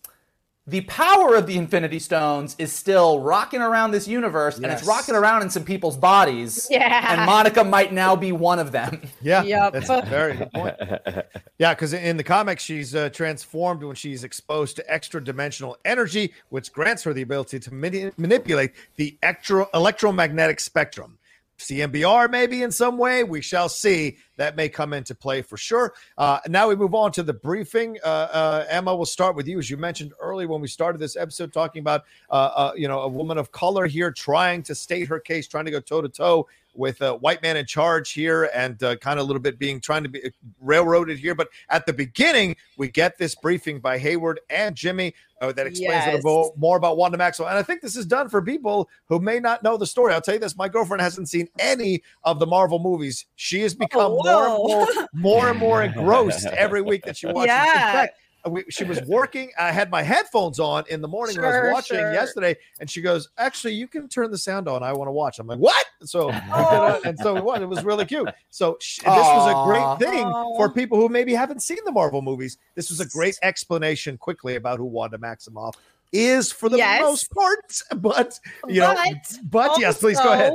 The 0.69 0.81
power 0.81 1.35
of 1.35 1.47
the 1.47 1.55
Infinity 1.57 1.99
Stones 1.99 2.53
is 2.59 2.73
still 2.73 3.21
rocking 3.21 3.61
around 3.61 3.91
this 3.91 4.05
universe, 4.05 4.57
and 4.57 4.65
it's 4.65 4.83
rocking 4.83 5.15
around 5.15 5.43
in 5.43 5.49
some 5.49 5.63
people's 5.63 5.95
bodies. 5.95 6.67
Yeah. 6.69 7.13
And 7.13 7.25
Monica 7.25 7.63
might 7.63 7.93
now 7.93 8.17
be 8.17 8.33
one 8.33 8.59
of 8.59 8.73
them. 8.73 9.01
Yeah, 9.21 9.43
Yep. 9.43 9.71
that's 9.73 9.89
a 9.89 10.01
very 10.05 10.35
good 10.35 10.51
point. 10.51 10.75
Yeah, 11.59 11.73
because 11.73 11.91
in 11.93 12.17
the 12.17 12.23
comics, 12.23 12.61
she's 12.63 12.93
uh, 12.93 13.09
transformed 13.09 13.81
when 13.81 13.95
she's 13.95 14.23
exposed 14.23 14.75
to 14.75 14.93
extra 14.93 15.23
dimensional 15.23 15.75
energy, 15.85 16.33
which 16.49 16.71
grants 16.71 17.01
her 17.03 17.13
the 17.13 17.23
ability 17.23 17.59
to 17.61 17.73
mani- 17.73 18.11
manipulate 18.17 18.73
the 18.97 19.17
extra 19.23 19.67
electromagnetic 19.73 20.59
spectrum. 20.59 21.17
CMBR, 21.57 22.29
maybe 22.29 22.61
in 22.61 22.71
some 22.71 22.97
way, 22.99 23.23
we 23.23 23.41
shall 23.41 23.69
see. 23.69 24.17
That 24.37 24.55
may 24.55 24.69
come 24.69 24.93
into 24.93 25.13
play 25.13 25.41
for 25.41 25.57
sure. 25.57 25.93
Uh, 26.17 26.39
now 26.47 26.67
we 26.67 26.75
move 26.75 26.95
on 26.95 27.11
to 27.13 27.23
the 27.23 27.33
briefing. 27.33 27.97
Uh, 28.03 28.07
uh, 28.31 28.65
Emma, 28.69 28.95
we'll 28.95 29.05
start 29.05 29.35
with 29.35 29.47
you, 29.47 29.59
as 29.59 29.69
you 29.69 29.77
mentioned 29.77 30.13
earlier 30.21 30.47
when 30.47 30.61
we 30.61 30.67
started 30.67 30.99
this 30.99 31.15
episode, 31.15 31.51
talking 31.51 31.79
about 31.79 32.03
uh, 32.29 32.51
uh, 32.55 32.71
you 32.75 32.87
know 32.87 33.01
a 33.01 33.07
woman 33.07 33.37
of 33.37 33.51
color 33.51 33.85
here 33.85 34.11
trying 34.11 34.63
to 34.63 34.75
state 34.75 35.07
her 35.07 35.19
case, 35.19 35.47
trying 35.47 35.65
to 35.65 35.71
go 35.71 35.79
toe 35.79 36.01
to 36.01 36.09
toe 36.09 36.47
with 36.77 37.01
a 37.01 37.15
white 37.15 37.41
man 37.41 37.57
in 37.57 37.65
charge 37.65 38.11
here 38.11 38.49
and 38.53 38.81
uh, 38.83 38.95
kind 38.97 39.19
of 39.19 39.25
a 39.25 39.27
little 39.27 39.41
bit 39.41 39.59
being 39.59 39.81
trying 39.81 40.03
to 40.03 40.09
be 40.09 40.31
railroaded 40.61 41.17
here. 41.17 41.35
But 41.35 41.49
at 41.69 41.85
the 41.85 41.93
beginning, 41.93 42.55
we 42.77 42.87
get 42.87 43.17
this 43.17 43.35
briefing 43.35 43.79
by 43.79 43.97
Hayward 43.97 44.39
and 44.49 44.75
Jimmy 44.75 45.13
uh, 45.41 45.51
that 45.51 45.67
explains 45.67 46.05
a 46.05 46.13
little 46.13 46.51
bit 46.51 46.59
more 46.59 46.77
about 46.77 46.97
Wanda 46.97 47.17
Maximoff. 47.17 47.49
And 47.49 47.57
I 47.57 47.63
think 47.63 47.81
this 47.81 47.95
is 47.95 48.05
done 48.05 48.29
for 48.29 48.41
people 48.41 48.89
who 49.07 49.19
may 49.19 49.39
not 49.39 49.63
know 49.63 49.77
the 49.77 49.85
story. 49.85 50.13
I'll 50.13 50.21
tell 50.21 50.35
you 50.35 50.39
this 50.39 50.55
my 50.55 50.69
girlfriend 50.69 51.01
hasn't 51.01 51.29
seen 51.29 51.47
any 51.59 52.01
of 52.23 52.39
the 52.39 52.47
Marvel 52.47 52.79
movies. 52.79 53.25
She 53.35 53.61
has 53.61 53.73
become 53.73 54.13
more, 54.27 54.79
and 54.81 54.87
more, 54.93 55.07
more 55.13 55.49
and 55.49 55.59
more 55.59 55.83
engrossed 56.05 56.45
every 56.47 56.81
week 56.81 57.03
that 57.05 57.17
she 57.17 57.27
watches. 57.27 57.43
In 57.43 57.47
Yeah. 57.47 57.91
fact, 57.93 58.17
we, 58.49 58.63
she 58.69 58.85
was 58.85 59.01
working. 59.01 59.51
I 59.59 59.71
had 59.73 59.89
my 59.91 60.01
headphones 60.01 60.57
on 60.59 60.85
in 60.89 61.01
the 61.01 61.07
morning 61.07 61.35
when 61.35 61.45
I 61.45 61.63
was 61.63 61.73
watching 61.73 61.97
sure. 61.97 62.13
yesterday, 62.13 62.55
and 62.79 62.89
she 62.89 63.01
goes, 63.01 63.27
"Actually, 63.37 63.73
you 63.73 63.87
can 63.89 64.07
turn 64.07 64.31
the 64.31 64.37
sound 64.37 64.69
on. 64.69 64.83
I 64.83 64.93
want 64.93 65.09
to 65.09 65.11
watch." 65.11 65.39
I'm 65.39 65.47
like, 65.47 65.59
"What?" 65.59 65.85
So, 66.03 66.31
Oh. 66.53 67.01
and 67.03 67.17
so 67.19 67.41
what? 67.41 67.61
It 67.61 67.65
was 67.65 67.83
really 67.83 68.05
cute. 68.05 68.29
So 68.49 68.77
sh- 68.79 68.99
this 68.99 69.07
was 69.07 69.51
a 69.51 69.65
great 69.99 70.11
thing 70.11 70.23
for 70.55 70.71
people 70.71 70.97
who 70.97 71.09
maybe 71.09 71.33
haven't 71.33 71.61
seen 71.61 71.79
the 71.83 71.91
Marvel 71.91 72.21
movies. 72.21 72.57
This 72.75 72.89
was 72.89 73.01
a 73.01 73.05
great 73.07 73.37
explanation 73.43 74.17
quickly 74.17 74.55
about 74.55 74.77
who 74.77 74.85
Wanda 74.85 75.17
Maximoff 75.17 75.73
is 76.13 76.49
for 76.49 76.69
the 76.69 76.77
Yes. 76.77 77.01
most 77.01 77.29
part. 77.31 77.81
But 77.97 78.39
you 78.69 78.79
know, 78.79 78.95
But 78.95 79.39
but 79.43 79.79
yes, 79.79 79.97
please 79.97 80.19
go 80.21 80.31
ahead. 80.31 80.53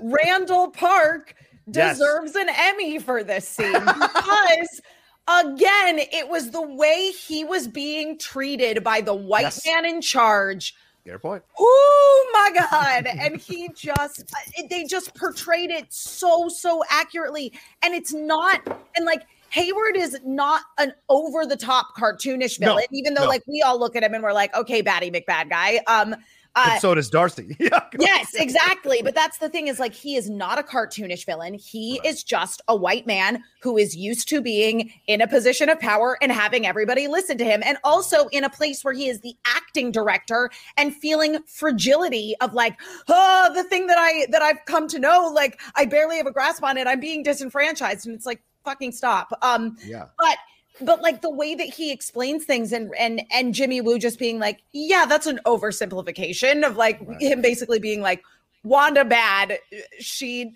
Randall 0.00 0.70
Park 0.70 1.34
Yes. 1.70 1.98
deserves 1.98 2.34
an 2.36 2.48
Emmy 2.48 2.98
for 2.98 3.22
this 3.22 3.46
scene 3.48 3.72
because 3.84 4.80
again, 5.28 5.98
it 5.98 6.28
was 6.28 6.50
the 6.50 6.62
way 6.62 7.10
he 7.12 7.44
was 7.44 7.68
being 7.68 8.18
treated 8.18 8.82
by 8.82 9.00
the 9.00 9.14
white 9.14 9.42
Yes. 9.42 9.66
man 9.66 9.84
in 9.86 10.00
charge. 10.00 10.74
Fair 11.04 11.18
point. 11.18 11.42
Oh 11.58 12.30
my 12.32 12.66
god! 12.70 13.06
And 13.06 13.36
he 13.36 13.68
just 13.74 14.32
they 14.70 14.84
just 14.84 15.14
portrayed 15.14 15.70
it 15.70 15.92
so 15.92 16.48
so 16.48 16.82
accurately, 16.90 17.52
and 17.82 17.94
it's 17.94 18.12
not 18.12 18.60
and 18.96 19.04
like. 19.04 19.22
Hayward 19.50 19.98
is 19.98 20.18
not 20.24 20.62
an 20.78 20.94
over 21.10 21.44
the 21.44 21.58
top 21.58 21.94
cartoonish 21.94 22.58
No, 22.58 22.68
villain, 22.68 22.84
even 22.90 23.12
though 23.12 23.24
no. 23.24 23.28
like 23.28 23.42
we 23.46 23.60
all 23.60 23.78
look 23.78 23.94
at 23.94 24.02
him 24.02 24.14
and 24.14 24.22
we're 24.24 24.32
like, 24.32 24.56
okay, 24.56 24.82
baddie 24.82 25.14
McBad 25.14 25.50
guy. 25.50 25.82
Um, 25.86 26.16
uh, 26.54 26.78
so 26.78 26.94
does 26.94 27.08
Darcy. 27.08 27.56
yes, 27.98 28.34
exactly. 28.34 29.00
But 29.02 29.14
that's 29.14 29.38
the 29.38 29.48
thing 29.48 29.68
is 29.68 29.78
like 29.78 29.94
he 29.94 30.16
is 30.16 30.28
not 30.28 30.58
a 30.58 30.62
cartoonish 30.62 31.24
villain. 31.24 31.54
He 31.54 32.00
is 32.04 32.22
just 32.22 32.60
a 32.68 32.76
white 32.76 33.06
man 33.06 33.42
who 33.62 33.78
is 33.78 33.96
used 33.96 34.28
to 34.28 34.42
being 34.42 34.92
in 35.06 35.20
a 35.20 35.28
position 35.28 35.68
of 35.68 35.80
power 35.80 36.18
and 36.20 36.30
having 36.30 36.66
everybody 36.66 37.08
listen 37.08 37.38
to 37.38 37.44
him 37.44 37.62
and 37.64 37.78
also 37.84 38.26
in 38.28 38.44
a 38.44 38.50
place 38.50 38.84
where 38.84 38.92
he 38.92 39.08
is 39.08 39.20
the 39.20 39.34
acting 39.46 39.90
director 39.90 40.50
and 40.76 40.94
feeling 40.94 41.38
fragility 41.46 42.34
of 42.40 42.52
like, 42.52 42.78
oh, 43.08 43.50
the 43.54 43.64
thing 43.64 43.86
that 43.86 43.98
I 43.98 44.26
that 44.30 44.42
I've 44.42 44.64
come 44.66 44.88
to 44.88 44.98
know 44.98 45.30
like 45.34 45.60
I 45.74 45.86
barely 45.86 46.16
have 46.18 46.26
a 46.26 46.32
grasp 46.32 46.62
on 46.62 46.76
it. 46.76 46.86
I'm 46.86 47.00
being 47.00 47.22
disenfranchised 47.22 48.06
and 48.06 48.14
it's 48.14 48.26
like 48.26 48.42
fucking 48.64 48.92
stop. 48.92 49.32
Um 49.42 49.76
Yeah. 49.84 50.06
but 50.18 50.36
but 50.80 51.02
like 51.02 51.20
the 51.22 51.30
way 51.30 51.54
that 51.54 51.68
he 51.68 51.92
explains 51.92 52.44
things 52.44 52.72
and 52.72 52.92
and 52.98 53.22
and 53.32 53.54
Jimmy 53.54 53.80
Woo 53.80 53.98
just 53.98 54.18
being 54.18 54.38
like, 54.38 54.62
yeah, 54.72 55.04
that's 55.06 55.26
an 55.26 55.40
oversimplification 55.44 56.66
of 56.66 56.76
like 56.76 56.98
Right. 57.02 57.20
him 57.20 57.42
basically 57.42 57.78
being 57.78 58.00
like 58.00 58.22
Wanda 58.64 59.04
bad, 59.04 59.58
she 59.98 60.54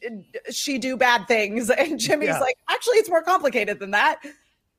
she 0.51 0.79
do 0.79 0.97
bad 0.97 1.27
things, 1.29 1.71
and 1.79 1.99
Jimmy's 1.99 2.29
Yeah. 2.29 2.39
like, 2.41 2.57
actually, 2.69 2.99
it's 2.99 3.09
more 3.11 3.23
complicated 3.23 3.79
than 3.81 3.91
that. 3.91 4.21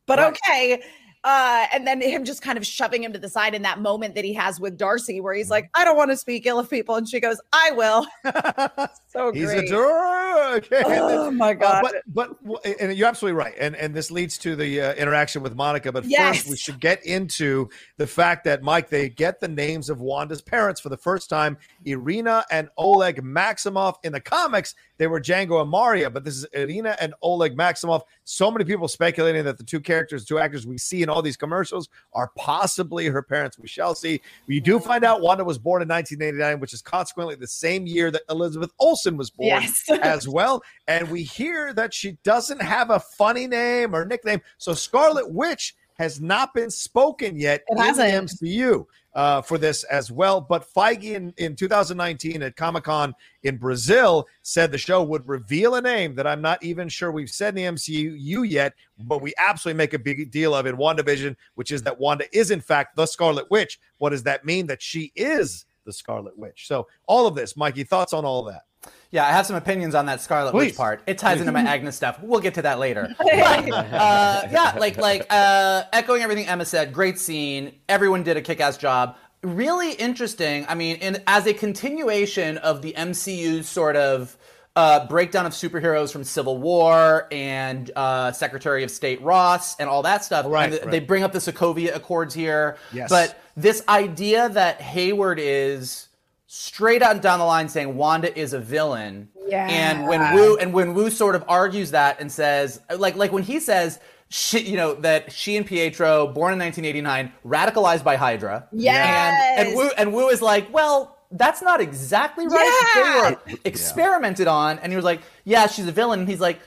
But 0.06 0.20
Right. 0.20 0.38
okay. 0.48 0.84
Uh, 1.28 1.66
and 1.74 1.86
then 1.86 2.00
him 2.00 2.24
just 2.24 2.42
kind 2.42 2.58
of 2.58 2.66
shoving 2.66 3.04
him 3.04 3.12
to 3.12 3.20
the 3.20 3.28
side 3.28 3.54
in 3.54 3.64
that 3.64 3.80
moment 3.82 4.16
that 4.16 4.24
he 4.24 4.32
has 4.34 4.62
with 4.62 4.78
Darcy, 4.78 5.20
where 5.20 5.34
Mm-hmm. 5.34 5.40
he's 5.40 5.50
like, 5.50 5.70
I 5.76 5.84
don't 5.84 5.98
want 5.98 6.10
to 6.12 6.16
speak 6.16 6.46
ill 6.46 6.58
of 6.58 6.70
people. 6.70 6.96
And 6.96 7.08
she 7.08 7.20
goes, 7.20 7.40
I 7.52 7.72
will. 7.72 8.08
So 9.10 9.32
good. 9.32 9.36
He's 9.40 9.46
great. 9.52 9.66
a 9.66 9.70
dork. 9.72 10.68
Oh 10.86 11.32
my 11.32 11.52
Uh, 11.52 11.54
God. 11.54 11.84
but 11.84 12.38
but 12.46 12.66
and 12.80 12.96
you're 12.96 13.08
absolutely 13.08 13.38
right, 13.38 13.54
and 13.60 13.76
and 13.76 13.96
this 13.96 14.12
leads 14.12 14.38
to 14.40 14.56
the 14.56 14.80
uh, 14.80 14.94
interaction 14.94 15.42
with 15.42 15.56
Monica. 15.56 15.92
But 15.92 16.06
Yes. 16.06 16.38
first, 16.38 16.50
we 16.50 16.56
should 16.58 16.80
get 16.80 17.04
into 17.06 17.70
the 17.98 18.06
fact 18.06 18.44
that 18.44 18.62
Mike 18.62 18.90
they 18.90 19.10
get 19.10 19.40
the 19.40 19.48
names 19.48 19.90
of 19.90 20.00
Wanda's 20.02 20.42
parents 20.42 20.80
for 20.80 20.90
the 20.90 20.98
first 20.98 21.30
time. 21.32 21.58
Irina 21.88 22.46
and 22.52 22.70
Oleg 22.78 23.22
Maximoff. 23.24 23.96
in 24.04 24.14
the 24.14 24.20
comics, 24.20 24.76
they 24.98 25.08
were 25.08 25.22
Django 25.22 25.62
and 25.62 25.70
Maria, 25.70 26.10
but 26.10 26.24
this 26.24 26.36
is 26.36 26.46
Irina 26.54 26.96
and 27.00 27.14
Oleg 27.22 27.56
Maximoff. 27.56 28.02
So 28.24 28.52
many 28.52 28.66
people 28.66 28.88
speculating 28.88 29.44
that 29.46 29.58
the 29.58 29.64
two 29.64 29.80
characters, 29.80 30.26
two 30.26 30.40
actors 30.40 30.66
we 30.66 30.78
see 30.78 31.04
in 31.04 31.10
all 31.10 31.22
these 31.22 31.38
commercials 31.38 31.90
are 32.14 32.32
possibly 32.36 33.08
her 33.08 33.22
parents. 33.22 33.58
We 33.58 33.68
shall 33.68 33.96
see. 33.96 34.22
We 34.48 34.60
do 34.60 34.80
mm. 34.80 34.84
find 34.84 35.04
out 35.04 35.22
Wanda 35.22 35.44
was 35.44 35.58
born 35.58 35.82
in 35.82 35.88
1989, 35.88 36.60
which 36.60 36.74
is 36.74 36.82
consequently 36.82 37.36
the 37.36 37.48
same 37.48 37.88
year 37.88 38.12
that 38.12 38.24
Elizabeth 38.30 38.72
Olsen 38.80 39.18
was 39.18 39.30
born 39.30 39.48
Yes. 39.48 39.84
as 40.02 40.28
well. 40.28 40.64
And 40.88 41.10
we 41.10 41.24
hear 41.24 41.74
that 41.74 41.94
she 41.94 42.18
doesn't 42.24 42.62
have 42.62 42.90
a 42.90 43.00
funny 43.00 43.48
name 43.48 43.96
or 43.96 44.06
nickname. 44.06 44.42
So 44.58 44.74
Scarlet 44.74 45.30
Witch 45.32 45.76
has 46.00 46.22
not 46.22 46.54
been 46.54 46.70
spoken 46.70 47.36
yet 47.38 47.64
It 47.68 47.74
in 47.74 47.78
hasn't. 47.78 48.40
the 48.40 48.46
MCU 48.48 48.86
uh, 49.16 49.42
for 49.42 49.58
this 49.58 49.84
as 49.86 50.12
well. 50.12 50.40
But 50.40 50.68
Feige 50.72 51.16
in, 51.16 51.34
in 51.38 51.56
2019 51.56 52.44
at 52.44 52.56
Comic 52.56 52.84
Con 52.84 53.16
in 53.44 53.58
Brazil 53.58 54.28
said 54.44 54.72
the 54.72 54.78
show 54.78 55.02
would 55.04 55.28
reveal 55.28 55.76
a 55.76 55.82
name 55.82 56.14
that 56.16 56.28
I'm 56.28 56.42
not 56.42 56.62
even 56.64 56.88
sure 56.88 57.12
we've 57.12 57.30
said 57.30 57.58
in 57.58 57.74
the 57.74 57.78
MCU 57.78 58.48
yet, 58.48 58.74
but 59.00 59.22
we 59.22 59.34
absolutely 59.40 59.78
make 59.78 59.94
a 59.94 60.00
big 60.00 60.30
deal 60.30 60.54
of 60.54 60.68
in 60.68 60.78
WandaVision, 60.78 61.36
which 61.56 61.72
is 61.72 61.82
that 61.84 62.00
Wanda 62.00 62.26
is 62.38 62.52
in 62.52 62.62
fact 62.62 62.96
the 62.96 63.08
Scarlet 63.08 63.50
Witch. 63.50 63.80
What 63.98 64.12
does 64.12 64.24
that 64.24 64.46
mean? 64.46 64.68
That 64.68 64.82
she 64.82 65.12
is 65.16 65.66
the 65.86 65.94
Scarlet 65.94 66.38
Witch. 66.38 66.68
So 66.68 66.88
all 67.08 67.26
of 67.26 67.34
this, 67.34 67.58
Mikey, 67.58 67.86
thoughts 67.86 68.14
on 68.14 68.24
all 68.24 68.48
of 68.48 68.54
that? 68.54 68.64
Yeah, 69.12 69.26
I 69.26 69.32
have 69.32 69.46
some 69.46 69.56
opinions 69.56 69.96
on 69.96 70.06
that 70.08 70.22
Scarlet 70.22 70.52
Please. 70.52 70.68
Witch 70.72 70.78
part. 70.78 71.02
It 71.08 71.18
ties 71.18 71.40
into 71.40 71.52
my 71.54 71.62
Agnes 71.68 71.96
stuff. 71.96 72.20
We'll 72.22 72.42
get 72.42 72.56
to 72.56 72.62
that 72.64 72.80
later. 72.80 73.08
But 73.18 73.34
uh, 73.34 74.48
yeah, 74.52 74.76
like 74.78 74.98
like 74.98 75.26
uh, 75.30 75.84
echoing 75.94 76.22
everything 76.22 76.48
Emma 76.48 76.66
said. 76.66 76.94
Great 76.94 77.18
scene. 77.20 77.74
Everyone 77.88 78.24
did 78.24 78.38
a 78.38 78.42
kick-ass 78.42 78.78
job. 78.78 79.16
Really 79.44 79.94
interesting. 79.94 80.66
I 80.68 80.76
mean, 80.76 80.98
in, 80.98 81.22
as 81.28 81.46
a 81.46 81.54
continuation 81.54 82.58
of 82.58 82.82
the 82.82 82.94
MCU 82.94 83.64
sort 83.64 83.96
of 83.96 84.36
uh, 84.76 85.08
breakdown 85.08 85.46
of 85.46 85.54
superheroes 85.54 86.12
from 86.12 86.24
Civil 86.24 86.58
War 86.60 87.28
and 87.32 87.90
uh, 87.96 88.32
Secretary 88.32 88.84
of 88.84 88.92
State 88.92 89.22
Ross 89.22 89.76
and 89.80 89.90
all 89.90 90.04
that 90.04 90.24
stuff. 90.24 90.46
Right, 90.48 90.66
and 90.66 90.74
th- 90.74 90.84
right. 90.84 90.92
They 90.92 91.00
bring 91.00 91.24
up 91.24 91.34
the 91.34 91.40
Sokovia 91.40 91.96
Accords 91.96 92.34
here. 92.34 92.78
Yes. 92.94 93.10
But 93.10 93.40
this 93.56 93.84
idea 93.90 94.50
that 94.50 94.80
Hayward 94.82 95.40
is 95.40 96.07
straight 96.48 97.02
out 97.02 97.22
down 97.22 97.40
the 97.40 97.46
line 97.46 97.70
saying 97.70 97.96
Wanda 97.96 98.38
is 98.38 98.54
a 98.54 98.60
villain. 98.60 99.30
Yeah. 99.48 99.68
And 99.70 100.08
when 100.08 100.34
Wu 100.34 100.58
and 100.58 100.74
when 100.74 100.94
Wu 100.94 101.10
sort 101.10 101.36
of 101.36 101.44
argues 101.48 101.92
that 101.92 102.20
and 102.20 102.32
says 102.32 102.80
like 102.98 103.16
like 103.16 103.32
when 103.32 103.44
he 103.44 103.60
says 103.60 104.00
she 104.30 104.62
you 104.62 104.78
know 104.78 104.96
that 104.96 105.32
she 105.32 105.58
and 105.58 105.66
Pietro 105.66 106.28
born 106.28 106.54
in 106.54 106.60
1989 106.60 107.32
radicalized 107.46 108.04
by 108.04 108.16
Hydra. 108.16 108.68
Yeah. 108.72 109.58
And 109.58 109.68
and 109.68 109.78
Wu 109.78 109.90
and 109.98 110.14
Wu 110.14 110.30
is 110.30 110.42
like, 110.42 110.74
"Well, 110.74 111.18
that's 111.32 111.62
not 111.62 111.82
exactly 111.82 112.48
right. 112.48 112.92
Yeah. 112.96 113.36
They 113.46 113.54
were 113.54 113.60
experimented 113.66 114.48
on." 114.48 114.80
And 114.80 114.92
he 114.92 114.96
was 114.96 115.06
like, 115.06 115.22
"Yeah, 115.44 115.68
she's 115.68 115.88
a 115.88 115.92
villain." 115.92 116.22
And 116.22 116.30
he's 116.30 116.42
like, 116.42 116.60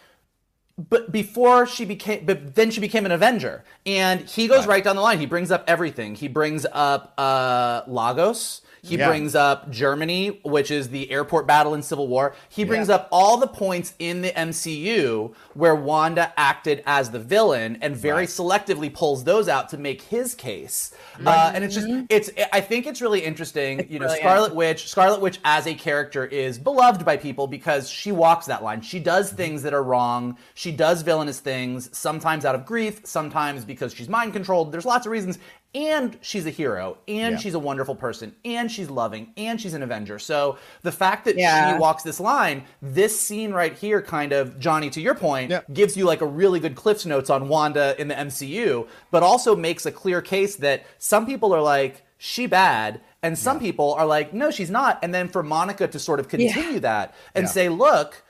but 0.88 1.12
before 1.12 1.66
she 1.66 1.84
became 1.84 2.24
but 2.24 2.54
then 2.54 2.70
she 2.70 2.80
became 2.80 3.04
an 3.04 3.12
avenger 3.12 3.64
and 3.84 4.20
he 4.22 4.48
goes 4.48 4.66
right, 4.66 4.82
down 4.82 4.96
the 4.96 5.02
line 5.02 5.18
he 5.18 5.26
brings 5.26 5.50
up 5.50 5.62
everything 5.66 6.14
he 6.14 6.26
brings 6.26 6.64
up 6.72 7.12
uh 7.18 7.82
lagos 7.86 8.62
he 8.82 8.96
Yeah. 8.96 9.08
brings 9.08 9.34
up 9.34 9.70
germany 9.70 10.40
which 10.44 10.70
is 10.70 10.88
the 10.88 11.10
airport 11.10 11.46
battle 11.46 11.74
in 11.74 11.82
civil 11.82 12.08
war. 12.08 12.34
He 12.48 12.64
brings 12.64 12.88
Yeah. 12.88 12.96
up 12.96 13.08
all 13.12 13.36
the 13.36 13.46
points 13.46 13.94
in 13.98 14.22
the 14.22 14.30
mcu 14.30 15.32
where 15.54 15.74
wanda 15.74 16.32
acted 16.36 16.82
as 16.86 17.10
the 17.10 17.18
villain 17.18 17.78
and 17.80 17.96
very 17.96 18.26
selectively 18.26 18.92
pulls 18.92 19.24
those 19.24 19.48
out 19.48 19.68
to 19.70 19.78
make 19.78 20.02
his 20.02 20.34
case. 20.34 20.92
Uh, 21.24 21.52
and 21.54 21.64
it's 21.64 21.74
just 21.74 21.86
it's 22.08 22.30
i 22.52 22.60
think 22.60 22.86
it's 22.86 23.00
really 23.02 23.20
interesting 23.20 23.86
you 23.88 23.98
know 23.98 24.06
brilliant. 24.06 24.20
scarlet 24.20 24.54
witch 24.54 24.88
scarlet 24.88 25.20
witch 25.20 25.38
as 25.44 25.66
a 25.66 25.74
character 25.74 26.24
is 26.24 26.58
beloved 26.58 27.04
by 27.04 27.16
people 27.16 27.46
because 27.46 27.88
she 27.88 28.12
walks 28.12 28.46
that 28.46 28.62
line. 28.62 28.80
She 28.80 28.98
does 29.00 29.30
things 29.32 29.62
that 29.62 29.74
are 29.74 29.82
wrong. 29.82 30.36
She 30.54 30.72
does 30.72 31.02
villainous 31.02 31.40
things 31.40 31.88
sometimes 31.96 32.44
out 32.44 32.54
of 32.54 32.64
grief 32.66 33.00
sometimes 33.04 33.64
because 33.64 33.94
she's 33.94 34.08
mind 34.08 34.32
controlled. 34.32 34.72
There's 34.72 34.84
lots 34.86 35.06
of 35.06 35.12
reasons 35.12 35.38
and 35.74 36.18
she's 36.20 36.46
a 36.46 36.50
hero 36.50 36.98
and 37.06 37.32
Yeah. 37.34 37.38
she's 37.38 37.54
a 37.54 37.58
wonderful 37.58 37.94
person 37.94 38.34
and 38.44 38.70
she's 38.70 38.90
loving 38.90 39.32
and 39.36 39.60
she's 39.60 39.72
an 39.74 39.82
avenger 39.82 40.18
so 40.18 40.58
the 40.82 40.90
fact 40.90 41.24
that 41.26 41.36
Yeah. 41.36 41.72
she 41.74 41.78
walks 41.78 42.02
this 42.02 42.18
line 42.18 42.64
this 42.82 43.20
scene 43.20 43.52
right 43.52 43.72
here 43.72 44.02
kind 44.02 44.32
of 44.32 44.58
johnny 44.58 44.90
to 44.90 45.00
your 45.00 45.14
point 45.14 45.50
Yeah. 45.50 45.60
gives 45.72 45.96
you 45.96 46.04
like 46.06 46.22
a 46.22 46.26
really 46.26 46.58
good 46.58 46.74
cliffs 46.74 47.06
notes 47.06 47.30
on 47.30 47.48
wanda 47.48 47.94
in 48.00 48.08
the 48.08 48.14
mcu 48.16 48.88
but 49.12 49.22
also 49.22 49.54
makes 49.54 49.86
a 49.86 49.92
clear 49.92 50.20
case 50.20 50.56
that 50.56 50.84
some 50.98 51.24
people 51.24 51.52
are 51.52 51.62
like 51.62 52.02
she 52.18 52.46
bad 52.46 53.00
and 53.22 53.38
some 53.38 53.60
people 53.60 53.94
are 53.94 54.06
like 54.06 54.34
no 54.34 54.50
she's 54.50 54.70
not 54.70 54.98
and 55.02 55.14
then 55.14 55.28
for 55.28 55.42
monica 55.42 55.86
to 55.86 55.98
sort 56.00 56.18
of 56.18 56.28
continue 56.28 56.80
that 56.80 57.14
and 57.34 57.48
say 57.48 57.68
look 57.68 58.22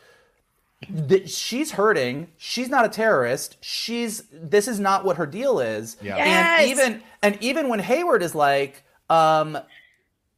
that 0.89 1.29
she's 1.29 1.73
hurting 1.73 2.27
she's 2.39 2.69
not 2.71 2.87
a 2.87 2.89
terrorist 2.89 3.59
she's 3.61 4.23
this 4.33 4.67
is 4.67 4.81
not 4.81 5.05
what 5.05 5.17
her 5.19 5.27
deal 5.27 5.61
is 5.61 5.97
Yeah. 6.01 6.17
Yes. 6.17 6.61
and 6.61 6.71
even 6.71 7.03
and 7.23 7.39
even 7.43 7.69
when 7.69 7.81
hayward 7.81 8.23
is 8.23 8.35
like 8.35 8.83
um 9.11 9.59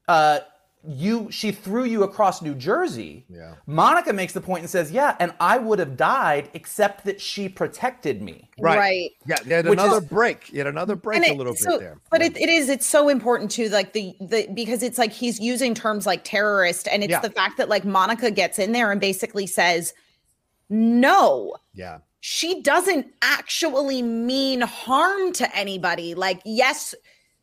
uh 0.09 0.40
you 0.84 1.28
she 1.30 1.53
threw 1.53 1.84
you 1.84 2.03
across 2.03 2.43
new 2.43 2.57
jersey 2.57 3.24
Yeah. 3.28 3.55
monica 3.66 4.12
makes 4.12 4.32
the 4.32 4.40
point 4.40 4.62
and 4.62 4.68
says 4.70 4.90
yeah 4.90 5.14
and 5.20 5.32
i 5.38 5.57
would 5.59 5.78
have 5.78 5.97
died 5.97 6.51
except 6.55 7.05
that 7.05 7.20
she 7.20 7.49
protected 7.49 8.20
me 8.20 8.49
Right. 8.59 8.78
Right. 8.78 9.11
Yeah. 9.26 9.36
Yet 9.47 9.64
Which 9.64 9.72
another 9.78 9.99
is- 9.99 10.05
break. 10.05 10.53
Yet 10.53 10.66
another 10.68 10.95
break 10.95 11.22
And 11.22 11.32
a 11.32 11.34
little 11.34 11.57
so- 11.57 11.70
bit 11.72 11.80
there. 11.80 11.97
But 12.11 12.20
Yeah. 12.20 12.26
it, 12.28 12.36
it 12.36 12.49
is, 12.49 12.68
it's 12.68 12.86
so 12.86 13.09
important 13.09 13.51
too, 13.51 13.68
like 13.70 13.93
the 13.93 14.14
the 14.20 14.47
because 14.55 14.84
it's 14.84 14.99
like 14.99 15.11
he's 15.11 15.40
using 15.40 15.74
terms 15.74 16.07
like 16.07 16.22
terrorist, 16.22 16.86
and 16.86 17.03
it's 17.03 17.11
Yeah. 17.11 17.20
the 17.20 17.30
fact 17.30 17.57
that 17.57 17.68
like 17.68 17.84
Monica 17.84 18.30
gets 18.30 18.61
in 18.61 18.70
there 18.70 18.93
and 18.93 19.01
basically 19.01 19.49
says, 19.49 19.95
No, 20.69 21.57
yeah. 21.75 21.99
she 22.21 22.63
doesn't 22.63 23.07
actually 23.23 24.03
mean 24.03 24.61
harm 24.63 25.33
to 25.35 25.57
anybody. 25.57 26.15
Like, 26.15 26.41
yes, 26.45 26.95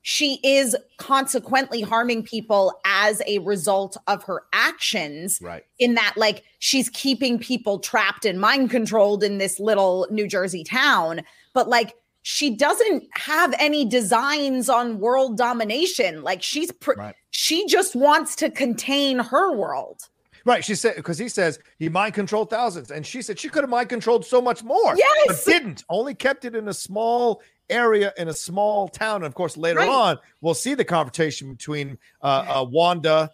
she 0.02 0.40
is 0.44 0.76
consequently 0.98 1.82
harming 1.82 2.24
people 2.24 2.80
as 2.86 3.22
a 3.28 3.40
result 3.40 3.98
of 4.08 4.24
her 4.24 4.44
actions. 4.54 5.40
Right. 5.42 5.64
In 5.78 5.96
that, 5.96 6.14
like, 6.16 6.44
she's 6.60 6.90
keeping 6.90 7.38
people 7.38 7.80
trapped 7.80 8.26
and 8.26 8.40
mind 8.40 8.72
controlled 8.72 9.24
in 9.24 9.38
this 9.38 9.60
little 9.60 10.08
New 10.10 10.28
Jersey 10.28 10.64
town. 10.64 11.22
But, 11.54 11.68
like, 11.68 11.96
she 12.22 12.56
doesn't 12.56 13.04
have 13.14 13.54
any 13.60 13.86
designs 13.86 14.70
on 14.70 15.00
world 15.00 15.38
domination. 15.38 16.24
Like, 16.24 16.42
she's, 16.44 16.72
pr- 16.72 16.94
Right. 16.98 17.16
she 17.32 17.66
just 17.68 17.96
wants 17.96 18.36
to 18.38 18.50
contain 18.50 19.20
her 19.20 19.54
world. 19.56 20.02
Right. 20.50 20.66
She 20.66 20.74
said 20.74 20.96
because 20.96 21.20
he 21.20 21.30
says 21.30 21.60
he 21.78 21.90
mind 21.90 22.16
controlled 22.16 22.50
thousands, 22.50 22.90
and 22.90 23.06
she 23.06 23.22
said 23.22 23.38
she 23.38 23.50
could 23.50 23.62
have 23.64 23.70
mind 23.70 23.88
controlled 23.90 24.26
so 24.26 24.42
much 24.42 24.64
more. 24.64 24.96
Yes! 24.98 25.28
but 25.28 25.46
didn't. 25.46 25.84
Only 25.90 26.16
kept 26.16 26.44
it 26.44 26.56
in 26.56 26.68
a 26.68 26.74
small 26.74 27.44
area 27.70 28.12
in 28.18 28.30
a 28.30 28.34
small 28.34 28.88
town. 28.88 29.18
And 29.18 29.26
of 29.26 29.36
course, 29.36 29.58
later 29.58 29.78
Right. 29.82 29.88
on, 29.90 30.18
we'll 30.42 30.56
see 30.56 30.74
the 30.74 30.84
confrontation 30.84 31.52
between 31.52 32.00
uh, 32.24 32.46
uh, 32.62 32.66
Wanda, 32.68 33.30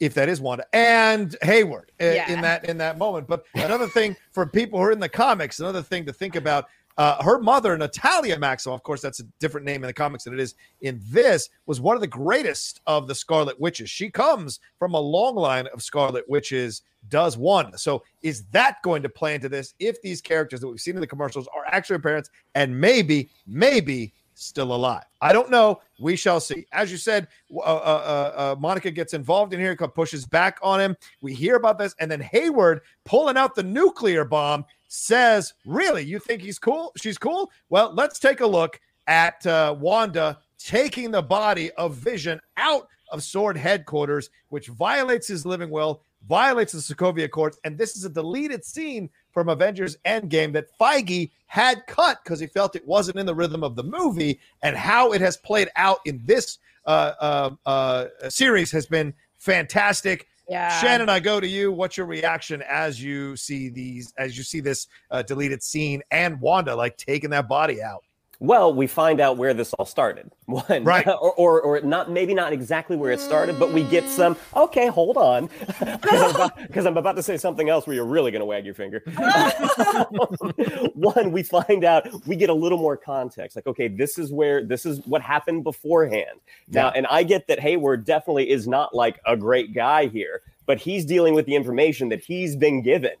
if 0.00 0.14
that 0.14 0.30
is 0.30 0.40
Wanda, 0.40 0.64
and 0.72 1.36
Hayward 1.42 1.92
uh, 2.00 2.04
Yeah. 2.06 2.32
in 2.32 2.40
that 2.40 2.64
in 2.70 2.78
that 2.78 2.96
moment. 2.96 3.28
But 3.28 3.44
another 3.54 3.86
thing 3.86 4.16
for 4.32 4.46
people 4.46 4.78
who 4.78 4.86
are 4.86 4.92
in 4.92 5.00
the 5.00 5.10
comics, 5.10 5.60
another 5.60 5.82
thing 5.82 6.06
to 6.06 6.12
think 6.14 6.36
about. 6.36 6.68
Uh, 6.96 7.20
her 7.22 7.40
mother, 7.40 7.76
Natalia 7.76 8.36
Maximoff, 8.36 8.74
of 8.74 8.82
course, 8.84 9.00
that's 9.00 9.18
a 9.18 9.24
different 9.40 9.66
name 9.66 9.82
in 9.82 9.88
the 9.88 9.92
comics 9.92 10.24
than 10.24 10.32
it 10.32 10.38
is 10.38 10.54
in 10.80 11.00
this, 11.08 11.50
was 11.66 11.80
one 11.80 11.96
of 11.96 12.00
the 12.00 12.06
greatest 12.06 12.80
of 12.86 13.08
the 13.08 13.14
Scarlet 13.14 13.58
Witches. 13.60 13.90
She 13.90 14.10
comes 14.10 14.60
from 14.78 14.94
a 14.94 15.00
long 15.00 15.34
line 15.34 15.66
of 15.68 15.82
Scarlet 15.82 16.28
Witches, 16.28 16.82
does 17.08 17.36
one. 17.36 17.76
So, 17.76 18.04
is 18.22 18.44
that 18.52 18.80
going 18.82 19.02
to 19.02 19.08
play 19.08 19.34
into 19.34 19.48
this 19.48 19.74
if 19.80 20.00
these 20.02 20.20
characters 20.20 20.60
that 20.60 20.68
we've 20.68 20.80
seen 20.80 20.94
in 20.94 21.00
the 21.00 21.06
commercials 21.06 21.48
are 21.48 21.64
actually 21.66 21.96
her 21.96 22.02
parents 22.02 22.30
and 22.54 22.80
maybe, 22.80 23.28
maybe 23.46 24.12
still 24.34 24.72
alive? 24.72 25.04
I 25.20 25.32
don't 25.32 25.50
know. 25.50 25.80
We 25.98 26.14
shall 26.14 26.38
see. 26.38 26.64
As 26.70 26.92
you 26.92 26.96
said, 26.96 27.26
uh, 27.52 27.58
uh, 27.58 27.62
uh, 27.64 28.40
uh, 28.40 28.56
Monica 28.58 28.92
gets 28.92 29.14
involved 29.14 29.52
in 29.52 29.58
here, 29.58 29.76
pushes 29.76 30.26
back 30.26 30.58
on 30.62 30.80
him. 30.80 30.96
We 31.20 31.34
hear 31.34 31.56
about 31.56 31.78
this, 31.78 31.94
and 31.98 32.08
then 32.08 32.20
Hayward 32.20 32.82
pulling 33.04 33.36
out 33.36 33.56
the 33.56 33.62
nuclear 33.64 34.24
bomb 34.24 34.64
says, 34.94 35.54
Really? 35.64 36.02
You 36.02 36.18
think 36.18 36.42
he's 36.42 36.58
cool? 36.58 36.92
She's 36.96 37.18
cool? 37.18 37.50
Well, 37.68 37.92
let's 37.94 38.18
take 38.18 38.40
a 38.40 38.46
look 38.46 38.80
at 39.06 39.46
uh, 39.46 39.76
Wanda 39.78 40.38
taking 40.58 41.10
the 41.10 41.22
body 41.22 41.70
of 41.72 41.94
Vision 41.94 42.40
out 42.56 42.88
of 43.10 43.22
Sword 43.22 43.56
headquarters, 43.56 44.30
which 44.48 44.68
violates 44.68 45.28
his 45.28 45.44
living 45.44 45.70
will, 45.70 46.02
violates 46.26 46.72
the 46.72 46.78
Sokovia 46.78 47.24
Accords. 47.24 47.58
And 47.64 47.76
this 47.76 47.96
is 47.96 48.04
a 48.04 48.10
deleted 48.10 48.64
scene 48.64 49.10
from 49.30 49.48
Avengers 49.48 49.96
Endgame 50.06 50.52
that 50.54 50.76
Feige 50.78 51.30
had 51.46 51.86
cut 51.86 52.18
because 52.24 52.40
he 52.40 52.46
felt 52.46 52.76
it 52.76 52.86
wasn't 52.86 53.18
in 53.18 53.26
the 53.26 53.34
rhythm 53.34 53.62
of 53.62 53.76
the 53.76 53.82
movie. 53.82 54.40
And 54.62 54.76
how 54.76 55.12
it 55.12 55.20
has 55.20 55.36
played 55.36 55.68
out 55.76 55.98
in 56.06 56.22
this 56.24 56.58
uh, 56.86 57.12
uh, 57.20 57.50
uh, 57.66 58.06
series 58.28 58.70
has 58.72 58.86
been 58.86 59.12
fantastic. 59.38 60.28
Yeah. 60.48 60.80
Shannon, 60.80 61.08
I 61.08 61.20
go 61.20 61.40
to 61.40 61.46
you. 61.46 61.72
What's 61.72 61.96
your 61.96 62.06
reaction 62.06 62.62
as 62.68 63.02
you 63.02 63.36
see 63.36 63.70
these, 63.70 64.12
as 64.18 64.36
you 64.36 64.44
see 64.44 64.60
this 64.60 64.86
uh, 65.10 65.22
deleted 65.22 65.62
scene 65.62 66.02
and 66.10 66.40
Wanda 66.40 66.74
like 66.76 66.96
taking 66.96 67.30
that 67.30 67.48
body 67.48 67.82
out? 67.82 68.04
Well, 68.44 68.74
we 68.74 68.86
find 68.86 69.20
out 69.20 69.38
where 69.38 69.54
this 69.54 69.72
all 69.74 69.86
started. 69.86 70.30
One, 70.46 70.84
Right. 70.84 71.06
or, 71.06 71.32
or, 71.32 71.62
or 71.62 71.80
not, 71.80 72.10
maybe 72.10 72.34
not 72.34 72.52
exactly 72.52 72.96
where 72.96 73.10
it 73.10 73.20
started, 73.20 73.58
but 73.58 73.72
we 73.72 73.84
get 73.84 74.04
mm. 74.04 74.08
some. 74.08 74.36
Okay, 74.54 74.88
hold 74.88 75.16
on, 75.16 75.48
because 75.68 76.22
I'm, 76.22 76.30
about- 76.34 76.72
'cause 76.72 76.86
I'm 76.86 76.96
about 76.98 77.16
to 77.16 77.22
say 77.22 77.38
something 77.38 77.70
else 77.70 77.86
where 77.86 77.96
you're 77.96 78.04
really 78.04 78.30
going 78.30 78.40
to 78.40 78.46
wag 78.46 78.66
your 78.66 78.74
finger. 78.74 79.02
One, 80.94 81.32
we 81.32 81.42
find 81.42 81.84
out 81.84 82.06
we 82.26 82.36
get 82.36 82.50
a 82.50 82.54
little 82.54 82.78
more 82.78 82.96
context. 82.98 83.56
Like, 83.56 83.66
okay, 83.66 83.88
this 83.88 84.18
is 84.18 84.32
where 84.32 84.62
this 84.62 84.84
is 84.84 85.00
what 85.06 85.22
happened 85.22 85.64
beforehand. 85.64 86.40
Now, 86.68 86.90
and 86.90 87.06
I 87.06 87.22
get 87.22 87.46
that 87.48 87.60
Hayward 87.60 88.04
definitely 88.04 88.50
is 88.50 88.68
not 88.68 88.94
like 88.94 89.20
a 89.26 89.36
great 89.36 89.72
guy 89.74 90.06
here, 90.06 90.42
but 90.66 90.78
he's 90.78 91.06
dealing 91.06 91.34
with 91.34 91.46
the 91.46 91.54
information 91.54 92.10
that 92.10 92.20
he's 92.20 92.56
been 92.56 92.82
given. 92.82 93.12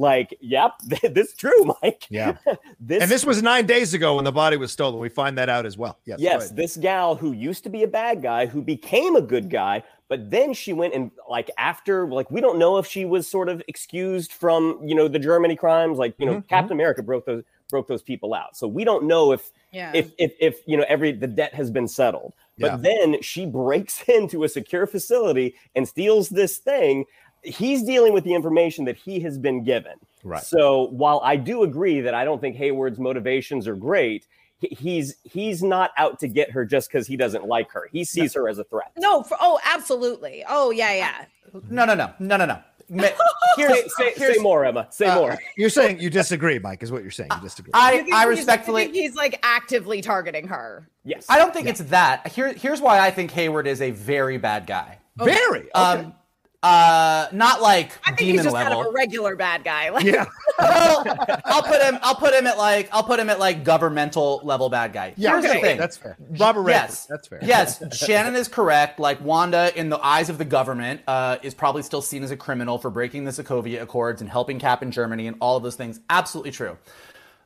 Like, 0.00 0.34
yep, 0.40 0.72
this 1.02 1.28
is 1.28 1.34
true, 1.34 1.74
Mike. 1.82 2.06
Yeah. 2.08 2.38
this 2.80 3.02
And 3.02 3.10
this 3.10 3.26
was 3.26 3.42
nine 3.42 3.66
days 3.66 3.92
ago 3.92 4.14
when 4.14 4.24
the 4.24 4.32
body 4.32 4.56
was 4.56 4.72
stolen. 4.72 4.98
We 4.98 5.10
find 5.10 5.36
that 5.36 5.50
out 5.50 5.66
as 5.66 5.76
well. 5.76 5.98
Yes. 6.06 6.20
Yes, 6.20 6.50
this 6.50 6.78
gal 6.78 7.14
who 7.16 7.32
used 7.32 7.64
to 7.64 7.70
be 7.70 7.82
a 7.82 7.86
bad 7.86 8.22
guy, 8.22 8.46
who 8.46 8.62
became 8.62 9.14
a 9.14 9.20
good 9.20 9.50
guy, 9.50 9.82
but 10.08 10.30
then 10.30 10.54
she 10.54 10.72
went 10.72 10.94
and 10.94 11.10
like 11.28 11.50
after 11.58 12.06
like 12.08 12.30
we 12.30 12.40
don't 12.40 12.58
know 12.58 12.78
if 12.78 12.86
she 12.86 13.04
was 13.04 13.28
sort 13.28 13.50
of 13.50 13.62
excused 13.68 14.32
from 14.32 14.80
you 14.82 14.94
know 14.94 15.06
the 15.06 15.18
Germany 15.18 15.54
crimes, 15.54 15.98
like 15.98 16.14
you 16.18 16.24
know 16.24 16.36
Mhm, 16.36 16.48
Captain 16.48 16.72
America 16.72 17.02
broke 17.02 17.26
those 17.26 17.44
broke 17.68 17.86
those 17.86 18.02
people 18.02 18.32
out, 18.32 18.56
so 18.56 18.66
we 18.66 18.84
don't 18.84 19.04
know 19.04 19.32
if 19.32 19.50
Yeah. 19.70 19.92
if 19.94 20.12
if 20.16 20.32
if 20.40 20.62
you 20.66 20.78
know 20.78 20.84
every 20.88 21.12
the 21.12 21.26
debt 21.26 21.52
has 21.54 21.70
been 21.70 21.86
settled. 21.86 22.32
But 22.58 22.72
Yeah. 22.72 22.76
then 22.78 23.20
she 23.22 23.44
breaks 23.44 24.02
into 24.08 24.44
a 24.44 24.48
secure 24.48 24.86
facility 24.86 25.56
and 25.74 25.86
steals 25.86 26.30
this 26.30 26.56
thing. 26.56 27.04
He's 27.42 27.82
dealing 27.84 28.12
with 28.12 28.24
the 28.24 28.34
information 28.34 28.84
that 28.84 28.96
he 28.96 29.20
has 29.20 29.38
been 29.38 29.64
given. 29.64 29.94
Right. 30.24 30.42
So 30.42 30.88
while 30.90 31.20
I 31.24 31.36
do 31.36 31.62
agree 31.62 32.00
that 32.02 32.14
I 32.14 32.24
don't 32.24 32.40
think 32.40 32.56
Hayward's 32.56 32.98
motivations 32.98 33.66
are 33.66 33.76
great, 33.76 34.26
he's 34.60 35.16
he's 35.24 35.62
not 35.62 35.90
out 35.96 36.18
to 36.20 36.28
get 36.28 36.50
her 36.50 36.64
just 36.66 36.90
because 36.90 37.06
he 37.06 37.16
doesn't 37.16 37.46
like 37.46 37.70
her. 37.72 37.88
He 37.90 38.04
sees 38.04 38.34
her 38.34 38.48
as 38.48 38.58
a 38.58 38.64
threat. 38.64 38.92
no, 38.98 39.22
for, 39.22 39.38
oh, 39.40 39.58
absolutely. 39.64 40.44
Oh, 40.48 40.70
yeah, 40.70 40.92
yeah. 40.92 41.24
No, 41.70 41.84
no, 41.86 41.94
no, 41.94 42.12
no, 42.18 42.36
no, 42.36 42.44
no. 42.46 42.58
Here's, 43.56 43.72
Say, 43.72 43.84
say, 43.96 44.12
here's 44.16 44.36
say 44.36 44.42
more, 44.42 44.64
Emma. 44.64 44.88
Say 44.90 45.06
Uh, 45.06 45.14
more. 45.14 45.38
You're 45.56 45.70
saying 45.70 46.00
you 46.00 46.10
disagree, 46.10 46.58
Mike, 46.58 46.82
is 46.82 46.90
what 46.92 47.02
you're 47.02 47.10
saying. 47.12 47.30
You 47.36 47.40
disagree. 47.40 47.70
I, 47.72 48.04
You 48.06 48.14
I 48.14 48.24
respectfully. 48.24 48.82
think 48.84 48.94
he's 48.96 49.14
like 49.14 49.38
actively 49.44 50.00
targeting 50.02 50.48
her. 50.48 50.88
Yes. 51.04 51.24
I 51.28 51.38
don't 51.38 51.54
think 51.54 51.68
it's 51.68 51.80
that. 51.82 52.26
Here, 52.28 52.52
here's 52.52 52.80
why 52.80 52.98
I 53.00 53.10
think 53.12 53.30
Hayward 53.30 53.66
is 53.68 53.80
a 53.80 53.92
very 53.92 54.38
bad 54.38 54.66
guy. 54.66 54.98
Very. 55.16 55.60
Okay. 55.60 55.70
Um, 55.72 56.14
uh, 56.62 57.26
not 57.32 57.62
like 57.62 57.98
I 58.04 58.08
think 58.08 58.18
demon 58.18 58.34
he's 58.34 58.42
just 58.44 58.54
level. 58.54 58.72
kind 58.74 58.86
of 58.86 58.92
a 58.92 58.94
regular 58.94 59.34
bad 59.34 59.64
guy. 59.64 59.88
Like, 59.88 60.04
yeah. 60.06 60.26
well, 60.58 61.04
I'll 61.46 61.62
put 61.62 61.80
him. 61.80 61.98
I'll 62.02 62.14
put 62.14 62.34
him 62.34 62.46
at 62.46 62.58
like. 62.58 62.88
I'll 62.92 63.02
put 63.02 63.18
him 63.18 63.30
at 63.30 63.38
like 63.38 63.64
governmental 63.64 64.40
level 64.44 64.68
bad 64.68 64.92
guy. 64.92 65.14
Yeah. 65.16 65.40
Here's 65.40 65.54
the 65.54 65.60
thing. 65.60 65.78
That's 65.78 65.96
fair. 65.96 66.18
Robert 66.38 66.62
Redford. 66.62 66.90
yes, 66.90 67.06
That's 67.06 67.28
fair. 67.28 67.38
Yes, 67.42 67.96
Shannon 67.98 68.36
is 68.36 68.46
correct. 68.46 69.00
Like 69.00 69.20
Wanda, 69.22 69.72
in 69.78 69.88
the 69.88 69.98
eyes 70.04 70.28
of 70.28 70.36
the 70.36 70.44
government, 70.44 71.00
uh, 71.06 71.38
is 71.42 71.54
probably 71.54 71.82
still 71.82 72.02
seen 72.02 72.22
as 72.22 72.30
a 72.30 72.36
criminal 72.36 72.76
for 72.76 72.90
breaking 72.90 73.24
the 73.24 73.30
Sokovia 73.30 73.80
Accords 73.80 74.20
and 74.20 74.28
helping 74.28 74.58
Cap 74.58 74.82
in 74.82 74.90
Germany 74.90 75.28
and 75.28 75.36
all 75.40 75.56
of 75.56 75.62
those 75.62 75.76
things. 75.76 76.00
Absolutely 76.10 76.50
true. 76.50 76.76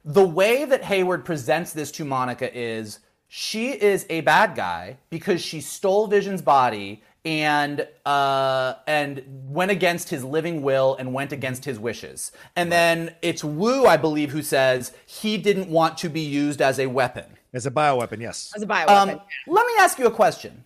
The 0.04 0.26
way 0.26 0.64
that 0.64 0.82
Hayward 0.84 1.24
presents 1.24 1.72
this 1.72 1.90
to 1.92 2.04
Monica 2.04 2.50
is 2.56 2.98
she 3.28 3.70
is 3.70 4.06
a 4.10 4.20
bad 4.22 4.54
guy 4.54 4.98
because 5.08 5.40
she 5.40 5.60
stole 5.60 6.08
Vision's 6.08 6.42
body 6.42 7.02
and 7.24 7.86
uh, 8.04 8.74
and 8.86 9.22
went 9.48 9.70
against 9.70 10.10
his 10.10 10.24
living 10.24 10.62
will 10.62 10.94
and 10.96 11.14
went 11.14 11.32
against 11.32 11.64
his 11.64 11.78
wishes. 11.78 12.32
And 12.54 12.70
then 12.70 13.14
it's 13.22 13.42
Wu, 13.42 13.86
I 13.86 13.96
believe, 13.96 14.30
who 14.30 14.42
says 14.42 14.92
he 15.06 15.38
didn't 15.38 15.68
want 15.68 15.96
to 15.98 16.08
be 16.08 16.20
used 16.20 16.60
as 16.60 16.78
a 16.78 16.86
weapon. 16.86 17.24
As 17.52 17.66
a 17.66 17.70
bioweapon, 17.70 18.20
yes. 18.20 18.52
as 18.56 18.62
a 18.62 18.66
bioweapon. 18.66 18.88
Um, 18.88 19.20
let 19.46 19.66
me 19.66 19.72
ask 19.78 19.98
you 19.98 20.06
a 20.06 20.10
question. 20.10 20.64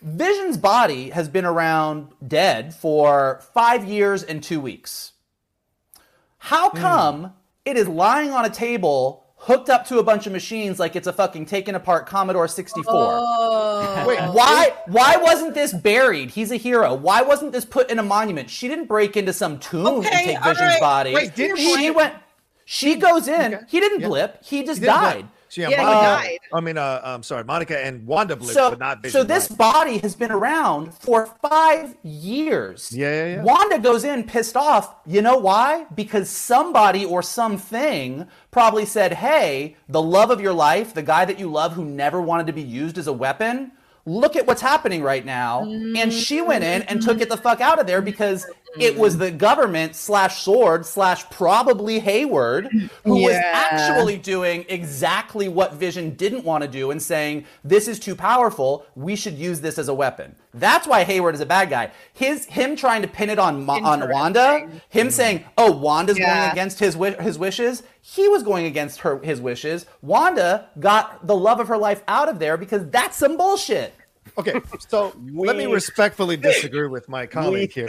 Vision's 0.00 0.56
body 0.56 1.10
has 1.10 1.28
been 1.28 1.44
around 1.44 2.08
dead 2.26 2.74
for 2.74 3.40
five 3.52 3.84
years 3.84 4.22
and 4.22 4.42
two 4.42 4.60
weeks. 4.60 5.12
How 6.38 6.70
come 6.70 7.34
it 7.64 7.76
is 7.76 7.86
lying 7.86 8.30
on 8.32 8.44
a 8.44 8.50
table 8.50 9.24
hooked 9.36 9.68
up 9.68 9.86
to 9.86 9.98
a 9.98 10.02
bunch 10.02 10.26
of 10.26 10.32
machines 10.32 10.80
like 10.80 10.96
it's 10.96 11.06
a 11.06 11.12
fucking 11.12 11.46
taken 11.46 11.76
apart 11.76 12.06
Commodore 12.06 12.48
64? 12.48 12.84
oh, 12.94 13.71
Wait, 14.06 14.20
Why 14.32 14.72
why 14.86 15.16
wasn't 15.16 15.54
this 15.54 15.72
buried? 15.72 16.30
He's 16.30 16.50
a 16.50 16.56
hero. 16.56 16.94
Why 16.94 17.22
wasn't 17.22 17.52
this 17.52 17.64
put 17.64 17.90
in 17.90 17.98
a 17.98 18.02
monument? 18.02 18.50
She 18.50 18.68
didn't 18.68 18.86
break 18.86 19.16
into 19.16 19.32
some 19.32 19.58
tomb 19.58 19.86
and 19.98 20.06
Okay, 20.06 20.24
take 20.26 20.38
Vision's 20.42 20.58
right. 20.60 20.80
body. 20.80 21.14
Wait, 21.14 21.34
didn't 21.34 21.56
she 21.58 21.74
she- 21.76 21.90
went 21.90 22.14
she 22.64 22.94
goes 22.96 23.26
in. 23.28 23.54
Okay. 23.54 23.64
He 23.68 23.80
didn't 23.80 24.00
Yeah. 24.00 24.08
blip. 24.08 24.44
He 24.44 24.62
just 24.64 24.80
He 24.80 24.86
died. 24.86 25.14
blip. 25.14 25.26
So, 25.48 25.60
yeah, 25.60 25.68
Yeah, 25.68 25.76
he 25.80 25.84
Monica, 25.84 26.00
died. 26.00 26.38
I 26.54 26.60
mean, 26.60 26.78
uh, 26.78 27.00
I'm 27.04 27.22
sorry, 27.22 27.44
Monica 27.44 27.78
and 27.78 28.06
Wanda 28.06 28.36
blipped, 28.36 28.54
so, 28.54 28.70
but 28.70 28.78
not 28.78 29.02
Vision. 29.02 29.20
so 29.20 29.24
this 29.24 29.50
right. 29.50 29.58
body 29.58 29.98
has 29.98 30.14
been 30.14 30.32
around 30.32 30.94
for 30.94 31.26
five 31.46 31.94
years. 32.02 32.90
Yeah, 32.90 33.10
yeah, 33.10 33.34
yeah. 33.34 33.42
Wanda 33.42 33.78
goes 33.78 34.04
in 34.04 34.24
pissed 34.24 34.56
off. 34.56 34.94
You 35.04 35.20
know 35.20 35.36
why? 35.36 35.84
Because 35.94 36.30
somebody 36.30 37.04
or 37.04 37.20
something 37.20 38.26
probably 38.50 38.86
said, 38.86 39.12
"Hey, 39.14 39.76
the 39.90 40.00
love 40.00 40.30
of 40.30 40.40
your 40.40 40.54
life, 40.54 40.94
the 40.94 41.02
guy 41.02 41.26
that 41.26 41.38
you 41.38 41.50
love 41.50 41.74
who 41.74 41.84
never 41.84 42.22
wanted 42.22 42.46
to 42.46 42.54
be 42.54 42.62
used 42.62 42.96
as 42.96 43.06
a 43.06 43.12
weapon." 43.12 43.72
Look 44.04 44.34
at 44.34 44.46
what's 44.46 44.62
happening 44.62 45.02
right 45.02 45.24
now. 45.24 45.62
And 45.62 45.94
mm-hmm. 45.94 46.10
she 46.10 46.42
went 46.42 46.64
in 46.64 46.82
and 46.82 47.00
took 47.00 47.20
it 47.20 47.28
the 47.28 47.36
fuck 47.36 47.60
out 47.60 47.78
of 47.78 47.86
there 47.86 48.02
because 48.02 48.46
it 48.78 48.96
was 48.96 49.14
mm-hmm. 49.14 49.22
the 49.22 49.30
government 49.30 49.94
slash 49.94 50.42
sword 50.42 50.84
slash 50.86 51.28
probably 51.30 52.00
Hayward 52.00 52.68
who 53.04 53.22
was 53.22 53.34
actually 53.34 54.16
doing 54.18 54.64
exactly 54.68 55.48
what 55.48 55.74
Vision 55.74 56.14
didn't 56.14 56.44
want 56.44 56.62
to 56.62 56.68
do 56.68 56.90
and 56.90 57.00
saying, 57.00 57.44
this 57.62 57.86
is 57.86 58.00
too 58.00 58.16
powerful. 58.16 58.86
We 58.96 59.14
should 59.14 59.34
use 59.34 59.60
this 59.60 59.78
as 59.78 59.88
a 59.88 59.94
weapon. 59.94 60.34
That's 60.54 60.86
why 60.86 61.04
Hayward 61.04 61.34
is 61.34 61.40
a 61.40 61.46
bad 61.46 61.70
guy. 61.70 61.92
His 62.12 62.44
him 62.44 62.76
trying 62.76 63.02
to 63.02 63.08
pin 63.08 63.30
it 63.30 63.38
on 63.38 63.68
on 63.68 64.08
Wanda, 64.10 64.68
him 64.90 65.10
saying, 65.10 65.44
"Oh, 65.56 65.72
Wanda's 65.72 66.18
Yeah. 66.18 66.40
going 66.42 66.52
against 66.52 66.78
his 66.78 66.94
wi- 66.94 67.20
his 67.22 67.38
wishes." 67.38 67.82
He 68.02 68.28
was 68.28 68.42
going 68.42 68.66
against 68.66 69.00
her 69.00 69.18
his 69.20 69.40
wishes. 69.40 69.86
Wanda 70.02 70.68
got 70.78 71.26
the 71.26 71.34
love 71.36 71.58
of 71.60 71.68
her 71.68 71.78
life 71.78 72.02
out 72.06 72.28
of 72.28 72.38
there 72.38 72.56
because 72.58 72.86
that's 72.90 73.16
some 73.16 73.36
bullshit. 73.38 73.94
Okay, 74.38 74.60
so 74.88 75.14
let 75.34 75.56
me 75.56 75.66
We 75.66 75.72
respectfully 75.74 76.36
disagree 76.36 76.86
with 76.88 77.08
my 77.08 77.22
We 77.22 77.26
colleague 77.28 77.72
here. 77.72 77.88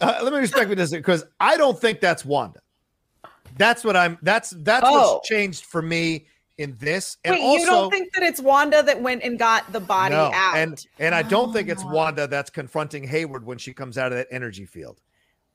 Uh, 0.00 0.20
let 0.22 0.32
me 0.32 0.38
respectfully 0.38 0.76
disagree 0.76 1.00
because 1.00 1.24
I 1.38 1.56
don't 1.58 1.78
think 1.78 2.00
that's 2.00 2.24
Wanda. 2.24 2.60
That's 3.58 3.84
what 3.84 3.94
I'm. 3.96 4.16
That's 4.22 4.50
that's 4.56 4.84
Oh. 4.88 5.14
what's 5.16 5.28
changed 5.28 5.64
for 5.66 5.82
me 5.82 6.26
in 6.60 6.76
this. 6.78 7.16
And 7.24 7.34
Wait, 7.34 7.42
also, 7.42 7.60
you 7.60 7.66
don't 7.66 7.90
think 7.90 8.12
that 8.12 8.22
it's 8.22 8.40
Wanda 8.40 8.82
that 8.82 9.00
went 9.00 9.22
and 9.22 9.38
got 9.38 9.72
the 9.72 9.80
body 9.80 10.14
no, 10.14 10.30
out? 10.32 10.56
and 10.56 10.86
and 10.98 11.14
I 11.14 11.22
don't 11.22 11.52
think 11.52 11.68
it's 11.68 11.82
Oh. 11.82 11.90
Wanda 11.90 12.26
that's 12.26 12.50
confronting 12.50 13.04
Hayward 13.04 13.44
when 13.44 13.58
she 13.58 13.72
comes 13.72 13.96
out 13.96 14.12
of 14.12 14.18
that 14.18 14.28
energy 14.30 14.66
field. 14.66 15.00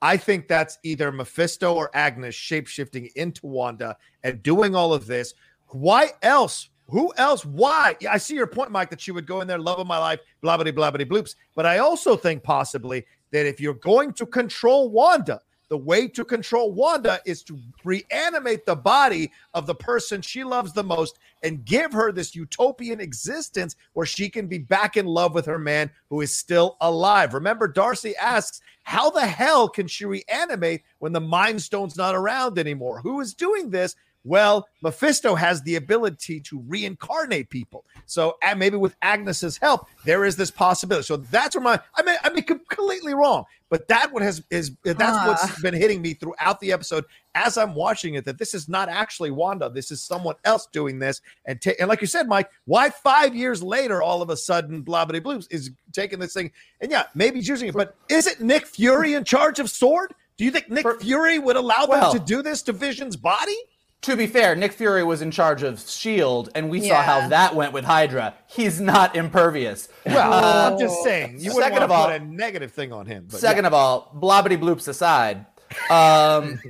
I 0.02 0.16
think 0.16 0.48
that's 0.48 0.78
either 0.82 1.10
Mephisto 1.12 1.74
or 1.74 1.90
Agnes 1.94 2.34
shapeshifting 2.34 3.12
into 3.14 3.46
Wanda 3.46 3.96
and 4.24 4.42
doing 4.42 4.74
all 4.74 4.92
of 4.92 5.06
this. 5.06 5.32
Why 5.68 6.10
else? 6.22 6.68
Who 6.88 7.12
else? 7.16 7.44
Why? 7.44 7.96
I 8.08 8.18
see 8.18 8.34
your 8.34 8.46
point, 8.46 8.70
Mike, 8.70 8.90
that 8.90 9.00
she 9.00 9.10
would 9.10 9.26
go 9.26 9.40
in 9.40 9.48
there, 9.48 9.58
love 9.58 9.78
of 9.78 9.86
my 9.86 9.98
life, 9.98 10.20
blah, 10.40 10.56
blah, 10.56 10.70
blah, 10.70 10.90
blah, 10.90 11.04
bloops. 11.04 11.34
But 11.54 11.66
I 11.66 11.78
also 11.78 12.16
think 12.16 12.42
possibly 12.42 13.06
that 13.32 13.46
if 13.46 13.60
you're 13.60 13.74
going 13.74 14.12
to 14.14 14.26
control 14.26 14.90
Wanda, 14.90 15.40
the 15.68 15.76
way 15.76 16.06
to 16.08 16.24
control 16.24 16.72
Wanda 16.72 17.20
is 17.26 17.42
to 17.44 17.58
reanimate 17.84 18.66
the 18.66 18.76
body 18.76 19.32
of 19.54 19.66
the 19.66 19.74
person 19.74 20.22
she 20.22 20.44
loves 20.44 20.72
the 20.72 20.84
most 20.84 21.18
and 21.42 21.64
give 21.64 21.92
her 21.92 22.12
this 22.12 22.34
utopian 22.34 23.00
existence 23.00 23.76
where 23.92 24.06
she 24.06 24.28
can 24.28 24.46
be 24.46 24.58
back 24.58 24.96
in 24.96 25.06
love 25.06 25.34
with 25.34 25.46
her 25.46 25.58
man 25.58 25.90
who 26.08 26.20
is 26.20 26.36
still 26.36 26.76
alive. 26.80 27.34
Remember, 27.34 27.66
Darcy 27.66 28.14
asks, 28.16 28.60
How 28.84 29.10
the 29.10 29.26
hell 29.26 29.68
can 29.68 29.86
she 29.86 30.04
reanimate 30.04 30.82
when 30.98 31.12
the 31.12 31.20
Mind 31.20 31.60
Stone's 31.60 31.96
not 31.96 32.14
around 32.14 32.58
anymore? 32.58 33.00
Who 33.00 33.20
is 33.20 33.34
doing 33.34 33.70
this? 33.70 33.96
Well, 34.26 34.66
Mephisto 34.82 35.36
has 35.36 35.62
the 35.62 35.76
ability 35.76 36.40
to 36.40 36.60
reincarnate 36.66 37.48
people. 37.48 37.84
So, 38.06 38.36
and 38.42 38.58
maybe 38.58 38.76
with 38.76 38.96
Agnes's 39.00 39.56
help, 39.56 39.86
there 40.04 40.24
is 40.24 40.34
this 40.36 40.50
possibility. 40.50 41.04
So 41.06 41.16
that's 41.16 41.54
where 41.54 41.62
my 41.62 41.80
I 41.96 42.02
mean 42.02 42.16
I 42.24 42.30
mean 42.30 42.42
completely 42.42 43.14
wrong, 43.14 43.44
but 43.70 43.86
that 43.88 44.12
what 44.12 44.22
has 44.22 44.42
is 44.50 44.72
that's 44.82 45.00
Ah. 45.00 45.26
what's 45.28 45.62
been 45.62 45.74
hitting 45.74 46.02
me 46.02 46.14
throughout 46.14 46.58
the 46.58 46.72
episode 46.72 47.04
as 47.36 47.56
I'm 47.56 47.74
watching 47.74 48.14
it. 48.14 48.24
That 48.24 48.38
this 48.38 48.52
is 48.52 48.68
not 48.68 48.88
actually 48.88 49.30
Wanda. 49.30 49.70
This 49.70 49.92
is 49.92 50.02
someone 50.02 50.34
else 50.44 50.66
doing 50.72 50.98
this. 50.98 51.20
And 51.46 51.60
ta- 51.62 51.72
and 51.78 51.88
like 51.88 52.00
you 52.00 52.06
said, 52.08 52.26
Mike, 52.26 52.50
why 52.64 52.90
five 52.90 53.34
years 53.36 53.62
later 53.62 54.02
all 54.02 54.22
of 54.22 54.30
a 54.30 54.36
sudden 54.36 54.82
blah 54.82 55.04
blah 55.04 55.20
blah 55.20 55.38
is 55.50 55.70
taking 55.92 56.18
this 56.18 56.34
thing? 56.34 56.50
And 56.80 56.90
yeah, 56.90 57.04
maybe 57.14 57.36
he's 57.38 57.48
using 57.48 57.68
it, 57.68 57.74
but 57.74 57.94
is 58.08 58.26
it 58.26 58.40
Nick 58.40 58.66
Fury 58.66 59.14
in 59.14 59.22
charge 59.22 59.60
of 59.60 59.70
Sword? 59.70 60.12
Do 60.36 60.44
you 60.44 60.50
think 60.50 60.68
Nick 60.68 60.82
For- 60.82 60.98
Fury 61.00 61.38
would 61.38 61.56
allow 61.56 61.86
Well- 61.88 62.12
them 62.12 62.20
to 62.20 62.26
do 62.26 62.42
this 62.42 62.60
to 62.62 62.72
Vision's 62.72 63.16
body? 63.16 63.56
To 64.02 64.14
be 64.16 64.26
fair, 64.28 64.54
Nick 64.54 64.72
Fury 64.72 65.02
was 65.02 65.20
in 65.20 65.30
charge 65.32 65.62
of 65.64 65.80
Shield, 65.80 66.50
and 66.54 66.70
we 66.70 66.80
saw 66.86 67.02
how 67.02 67.28
that 67.28 67.56
went 67.56 67.72
with 67.72 67.84
Hydra. 67.84 68.34
He's 68.46 68.80
not 68.80 69.16
impervious. 69.16 69.88
Well, 70.04 70.32
Uh, 70.32 70.70
I'm 70.70 70.78
just 70.78 71.02
saying 71.02 71.38
you 71.40 71.52
wouldn't 71.54 71.72
second 71.72 71.82
of 71.82 71.90
all- 71.90 72.06
put 72.06 72.20
a 72.20 72.24
negative 72.24 72.70
thing 72.72 72.92
on 72.92 73.06
him. 73.06 73.26
But 73.30 73.40
Second 73.40 73.64
of 73.64 73.74
all, 73.74 74.12
blobbity 74.14 74.58
bloops 74.60 74.86
aside, 74.86 75.46
um, 75.90 76.60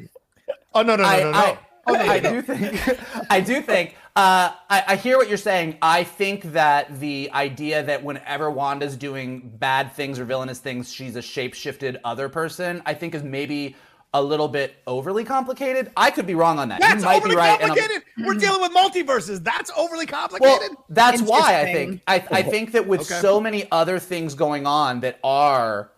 oh 0.74 0.82
no 0.82 0.96
no 0.96 0.96
no 0.96 1.04
I, 1.04 1.20
no 1.20 1.30
no. 1.32 1.38
I, 1.38 1.58
oh, 1.88 1.92
there 1.92 2.10
I 2.10 2.18
do 2.20 2.40
think 2.42 3.00
I 3.30 3.40
do 3.40 3.60
think 3.60 3.96
uh, 4.16 4.52
I, 4.70 4.84
I 4.88 4.96
hear 4.96 5.18
what 5.18 5.28
you're 5.28 5.36
saying. 5.36 5.76
I 5.82 6.04
think 6.04 6.44
that 6.52 7.00
the 7.00 7.28
idea 7.34 7.82
that 7.82 8.02
whenever 8.02 8.50
Wanda's 8.50 8.96
doing 8.96 9.52
bad 9.58 9.92
things 9.92 10.18
or 10.18 10.24
villainous 10.24 10.58
things, 10.58 10.90
she's 10.90 11.16
a 11.16 11.22
shape-shifted 11.22 11.98
other 12.02 12.30
person. 12.30 12.80
I 12.86 12.94
think 12.94 13.14
is 13.14 13.22
maybe 13.22 13.76
a 14.18 14.22
little 14.22 14.48
bit 14.48 14.74
overly 14.86 15.24
complicated. 15.24 15.92
I 15.96 16.10
could 16.10 16.26
be 16.26 16.34
wrong 16.34 16.58
on 16.58 16.68
that. 16.70 16.80
That's 16.80 17.02
you 17.02 17.06
might 17.06 17.16
overly 17.16 17.34
be 17.34 17.36
right. 17.36 17.60
and 17.60 17.68
complicated. 17.68 18.02
We're 18.18 18.32
mm-hmm. 18.32 18.38
dealing 18.38 18.60
with 18.62 18.72
multiverses. 18.72 19.44
That's 19.44 19.70
overly 19.76 20.06
complicated. 20.06 20.70
Well, 20.70 20.84
that's 20.88 21.20
why 21.20 21.60
I 21.60 21.72
think 21.72 22.02
I, 22.06 22.24
I 22.30 22.42
think 22.54 22.72
that 22.72 22.86
with 22.86 23.02
Okay. 23.02 23.20
so 23.20 23.40
many 23.40 23.70
other 23.70 23.98
things 23.98 24.34
going 24.34 24.66
on 24.66 25.00
that 25.00 25.18
are 25.22 25.90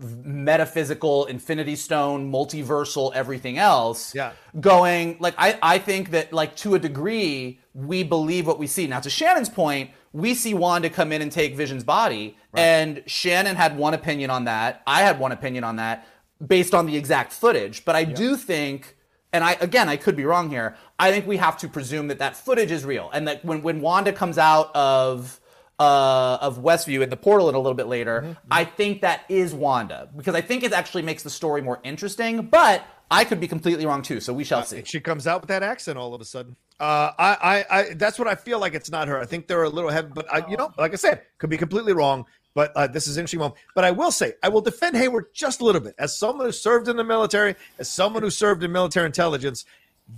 metaphysical, 0.00 1.26
infinity 1.26 1.76
stone, 1.76 2.30
multiversal, 2.32 3.12
everything 3.14 3.58
else. 3.58 4.14
Yeah. 4.14 4.32
Going 4.58 5.16
like 5.20 5.34
I, 5.38 5.58
I 5.62 5.78
think 5.78 6.10
that 6.10 6.32
like 6.32 6.56
to 6.56 6.74
a 6.74 6.78
degree 6.78 7.60
we 7.72 8.02
believe 8.02 8.46
what 8.46 8.58
we 8.58 8.66
see. 8.66 8.86
Now 8.86 9.00
to 9.00 9.10
Shannon's 9.10 9.48
point, 9.48 9.90
we 10.12 10.34
see 10.34 10.54
Wanda 10.54 10.90
come 10.90 11.12
in 11.12 11.22
and 11.22 11.30
take 11.30 11.54
Vision's 11.54 11.84
body, 11.84 12.36
and 12.52 13.02
Shannon 13.06 13.54
had 13.54 13.76
one 13.76 13.94
opinion 13.94 14.30
on 14.30 14.44
that. 14.46 14.82
I 14.86 15.02
had 15.02 15.20
one 15.20 15.30
opinion 15.30 15.62
on 15.62 15.76
that 15.76 16.04
based 16.44 16.74
on 16.74 16.86
the 16.86 16.96
exact 16.96 17.32
footage. 17.32 17.84
But 17.84 17.96
I 17.96 18.04
do 18.04 18.36
think 18.36 18.96
and 19.32 19.44
I 19.44 19.52
again 19.60 19.88
I 19.88 19.96
could 19.96 20.16
be 20.16 20.24
wrong 20.24 20.50
here. 20.50 20.76
I 20.98 21.10
think 21.12 21.26
we 21.26 21.36
have 21.36 21.56
to 21.58 21.68
presume 21.68 22.08
that 22.08 22.18
that 22.18 22.36
footage 22.36 22.70
is 22.70 22.84
real, 22.84 23.10
and 23.12 23.28
that 23.28 23.44
when 23.44 23.62
when 23.62 23.80
Wanda 23.80 24.12
comes 24.12 24.38
out 24.38 24.74
of 24.74 25.40
uh, 25.78 26.38
of 26.40 26.58
Westview 26.58 27.02
in 27.02 27.10
the 27.10 27.16
portal 27.16 27.48
and 27.48 27.56
a 27.56 27.60
little 27.60 27.74
bit 27.74 27.86
later, 27.86 28.36
I 28.50 28.64
think 28.64 29.00
that 29.02 29.24
is 29.28 29.54
Wanda 29.54 30.10
because 30.16 30.34
I 30.34 30.40
think 30.40 30.62
it 30.62 30.72
actually 30.72 31.02
makes 31.02 31.22
the 31.22 31.30
story 31.30 31.62
more 31.62 31.80
interesting. 31.84 32.42
But 32.46 32.84
I 33.10 33.24
could 33.24 33.40
be 33.40 33.48
completely 33.48 33.86
wrong 33.86 34.02
too, 34.02 34.20
so 34.20 34.32
we 34.32 34.44
shall 34.44 34.62
see. 34.62 34.82
She 34.84 35.00
comes 35.00 35.26
out 35.26 35.40
with 35.40 35.48
that 35.48 35.62
accent 35.62 35.98
all 35.98 36.14
of 36.14 36.20
a 36.20 36.24
sudden. 36.24 36.56
Uh, 36.78 37.12
I, 37.18 37.36
I, 37.70 37.78
I, 37.78 37.94
that's 37.94 38.18
what 38.18 38.26
I 38.26 38.34
feel 38.34 38.58
like. 38.58 38.74
It's 38.74 38.90
not 38.90 39.08
her. 39.08 39.18
I 39.18 39.26
think 39.26 39.48
they're 39.48 39.64
a 39.64 39.68
little 39.68 39.90
heavy, 39.90 40.08
but 40.14 40.32
I, 40.32 40.48
you 40.48 40.56
know, 40.56 40.72
like 40.78 40.92
I 40.92 40.96
said, 40.96 41.22
could 41.38 41.50
be 41.50 41.58
completely 41.58 41.92
wrong. 41.92 42.24
But 42.54 42.72
uh, 42.74 42.86
this 42.86 43.06
is 43.06 43.16
an 43.16 43.20
interesting 43.20 43.40
moment. 43.40 43.60
But 43.74 43.84
I 43.84 43.90
will 43.90 44.10
say, 44.10 44.34
I 44.42 44.48
will 44.48 44.60
defend 44.60 44.96
Hayward 44.96 45.26
just 45.32 45.60
a 45.60 45.64
little 45.64 45.80
bit. 45.80 45.94
As 45.98 46.16
someone 46.16 46.46
who 46.46 46.52
served 46.52 46.88
in 46.88 46.96
the 46.96 47.04
military, 47.04 47.54
as 47.78 47.90
someone 47.90 48.22
who 48.22 48.30
served 48.30 48.64
in 48.64 48.72
military 48.72 49.06
intelligence, 49.06 49.64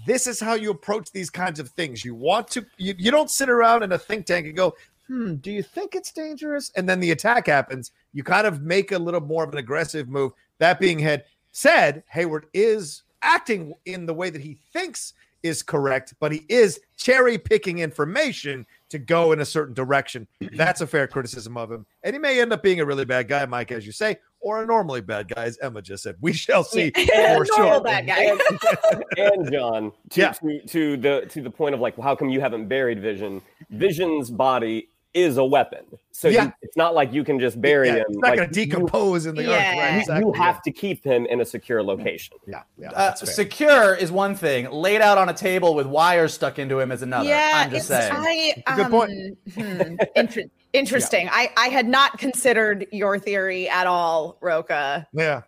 this 0.07 0.27
is 0.27 0.41
how 0.41 0.55
you 0.55 0.71
approach 0.71 1.13
these 1.13 1.31
kinds 1.31 1.61
of 1.61 1.69
things. 1.71 2.05
You 2.05 2.15
want 2.15 2.49
to, 2.49 2.65
you, 2.79 2.95
you 2.97 3.11
don't 3.11 3.31
sit 3.31 3.51
around 3.51 3.83
in 3.83 3.93
a 3.93 3.99
think 3.99 4.27
tank 4.27 4.47
and 4.47 4.57
go, 4.57 4.75
hmm, 5.07 5.35
do 5.35 5.51
you 5.51 5.63
think 5.63 5.95
it's 5.95 6.13
dangerous? 6.13 6.73
And 6.75 6.89
then 6.89 7.01
the 7.01 7.11
attack 7.11 7.47
happens. 7.47 7.91
You 8.13 8.25
kind 8.25 8.47
of 8.47 8.63
make 8.63 8.93
a 8.93 8.99
little 8.99 9.21
more 9.21 9.45
of 9.45 9.53
an 9.53 9.59
aggressive 9.59 10.09
move. 10.09 10.33
That 10.59 10.81
being 10.81 11.07
said, 11.51 12.03
Hayward 12.09 12.47
is 12.55 13.03
acting 13.21 13.75
in 13.85 14.07
the 14.07 14.15
way 14.15 14.31
that 14.31 14.41
he 14.41 14.59
thinks 14.73 15.13
is 15.43 15.63
correct, 15.63 16.15
but 16.21 16.33
he 16.33 16.45
is 16.49 16.81
cherry 16.97 17.37
picking 17.37 17.81
information 17.81 18.65
to 18.93 18.99
go 18.99 19.33
in 19.33 19.41
a 19.41 19.45
certain 19.45 19.75
direction. 19.75 20.27
That's 20.57 20.81
a 20.81 20.87
fair 20.87 21.07
criticism 21.07 21.57
of 21.57 21.71
him. 21.73 21.85
And 22.05 22.15
he 22.15 22.19
may 22.21 22.41
end 22.41 22.53
up 22.53 22.63
being 22.63 22.81
a 22.81 22.85
really 22.87 23.05
bad 23.05 23.27
guy, 23.29 23.45
Mike, 23.47 23.73
as 23.73 23.85
you 23.85 23.93
say, 23.93 24.19
or 24.41 24.63
a 24.63 24.67
normally 24.67 25.01
bad 25.01 25.29
guy, 25.35 25.45
as 25.45 25.59
Emma 25.59 25.83
just 25.83 26.03
said. 26.03 26.17
We 26.21 26.33
shall 26.33 26.63
see 26.65 26.91
for 26.91 27.45
sure. 27.57 27.81
bad 27.83 28.07
guy. 28.07 28.25
and, 28.25 29.05
and 29.17 29.53
John, 29.53 29.93
to, 30.11 30.21
Yeah. 30.21 30.33
to, 30.33 30.61
to 30.67 30.97
the 30.97 31.27
to 31.31 31.43
the 31.43 31.51
point 31.51 31.75
of 31.75 31.81
like, 31.81 31.97
well, 31.99 32.07
how 32.07 32.15
come 32.15 32.29
you 32.29 32.41
haven't 32.41 32.69
buried 32.69 33.01
Vision? 33.01 33.41
Vision's 33.71 34.31
body 34.31 34.89
is 35.15 35.37
a 35.37 35.45
weapon, 35.45 35.85
so 36.11 36.29
you- 36.29 36.53
it's 36.63 36.77
not 36.77 36.95
like 36.95 37.13
you 37.13 37.23
can 37.23 37.39
just 37.39 37.61
bury 37.61 37.89
Yeah, 37.89 37.97
him. 37.97 38.05
it's 38.09 38.17
not 38.19 38.29
like, 38.31 38.37
going 38.39 38.49
to 38.49 38.55
decompose 38.55 39.27
in 39.27 39.35
the 39.35 39.43
Yeah. 39.43 39.51
earth. 39.51 39.79
Right, 39.79 39.93
You, 39.95 39.99
exactly, 40.01 40.25
you 40.27 40.33
have 40.33 40.63
to 40.63 40.71
keep 40.71 41.05
him 41.05 41.27
in 41.27 41.41
a 41.41 41.45
secure 41.45 41.83
location. 41.83 42.39
Yeah, 42.47 42.63
yeah, 42.79 42.91
Uh, 42.93 43.15
secure 43.15 43.95
is 43.95 44.11
one 44.11 44.35
thing. 44.35 44.71
Laid 44.71 45.03
out 45.03 45.19
on 45.19 45.29
a 45.29 45.35
table 45.35 45.75
with 45.75 45.87
wires 45.87 46.33
stuck 46.33 46.59
into 46.59 46.81
him 46.81 46.91
is 46.93 47.03
another. 47.03 47.29
Yeah, 47.29 47.65
I'm 47.67 47.71
just 47.71 47.91
it's, 47.91 48.09
saying. 48.09 48.13
I, 48.67 48.73
a 48.73 48.77
good 48.77 48.87
um, 48.87 48.91
point. 48.91 49.39
hmm, 49.55 49.97
inter- 50.17 50.45
interesting. 50.73 51.29
I, 51.31 51.51
I 51.59 51.69
had 51.69 51.87
not 51.87 52.17
considered 52.19 52.87
your 52.93 53.19
theory 53.19 53.69
at 53.69 53.87
all, 53.87 54.39
Rocha. 54.41 55.07
yeah. 55.13 55.43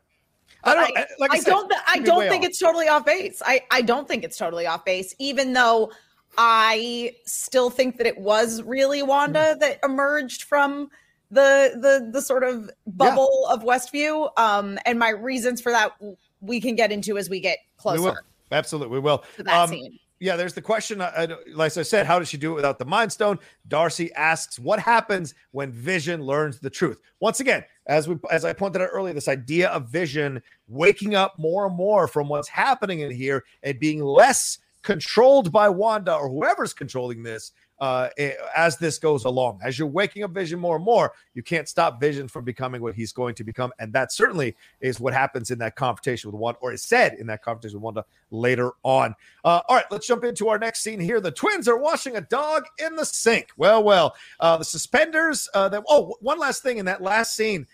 I 0.67 0.75
don't, 0.75 0.97
I, 0.97 1.07
like 1.19 1.31
I, 1.31 1.35
I 1.35 1.39
said, 1.41 1.51
don't. 1.51 1.69
th- 1.69 1.81
I 1.87 1.99
don't 1.99 2.27
think 2.29 2.43
off. 2.43 2.49
it's 2.49 2.59
totally 2.59 2.89
off 2.89 3.05
base. 3.05 3.43
I 3.45 3.61
I 3.71 3.83
don't 3.83 4.09
think 4.09 4.25
it's 4.25 4.39
totally 4.39 4.67
off 4.67 4.83
base, 4.87 5.15
even 5.19 5.53
though 5.53 5.93
I 6.39 7.15
still 7.25 7.71
think 7.71 7.97
that 7.99 8.07
it 8.07 8.19
was 8.19 8.63
really 8.63 9.01
Hmm. 9.01 9.09
Wanda 9.09 9.57
that 9.61 9.79
emerged 9.85 10.45
from 10.45 10.91
the 11.31 11.73
the 11.81 12.11
the 12.13 12.23
sort 12.23 12.45
of 12.45 12.71
bubble 12.87 13.47
of 13.51 13.63
Westview. 13.63 14.31
Um, 14.39 14.79
and 14.87 14.99
my 14.99 15.11
reasons 15.11 15.61
for 15.61 15.73
that 15.73 15.93
we 16.41 16.61
can 16.61 16.75
get 16.75 16.93
into 16.93 17.19
as 17.19 17.29
we 17.31 17.41
get 17.41 17.59
We 17.59 17.79
closer 17.79 18.23
Absolutely, 18.53 18.93
we 18.93 19.01
will. 19.01 19.25
that 19.39 19.49
Um, 19.49 19.71
scene. 19.71 19.99
Yeah, 20.21 20.37
there's 20.37 20.55
the 20.55 20.63
question. 20.63 21.03
I, 21.03 21.29
like 21.53 21.77
I 21.77 21.83
said, 21.83 22.07
how 22.07 22.19
does 22.19 22.29
she 22.29 22.37
do 22.39 22.53
it 22.53 22.55
without 22.55 22.79
the 22.79 22.85
Mind 22.85 23.13
Stone? 23.13 23.39
Darcy 23.69 24.13
asks, 24.15 24.59
"What 24.59 24.79
happens 24.79 25.35
when 25.51 25.73
Vision 25.73 26.23
learns 26.23 26.61
the 26.61 26.71
truth?" 26.71 27.01
Once 27.21 27.41
again, 27.41 27.65
as 27.87 28.09
we 28.09 28.17
as 28.31 28.45
I 28.45 28.53
pointed 28.53 28.81
out 28.81 28.89
earlier, 28.93 29.13
this 29.13 29.29
idea 29.29 29.69
of 29.71 29.89
Vision 29.89 30.43
waking 30.69 31.15
up 31.15 31.39
more 31.39 31.67
and 31.67 31.75
more 31.77 32.07
from 32.07 32.29
what's 32.29 32.49
happening 32.49 33.01
in 33.01 33.11
here 33.11 33.45
and 33.65 33.79
being 33.79 34.03
less 34.03 34.59
controlled 34.85 35.51
by 35.51 35.69
Wanda 35.69 36.15
or 36.15 36.29
whoever's 36.29 36.73
controlling 36.73 37.23
this 37.23 37.53
uh, 37.81 38.09
eh, 38.19 38.33
as 38.57 38.77
this 38.77 38.99
goes 38.99 39.25
along. 39.25 39.59
As 39.65 39.79
you're 39.79 39.89
waking 39.89 40.23
up 40.23 40.31
Vision 40.31 40.61
more 40.61 40.77
and 40.77 40.85
more, 40.85 41.13
you 41.35 41.43
can't 41.43 41.69
stop 41.69 42.01
Vision 42.01 42.29
from 42.29 42.45
becoming 42.45 42.81
what 42.81 42.95
he's 42.95 43.13
going 43.13 43.35
to 43.37 43.45
become, 43.45 43.73
and 43.79 43.93
that 43.95 44.13
certainly 44.13 44.55
is 44.81 45.01
what 45.01 45.13
happens 45.13 45.51
in 45.51 45.59
that 45.59 45.75
confrontation 45.75 46.31
with 46.31 46.39
Wanda, 46.39 46.59
or 46.61 46.73
is 46.73 46.85
said 46.85 47.15
in 47.15 47.27
that 47.27 47.43
confrontation 47.43 47.79
with 47.79 47.85
Wanda 47.85 48.05
later 48.31 48.73
on. 48.85 49.15
Uh, 49.45 49.61
all 49.69 49.77
right, 49.77 49.87
let's 49.91 50.07
jump 50.07 50.23
into 50.23 50.49
our 50.49 50.59
next 50.59 50.81
scene 50.81 51.01
here. 51.01 51.21
The 51.21 51.33
twins 51.33 51.67
are 51.67 51.79
washing 51.79 52.17
a 52.17 52.21
dog 52.21 52.65
in 52.79 52.95
the 52.95 53.05
sink. 53.05 53.49
Well, 53.57 53.83
well, 53.83 54.15
uh, 54.39 54.59
the 54.59 54.65
suspenders. 54.65 55.49
Uh, 55.55 55.69
that 55.69 55.83
oh, 55.89 56.15
one 56.21 56.39
last 56.39 56.63
thing 56.63 56.79
in 56.79 56.87
that 56.87 57.03
last 57.03 57.35
scene. 57.35 57.67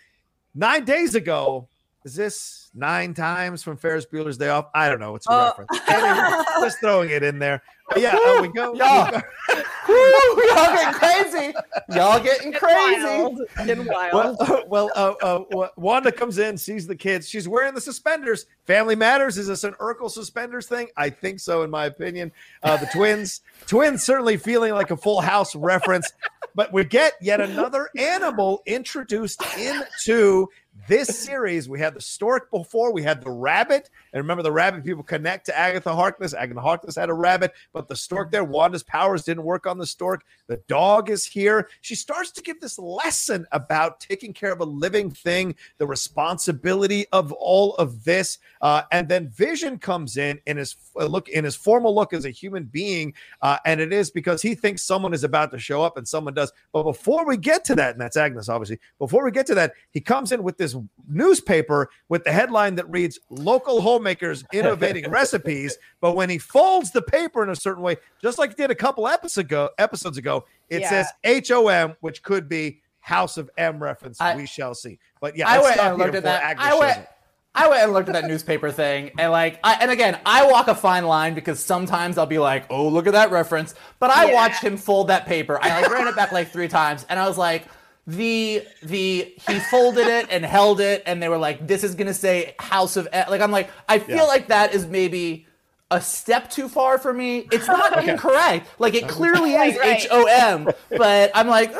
Nine 0.53 0.83
days 0.83 1.15
ago, 1.15 1.67
is 2.03 2.15
this 2.15 2.69
nine 2.73 3.13
times 3.13 3.61
from 3.63 3.77
Ferris 3.77 4.05
Bueller's 4.05 4.37
Day 4.37 4.49
Off? 4.49 4.67
I 4.73 4.89
don't 4.89 4.99
know. 4.99 5.15
It's 5.15 5.27
a 5.27 5.31
Oh. 5.31 5.45
reference. 5.47 5.79
Anyway, 5.87 6.43
just 6.61 6.79
throwing 6.79 7.09
it 7.09 7.21
in 7.23 7.37
there. 7.39 7.61
But 7.89 8.01
yeah, 8.01 8.15
uh, 8.15 8.41
we 8.41 8.47
go. 8.47 8.73
Y'all. 8.73 9.11
go- 9.11 9.21
Woo, 9.87 10.45
y'all 10.47 10.73
getting 10.73 10.93
crazy. 10.93 11.53
Y'all 11.93 12.19
getting 12.23 12.53
crazy. 12.53 13.03
Wild. 13.03 13.41
And 13.57 13.85
wild. 13.85 14.37
Well, 14.39 14.63
well 14.67 14.91
uh, 14.95 15.13
uh, 15.21 15.43
uh, 15.59 15.67
Wanda 15.75 16.11
comes 16.11 16.37
in, 16.37 16.57
sees 16.57 16.87
the 16.87 16.95
kids. 16.95 17.27
She's 17.27 17.47
wearing 17.49 17.73
the 17.73 17.81
suspenders. 17.81 18.45
Family 18.65 18.95
Matters. 18.95 19.37
Is 19.37 19.47
this 19.47 19.63
an 19.65 19.73
Urkel 19.73 20.09
suspenders 20.09 20.67
thing? 20.67 20.87
I 20.95 21.09
think 21.09 21.39
so, 21.41 21.63
in 21.63 21.69
my 21.69 21.85
opinion. 21.85 22.31
Uh, 22.63 22.77
the 22.77 22.85
twins, 22.93 23.41
twins 23.67 24.03
certainly 24.03 24.37
feeling 24.37 24.73
like 24.73 24.91
a 24.91 24.97
Full 24.97 25.19
House 25.19 25.53
reference. 25.55 26.11
But 26.55 26.71
we 26.71 26.83
get 26.85 27.13
yet 27.21 27.41
another 27.41 27.89
animal 27.97 28.61
introduced 28.65 29.41
into 29.57 30.47
this 30.87 31.07
series. 31.19 31.69
We 31.69 31.79
had 31.79 31.93
the 31.93 32.01
stork 32.01 32.49
before. 32.51 32.91
We 32.91 33.03
had 33.03 33.21
the 33.21 33.29
rabbit. 33.29 33.89
And 34.13 34.21
remember, 34.21 34.43
the 34.43 34.51
rabbit 34.51 34.83
people 34.83 35.03
connect 35.03 35.45
to 35.47 35.57
Agatha 35.57 35.93
Harkness. 35.93 36.33
Agatha 36.33 36.61
Harkness 36.61 36.95
had 36.95 37.09
a 37.09 37.13
rabbit, 37.13 37.53
but 37.73 37.87
the 37.87 37.95
stork 37.95 38.31
there, 38.31 38.43
Wanda's 38.43 38.83
powers 38.83 39.23
didn't 39.23 39.43
work 39.43 39.65
on 39.65 39.77
the 39.77 39.85
stork. 39.85 40.23
The 40.47 40.57
dog 40.67 41.09
is 41.09 41.25
here. 41.25 41.69
She 41.81 41.95
starts 41.95 42.31
to 42.31 42.41
give 42.41 42.59
this 42.59 42.77
lesson 42.79 43.45
about 43.51 43.99
taking 43.99 44.33
care 44.33 44.51
of 44.51 44.59
a 44.59 44.65
living 44.65 45.11
thing, 45.11 45.55
the 45.77 45.87
responsibility 45.87 47.05
of 47.11 47.31
all 47.33 47.75
of 47.75 48.03
this. 48.03 48.39
Uh, 48.61 48.83
and 48.91 49.07
then 49.07 49.29
Vision 49.29 49.77
comes 49.77 50.17
in 50.17 50.39
in 50.45 50.57
his 50.57 50.75
uh, 50.99 51.05
look 51.05 51.29
in 51.29 51.43
his 51.43 51.55
formal 51.55 51.95
look 51.95 52.13
as 52.13 52.25
a 52.25 52.29
human 52.29 52.65
being, 52.65 53.13
uh, 53.41 53.57
and 53.65 53.79
it 53.79 53.93
is 53.93 54.11
because 54.11 54.41
he 54.41 54.55
thinks 54.55 54.81
someone 54.81 55.13
is 55.13 55.23
about 55.23 55.51
to 55.51 55.59
show 55.59 55.81
up, 55.81 55.97
and 55.97 56.07
someone 56.07 56.33
does. 56.33 56.51
But 56.71 56.83
before 56.83 57.25
we 57.25 57.37
get 57.37 57.63
to 57.65 57.75
that, 57.75 57.91
and 57.91 58.01
that's 58.01 58.17
Agnes, 58.17 58.49
obviously. 58.49 58.79
Before 58.99 59.23
we 59.23 59.31
get 59.31 59.45
to 59.47 59.55
that, 59.55 59.73
he 59.91 60.01
comes 60.01 60.31
in 60.31 60.43
with 60.43 60.57
this 60.57 60.70
newspaper 61.07 61.89
with 62.09 62.23
the 62.23 62.31
headline 62.31 62.75
that 62.75 62.89
reads 62.89 63.19
"Local 63.29 63.81
homemakers 63.81 64.43
innovating 64.53 65.09
recipes." 65.09 65.77
But 65.99 66.15
when 66.15 66.29
he 66.29 66.37
folds 66.37 66.91
the 66.91 67.01
paper 67.01 67.43
in 67.43 67.49
a 67.49 67.55
certain 67.55 67.83
way, 67.83 67.97
just 68.21 68.37
like 68.37 68.51
he 68.51 68.55
did 68.55 68.71
a 68.71 68.75
couple 68.75 69.07
episodes 69.07 69.37
ago, 69.37 69.69
episodes 69.77 70.17
ago, 70.17 70.45
it 70.69 70.81
Yeah. 70.81 70.89
says 70.89 71.07
H 71.23 71.51
O 71.51 71.67
M, 71.67 71.95
which 72.01 72.23
could 72.23 72.47
be 72.49 72.81
House 72.99 73.37
of 73.37 73.49
M 73.57 73.81
reference. 73.81 74.19
I- 74.21 74.35
we 74.35 74.45
shall 74.45 74.73
see. 74.75 74.99
But 75.19 75.35
yeah, 75.37 75.49
I 75.49 75.59
went 75.61 75.77
and 75.77 75.97
looked 75.97 76.15
at 76.15 76.23
that. 76.23 76.43
Agnes 76.43 76.65
I 76.67 76.79
went. 76.79 77.07
I 77.53 77.67
went 77.67 77.83
and 77.83 77.91
looked 77.91 78.07
at 78.07 78.13
that 78.13 78.23
newspaper 78.29 78.71
thing, 78.71 79.11
and 79.19 79.29
like, 79.29 79.59
I, 79.61 79.73
and 79.81 79.91
again, 79.91 80.17
I 80.25 80.49
walk 80.49 80.69
a 80.69 80.75
fine 80.75 81.03
line 81.05 81.33
because 81.33 81.59
sometimes 81.59 82.17
I'll 82.17 82.25
be 82.25 82.39
like, 82.39 82.63
"Oh, 82.69 82.87
look 82.87 83.07
at 83.07 83.13
that 83.13 83.29
reference," 83.29 83.75
but 83.99 84.09
I 84.09 84.27
Yeah. 84.29 84.35
watched 84.35 84.63
him 84.63 84.77
fold 84.77 85.09
that 85.09 85.25
paper. 85.25 85.59
I 85.61 85.81
like 85.81 85.91
ran 85.91 86.07
it 86.07 86.15
back 86.15 86.31
like 86.31 86.49
three 86.49 86.69
times, 86.69 87.05
and 87.09 87.19
I 87.19 87.27
was 87.27 87.37
like, 87.37 87.65
the 88.07 88.63
the 88.83 89.33
he 89.47 89.59
folded 89.59 90.07
it 90.07 90.27
and 90.31 90.43
held 90.45 90.79
it, 90.81 91.03
and 91.05 91.21
they 91.21 91.29
were 91.29 91.37
like, 91.37 91.65
"This 91.67 91.83
is 91.83 91.95
gonna 91.95 92.13
say 92.13 92.55
House 92.59 92.97
of 92.97 93.07
E-. 93.13 93.29
like." 93.29 93.41
I'm 93.41 93.51
like, 93.51 93.69
I 93.87 93.99
feel 93.99 94.15
Yeah. 94.17 94.23
like 94.23 94.47
that 94.47 94.73
is 94.73 94.85
maybe 94.87 95.45
a 95.91 96.01
step 96.01 96.49
too 96.49 96.67
far 96.69 96.97
for 96.97 97.13
me. 97.13 97.47
It's 97.51 97.67
not 97.67 98.03
incorrect. 98.07 98.67
Like 98.79 98.95
it 98.95 99.07
clearly 99.07 99.51
is 99.53 99.77
Right, 99.77 99.79
right. 99.79 99.97
H 100.01 100.07
O 100.11 100.25
M, 100.25 100.69
but 100.97 101.31
I'm 101.35 101.47
like, 101.47 101.69
"Uh, 101.75 101.79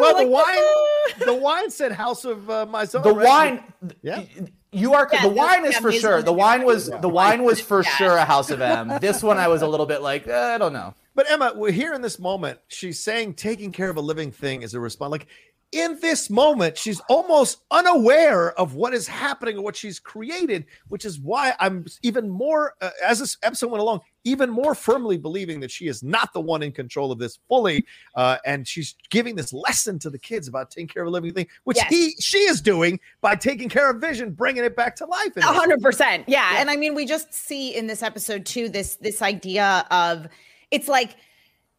Well, 0.00 0.14
like, 0.14 0.26
the 0.26 0.30
wine, 0.30 1.26
the 1.26 1.34
wine 1.34 1.70
said 1.70 1.92
House 1.92 2.24
of 2.24 2.48
uh, 2.48 2.64
Maison. 2.66 3.02
the 3.02 3.14
right? 3.14 3.26
wine 3.26 3.62
Yeah. 4.02 4.22
you 4.72 4.94
are 4.94 5.08
Yeah, 5.12 5.22
the 5.22 5.28
the- 5.28 5.34
wine 5.34 5.66
is 5.66 5.74
yeah, 5.74 5.80
for 5.80 5.92
sure 5.92 6.22
the 6.22 6.32
wine 6.32 6.64
was 6.64 6.88
good. 6.88 7.02
the 7.02 7.08
wine 7.08 7.42
was 7.42 7.60
for 7.60 7.82
Yeah. 7.82 7.90
sure 7.96 8.16
a 8.16 8.24
house 8.24 8.50
of 8.50 8.60
m 8.62 8.98
this 9.00 9.20
one 9.22 9.36
i 9.36 9.48
was 9.48 9.62
a 9.62 9.66
little 9.66 9.84
bit 9.86 10.00
like 10.00 10.26
eh, 10.28 10.54
i 10.54 10.58
don't 10.58 10.72
know 10.72 10.94
But 11.14 11.30
Emma, 11.30 11.52
we're 11.54 11.72
here 11.72 11.92
in 11.94 12.02
this 12.02 12.18
moment. 12.18 12.58
She's 12.68 13.00
saying 13.00 13.34
taking 13.34 13.72
care 13.72 13.90
of 13.90 13.96
a 13.96 14.00
living 14.00 14.30
thing 14.30 14.62
is 14.62 14.74
a 14.74 14.80
response. 14.80 15.10
Like 15.10 15.26
in 15.72 15.98
this 16.00 16.30
moment, 16.30 16.76
she's 16.76 17.00
almost 17.08 17.58
unaware 17.70 18.52
of 18.58 18.74
what 18.74 18.92
is 18.92 19.06
happening 19.06 19.54
and 19.56 19.62
what 19.64 19.76
she's 19.76 20.00
created, 20.00 20.64
which 20.88 21.04
is 21.04 21.20
why 21.20 21.54
I'm 21.60 21.86
even 22.02 22.28
more, 22.28 22.74
uh, 22.80 22.90
as 23.04 23.20
this 23.20 23.36
episode 23.44 23.70
went 23.70 23.80
along, 23.80 24.00
even 24.24 24.50
more 24.50 24.74
firmly 24.74 25.16
believing 25.16 25.60
that 25.60 25.70
she 25.70 25.86
is 25.86 26.02
not 26.02 26.32
the 26.32 26.40
one 26.40 26.62
in 26.64 26.72
control 26.72 27.12
of 27.12 27.18
this 27.20 27.38
fully. 27.48 27.84
Uh, 28.16 28.38
and 28.44 28.66
she's 28.66 28.96
giving 29.10 29.36
this 29.36 29.52
lesson 29.52 29.98
to 30.00 30.10
the 30.10 30.18
kids 30.18 30.48
about 30.48 30.70
taking 30.72 30.88
care 30.88 31.02
of 31.02 31.08
a 31.08 31.10
living 31.12 31.32
thing, 31.32 31.46
which 31.64 31.76
Yes. 31.76 31.88
he 31.88 32.14
she 32.20 32.38
is 32.38 32.60
doing 32.60 32.98
by 33.20 33.36
taking 33.36 33.68
care 33.68 33.88
of 33.90 34.00
Vision, 34.00 34.32
bringing 34.32 34.64
it 34.64 34.74
back 34.74 34.96
to 34.96 35.06
life. 35.06 35.36
in 35.36 35.42
A 35.44 35.46
this. 35.46 35.56
hundred 35.56 35.80
percent. 35.82 36.24
Yeah. 36.28 36.54
And 36.58 36.68
I 36.68 36.76
mean, 36.76 36.94
we 36.96 37.06
just 37.06 37.32
see 37.32 37.74
in 37.76 37.86
this 37.86 38.02
episode 38.02 38.44
too, 38.44 38.68
this 38.68 38.96
this 38.96 39.22
idea 39.22 39.86
of 39.92 40.26
it's 40.70 40.88
like 40.88 41.16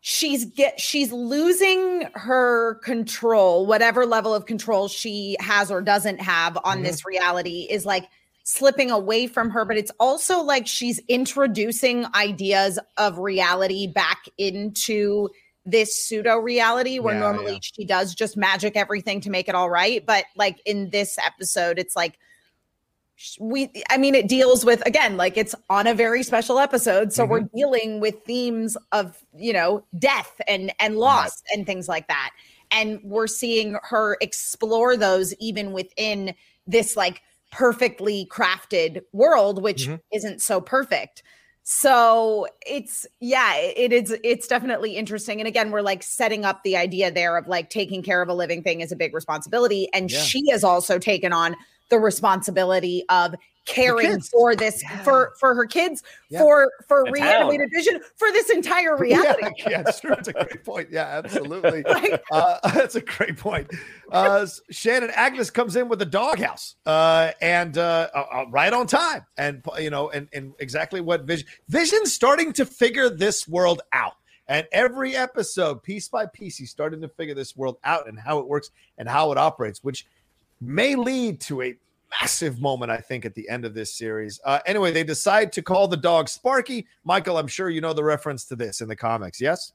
she's 0.01 0.45
get 0.45 0.79
she's 0.79 1.11
losing 1.11 2.07
her 2.15 2.75
control, 2.83 3.65
whatever 3.65 4.05
level 4.05 4.33
of 4.33 4.45
control 4.45 4.87
she 4.87 5.35
has 5.39 5.69
or 5.71 5.81
doesn't 5.81 6.19
have 6.19 6.57
on 6.63 6.79
Mhm. 6.79 6.83
this 6.85 7.05
reality 7.05 7.67
is 7.69 7.85
like 7.85 8.09
slipping 8.43 8.89
away 8.89 9.27
from 9.27 9.51
her, 9.51 9.63
but 9.63 9.77
it's 9.77 9.91
also 9.99 10.41
like 10.41 10.65
she's 10.65 10.99
introducing 11.07 12.05
ideas 12.15 12.79
of 12.97 13.19
reality 13.19 13.85
back 13.85 14.25
into 14.39 15.29
this 15.63 15.95
pseudo 15.95 16.37
reality 16.37 16.97
where 16.97 17.13
Yeah, 17.13 17.19
normally 17.19 17.53
yeah. 17.53 17.59
she 17.61 17.85
does 17.85 18.15
just 18.15 18.35
magic 18.35 18.75
everything 18.75 19.21
to 19.21 19.29
make 19.29 19.47
it 19.47 19.53
all 19.53 19.69
right. 19.69 20.03
But 20.03 20.25
like 20.35 20.59
in 20.65 20.89
this 20.89 21.19
episode, 21.23 21.77
it's 21.77 21.95
like 21.95 22.17
we 23.39 23.71
i 23.89 23.97
mean 23.97 24.15
it 24.15 24.27
deals 24.27 24.65
with 24.65 24.85
again 24.85 25.17
like 25.17 25.37
it's 25.37 25.53
on 25.69 25.87
a 25.87 25.93
very 25.93 26.23
special 26.23 26.59
episode 26.59 27.13
so 27.13 27.25
we're 27.25 27.47
dealing 27.55 27.99
with 27.99 28.15
themes 28.25 28.75
of 28.91 29.23
you 29.35 29.53
know 29.53 29.83
death 29.99 30.39
and 30.47 30.71
and 30.79 30.97
loss 30.97 31.41
and 31.53 31.65
things 31.65 31.87
like 31.87 32.07
that. 32.07 32.31
And 32.73 32.99
we're 33.03 33.27
seeing 33.27 33.77
her 33.83 34.17
explore 34.21 34.95
those 34.95 35.33
even 35.35 35.73
within 35.73 36.33
this 36.65 36.95
like 36.95 37.21
perfectly 37.51 38.27
crafted 38.31 39.01
world 39.11 39.61
which 39.61 39.87
Mhm. 39.87 39.99
isn't 40.13 40.41
so 40.41 40.61
perfect. 40.61 41.21
So 41.63 42.47
it's 42.65 43.05
yeah 43.19 43.55
it 43.57 43.93
is 43.93 44.15
it's 44.23 44.47
definitely 44.47 44.95
interesting. 44.95 45.39
And 45.41 45.47
again 45.47 45.69
we're 45.71 45.81
like 45.81 46.01
setting 46.01 46.43
up 46.45 46.63
the 46.63 46.75
idea 46.77 47.11
there 47.11 47.37
of 47.37 47.47
like 47.47 47.69
taking 47.69 48.01
care 48.01 48.21
of 48.21 48.29
a 48.29 48.33
living 48.33 48.63
thing 48.63 48.81
is 48.81 48.91
a 48.91 48.95
big 48.95 49.13
responsibility. 49.13 49.89
And 49.93 50.09
Yeah. 50.09 50.21
she 50.21 50.49
has 50.51 50.63
also 50.63 50.97
taken 50.97 51.33
on 51.33 51.55
the 51.91 51.99
responsibility 51.99 53.03
of 53.09 53.35
caring 53.65 54.07
kids. 54.07 54.29
for 54.29 54.55
this 54.55 54.81
Yeah. 54.81 55.03
for 55.03 55.33
for 55.39 55.53
her 55.53 55.65
kids 55.67 56.01
Yeah. 56.29 56.39
for 56.39 56.71
for 56.87 57.03
The 57.05 57.11
reanimated 57.11 57.69
vision 57.71 58.01
for 58.15 58.31
this 58.31 58.49
entire 58.49 58.97
reality 59.07 59.51
Yeah, 59.59 59.69
yeah, 59.69 59.83
it's 59.85 59.99
true. 59.99 60.13
It's 60.13 60.29
a 60.29 60.33
great 60.33 60.63
point. 60.63 60.87
Yeah, 60.89 61.03
absolutely. 61.05 61.83
Right? 61.87 62.19
Uh, 62.31 62.57
that's 62.73 62.95
a 62.95 63.01
great 63.01 63.37
point. 63.37 63.69
Uh, 64.11 64.47
Shannon 64.71 65.11
Agnes 65.13 65.51
comes 65.51 65.75
in 65.75 65.89
with 65.89 65.99
the 65.99 66.05
doghouse, 66.05 66.75
uh, 66.87 67.31
and 67.39 67.77
uh, 67.77 68.09
uh, 68.15 68.25
uh, 68.33 68.45
right 68.49 68.73
on 68.73 68.87
time, 68.87 69.25
and 69.37 69.63
you 69.79 69.91
know, 69.91 70.09
and, 70.09 70.27
and 70.33 70.53
exactly 70.59 70.99
what 71.01 71.25
Vision 71.25 71.45
Vision's 71.69 72.11
starting 72.11 72.51
to 72.53 72.65
figure 72.65 73.09
this 73.09 73.47
world 73.47 73.81
out. 73.93 74.13
And 74.47 74.67
every 74.71 75.15
episode, 75.15 75.83
piece 75.83 76.09
by 76.09 76.25
piece, 76.25 76.57
he's 76.57 76.71
starting 76.71 76.99
to 77.01 77.07
figure 77.09 77.35
this 77.35 77.55
world 77.55 77.77
out 77.83 78.07
and 78.09 78.17
how 78.19 78.39
it 78.39 78.47
works 78.47 78.71
and 78.97 79.07
how 79.07 79.31
it 79.31 79.37
operates, 79.37 79.83
which 79.83 80.05
may 80.61 80.95
lead 80.95 81.41
to 81.41 81.61
a 81.63 81.75
massive 82.21 82.61
moment, 82.61 82.91
I 82.91 82.97
think, 82.97 83.25
at 83.25 83.33
the 83.35 83.47
end 83.49 83.65
of 83.65 83.73
this 83.73 83.93
series. 83.93 84.39
Uh, 84.45 84.59
anyway, 84.65 84.91
they 84.91 85.03
decide 85.03 85.51
to 85.53 85.61
call 85.61 85.87
the 85.87 85.97
dog 85.97 86.29
Sparky. 86.29 86.85
Michael, 87.03 87.37
I'm 87.37 87.47
sure 87.47 87.69
you 87.69 87.81
know 87.81 87.93
the 87.93 88.03
reference 88.03 88.45
to 88.45 88.55
this 88.55 88.81
in 88.81 88.87
the 88.87 88.95
comics. 88.95 89.39
Yes. 89.41 89.73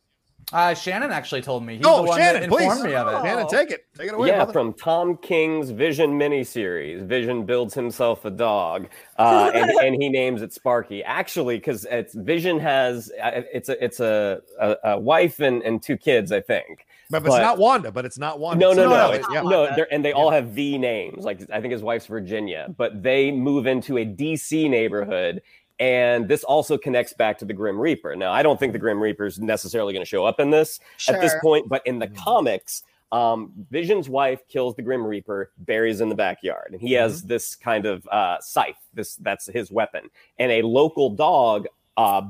uh 0.53 0.75
shannon 0.75 1.11
actually 1.11 1.41
told 1.43 1.65
me 1.65 1.77
he's 1.79 1.87
oh, 1.87 2.03
the 2.03 2.09
one 2.09 2.19
Shannon, 2.19 2.43
that 2.43 2.51
please. 2.51 2.65
informed 2.65 2.85
me 2.85 2.95
of 2.95 3.09
it 3.09 3.27
Shannon, 3.27 3.45
Oh. 3.47 3.49
take 3.49 3.71
it. 3.71 3.87
Take 3.99 4.09
it 4.09 4.15
away. 4.15 4.29
yeah, 4.29 4.37
brother. 4.45 4.53
from 4.53 4.75
Tom 4.75 5.17
King's 5.17 5.71
Vision 5.71 6.11
miniseries. 6.19 7.05
Vision 7.07 7.45
builds 7.47 7.73
himself 7.75 8.25
a 8.27 8.31
dog, 8.31 8.87
uh, 9.19 9.51
and, 9.55 9.71
and 9.71 10.01
he 10.01 10.09
names 10.11 10.43
it 10.43 10.53
Sparky. 10.53 11.03
Actually, 11.03 11.57
because 11.57 11.85
it's 11.87 12.15
Vision 12.15 12.61
has 12.61 13.11
uh, 13.21 13.43
it's 13.53 13.71
a 13.71 13.83
it's 13.85 13.99
a, 14.01 14.41
a, 14.61 14.77
a 14.85 15.01
wife 15.01 15.41
and, 15.41 15.63
and 15.63 15.83
two 15.83 15.97
kids, 15.97 16.31
I 16.31 16.43
think. 16.43 16.87
But, 17.11 17.23
but 17.23 17.29
it's 17.33 17.41
not 17.43 17.59
Wanda. 17.59 17.93
But 17.93 18.05
it's 18.05 18.19
not 18.19 18.39
Wanda. 18.39 18.61
No, 18.61 18.71
It's 18.71 18.77
no, 18.77 18.85
no, 18.85 18.91
Wanda. 18.91 19.15
it's- 19.19 19.31
Yeah. 19.33 19.43
no. 19.43 19.87
And 19.91 20.05
they 20.05 20.13
all 20.13 20.31
have 20.31 20.49
V 20.49 20.79
names. 20.79 21.25
Like 21.25 21.41
I 21.53 21.61
think 21.61 21.73
his 21.73 21.83
wife's 21.83 22.07
Virginia, 22.07 22.73
but 22.77 23.03
they 23.03 23.31
move 23.31 23.67
into 23.67 23.99
a 23.99 24.05
DC 24.05 24.69
neighborhood. 24.69 25.43
And 25.79 26.27
this 26.27 26.43
also 26.43 26.79
connects 26.79 27.13
back 27.13 27.37
to 27.39 27.45
the 27.45 27.53
Grim 27.53 27.79
Reaper. 27.79 28.17
Now, 28.17 28.33
I 28.33 28.43
don't 28.43 28.59
think 28.59 28.73
the 28.73 28.79
Grim 28.79 28.99
Reaper 29.03 29.27
is 29.27 29.39
necessarily 29.39 29.93
going 29.93 30.03
to 30.05 30.09
show 30.09 30.25
up 30.25 30.41
in 30.41 30.51
this 30.51 30.81
at 31.09 31.21
this 31.21 31.35
point, 31.43 31.69
but 31.69 31.87
in 31.87 31.99
the 31.99 32.07
Mhm. 32.09 32.17
comics, 32.17 32.83
um, 33.13 33.53
Vision's 33.71 34.09
wife 34.09 34.41
kills 34.49 34.75
the 34.75 34.81
Grim 34.83 35.07
Reaper, 35.07 35.51
buries 35.59 36.01
in 36.01 36.09
the 36.09 36.15
backyard, 36.15 36.71
and 36.73 36.81
he 36.81 36.93
has 36.95 37.23
this 37.25 37.55
kind 37.55 37.85
of 37.85 38.09
uh, 38.11 38.39
scythe. 38.41 38.79
This 38.95 39.17
that's 39.17 39.47
his 39.47 39.71
weapon, 39.71 40.09
and 40.39 40.51
a 40.51 40.63
local 40.63 41.11
dog, 41.11 41.67
uh, 41.99 42.23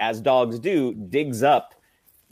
as 0.00 0.20
dogs 0.20 0.58
do, 0.60 0.94
digs 0.94 1.42
up 1.42 1.74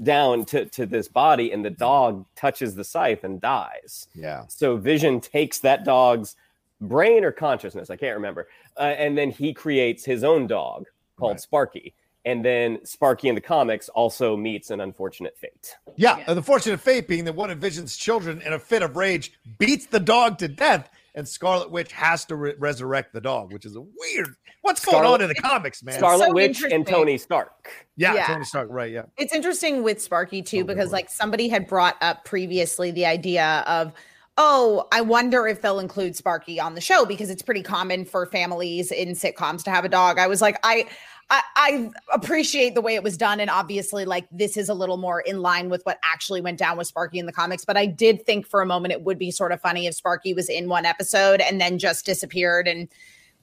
down 0.03 0.45
to, 0.47 0.64
to 0.66 0.86
this 0.86 1.09
body, 1.09 1.53
and 1.53 1.64
the 1.64 1.70
dog 1.70 2.26
touches 2.36 2.74
the 2.74 2.84
scythe 2.84 3.24
and 3.24 3.40
dies. 3.40 4.09
Yeah. 4.14 4.45
So 4.49 4.76
Vision 4.76 5.20
takes 5.20 5.61
that 5.61 5.84
dog's 5.84 6.36
brain 6.80 7.24
or 7.24 7.32
consciousness, 7.32 7.90
I 7.90 7.97
can't 7.97 8.16
remember, 8.16 8.49
uh, 8.76 8.82
and 8.82 9.16
then 9.16 9.30
he 9.30 9.55
creates 9.55 10.05
his 10.05 10.24
own 10.24 10.47
dog 10.47 10.86
called 11.16 11.32
Right. 11.32 11.40
Sparky. 11.40 11.95
And 12.26 12.45
then 12.45 12.84
Sparky 12.84 13.28
in 13.28 13.34
the 13.34 13.40
comics 13.40 13.88
also 13.90 14.36
meets 14.36 14.70
an 14.70 14.80
unfortunate 14.80 15.36
fate. 15.36 15.76
Yeah. 15.97 16.16
Yeah. 16.18 16.24
and 16.28 16.36
The 16.38 16.42
fortunate 16.42 16.80
fate 16.80 17.07
being 17.07 17.24
that 17.26 17.34
one 17.34 17.51
of 17.51 17.59
Vision's 17.59 17.97
children, 17.97 18.40
in 18.42 18.53
a 18.53 18.59
fit 18.59 18.82
of 18.82 18.97
rage, 18.97 19.32
beats 19.59 19.86
the 19.86 20.01
dog 20.01 20.38
to 20.38 20.49
death. 20.49 20.90
And 21.14 21.26
Scarlet 21.28 21.70
Witch 21.70 21.92
has 21.92 22.24
to 22.26 22.36
re- 22.36 22.54
resurrect 22.58 23.12
the 23.12 23.20
dog, 23.20 23.52
which 23.52 23.64
is 23.64 23.76
a 23.76 23.80
weird. 23.80 24.28
What's 24.62 24.82
Scarlet- 24.82 25.02
going 25.02 25.14
on 25.14 25.20
in 25.22 25.28
the 25.28 25.34
comics, 25.34 25.82
man? 25.82 25.94
Scarlet 25.96 26.26
so 26.28 26.32
Witch 26.32 26.62
and. 26.62 26.86
Tony 26.86 27.18
Stark. 27.18 27.70
yeah, 27.96 28.14
Yeah. 28.14 28.26
Tony 28.26 28.44
Stark, 28.44 28.68
right? 28.70 28.90
Yeah, 28.90 29.02
It's 29.16 29.32
interesting 29.34 29.82
with 29.82 30.00
Sparky 30.02 30.42
too, 30.42 30.60
Oh, 30.60 30.64
because 30.64 30.88
boy. 30.88 30.92
like 30.96 31.10
somebody 31.10 31.48
had 31.48 31.66
brought 31.66 31.96
up 32.00 32.24
previously 32.24 32.90
the 32.90 33.06
idea 33.06 33.62
of, 33.66 33.92
oh, 34.38 34.88
I 34.90 35.00
wonder 35.02 35.46
if 35.46 35.60
they'll 35.62 35.78
include 35.78 36.16
Sparky 36.16 36.58
on 36.58 36.74
the 36.74 36.80
show 36.80 37.04
because 37.04 37.30
it's 37.30 37.42
pretty 37.42 37.62
common 37.62 38.04
for 38.04 38.26
families 38.26 38.90
in 38.90 39.10
sitcoms 39.10 39.62
to 39.64 39.70
have 39.70 39.84
a 39.84 39.88
dog. 39.88 40.18
I 40.18 40.26
was 40.26 40.40
like, 40.42 40.58
I. 40.64 40.86
I, 41.30 41.42
I 41.56 41.90
appreciate 42.12 42.74
the 42.74 42.80
way 42.80 42.94
it 42.94 43.02
was 43.02 43.16
done, 43.16 43.40
and 43.40 43.50
obviously, 43.50 44.04
like 44.04 44.26
this 44.30 44.56
is 44.56 44.68
a 44.68 44.74
little 44.74 44.96
more 44.96 45.20
in 45.20 45.40
line 45.40 45.70
with 45.70 45.82
what 45.84 45.98
actually 46.04 46.40
went 46.40 46.58
down 46.58 46.76
with 46.76 46.86
Sparky 46.86 47.18
in 47.18 47.26
the 47.26 47.32
comics. 47.32 47.64
But 47.64 47.76
I 47.76 47.86
did 47.86 48.26
think 48.26 48.46
for 48.46 48.60
a 48.60 48.66
moment 48.66 48.92
it 48.92 49.02
would 49.02 49.18
be 49.18 49.30
sort 49.30 49.52
of 49.52 49.60
funny 49.60 49.86
if 49.86 49.94
Sparky 49.94 50.34
was 50.34 50.48
in 50.48 50.68
one 50.68 50.84
episode 50.84 51.40
and 51.40 51.60
then 51.60 51.78
just 51.78 52.06
disappeared, 52.06 52.68
and 52.68 52.88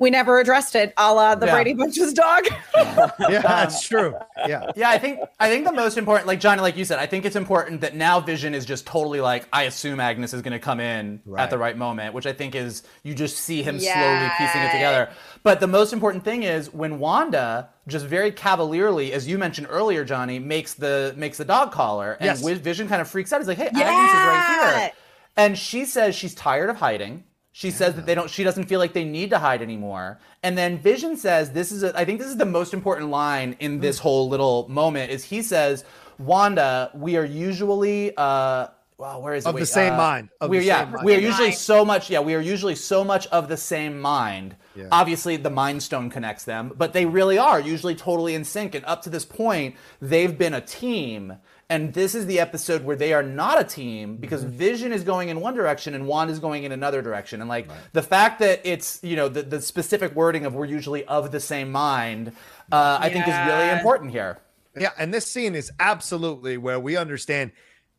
we 0.02 0.10
never 0.10 0.40
addressed 0.40 0.76
it, 0.76 0.94
a 0.98 1.14
la 1.14 1.36
the 1.36 1.46
Yeah. 1.46 1.54
Brady 1.54 1.74
Bunch's 1.74 2.12
dog. 2.12 2.48
yeah, 2.76 3.42
that's 3.42 3.88
true. 3.88 4.16
Yeah, 4.48 4.72
Yeah, 4.76 4.90
I 4.90 4.98
think 4.98 5.20
I 5.40 5.48
think 5.48 5.66
the 5.66 5.72
most 5.72 5.98
important, 5.98 6.28
like 6.28 6.40
Johnny, 6.40 6.60
like 6.62 6.76
you 6.76 6.84
said, 6.86 6.98
I 7.00 7.06
think 7.06 7.24
it's 7.24 7.36
important 7.36 7.82
that 7.82 7.96
now 7.96 8.20
Vision 8.20 8.56
is 8.56 8.66
just 8.66 8.86
totally 8.88 9.22
like, 9.22 9.48
I 9.54 9.64
assume 9.64 10.00
Agnes 10.00 10.34
is 10.34 10.42
going 10.42 10.54
to 10.54 10.60
come 10.60 10.80
in 10.80 11.22
Right. 11.26 11.44
at 11.44 11.52
the 11.52 11.58
right 11.60 11.78
moment, 11.78 12.14
which 12.16 12.26
I 12.26 12.34
think 12.34 12.56
is 12.56 12.82
you 13.04 13.14
just 13.14 13.38
see 13.38 13.62
him 13.62 13.80
slowly 13.80 14.30
piecing 14.38 14.62
it 14.62 14.72
together. 14.72 15.10
But 15.44 15.60
the 15.60 15.68
most 15.68 15.94
important 15.94 16.24
thing 16.24 16.44
is 16.44 16.74
when 16.74 16.98
Wanda 17.00 17.70
just 17.88 18.06
very 18.08 18.32
cavalierly, 18.32 19.14
as 19.14 19.28
you 19.28 19.38
mentioned 19.38 19.68
earlier, 19.70 20.04
Johnny, 20.04 20.40
makes 20.40 20.74
the 20.74 21.14
makes 21.16 21.38
the 21.38 21.46
dog 21.46 21.72
collar, 21.72 22.18
and 22.20 22.26
Yes. 22.26 22.42
Vision 22.60 22.88
kind 22.88 23.02
of 23.02 23.08
freaks 23.08 23.32
out. 23.32 23.40
He's 23.40 23.48
like, 23.48 23.58
Hey, 23.58 23.68
Agnes 23.68 23.80
is 23.80 23.86
right 23.88 24.80
here, 24.82 24.92
and 25.38 25.56
she 25.58 25.86
says 25.86 26.16
she's 26.16 26.34
tired 26.34 26.70
of 26.72 26.78
hiding. 26.78 27.24
She 27.54 27.70
says 27.70 27.96
that 27.96 28.06
they 28.06 28.16
don't. 28.16 28.30
She 28.30 28.44
doesn't 28.44 28.66
feel 28.66 28.80
like 28.80 28.94
they 28.94 29.04
need 29.04 29.30
to 29.32 29.40
hide 29.40 29.62
anymore. 29.62 30.20
And 30.42 30.58
then 30.58 30.78
Vision 30.78 31.18
says, 31.18 31.52
"This 31.52 31.72
is. 31.72 31.84
A, 31.84 31.98
I 31.98 32.06
think 32.06 32.20
this 32.20 32.30
is 32.30 32.38
the 32.38 32.46
most 32.46 32.74
important 32.74 33.10
line 33.10 33.58
in 33.60 33.80
this 33.80 34.00
whole 34.00 34.30
little 34.30 34.70
moment. 34.70 35.12
Is 35.12 35.26
he 35.26 35.42
says, 35.42 35.84
Wanda, 36.18 36.92
we 36.94 37.18
are 37.18 37.26
usually. 37.26 38.16
uh 38.16 38.68
well, 38.98 39.20
where 39.20 39.34
is? 39.34 39.48
Of 39.48 39.56
the 39.56 39.66
same 39.66 39.94
uh, 39.94 39.98
mind. 39.98 40.30
Of 40.40 40.52
we're 40.52 40.62
yeah. 40.62 40.86
mind. 40.86 41.04
We 41.04 41.16
are 41.16 41.20
usually 41.20 41.48
mind. 41.48 41.58
so 41.58 41.84
much. 41.84 42.12
Yeah, 42.12 42.20
we 42.20 42.36
are 42.36 42.40
usually 42.40 42.76
so 42.76 43.04
much 43.04 43.26
of 43.28 43.48
the 43.48 43.58
same 43.58 44.00
mind. 44.00 44.56
Yeah. 44.76 44.90
Obviously, 44.92 45.38
the 45.38 45.50
Mind 45.50 45.82
Stone 45.82 46.12
connects 46.12 46.46
them, 46.46 46.72
but 46.78 46.94
they 46.94 47.08
really 47.08 47.40
are 47.40 47.60
usually 47.60 47.96
totally 47.96 48.36
in 48.36 48.44
sync. 48.46 48.76
And 48.76 48.86
up 48.86 49.02
to 49.02 49.10
this 49.10 49.26
point, 49.26 49.76
they've 50.02 50.38
been 50.38 50.54
a 50.54 50.62
team. 50.62 51.34
And 51.72 51.94
this 51.94 52.16
is 52.16 52.26
the 52.26 52.42
episode 52.42 52.84
where 52.84 52.98
they 52.98 53.14
are 53.14 53.24
not 53.24 53.60
a 53.60 53.64
team 53.64 54.18
because 54.18 54.42
Mm-hmm. 54.42 54.58
Vision 54.58 54.92
is 54.92 55.04
going 55.04 55.30
in 55.30 55.40
one 55.40 55.54
direction 55.54 55.94
and 55.94 56.08
Wanda 56.08 56.34
is 56.34 56.40
going 56.40 56.64
in 56.64 56.72
another 56.72 57.02
direction. 57.02 57.42
And 57.42 57.50
like 57.50 57.70
the 57.94 58.02
fact 58.02 58.40
that 58.40 58.60
it's 58.64 59.00
you 59.04 59.16
know 59.16 59.30
the, 59.30 59.44
the 59.44 59.62
specific 59.62 60.16
wording 60.16 60.46
of 60.46 60.54
we're 60.54 60.66
usually 60.66 61.06
of 61.06 61.32
the 61.32 61.40
same 61.40 61.72
mind, 61.72 62.34
uh, 62.72 62.98
I 63.00 63.10
think 63.10 63.28
is 63.28 63.36
really 63.46 63.70
important 63.70 64.12
here. 64.12 64.40
Yeah, 64.78 64.92
and 64.98 65.14
this 65.14 65.26
scene 65.32 65.56
is 65.56 65.72
absolutely 65.80 66.58
where 66.58 66.80
we 66.80 66.98
understand 66.98 67.52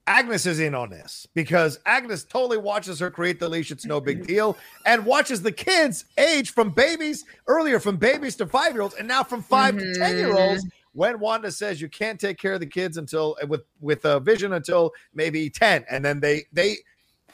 Agnes 0.07 0.47
is 0.47 0.59
in 0.59 0.75
on 0.75 0.91
this 0.91 1.27
because 1.35 1.79
Agnes 1.87 2.25
totally 2.25 2.59
watches 2.59 2.99
her 2.99 3.11
create 3.11 3.39
the 3.39 3.49
leash. 3.49 3.71
It's 3.71 3.85
no 3.85 4.01
big 4.01 4.27
deal, 4.33 4.57
and 4.85 5.07
watches 5.07 5.43
the 5.43 5.53
kids 5.53 6.05
age 6.19 6.53
from 6.53 6.71
babies 6.71 7.25
earlier, 7.47 7.79
from 7.79 7.97
babies 7.97 8.37
to 8.37 8.47
five 8.47 8.73
year 8.73 8.83
olds, 8.83 8.95
and 8.97 9.07
now 9.07 9.23
from 9.23 9.43
5 9.43 9.79
to 9.79 9.95
ten 9.95 10.17
year 10.17 10.37
olds. 10.37 10.65
When 10.93 11.21
Wanda 11.21 11.51
says 11.51 11.81
you 11.81 11.89
can't 11.89 12.21
take 12.21 12.39
care 12.39 12.55
of 12.55 12.61
the 12.61 12.67
kids 12.67 12.97
until 12.97 13.37
uh, 13.43 13.47
with 13.47 13.65
with 13.81 14.05
a 14.05 14.21
vision 14.21 14.53
until 14.53 14.93
maybe 15.15 15.49
ten, 15.51 15.85
and 15.91 16.05
then 16.05 16.21
they 16.21 16.45
they 16.53 16.79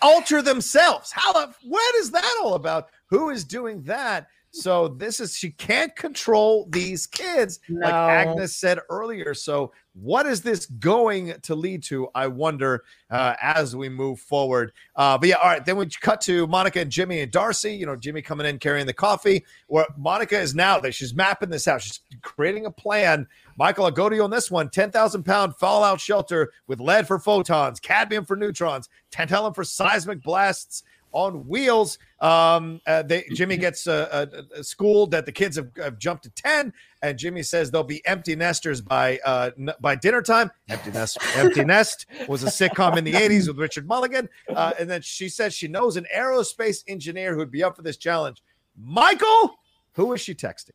alter 0.00 0.42
themselves. 0.42 1.10
How 1.12 1.32
what 1.62 1.94
is 1.96 2.10
that 2.12 2.40
all 2.42 2.54
about? 2.54 2.88
Who 3.06 3.30
is 3.30 3.44
doing 3.44 3.82
that? 3.84 4.28
So 4.50 4.88
this 4.88 5.20
is 5.20 5.36
she 5.36 5.50
can't 5.50 5.94
control 5.94 6.66
these 6.70 7.06
kids, 7.06 7.60
like 7.68 7.92
Agnes 7.92 8.56
said 8.56 8.80
earlier. 8.88 9.34
So 9.34 9.72
what 10.00 10.26
is 10.26 10.42
this 10.42 10.66
going 10.66 11.34
to 11.42 11.54
lead 11.54 11.82
to? 11.84 12.08
I 12.14 12.28
wonder 12.28 12.84
uh, 13.10 13.34
as 13.42 13.74
we 13.74 13.88
move 13.88 14.20
forward. 14.20 14.72
Uh, 14.96 15.18
but 15.18 15.28
yeah, 15.28 15.36
all 15.36 15.48
right. 15.48 15.64
Then 15.64 15.76
we 15.76 15.86
cut 15.86 16.20
to 16.22 16.46
Monica 16.46 16.80
and 16.80 16.90
Jimmy 16.90 17.20
and 17.20 17.30
Darcy. 17.30 17.74
You 17.74 17.86
know, 17.86 17.96
Jimmy 17.96 18.22
coming 18.22 18.46
in 18.46 18.58
carrying 18.58 18.86
the 18.86 18.92
coffee. 18.92 19.44
Where 19.66 19.86
Monica 19.96 20.38
is 20.38 20.54
now 20.54 20.78
that 20.80 20.94
she's 20.94 21.14
mapping 21.14 21.50
this 21.50 21.68
out. 21.68 21.82
She's 21.82 22.00
creating 22.22 22.66
a 22.66 22.70
plan. 22.70 23.26
Michael, 23.58 23.86
I'll 23.86 23.90
go 23.90 24.08
to 24.08 24.14
you 24.14 24.22
on 24.22 24.30
this 24.30 24.50
one. 24.50 24.70
Ten 24.70 24.90
thousand 24.90 25.24
pound 25.24 25.56
fallout 25.56 26.00
shelter 26.00 26.52
with 26.66 26.80
lead 26.80 27.06
for 27.06 27.18
photons, 27.18 27.80
cadmium 27.80 28.24
for 28.24 28.36
neutrons, 28.36 28.88
tantalum 29.10 29.54
for 29.54 29.64
seismic 29.64 30.22
blasts 30.22 30.84
on 31.12 31.46
wheels. 31.46 31.98
Um, 32.20 32.80
uh, 32.86 33.02
they, 33.02 33.24
Jimmy 33.34 33.56
gets 33.56 33.86
uh, 33.86 34.26
uh, 34.32 34.62
schooled 34.62 35.10
that 35.12 35.26
the 35.26 35.32
kids 35.32 35.56
have, 35.56 35.70
have 35.76 35.98
jumped 35.98 36.24
to 36.24 36.30
ten, 36.30 36.72
and 37.02 37.18
Jimmy 37.18 37.42
says 37.42 37.70
they'll 37.70 37.84
be 37.84 38.04
empty 38.06 38.34
nesters 38.36 38.80
by 38.80 39.18
uh, 39.24 39.50
n- 39.58 39.70
by 39.80 39.94
dinner 39.94 40.22
time. 40.22 40.50
Empty 40.68 40.90
nest, 40.90 41.18
empty 41.36 41.64
nest 41.64 42.06
was 42.26 42.42
a 42.42 42.46
sitcom 42.46 42.96
in 42.96 43.04
the 43.04 43.12
'80s 43.14 43.48
with 43.48 43.58
Richard 43.58 43.86
Mulligan, 43.86 44.28
uh, 44.54 44.72
and 44.78 44.90
then 44.90 45.02
she 45.02 45.28
says 45.28 45.54
she 45.54 45.68
knows 45.68 45.96
an 45.96 46.06
aerospace 46.14 46.82
engineer 46.88 47.34
who'd 47.34 47.50
be 47.50 47.62
up 47.62 47.76
for 47.76 47.82
this 47.82 47.96
challenge. 47.96 48.42
Michael, 48.76 49.58
who 49.92 50.12
is 50.12 50.20
she 50.20 50.34
texting? 50.34 50.70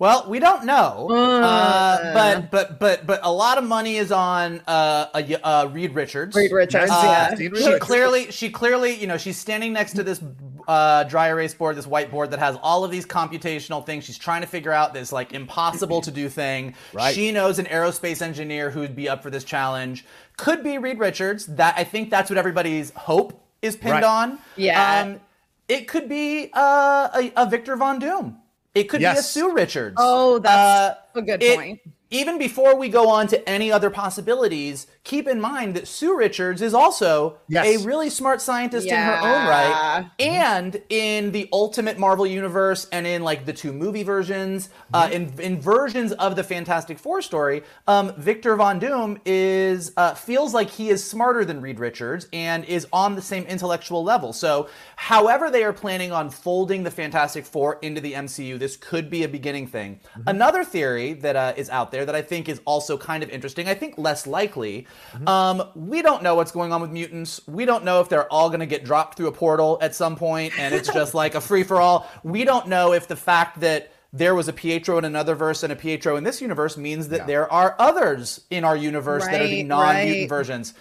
Well, 0.00 0.26
we 0.28 0.38
don't 0.38 0.64
know, 0.64 1.08
uh, 1.10 1.14
Uh. 1.42 2.14
but 2.14 2.50
but 2.52 2.78
but 2.78 3.04
but 3.06 3.20
a 3.24 3.32
lot 3.32 3.58
of 3.58 3.64
money 3.64 3.96
is 3.96 4.12
on 4.12 4.60
uh, 4.68 5.06
uh, 5.42 5.68
Reed 5.72 5.92
Richards. 5.94 6.36
Reed 6.36 6.52
Richards, 6.52 6.90
Uh, 6.92 7.02
yeah. 7.04 7.34
Reed 7.36 7.56
she 7.56 7.78
clearly, 7.80 8.30
she 8.30 8.48
clearly, 8.50 8.94
you 8.94 9.08
know, 9.08 9.16
she's 9.18 9.36
standing 9.36 9.72
next 9.72 9.94
to 9.94 10.04
this 10.04 10.22
uh, 10.68 11.02
dry 11.04 11.28
erase 11.30 11.52
board, 11.52 11.74
this 11.74 11.86
whiteboard 11.86 12.30
that 12.30 12.38
has 12.38 12.56
all 12.62 12.84
of 12.84 12.92
these 12.92 13.06
computational 13.06 13.84
things. 13.84 14.04
She's 14.04 14.18
trying 14.18 14.42
to 14.42 14.46
figure 14.46 14.70
out 14.72 14.94
this 14.94 15.10
like 15.10 15.32
impossible 15.32 16.00
to 16.02 16.12
do 16.12 16.28
thing. 16.28 16.74
Right. 16.92 17.12
She 17.12 17.32
knows 17.32 17.58
an 17.58 17.66
aerospace 17.66 18.22
engineer 18.22 18.70
who'd 18.70 18.94
be 18.94 19.08
up 19.08 19.20
for 19.22 19.30
this 19.30 19.42
challenge. 19.42 20.04
Could 20.36 20.62
be 20.62 20.78
Reed 20.78 21.00
Richards. 21.00 21.46
That 21.46 21.74
I 21.76 21.82
think 21.82 22.08
that's 22.10 22.30
what 22.30 22.36
everybody's 22.38 22.92
hope 22.92 23.42
is 23.62 23.74
pinned 23.74 23.94
Right. 23.94 24.04
on. 24.04 24.38
Yeah. 24.56 25.00
Um, 25.00 25.20
it 25.66 25.88
could 25.88 26.08
be 26.08 26.50
uh, 26.54 27.08
a, 27.14 27.32
a 27.36 27.50
Victor 27.50 27.74
Von 27.74 27.98
Doom. 27.98 28.38
It 28.74 28.84
could 28.84 29.00
be 29.00 29.04
a 29.06 29.16
Sue 29.16 29.52
Richards. 29.52 29.96
Oh, 29.98 30.38
that's 30.38 30.96
Uh, 30.96 31.18
a 31.18 31.22
good 31.22 31.42
it- 31.42 31.56
point. 31.56 31.80
Even 32.10 32.38
before 32.38 32.74
we 32.74 32.88
go 32.88 33.10
on 33.10 33.26
to 33.26 33.46
any 33.48 33.70
other 33.70 33.90
possibilities, 33.90 34.86
keep 35.04 35.28
in 35.28 35.40
mind 35.40 35.74
that 35.74 35.86
Sue 35.86 36.16
Richards 36.16 36.62
is 36.62 36.72
also 36.72 37.36
Yes. 37.48 37.66
a 37.82 37.86
really 37.86 38.08
smart 38.08 38.40
scientist 38.40 38.86
in 38.88 38.96
her 38.96 39.16
own 39.16 39.22
Yeah. 39.46 39.48
right. 39.48 40.10
And 40.18 40.82
in 40.88 41.32
the 41.32 41.48
Ultimate 41.52 41.98
Marvel 41.98 42.26
Universe 42.26 42.86
and 42.92 43.06
in 43.06 43.22
like 43.22 43.44
the 43.44 43.52
two 43.52 43.74
movie 43.74 44.04
versions, 44.04 44.70
uh, 44.94 45.10
in, 45.12 45.32
in 45.38 45.60
versions 45.60 46.12
of 46.12 46.34
the 46.34 46.42
Fantastic 46.44 46.98
Four 46.98 47.20
story, 47.20 47.62
um, 47.86 48.14
Victor 48.16 48.56
Von 48.56 48.78
Doom 48.78 49.18
is 49.26 49.92
uh, 49.98 50.14
feels 50.14 50.54
like 50.54 50.70
he 50.70 50.88
is 50.88 51.04
smarter 51.04 51.44
than 51.44 51.60
Reed 51.60 51.78
Richards 51.78 52.26
and 52.32 52.64
is 52.64 52.86
on 52.90 53.16
the 53.16 53.22
same 53.22 53.44
intellectual 53.44 54.02
level. 54.02 54.32
So, 54.32 54.68
however 54.96 55.50
they 55.50 55.62
are 55.62 55.72
planning 55.74 56.10
on 56.12 56.30
folding 56.30 56.84
the 56.84 56.90
Fantastic 56.90 57.44
Four 57.44 57.78
into 57.82 58.00
the 58.00 58.14
MCU, 58.14 58.58
this 58.58 58.76
could 58.78 59.10
be 59.10 59.24
a 59.24 59.28
beginning 59.28 59.66
thing. 59.66 60.00
Another 60.26 60.64
theory 60.64 61.12
that 61.14 61.36
uh, 61.36 61.52
is 61.56 61.68
out 61.68 61.90
there 61.92 61.97
that 62.04 62.14
I 62.14 62.22
think 62.22 62.48
is 62.48 62.60
also 62.64 62.96
kind 62.96 63.22
of 63.22 63.30
interesting, 63.30 63.68
I 63.68 63.74
think 63.74 63.98
less 63.98 64.26
likely. 64.26 64.86
Um, 65.26 65.62
we 65.74 66.02
don't 66.02 66.22
know 66.22 66.34
what's 66.34 66.52
going 66.52 66.72
on 66.72 66.80
with 66.80 66.90
mutants. 66.90 67.40
We 67.46 67.64
don't 67.64 67.84
know 67.84 68.00
if 68.00 68.08
they're 68.08 68.30
all 68.32 68.48
going 68.48 68.60
to 68.60 68.66
get 68.66 68.84
dropped 68.84 69.16
through 69.16 69.28
a 69.28 69.32
portal 69.32 69.78
at 69.80 69.94
some 69.94 70.16
point 70.16 70.58
and 70.58 70.74
it's 70.74 70.92
just 70.92 71.14
like 71.14 71.34
a 71.34 71.40
free 71.40 71.62
for 71.62 71.80
all. 71.80 72.08
We 72.22 72.44
don't 72.44 72.68
know 72.68 72.92
if 72.92 73.08
the 73.08 73.16
fact 73.16 73.60
that 73.60 73.92
there 74.12 74.34
was 74.34 74.48
a 74.48 74.52
Pietro 74.52 74.96
in 74.96 75.04
another 75.04 75.34
verse 75.34 75.62
and 75.62 75.72
a 75.72 75.76
Pietro 75.76 76.16
in 76.16 76.24
this 76.24 76.40
universe 76.40 76.76
means 76.76 77.08
that 77.08 77.26
there 77.26 77.50
are 77.52 77.76
others 77.78 78.40
in 78.50 78.64
our 78.64 78.76
universe 78.76 79.24
that 79.26 79.42
are 79.42 79.46
the 79.46 79.62
non-mutant 79.62 80.20
right. 80.22 80.28
versions. 80.28 80.72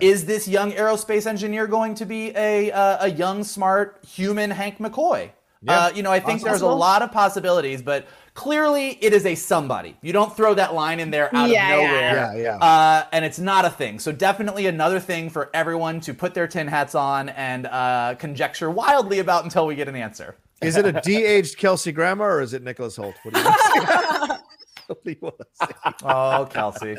Is 0.00 0.26
this 0.26 0.46
young 0.46 0.70
aerospace 0.72 1.26
engineer 1.26 1.66
going 1.66 1.96
to 1.96 2.06
be 2.06 2.30
a 2.36 2.70
uh, 2.70 3.06
a 3.06 3.10
young, 3.10 3.42
smart 3.42 4.04
human 4.06 4.50
Hank 4.50 4.78
McCoy? 4.78 5.30
Uh, 5.66 5.90
you 5.94 6.02
know, 6.02 6.12
I 6.12 6.20
think 6.20 6.42
there's 6.42 6.60
a 6.60 6.68
lot 6.68 7.02
of 7.02 7.10
possibilities, 7.10 7.82
but 7.82 8.06
clearly 8.36 8.90
it 9.00 9.12
is 9.12 9.26
a 9.26 9.34
somebody. 9.34 9.96
You 10.02 10.12
don't 10.12 10.34
throw 10.36 10.54
that 10.54 10.74
line 10.74 11.00
in 11.00 11.10
there 11.10 11.34
out 11.34 11.48
Yeah, 11.50 11.72
of 11.74 11.80
nowhere, 11.82 12.14
Yeah, 12.14 12.36
yeah. 12.36 12.56
Uh, 12.58 13.06
and 13.10 13.24
it's 13.24 13.40
not 13.40 13.64
a 13.64 13.70
thing. 13.70 13.98
So 13.98 14.12
definitely 14.12 14.66
another 14.66 15.00
thing 15.00 15.30
for 15.30 15.50
everyone 15.52 15.98
to 16.02 16.14
put 16.14 16.34
their 16.34 16.46
tin 16.46 16.68
hats 16.68 16.94
on 16.94 17.30
and 17.30 17.66
uh, 17.66 18.14
conjecture 18.18 18.70
wildly 18.70 19.18
about 19.18 19.42
until 19.42 19.66
we 19.66 19.74
get 19.74 19.88
an 19.88 19.96
answer. 19.96 20.36
Is 20.62 20.76
it 20.76 20.86
a 20.86 20.92
de-aged 21.04 21.56
Kelsey 21.58 21.90
Grammer 21.90 22.24
or 22.36 22.40
is 22.42 22.52
it 22.52 22.62
Nicholas 22.62 22.96
Hoult? 22.96 23.14
What 23.24 23.34
do 23.34 23.40
you 23.40 23.44
want 23.46 23.58
to 23.58 24.28
say? 24.28 24.36
What 24.86 25.02
do 25.04 25.10
you 25.10 25.16
want 25.20 25.38
to 25.40 25.46
say? 25.66 25.92
Oh, 26.04 26.46
Kelsey. 26.48 26.96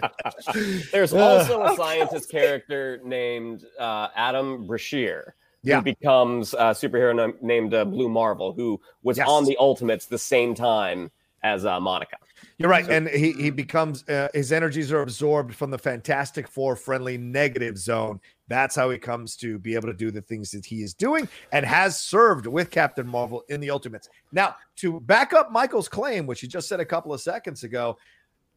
There's 0.91 1.13
also 1.13 1.63
a 1.63 1.73
scientist 1.77 2.29
character 2.29 2.99
named 3.05 3.63
uh, 3.79 4.09
Adam 4.13 4.67
Brashear. 4.67 5.35
Yeah. 5.63 5.77
Who 5.77 5.83
becomes 5.83 6.53
a 6.53 6.71
superhero 6.75 7.15
nam- 7.15 7.37
named 7.41 7.73
uh, 7.73 7.85
Blue 7.85 8.09
Marvel, 8.09 8.51
who 8.51 8.81
was 9.03 9.17
Yes. 9.17 9.27
on 9.29 9.45
the 9.45 9.55
Ultimates 9.57 10.05
the 10.07 10.17
same 10.17 10.53
time 10.53 11.11
as 11.47 11.65
uh, 11.65 11.79
Monica. 11.79 12.17
You're 12.57 12.69
right, 12.69 12.87
and 12.89 13.07
he 13.07 13.33
he 13.33 13.49
becomes 13.49 14.07
uh, 14.09 14.29
his 14.33 14.51
energies 14.51 14.91
are 14.91 15.01
absorbed 15.01 15.55
from 15.55 15.71
the 15.71 15.77
Fantastic 15.77 16.47
Four 16.47 16.75
friendly 16.75 17.17
negative 17.17 17.77
zone. 17.77 18.19
That's 18.47 18.75
how 18.75 18.89
he 18.89 18.97
comes 18.97 19.35
to 19.37 19.59
be 19.59 19.75
able 19.75 19.87
to 19.87 19.93
do 19.93 20.09
the 20.11 20.21
things 20.21 20.51
that 20.51 20.65
he 20.65 20.81
is 20.81 20.93
doing 20.93 21.27
and 21.51 21.65
has 21.65 21.99
served 21.99 22.47
with 22.47 22.71
Captain 22.71 23.07
Marvel 23.07 23.43
in 23.49 23.59
the 23.59 23.69
Ultimates. 23.69 24.09
Now, 24.31 24.55
to 24.77 24.99
back 25.01 25.33
up 25.33 25.51
Michael's 25.51 25.89
claim, 25.89 26.25
which 26.25 26.41
he 26.41 26.47
just 26.47 26.67
said 26.67 26.79
a 26.79 26.85
couple 26.85 27.13
of 27.13 27.21
seconds 27.21 27.63
ago, 27.63 27.97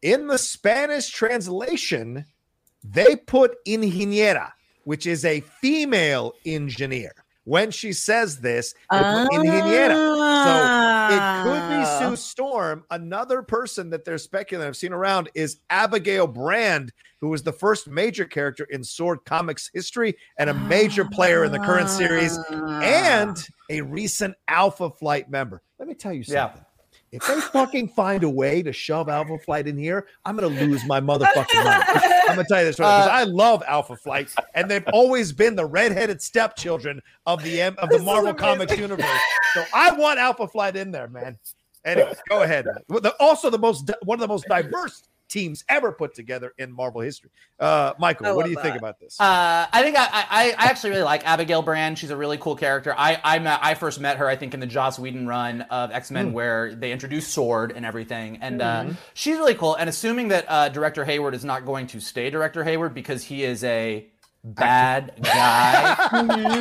in 0.01 0.27
the 0.27 0.37
Spanish 0.37 1.09
translation, 1.09 2.25
they 2.83 3.15
put 3.15 3.63
ingeniera, 3.67 4.51
which 4.85 5.05
is 5.05 5.25
a 5.25 5.41
female 5.61 6.33
engineer. 6.45 7.11
When 7.43 7.71
she 7.71 7.91
says 7.93 8.37
this, 8.39 8.73
they 8.91 8.97
put 8.99 9.31
ingeniera. 9.31 9.95
So 10.43 11.15
it 11.15 11.43
could 11.43 11.69
be 11.69 11.75
Ah. 11.83 11.99
Sue 11.99 12.15
Storm. 12.15 12.83
Another 12.91 13.41
person 13.41 13.89
that 13.89 14.05
they're 14.05 14.17
speculating, 14.17 14.67
I've 14.67 14.77
seen 14.77 14.93
around, 14.93 15.29
is 15.33 15.57
Abigail 15.69 16.27
Brand, 16.27 16.93
who 17.19 17.29
was 17.29 17.41
the 17.43 17.51
first 17.53 17.87
major 17.87 18.25
character 18.25 18.65
in 18.65 18.83
Sword 18.83 19.19
Comics 19.25 19.69
history 19.73 20.15
and 20.37 20.49
a 20.49 20.53
major 20.53 21.03
player 21.05 21.43
in 21.43 21.51
the 21.51 21.59
current 21.59 21.89
series 21.89 22.37
and 22.49 23.37
a 23.69 23.81
recent 23.81 24.35
Alpha 24.47 24.89
Flight 24.91 25.29
member. 25.29 25.61
Let 25.79 25.87
me 25.87 25.95
tell 25.95 26.13
you 26.13 26.23
Yeah. 26.27 26.51
If 27.11 27.27
they 27.27 27.41
fucking 27.41 27.89
find 27.89 28.23
a 28.23 28.29
way 28.29 28.63
to 28.63 28.71
shove 28.71 29.09
Alpha 29.09 29.37
Flight 29.39 29.67
in 29.67 29.77
here, 29.77 30.07
I'm 30.23 30.37
gonna 30.37 30.47
lose 30.47 30.85
my 30.85 31.01
motherfucking 31.01 31.63
mind. 31.65 31.83
I'm 32.29 32.35
gonna 32.35 32.45
tell 32.47 32.59
you 32.59 32.65
this 32.67 32.79
right 32.79 32.99
because 33.03 33.07
Uh, 33.07 33.11
I 33.11 33.23
love 33.23 33.61
Alpha 33.67 33.97
Flight, 33.97 34.29
and 34.53 34.71
they've 34.71 34.85
always 34.93 35.33
been 35.33 35.55
the 35.55 35.65
redheaded 35.65 36.21
stepchildren 36.21 37.01
of 37.25 37.43
the 37.43 37.61
M- 37.61 37.75
of 37.79 37.89
the 37.89 37.99
Marvel. 37.99 38.33
Comics 38.33 38.77
universe. 38.77 39.05
So 39.53 39.65
I 39.73 39.91
want 39.91 40.19
Alpha 40.19 40.47
Flight 40.47 40.77
in 40.77 40.91
there, 40.91 41.09
man. 41.09 41.37
Anyways, 41.83 42.17
go 42.29 42.43
ahead. 42.43 42.65
Also, 43.19 43.49
the 43.49 43.57
most 43.59 43.91
one 44.03 44.15
of 44.17 44.21
the 44.21 44.27
most 44.27 44.45
diverse 44.47 45.03
teams 45.31 45.63
ever 45.69 45.91
put 45.91 46.13
together 46.13 46.53
in 46.57 46.71
Marvel 46.71 47.01
history. 47.01 47.31
Uh, 47.59 47.93
Michael, 47.97 48.35
what 48.35 48.45
do 48.45 48.51
you 48.51 48.61
think 48.61 48.75
about 48.75 48.99
this? 48.99 49.19
Uh, 49.19 49.65
I 49.71 49.81
think 49.81 49.97
I, 49.97 50.07
I, 50.11 50.55
I 50.57 50.65
actually 50.69 50.91
really 50.91 51.03
like 51.03 51.25
Abigail 51.25 51.61
Brand. 51.61 51.97
She's 51.97 52.09
a 52.09 52.17
really 52.17 52.37
cool 52.37 52.55
character. 52.55 52.93
I 52.95 53.19
I, 53.23 53.39
met, 53.39 53.59
I 53.63 53.73
first 53.75 53.99
met 53.99 54.17
her, 54.17 54.27
I 54.27 54.35
think, 54.35 54.53
in 54.53 54.59
the 54.59 54.67
Joss 54.67 54.99
Whedon 54.99 55.27
run 55.27 55.61
of 55.61 55.91
X 55.91 56.11
Men, 56.11 56.33
where 56.33 56.75
they 56.75 56.91
introduced 56.91 57.31
Sword 57.31 57.71
and 57.71 57.85
everything. 57.85 58.37
And 58.41 58.61
uh, 58.61 58.89
she's 59.13 59.37
really 59.37 59.55
cool. 59.55 59.75
And 59.75 59.89
assuming 59.89 60.27
that 60.29 60.45
uh, 60.47 60.69
Director 60.69 61.05
Hayward 61.05 61.33
is 61.33 61.45
not 61.45 61.65
going 61.65 61.87
to 61.87 61.99
stay 61.99 62.29
Director 62.29 62.63
Hayward 62.63 62.93
because 62.93 63.23
he 63.23 63.43
is 63.43 63.63
a 63.63 64.05
bad 64.43 65.13
guy, 65.21 65.95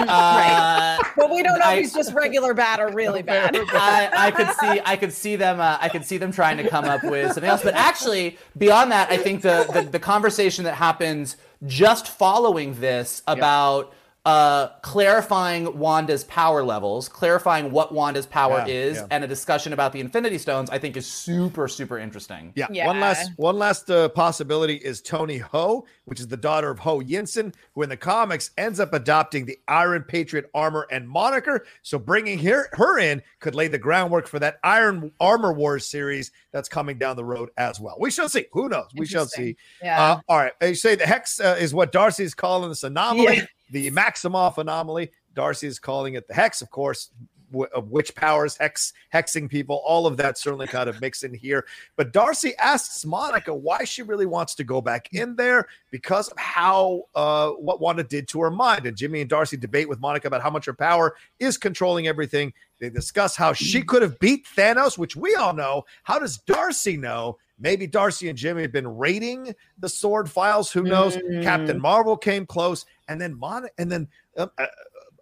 uh, 0.08 0.98
But 1.16 1.30
we 1.30 1.42
don't 1.42 1.58
know 1.58 1.64
I- 1.64 1.74
if 1.74 1.80
he's 1.80 1.94
just 1.94 2.12
regular 2.12 2.54
bad 2.54 2.80
or 2.80 2.90
really 2.92 3.22
bad. 3.22 3.56
I, 3.56 4.10
I 4.14 4.30
could 4.30 4.48
see 4.60 4.80
I 4.84 4.96
could 4.96 5.12
see 5.12 5.36
them 5.36 5.60
uh, 5.60 5.78
I 5.80 5.88
could 5.88 6.04
see 6.04 6.18
them 6.18 6.32
trying 6.32 6.56
to 6.58 6.68
come 6.68 6.84
up 6.84 7.02
with 7.04 7.32
something 7.32 7.44
else. 7.50 7.62
But 7.62 7.74
actually, 7.74 8.38
beyond 8.56 8.92
that, 8.92 9.10
I 9.10 9.16
think 9.16 9.42
the 9.42 9.66
the, 9.72 9.82
the 9.82 9.98
conversation 9.98 10.64
that 10.64 10.74
happens 10.74 11.36
just 11.66 12.08
following 12.08 12.74
this 12.80 13.22
about 13.26 13.92
uh, 14.26 14.68
clarifying 14.82 15.78
Wanda's 15.78 16.24
power 16.24 16.62
levels, 16.62 17.08
clarifying 17.08 17.70
what 17.70 17.92
Wanda's 17.94 18.26
power 18.26 18.58
Yeah, 18.58 18.66
is, 18.74 18.96
yeah. 18.98 19.06
and 19.10 19.24
a 19.24 19.26
discussion 19.26 19.72
about 19.72 19.92
the 19.94 20.00
Infinity 20.00 20.36
Stones, 20.36 20.68
I 20.68 20.78
think 20.78 20.96
is 20.96 21.06
super 21.06 21.68
super 21.68 21.98
interesting. 21.98 22.52
Yeah. 22.54 22.66
Yeah. 22.70 22.86
One 22.86 23.00
last 23.00 23.30
one 23.36 23.58
last 23.58 23.90
uh, 23.90 24.10
possibility 24.10 24.74
is 24.74 25.00
Toni 25.00 25.38
Ho, 25.38 25.86
which 26.04 26.20
is 26.20 26.28
the 26.28 26.36
daughter 26.36 26.70
of 26.70 26.78
Ho 26.80 27.00
Yinsen, 27.00 27.54
who 27.74 27.82
in 27.82 27.88
the 27.88 27.96
comics 27.96 28.50
ends 28.58 28.78
up 28.78 28.92
adopting 28.92 29.46
the 29.46 29.58
Iron 29.68 30.02
Patriot 30.02 30.50
armor 30.54 30.86
and 30.90 31.08
moniker. 31.08 31.64
So 31.80 31.98
bringing 31.98 32.38
her 32.40 32.68
her 32.72 32.98
in 32.98 33.22
could 33.38 33.54
lay 33.54 33.68
the 33.68 33.78
groundwork 33.78 34.26
for 34.26 34.38
that 34.38 34.58
Iron 34.64 35.12
Armor 35.18 35.54
Wars 35.54 35.86
series 35.86 36.30
that's 36.52 36.68
coming 36.68 36.98
down 36.98 37.16
the 37.16 37.24
road 37.24 37.48
as 37.56 37.80
well. 37.80 37.96
We 37.98 38.10
shall 38.10 38.28
see. 38.28 38.44
Who 38.52 38.68
knows? 38.68 38.88
We 38.94 39.06
shall 39.06 39.26
see. 39.26 39.56
Yeah. 39.82 40.02
Uh, 40.02 40.20
all 40.28 40.36
right. 40.38 40.52
You 40.60 40.74
say 40.74 40.94
the 40.94 41.06
hex 41.06 41.40
uh, 41.40 41.56
is 41.58 41.72
what 41.72 41.90
Darcy 41.90 42.24
is 42.24 42.34
calling 42.34 42.68
this 42.68 42.84
anomaly, 42.84 43.36
Yeah. 43.36 43.44
The 43.70 43.90
Maximoff 43.90 44.58
anomaly. 44.58 45.10
Darcy 45.34 45.66
is 45.66 45.78
calling 45.78 46.14
it 46.14 46.26
the 46.28 46.34
hex, 46.34 46.60
of 46.62 46.70
course. 46.70 47.10
w- 47.52 47.68
Of 47.74 47.90
witch 47.90 48.14
powers, 48.14 48.56
hex, 48.56 48.92
hexing 49.12 49.48
people, 49.50 49.82
all 49.84 50.06
of 50.06 50.16
that 50.18 50.38
certainly 50.38 50.66
kind 50.68 50.88
of 50.88 51.00
mix 51.00 51.22
in 51.24 51.34
here. 51.34 51.66
But 51.96 52.12
Darcy 52.12 52.54
asks 52.58 53.04
Monica 53.04 53.52
why 53.52 53.82
she 53.84 54.02
really 54.02 54.26
wants 54.26 54.54
to 54.56 54.64
go 54.64 54.80
back 54.80 55.08
in 55.12 55.34
there 55.36 55.66
because 55.90 56.28
of 56.28 56.38
how 56.38 57.02
uh, 57.14 57.50
what 57.50 57.80
Wanda 57.80 58.04
did 58.04 58.28
to 58.28 58.40
her 58.42 58.50
mind. 58.50 58.86
And 58.86 58.96
Jimmy 58.96 59.20
and 59.20 59.28
Darcy 59.30 59.56
debate 59.56 59.88
with 59.88 60.00
Monica 60.00 60.28
about 60.28 60.42
how 60.42 60.50
much 60.50 60.66
her 60.66 60.74
power 60.74 61.16
is 61.40 61.58
controlling 61.58 62.06
everything. 62.06 62.52
They 62.78 62.88
discuss 62.90 63.34
how 63.36 63.52
she 63.52 63.82
could 63.82 64.02
have 64.02 64.18
beat 64.20 64.46
Thanos, 64.56 64.96
which 64.96 65.16
we 65.16 65.34
all 65.34 65.52
know. 65.52 65.84
How 66.04 66.18
does 66.20 66.38
Darcy 66.38 66.96
know? 66.96 67.36
Maybe 67.60 67.86
Darcy 67.86 68.28
and 68.28 68.38
Jimmy 68.38 68.62
have 68.62 68.72
been 68.72 68.88
raiding 68.96 69.54
the 69.78 69.88
SWORD 69.88 70.30
files. 70.30 70.72
Who 70.72 70.82
knows? 70.82 71.18
Captain 71.42 71.80
Marvel 71.80 72.16
came 72.16 72.46
close, 72.46 72.86
and 73.08 73.20
then 73.20 73.38
Mon- 73.38 73.68
and 73.78 73.92
then 73.92 74.08
uh, 74.36 74.46
uh, 74.58 74.66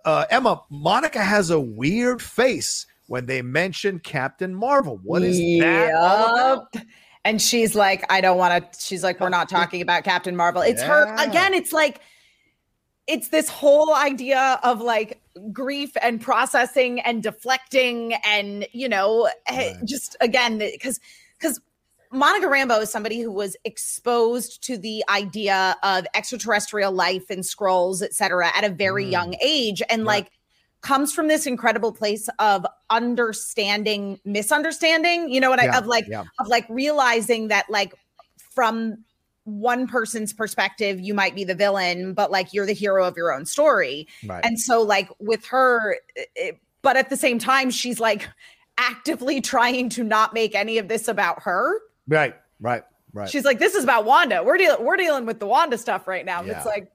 uh, 0.05 0.24
Emma 0.30 0.62
Monica 0.70 1.22
has 1.22 1.51
a 1.51 1.59
weird 1.61 2.22
face 2.22 2.86
when 3.09 3.26
they 3.26 3.43
mention 3.43 3.99
Captain 3.99 4.55
Marvel. 4.55 5.01
What 5.03 5.22
is 5.22 5.39
that? 5.61 5.95
all 5.95 6.34
about? 6.34 6.76
And 7.24 7.43
she's 7.43 7.74
like, 7.74 8.05
I 8.11 8.20
don't 8.20 8.39
want 8.39 8.72
to. 8.72 8.80
She's 8.80 9.03
like, 9.03 9.18
we're 9.20 9.28
not 9.28 9.49
talking 9.51 9.82
about 9.82 10.05
Captain 10.05 10.36
Marvel. 10.36 10.62
It's 10.62 10.80
her 10.82 11.12
again. 11.16 11.53
It's 11.55 11.72
like, 11.72 12.01
it's 13.07 13.28
this 13.30 13.49
whole 13.49 13.95
idea 13.95 14.61
of 14.62 14.80
like 14.80 15.20
grief 15.53 15.91
and 16.03 16.20
processing 16.20 17.01
and 17.01 17.22
deflecting 17.22 18.14
and 18.24 18.66
you 18.72 18.89
know 18.89 19.28
eh, 19.47 19.72
Right. 19.72 19.84
just 19.84 20.16
again 20.20 20.59
because 20.59 20.99
because 21.39 21.61
Monica 22.13 22.47
Rambeau 22.47 22.81
is 22.83 22.91
somebody 22.91 23.21
who 23.21 23.31
was 23.31 23.57
exposed 23.65 24.63
to 24.65 24.77
the 24.77 25.05
idea 25.09 25.77
of 25.83 26.07
extraterrestrial 26.15 26.93
life 26.93 27.31
and 27.31 27.41
Skrulls, 27.43 28.03
et 28.03 28.15
cetera, 28.15 28.51
at 28.57 28.65
a 28.65 28.69
very 28.69 29.05
Mm. 29.05 29.11
young 29.13 29.37
age, 29.43 29.83
and 29.91 30.03
Right. 30.05 30.25
like 30.25 30.33
comes 30.81 31.13
from 31.13 31.27
this 31.29 31.47
incredible 31.47 31.93
place 31.93 32.29
of 32.39 32.65
understanding 32.89 34.21
misunderstanding. 34.25 35.29
You 35.29 35.41
know 35.41 35.51
what 35.51 35.63
Yeah, 35.63 35.75
I 35.75 35.79
of 35.79 35.87
like 35.87 36.07
yeah. 36.09 36.25
of 36.39 36.47
like 36.47 36.65
realizing 36.69 37.49
that 37.49 37.69
like 37.69 37.93
from 38.55 39.05
one 39.45 39.87
person's 39.87 40.33
perspective, 40.33 41.01
you 41.01 41.15
might 41.15 41.35
be 41.35 41.43
the 41.43 41.55
villain, 41.55 42.13
but 42.15 42.31
like 42.31 42.53
you're 42.53 42.67
the 42.67 42.75
hero 42.75 43.05
of 43.07 43.17
your 43.17 43.33
own 43.33 43.45
story. 43.47 44.07
Right. 44.27 44.45
And 44.45 44.61
so, 44.61 44.83
like, 44.83 45.09
with 45.21 45.45
her, 45.47 45.97
it, 46.37 46.59
but 46.83 46.97
at 46.99 47.09
the 47.09 47.17
same 47.17 47.39
time, 47.39 47.71
she's 47.71 47.99
like 47.99 48.29
actively 48.77 49.41
trying 49.41 49.89
to 49.89 50.05
not 50.05 50.35
make 50.35 50.55
any 50.55 50.77
of 50.79 50.89
this 50.89 51.09
about 51.09 51.43
her. 51.43 51.81
Right. 52.09 52.35
Right. 52.61 52.83
Right. 53.13 53.31
She's 53.31 53.45
like, 53.45 53.59
this 53.59 53.75
is 53.75 53.85
about 53.85 54.05
Wanda. 54.05 54.43
We're 54.45 54.59
dealing, 54.59 54.85
we're 54.85 54.97
dealing 54.97 55.25
with 55.25 55.39
the 55.39 55.47
Wanda 55.47 55.79
stuff 55.79 56.07
right 56.07 56.27
now. 56.27 56.43
Yeah. 56.43 56.57
It's 56.57 56.67
like, 56.67 56.93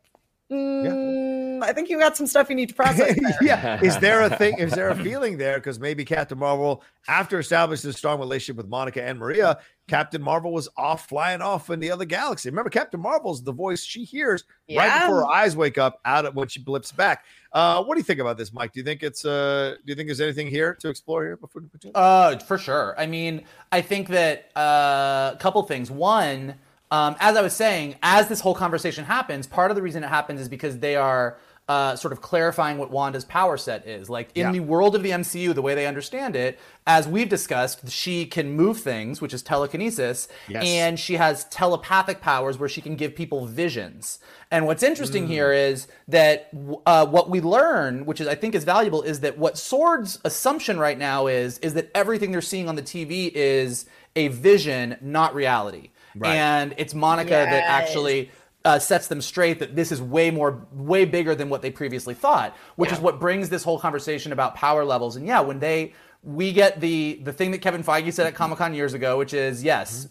mm, 0.53 1.63
I 1.63 1.73
think 1.73 1.89
you 1.89 1.97
got 1.97 2.17
some 2.17 2.27
stuff 2.27 2.49
you 2.49 2.55
need 2.55 2.69
to 2.69 2.75
process. 2.75 3.15
there. 3.21 3.37
yeah. 3.41 3.79
Is 3.81 3.97
there 3.99 4.21
a 4.21 4.29
thing? 4.29 4.57
Is 4.59 4.73
there 4.73 4.89
a 4.89 4.95
feeling 5.03 5.37
there? 5.37 5.55
Because 5.57 5.79
maybe 5.79 6.05
Captain 6.05 6.37
Marvel, 6.37 6.83
after 7.07 7.39
establishing 7.39 7.89
a 7.89 7.93
strong 7.93 8.19
relationship 8.19 8.57
with 8.57 8.67
Monica 8.67 9.03
and 9.03 9.19
Maria, 9.19 9.59
Captain 9.87 10.21
Marvel 10.21 10.53
was 10.53 10.69
off 10.77 11.07
flying 11.09 11.41
off 11.41 11.69
in 11.69 11.79
the 11.79 11.91
other 11.91 12.05
galaxy. 12.05 12.49
Remember, 12.49 12.69
Captain 12.69 12.99
Marvel's 12.99 13.43
the 13.43 13.51
voice 13.51 13.83
she 13.83 14.03
hears 14.03 14.45
right 14.73 15.01
before 15.01 15.21
her 15.21 15.27
eyes 15.27 15.55
wake 15.57 15.77
up 15.77 15.99
out 16.05 16.25
of 16.25 16.35
when 16.35 16.47
she 16.47 16.61
blips 16.61 16.91
back. 16.91 17.25
Uh, 17.51 17.83
what 17.83 17.95
do 17.95 17.99
you 17.99 18.03
think 18.03 18.19
about 18.19 18.37
this, 18.37 18.53
Mike? 18.53 18.71
Do 18.71 18.79
you 18.79 18.83
think 18.85 19.03
it's 19.03 19.25
uh 19.25 19.75
do 19.85 19.91
you 19.91 19.95
think 19.95 20.07
there's 20.07 20.21
anything 20.21 20.47
here 20.47 20.73
to 20.75 20.89
explore 20.89 21.23
here 21.23 21.37
before 21.37 21.61
we 21.61 21.91
Uh, 21.93 22.39
for 22.39 22.57
sure. 22.57 22.95
I 22.97 23.05
mean, 23.05 23.43
I 23.71 23.81
think 23.81 24.07
that 24.09 24.49
uh, 24.55 25.31
a 25.33 25.37
couple 25.39 25.61
things. 25.63 25.91
One, 25.91 26.55
um, 26.93 27.15
as 27.19 27.35
I 27.35 27.41
was 27.41 27.53
saying, 27.53 27.95
as 28.03 28.27
this 28.27 28.39
whole 28.39 28.53
conversation 28.53 29.03
happens, 29.05 29.47
part 29.47 29.71
of 29.71 29.75
the 29.75 29.81
reason 29.81 30.03
it 30.03 30.09
happens 30.09 30.39
is 30.39 30.47
because 30.47 30.77
they 30.77 30.95
are 30.95 31.37
uh, 31.69 31.95
sort 31.95 32.11
of 32.11 32.21
clarifying 32.21 32.77
what 32.77 32.91
Wanda's 32.91 33.23
power 33.23 33.55
set 33.55 33.87
is. 33.87 34.09
Like 34.09 34.29
in 34.35 34.41
Yeah. 34.47 34.51
the 34.51 34.59
world 34.59 34.95
of 34.95 35.01
the 35.01 35.11
MCU, 35.11 35.53
the 35.53 35.61
way 35.61 35.73
they 35.73 35.87
understand 35.87 36.35
it, 36.35 36.59
as 36.85 37.07
we've 37.07 37.29
discussed, 37.29 37.89
she 37.89 38.25
can 38.25 38.51
move 38.51 38.81
things, 38.81 39.21
which 39.21 39.33
is 39.33 39.41
telekinesis, 39.41 40.27
Yes. 40.49 40.63
and 40.67 40.99
she 40.99 41.15
has 41.15 41.45
telepathic 41.45 42.19
powers 42.19 42.59
where 42.59 42.67
she 42.67 42.81
can 42.81 42.95
give 42.97 43.15
people 43.15 43.45
visions. 43.47 44.19
And 44.51 44.67
what's 44.67 44.83
interesting 44.83 45.25
here 45.27 45.53
is 45.53 45.87
that 46.09 46.49
uh, 46.85 47.05
what 47.07 47.29
we 47.29 47.39
learn, 47.39 48.05
which 48.05 48.19
is 48.19 48.27
I 48.27 48.35
think 48.35 48.53
is 48.55 48.65
valuable, 48.65 49.01
is 49.01 49.21
that 49.21 49.37
what 49.37 49.57
SWORD's 49.57 50.19
assumption 50.25 50.77
right 50.77 50.97
now 50.99 51.27
is 51.27 51.57
is 51.59 51.73
that 51.75 51.89
everything 51.95 52.33
they're 52.33 52.41
seeing 52.41 52.67
on 52.69 52.75
the 52.75 52.83
TV 52.83 53.31
is 53.33 53.85
a 54.17 54.27
vision, 54.27 54.97
not 55.01 55.33
reality. 55.33 55.89
Right. 56.15 56.35
And 56.35 56.73
it's 56.77 56.93
Monica 56.93 57.29
that 57.29 57.63
actually 57.63 58.31
uh, 58.65 58.79
sets 58.79 59.07
them 59.07 59.21
straight 59.21 59.59
that 59.59 59.75
this 59.75 59.91
is 59.91 60.01
way 60.01 60.31
more, 60.31 60.65
way 60.71 61.05
bigger 61.05 61.35
than 61.35 61.49
what 61.49 61.61
they 61.61 61.71
previously 61.71 62.13
thought, 62.13 62.55
which 62.75 62.91
is 62.91 62.99
what 62.99 63.19
brings 63.19 63.49
this 63.49 63.63
whole 63.63 63.79
conversation 63.79 64.31
about 64.31 64.55
power 64.55 64.85
levels. 64.85 65.15
And 65.15 65.27
yeah, 65.27 65.41
when 65.41 65.59
they, 65.59 65.93
we 66.23 66.53
get 66.53 66.79
the 66.79 67.19
the 67.23 67.33
thing 67.33 67.51
that 67.51 67.57
Kevin 67.57 67.83
Feige 67.83 68.13
said 68.13 68.25
at 68.25 68.33
Comic 68.33 68.57
Con 68.57 68.73
years 68.73 68.93
ago, 68.93 69.17
which 69.17 69.33
is 69.33 69.63
yes, 69.63 70.07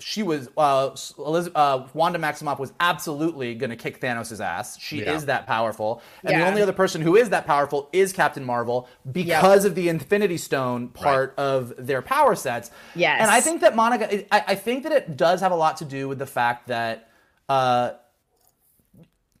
she 0.00 0.22
was 0.22 0.48
uh, 0.56 0.90
Eliz- 1.18 1.50
uh, 1.54 1.86
Wanda 1.92 2.18
Maximoff 2.20 2.58
was 2.60 2.72
absolutely 2.78 3.54
going 3.56 3.70
to 3.70 3.76
kick 3.76 4.00
Thanos' 4.00 4.38
ass. 4.40 4.78
She 4.78 5.00
Yeah. 5.02 5.12
is 5.14 5.26
that 5.26 5.46
powerful, 5.46 6.00
and 6.22 6.40
the 6.40 6.46
only 6.46 6.62
other 6.62 6.72
person 6.72 7.00
who 7.02 7.16
is 7.16 7.30
that 7.30 7.46
powerful 7.46 7.88
is 7.92 8.12
Captain 8.12 8.44
Marvel 8.44 8.88
because 9.10 9.64
of 9.64 9.74
the 9.74 9.88
Infinity 9.88 10.36
Stone 10.36 10.88
part 10.90 11.34
of 11.36 11.72
their 11.78 12.00
power 12.00 12.34
sets. 12.36 12.70
Yes. 12.94 13.18
and 13.20 13.30
I 13.30 13.40
think 13.40 13.60
that 13.62 13.74
Monica, 13.74 14.24
I, 14.34 14.44
I 14.48 14.54
think 14.54 14.84
that 14.84 14.92
it 14.92 15.16
does 15.16 15.40
have 15.40 15.50
a 15.52 15.56
lot 15.56 15.76
to 15.78 15.84
do 15.84 16.06
with 16.08 16.18
the 16.20 16.26
fact 16.26 16.68
that 16.68 17.08
uh, 17.48 17.92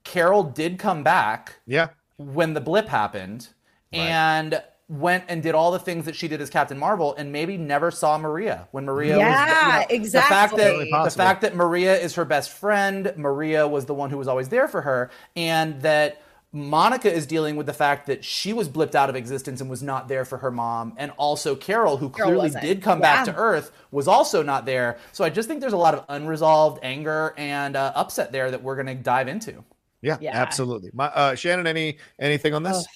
Carol 0.04 0.42
did 0.42 0.78
come 0.78 1.02
back 1.02 1.56
Yeah. 1.66 1.88
when 2.16 2.54
the 2.54 2.60
blip 2.60 2.88
happened 2.88 3.48
and 3.92 4.62
went 4.88 5.24
and 5.28 5.42
did 5.42 5.54
all 5.54 5.70
the 5.70 5.78
things 5.78 6.06
that 6.06 6.16
she 6.16 6.28
did 6.28 6.40
as 6.40 6.48
Captain 6.48 6.78
Marvel 6.78 7.14
and 7.16 7.30
maybe 7.30 7.58
never 7.58 7.90
saw 7.90 8.16
Maria 8.16 8.68
when 8.70 8.86
Maria 8.86 9.18
Yeah, 9.18 9.78
was 9.78 9.90
you 9.92 9.98
know, 9.98 10.10
the 10.10 10.20
fact 10.22 10.56
that 10.56 10.80
exactly. 10.80 10.90
the 11.04 11.10
fact 11.10 11.42
that 11.42 11.54
Maria 11.54 11.98
is 11.98 12.14
her 12.14 12.24
best 12.24 12.50
friend 12.50 13.12
Maria 13.16 13.68
was 13.68 13.84
the 13.84 13.92
one 13.94 14.08
who 14.08 14.16
was 14.16 14.28
always 14.28 14.48
there 14.48 14.66
for 14.66 14.80
her 14.82 15.10
and 15.36 15.82
that 15.82 16.22
Monica 16.52 17.12
is 17.12 17.26
dealing 17.26 17.56
with 17.56 17.66
the 17.66 17.74
fact 17.74 18.06
that 18.06 18.24
she 18.24 18.54
was 18.54 18.66
blipped 18.70 18.94
out 18.94 19.10
of 19.10 19.16
existence 19.16 19.60
and 19.60 19.68
was 19.68 19.82
not 19.82 20.08
there 20.08 20.24
for 20.24 20.38
her 20.38 20.50
mom 20.50 20.94
and 20.96 21.12
also 21.18 21.54
Carol 21.54 21.98
who 21.98 22.08
Carol 22.08 22.30
clearly 22.30 22.46
wasn't. 22.46 22.64
did 22.64 22.82
come 22.82 22.98
back 23.00 23.26
to 23.26 23.34
Earth 23.36 23.70
was 23.90 24.08
also 24.08 24.42
not 24.42 24.64
there 24.64 24.96
so 25.12 25.22
I 25.22 25.28
just 25.28 25.46
think 25.48 25.60
there's 25.60 25.74
a 25.74 25.76
lot 25.76 25.92
of 25.94 26.06
unresolved 26.08 26.78
anger 26.82 27.34
and 27.36 27.76
uh, 27.76 27.92
upset 27.94 28.32
there 28.32 28.50
that 28.50 28.62
we're 28.62 28.76
going 28.76 28.86
to 28.86 28.94
dive 28.94 29.28
into 29.28 29.62
Yeah, 30.00 30.16
Yeah. 30.18 30.34
absolutely. 30.34 30.90
My, 30.94 31.08
uh, 31.08 31.34
Shannon, 31.34 31.66
any 31.66 31.98
anything 32.18 32.54
on 32.54 32.62
this? 32.62 32.86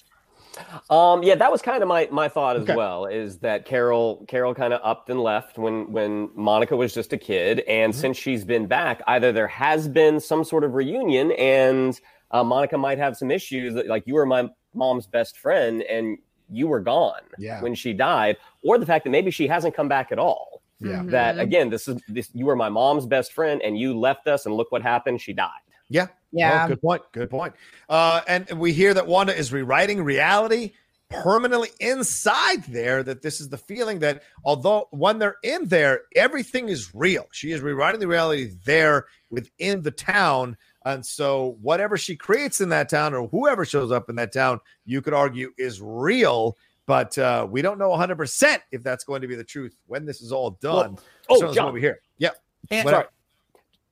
Um, 0.89 1.23
yeah, 1.23 1.35
that 1.35 1.51
was 1.51 1.61
kind 1.61 1.81
of 1.81 1.89
my 1.89 2.07
my 2.11 2.27
thought 2.29 2.55
as 2.55 2.63
Okay. 2.63 2.75
well. 2.75 3.05
Is 3.05 3.39
that 3.39 3.65
Carol 3.65 4.25
Carol 4.27 4.53
kind 4.53 4.73
of 4.73 4.81
upped 4.83 5.09
and 5.09 5.19
left 5.21 5.57
when 5.57 5.91
when 5.91 6.29
Monica 6.35 6.75
was 6.75 6.93
just 6.93 7.13
a 7.13 7.17
kid, 7.17 7.59
and 7.61 7.93
Mm-hmm. 7.93 7.99
since 8.01 8.17
she's 8.17 8.45
been 8.45 8.67
back, 8.67 9.01
either 9.07 9.31
there 9.31 9.47
has 9.47 9.87
been 9.87 10.19
some 10.19 10.43
sort 10.43 10.63
of 10.63 10.73
reunion, 10.73 11.31
and 11.33 11.99
uh, 12.31 12.43
Monica 12.43 12.77
might 12.77 12.97
have 12.97 13.15
some 13.17 13.31
issues. 13.31 13.73
that, 13.75 13.87
Like 13.87 14.03
you 14.05 14.13
were 14.15 14.25
my 14.25 14.49
mom's 14.73 15.07
best 15.07 15.37
friend, 15.37 15.81
and 15.83 16.17
you 16.49 16.67
were 16.67 16.79
gone 16.81 17.21
Yeah. 17.37 17.61
when 17.61 17.73
she 17.75 17.93
died, 17.93 18.37
or 18.63 18.77
the 18.77 18.85
fact 18.85 19.05
that 19.05 19.09
maybe 19.11 19.31
she 19.31 19.47
hasn't 19.47 19.75
come 19.75 19.87
back 19.87 20.11
at 20.11 20.19
all. 20.19 20.61
Yeah. 20.79 21.03
That 21.05 21.39
again, 21.39 21.69
this 21.69 21.87
is 21.87 22.01
this. 22.07 22.29
You 22.33 22.45
were 22.45 22.55
my 22.55 22.69
mom's 22.69 23.05
best 23.05 23.33
friend, 23.33 23.61
and 23.61 23.77
you 23.77 23.97
left 23.97 24.27
us, 24.27 24.45
and 24.45 24.53
look 24.55 24.71
what 24.71 24.81
happened. 24.81 25.21
She 25.21 25.31
died. 25.33 25.49
Yeah. 25.93 26.07
Yeah. 26.31 26.65
Oh, 26.65 26.67
good 26.67 26.81
point. 26.81 27.03
Good 27.11 27.29
point. 27.29 27.53
Uh, 27.87 28.21
and 28.27 28.49
we 28.59 28.73
hear 28.73 28.95
that 28.95 29.05
Wanda 29.05 29.37
is 29.37 29.53
rewriting 29.53 30.03
reality 30.03 30.73
permanently 31.11 31.69
inside 31.79 32.63
there. 32.63 33.03
That 33.03 33.21
this 33.21 33.39
is 33.39 33.49
the 33.49 33.59
feeling 33.59 33.99
that 33.99 34.23
although 34.43 34.87
when 34.89 35.19
they're 35.19 35.37
in 35.43 35.67
there, 35.67 36.01
everything 36.15 36.69
is 36.69 36.95
real. 36.95 37.27
She 37.31 37.51
is 37.51 37.61
rewriting 37.61 37.99
the 37.99 38.07
reality 38.07 38.53
there 38.65 39.05
within 39.29 39.83
the 39.83 39.91
town. 39.91 40.57
And 40.83 41.05
so, 41.05 41.57
whatever 41.61 41.95
she 41.95 42.15
creates 42.15 42.59
in 42.59 42.69
that 42.69 42.89
town, 42.89 43.13
or 43.13 43.27
whoever 43.27 43.63
shows 43.63 43.91
up 43.91 44.09
in 44.09 44.15
that 44.15 44.33
town, 44.33 44.59
you 44.85 45.01
could 45.01 45.13
argue 45.13 45.51
is 45.59 45.79
real. 45.79 46.57
But 46.87 47.17
uh, 47.17 47.47
we 47.49 47.61
don't 47.61 47.77
know 47.77 47.91
100% 47.91 48.57
if 48.71 48.83
that's 48.83 49.03
going 49.03 49.21
to 49.21 49.27
be 49.27 49.35
the 49.35 49.43
truth 49.43 49.77
when 49.85 50.05
this 50.05 50.21
is 50.21 50.31
all 50.31 50.57
done. 50.59 50.97
oh, 51.29 51.39
so 51.39 51.45
that's 51.45 51.55
John. 51.55 51.65
what 51.65 51.75
we 51.75 51.81
hear. 51.81 52.01
Yeah. 52.17 52.31
and 52.71 52.89
Sorry. 52.89 53.05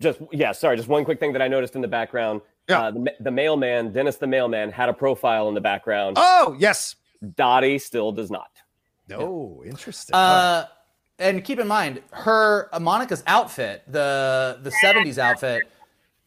Just 0.02 0.20
yeah, 0.32 0.52
sorry. 0.52 0.76
Just 0.78 0.90
one 0.90 1.06
quick 1.06 1.20
thing 1.20 1.34
that 1.34 1.42
I 1.42 1.48
noticed 1.48 1.76
in 1.76 1.82
the 1.82 1.88
background. 1.88 2.42
Yeah. 2.70 2.82
Uh, 2.82 2.92
the, 2.92 3.14
the 3.20 3.32
mailman, 3.32 3.92
Dennis 3.94 4.18
the 4.18 4.28
mailman, 4.28 4.72
had 4.72 4.90
a 4.90 4.94
profile 4.94 5.48
in 5.50 5.56
the 5.56 5.62
background. 5.62 6.18
Oh, 6.20 6.56
yes. 6.60 6.96
Dottie 7.36 7.78
still 7.80 8.12
does 8.12 8.32
not. 8.32 8.50
No, 9.08 9.62
interesting. 9.66 10.16
Uh, 10.16 10.66
and 11.20 11.44
keep 11.44 11.60
in 11.60 11.68
mind, 11.68 12.02
her 12.12 12.70
uh, 12.74 12.80
Monica's 12.80 13.24
outfit, 13.28 13.84
the 13.88 14.58
the 14.64 14.72
'70s 14.84 15.18
outfit, 15.18 15.64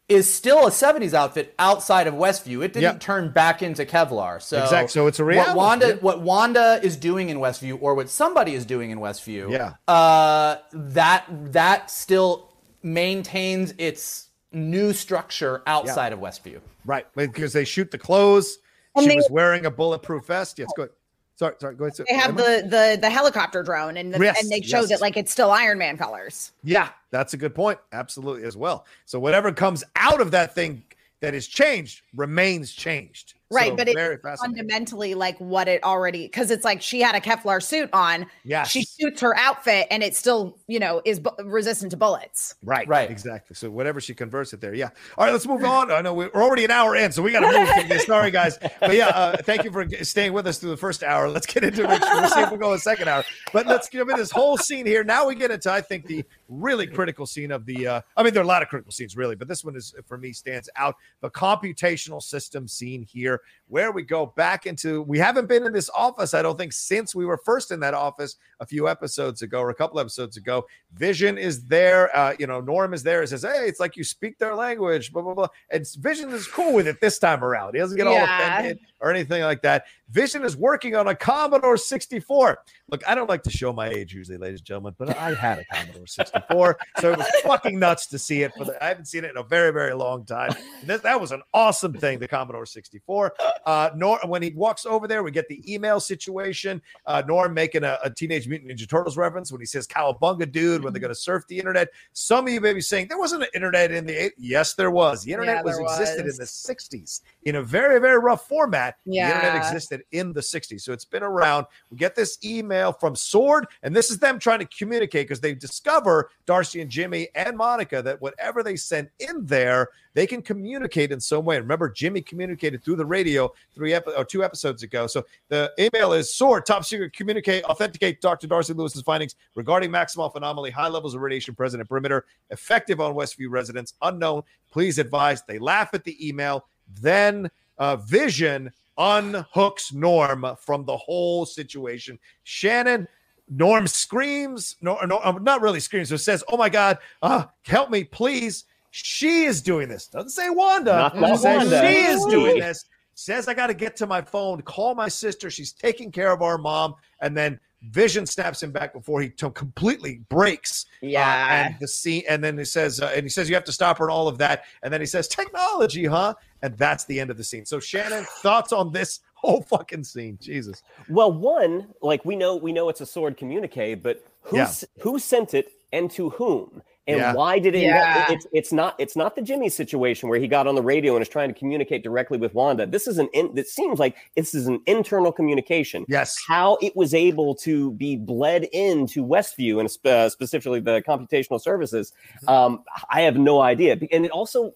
is 0.09 0.33
still 0.33 0.67
a 0.67 0.71
'70s 0.71 1.15
outfit 1.15 1.55
outside 1.59 2.07
of 2.07 2.15
Westview. 2.15 2.59
It 2.63 2.75
didn't 2.75 2.83
Yep. 2.83 3.01
turn 3.01 3.31
back 3.31 3.63
into 3.63 3.87
Kevlar. 3.87 4.41
So 4.43 4.63
Exact- 4.63 4.91
so 4.91 5.07
it's 5.07 5.19
a 5.19 5.25
What 5.25 5.29
reality, 5.31 5.57
Wanda, 5.57 5.89
yeah. 5.89 5.95
what 5.95 6.21
Wanda 6.21 6.79
is 6.83 6.97
doing 6.97 7.29
in 7.31 7.39
Westview, 7.39 7.79
or 7.81 7.95
what 7.95 8.11
somebody 8.11 8.55
is 8.55 8.67
doing 8.67 8.91
in 8.91 8.99
Westview, 8.99 9.51
Yeah. 9.51 9.73
uh, 9.93 10.59
that 10.73 11.25
that 11.31 11.91
still 11.91 12.51
maintains 12.85 13.75
its 13.79 14.29
new 14.53 14.93
structure 14.93 15.63
outside 15.67 16.13
of 16.13 16.21
Westview. 16.21 16.61
Right, 16.85 17.07
because 17.17 17.53
they 17.53 17.65
shoot 17.65 17.91
the 17.91 17.99
clothes. 17.99 18.59
And 18.95 19.03
she 19.05 19.09
they- 19.09 19.17
was 19.17 19.29
wearing 19.31 19.67
a 19.67 19.71
bulletproof 19.71 20.27
vest. 20.27 20.59
Yes, 20.59 20.69
go 20.77 20.85
ahead. 20.85 20.95
Sorry, 21.37 21.55
sorry, 21.59 21.75
go 21.75 21.87
ahead. 21.87 22.07
They 22.09 22.15
have 22.15 22.37
the 22.37 22.63
the 22.65 22.97
the 23.01 23.11
helicopter 23.11 23.65
drone, 23.65 23.97
and 23.97 24.15
the, 24.15 24.21
Yes, 24.23 24.41
and 24.41 24.49
they 24.53 24.61
showed 24.61 24.89
yes. 24.89 24.93
it 24.93 25.01
like 25.01 25.17
it's 25.17 25.33
still 25.33 25.51
Iron 25.51 25.79
Man 25.79 25.97
colors. 25.97 26.53
Yeah, 26.63 26.91
that's 27.11 27.35
a 27.35 27.37
good 27.37 27.57
point. 27.57 27.81
Absolutely, 27.91 28.47
as 28.47 28.57
well. 28.57 28.87
So 29.05 29.19
whatever 29.19 29.51
comes 29.51 29.83
out 29.97 30.21
of 30.21 30.31
that 30.31 30.55
thing 30.55 30.85
that 31.19 31.35
is 31.35 31.49
changed 31.49 32.03
remains 32.15 32.71
changed. 32.73 33.35
Right, 33.51 33.69
So 33.71 33.77
but 33.77 33.89
it's 33.89 33.95
very 33.95 34.17
fascinating. 34.17 34.57
fundamentally 34.57 35.15
like 35.15 35.39
what 35.39 35.69
it 35.69 35.85
already 35.85 36.23
because 36.27 36.51
it's 36.51 36.65
like 36.65 36.81
she 36.83 37.01
had 37.01 37.15
a 37.15 37.21
Kevlar 37.21 37.63
suit 37.63 37.91
on. 37.93 38.27
Yeah, 38.45 38.65
She 38.65 38.83
shoots 38.85 39.21
her 39.21 39.37
outfit 39.37 39.87
and 39.91 40.03
it 40.03 40.17
still, 40.17 40.59
you 40.67 40.81
know, 40.81 41.03
is 41.05 41.21
bu- 41.21 41.31
resistant 41.45 41.91
to 41.93 41.97
bullets. 41.97 42.55
Right, 42.63 42.89
Right. 42.89 43.11
exactly. 43.11 43.55
So 43.55 43.71
whatever 43.71 44.01
she 44.01 44.15
converts 44.15 44.53
it 44.55 44.61
there, 44.61 44.75
yeah. 44.75 44.89
All 45.19 45.25
right, 45.27 45.33
let's 45.33 45.47
move 45.47 45.63
on. 45.65 45.93
I 45.93 46.01
know 46.01 46.15
we're 46.15 46.31
already 46.31 46.65
an 46.65 46.71
hour 46.71 46.97
in, 46.97 47.13
so 47.13 47.23
we 47.23 47.33
got 47.33 47.41
to 47.41 47.87
move. 47.89 48.01
Sorry, 48.03 48.31
guys, 48.31 48.59
but 48.81 48.95
yeah, 48.95 49.09
uh, 49.09 49.37
thank 49.43 49.63
you 49.65 49.71
for 49.71 49.87
staying 50.03 50.33
with 50.33 50.47
us 50.47 50.59
through 50.59 50.71
the 50.71 50.77
first 50.77 51.03
hour. 51.03 51.29
Let's 51.29 51.47
get 51.47 51.65
into 51.65 51.83
it. 51.85 52.01
We'll 52.01 52.29
see 52.31 52.41
if 52.41 52.51
we 52.51 52.59
go 52.59 52.73
a 52.73 52.79
second 52.79 53.09
hour. 53.09 53.25
But 53.53 53.67
let's 53.67 53.89
give 53.89 54.09
it 54.09 54.17
this 54.17 54.31
whole 54.31 54.57
scene 54.57 54.87
here. 54.87 55.05
Now 55.05 55.27
we 55.29 55.35
get 55.35 55.51
into, 55.51 55.71
I 55.71 55.81
think, 55.83 56.07
the 56.07 56.25
really 56.49 56.87
critical 56.87 57.27
scene 57.27 57.51
of 57.51 57.67
the. 57.67 57.87
Uh, 57.87 58.01
I 58.17 58.23
mean, 58.23 58.33
there 58.33 58.41
are 58.43 58.45
a 58.45 58.49
lot 58.49 58.63
of 58.63 58.69
critical 58.69 58.91
scenes, 58.93 59.17
really, 59.17 59.37
but 59.37 59.49
this 59.49 59.65
one 59.65 59.77
is 59.77 59.95
for 60.07 60.17
me 60.19 60.33
stands 60.33 60.69
out. 60.77 60.97
The 61.21 61.31
computational 61.31 62.23
system 62.23 62.67
scene 62.67 63.03
here, 63.03 63.34
where 63.69 63.93
we 63.93 64.03
go 64.03 64.27
back 64.27 64.67
into. 64.67 65.03
We 65.03 65.19
haven't 65.19 65.47
been 65.47 65.67
in 65.67 65.73
this 65.73 65.91
office, 65.95 66.35
I 66.35 66.43
don't 66.43 66.59
think, 66.59 66.73
since 66.73 67.15
we 67.15 67.27
were 67.27 67.39
first 67.39 67.71
in 67.71 67.81
that 67.81 67.95
office 67.95 68.37
a 68.61 68.67
few 68.67 68.89
episodes 68.89 69.43
ago 69.43 69.61
or 69.61 69.71
a 69.71 69.75
couple 69.75 69.99
episodes 70.01 70.37
ago. 70.37 70.67
Vision 70.93 71.39
is 71.39 71.65
there. 71.65 72.15
Uh, 72.17 72.35
you 72.39 72.47
know, 72.47 72.61
Norm 72.61 72.95
is 72.95 73.03
there. 73.03 73.21
He 73.21 73.27
says, 73.27 73.43
"Hey, 73.43 73.67
it's 73.67 73.81
like 73.81 73.97
you 73.97 74.05
speak 74.05 74.39
their 74.39 74.55
language." 74.55 75.13
Blah 75.13 75.23
blah 75.23 75.35
blah. 75.35 75.49
And 75.71 75.87
Vision 75.99 76.31
is 76.31 76.47
cool 76.47 76.73
with 76.73 76.87
it 76.87 77.01
this 77.01 77.19
time 77.19 77.43
around. 77.43 77.75
He 77.75 77.81
doesn't 77.81 77.97
get 77.97 78.07
all 78.07 78.17
offended 78.17 78.79
or 79.01 79.11
anything 79.11 79.43
like 79.43 79.63
that. 79.63 79.85
Vision 80.11 80.45
is 80.45 80.57
working 80.57 80.95
on 80.95 81.09
a 81.09 81.15
Commodore 81.15 81.77
64. 81.77 82.59
Look, 82.91 83.09
I 83.09 83.15
don't 83.15 83.29
like 83.29 83.43
to 83.45 83.51
show 83.51 83.73
my 83.73 83.89
age 83.89 84.15
usually, 84.15 84.39
ladies 84.39 84.61
and 84.61 84.67
gentlemen, 84.67 84.95
but 84.99 85.17
I 85.17 85.35
had 85.35 85.59
a 85.59 85.65
Commodore 85.73 86.07
64, 86.07 86.79
so 87.01 87.13
it 87.13 87.19
was 87.19 87.27
fucking 87.43 87.79
nuts 87.79 88.07
to 88.09 88.19
see 88.19 88.43
it. 88.43 88.53
For 88.57 88.65
the, 88.65 88.83
I 88.83 88.89
haven't 88.89 89.07
seen 89.07 89.25
it 89.25 89.31
in 89.31 89.37
a 89.37 89.43
very, 89.43 89.73
very 89.73 89.95
long 89.95 90.25
time. 90.25 90.55
And 90.81 90.89
that, 90.89 91.03
that 91.03 91.21
was 91.21 91.33
an 91.33 91.43
awesome 91.53 91.95
thing, 91.95 92.19
the 92.19 92.29
Commodore 92.29 92.67
64. 92.67 93.24
Uh, 93.67 93.91
Nor 93.95 94.19
when 94.27 94.43
he 94.43 94.51
walks 94.51 94.87
over 94.87 95.09
there, 95.09 95.23
we 95.23 95.31
get 95.31 95.49
the 95.49 95.63
email 95.73 96.01
situation. 96.01 96.83
Uh, 97.07 97.23
Norm 97.27 97.55
making 97.55 97.85
a, 97.85 97.99
a 98.05 98.11
Teenage 98.11 98.49
Mutant 98.49 98.71
Ninja 98.71 98.89
Turtles 98.89 99.17
reference 99.17 99.51
when 99.51 99.61
he 99.61 99.67
says 99.67 99.87
"Cowabunga, 99.87 100.51
dude," 100.51 100.83
when 100.85 100.93
they're 100.93 101.01
going 101.01 101.11
to 101.11 101.15
surf 101.15 101.47
the 101.49 101.59
internet. 101.59 101.89
Some 102.13 102.47
of 102.47 102.53
you 102.53 102.61
may 102.61 102.73
be 102.73 102.81
saying 102.81 103.09
there 103.09 103.19
wasn't 103.19 103.43
an 103.43 103.49
internet 103.55 103.91
in 103.91 104.07
the 104.07 104.15
eight. 104.15 104.33
Yes, 104.37 104.75
there 104.75 104.91
was. 104.91 105.25
The 105.25 105.33
internet 105.33 105.57
Yeah, 105.57 105.63
was 105.63 105.77
there 105.77 105.85
existed 105.85 106.27
in 106.27 106.37
the 106.37 106.45
60s 106.45 107.21
in 107.45 107.57
a 107.57 107.63
very, 107.63 108.01
very 108.01 108.19
rough 108.19 108.49
format. 108.49 108.97
Yeah. 109.05 109.29
The 109.29 109.35
internet 109.37 109.57
existed 109.57 110.03
in 110.13 110.33
the 110.33 110.41
60s. 110.41 110.81
So 110.81 110.93
it's 110.93 111.05
been 111.05 111.23
around. 111.23 111.67
We 111.91 111.99
get 111.99 112.15
this 112.15 112.39
email 112.45 112.93
from 112.93 113.17
SWORD, 113.17 113.67
and 113.83 113.95
this 113.95 114.11
is 114.11 114.19
them 114.19 114.39
trying 114.39 114.61
to 114.61 114.67
communicate 114.67 115.29
because 115.29 115.41
they 115.41 115.55
discover 115.55 116.31
Darcy 116.47 116.81
and 116.81 116.91
Jimmy 116.91 117.29
and 117.35 117.57
Monica 117.57 118.03
that 118.03 118.21
whatever 118.21 118.63
they 118.63 118.77
send 118.77 119.09
in 119.19 119.45
there, 119.47 119.89
they 120.15 120.27
can 120.27 120.43
communicate 120.43 121.11
in 121.13 121.21
some 121.21 121.45
way. 121.45 121.59
Remember, 121.59 121.89
Jimmy 121.89 122.21
communicated 122.21 122.85
through 122.85 122.97
the 122.97 123.07
radio 123.15 123.53
three 123.75 123.95
ep- 123.95 124.09
or 124.19 124.25
two 124.25 124.43
episodes 124.43 124.83
ago. 124.83 125.07
So 125.07 125.25
the 125.49 125.73
email 125.79 126.13
is 126.13 126.35
SWORD, 126.35 126.67
top 126.67 126.85
secret, 126.85 127.13
communicate, 127.13 127.65
authenticate 127.65 128.21
Dr. 128.21 128.47
Darcy 128.49 128.73
Lewis's 128.73 129.03
findings 129.03 129.37
regarding 129.55 129.91
Maximoff 129.91 130.35
anomaly, 130.35 130.71
high 130.71 130.89
levels 130.89 131.15
of 131.15 131.21
radiation 131.21 131.55
present 131.55 131.81
at 131.81 131.89
perimeter, 131.89 132.25
effective 132.51 133.01
on 133.01 133.15
Westview 133.15 133.49
residents, 133.51 133.95
unknown. 134.03 134.43
Please 134.71 134.99
advise. 134.99 135.43
They 135.43 135.59
laugh 135.59 135.91
at 135.95 136.03
the 136.05 136.17
email. 136.27 136.67
Then 137.01 137.51
uh, 137.79 137.97
Vision 137.97 138.73
unhooks 138.99 139.93
Norm 139.93 140.47
from 140.59 140.85
the 140.85 140.97
whole 140.97 141.47
situation. 141.47 142.19
Shannon, 142.43 143.07
Norm 143.49 143.87
screams, 143.87 144.77
no, 144.81 144.99
no, 145.07 145.19
uh, 145.19 145.39
not 145.41 145.61
really 145.61 145.81
screams, 145.81 146.11
but 146.11 146.21
says, 146.21 146.43
"Oh 146.49 146.57
my 146.57 146.69
God, 146.69 146.99
uh, 147.23 147.45
help 147.63 147.91
me, 147.91 148.05
please!" 148.05 148.65
She 148.91 149.45
is 149.45 149.61
doing 149.61 149.89
this. 149.89 150.07
Doesn't 150.07 150.31
say 150.31 150.51
Wanda. 150.51 150.93
Not- 150.93 151.17
not 151.19 151.41
says 151.41 151.69
Wanda. 151.69 151.81
She 151.81 151.99
is 151.99 152.25
doing 152.27 152.61
this. 152.61 152.85
Says 153.15 153.49
I 153.49 153.55
got 153.55 153.69
to 153.69 153.75
get 153.75 153.97
to 153.97 154.07
my 154.07 154.21
phone, 154.21 154.61
call 154.63 154.95
my 154.95 155.09
sister. 155.09 155.51
She's 155.51 155.73
taking 155.73 156.11
care 156.11 156.33
of 156.33 156.43
our 156.43 156.59
mom, 156.59 156.95
and 157.21 157.37
then 157.37 157.59
Vision 157.91 158.25
snaps 158.25 158.63
him 158.63 158.73
back 158.73 158.95
before 158.95 159.21
he 159.21 159.29
to- 159.31 159.51
completely 159.51 160.21
breaks. 160.31 160.87
uh, 161.03 161.07
Yeah. 161.07 161.67
and 161.67 161.77
the 161.81 161.87
scene, 161.89 162.23
and 162.29 162.43
then 162.43 162.57
he 162.57 162.65
says, 162.65 163.01
uh, 163.01 163.13
and 163.15 163.23
he 163.25 163.29
says 163.29 163.49
you 163.49 163.55
have 163.55 163.65
to 163.65 163.73
stop 163.73 163.99
her 163.99 164.05
and 164.07 164.11
all 164.13 164.27
of 164.27 164.39
that, 164.39 164.65
and 164.83 164.93
then 164.93 165.01
he 165.03 165.07
says 165.07 165.29
technology, 165.29 166.07
huh? 166.07 166.35
And 166.63 166.77
that's 166.79 167.05
the 167.05 167.21
end 167.21 167.31
of 167.31 167.37
the 167.37 167.45
scene. 167.45 167.67
So 167.67 167.79
Shannon, 167.81 168.25
thoughts 168.43 168.73
on 168.73 168.91
this 168.91 169.21
whole 169.35 169.61
fucking 169.63 170.05
scene? 170.05 170.39
Jesus. 170.41 170.83
Well, 171.11 171.31
one, 171.31 171.89
like 172.01 172.25
we 172.25 172.37
know, 172.37 172.57
we 172.57 172.73
know 172.73 172.89
it's 172.89 173.03
a 173.03 173.07
SWORD 173.07 173.37
communique, 173.37 173.95
but 173.97 174.25
who 174.45 174.57
Yeah. 174.57 174.73
who 175.01 175.19
sent 175.19 175.53
it 175.53 175.71
and 175.93 176.11
to 176.13 176.31
whom? 176.31 176.83
And 177.07 177.19
Yeah. 177.19 177.35
why 177.35 177.59
did 177.59 177.75
it? 177.75 177.83
Yeah. 177.83 178.33
It's 178.33 178.47
it's 178.53 178.73
not 178.73 178.95
it's 178.99 179.15
not 179.15 179.35
the 179.37 179.43
Jimmy 179.43 179.69
situation 179.69 180.29
where 180.29 180.39
he 180.39 180.49
got 180.49 180.67
on 180.67 180.75
the 180.75 180.83
radio 180.83 181.15
and 181.15 181.21
is 181.23 181.29
trying 181.29 181.53
to 181.53 181.59
communicate 181.59 182.03
directly 182.03 182.39
with 182.39 182.55
Wanda. 182.55 182.87
This 182.87 183.07
is 183.07 183.19
an 183.19 183.29
in, 183.35 183.57
it 183.59 183.69
seems 183.69 183.99
like 183.99 184.17
this 184.37 184.55
is 184.55 184.67
an 184.69 184.81
internal 184.87 185.31
communication. 185.31 186.07
Yes. 186.09 186.35
How 186.49 186.79
it 186.81 186.97
was 186.97 187.13
able 187.13 187.55
to 187.57 187.93
be 187.93 188.17
bled 188.17 188.65
into 188.73 189.23
Westview 189.25 189.81
and 189.81 189.91
sp- 189.93 190.07
uh, 190.07 190.29
specifically 190.31 190.81
the 190.81 191.03
computational 191.07 191.61
services, 191.61 192.13
um, 192.49 192.85
I 193.11 193.21
have 193.21 193.37
no 193.37 193.61
idea. 193.61 193.99
And 194.11 194.25
it 194.25 194.31
also 194.31 194.73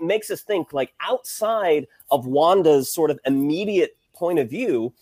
makes 0.00 0.30
us 0.30 0.40
think 0.42 0.72
like 0.72 0.94
outside 1.00 1.86
of 2.10 2.26
Wanda's 2.26 2.90
sort 2.92 3.10
of 3.10 3.18
immediate 3.26 3.96
point 4.14 4.38
of 4.38 4.48
view, 4.48 4.92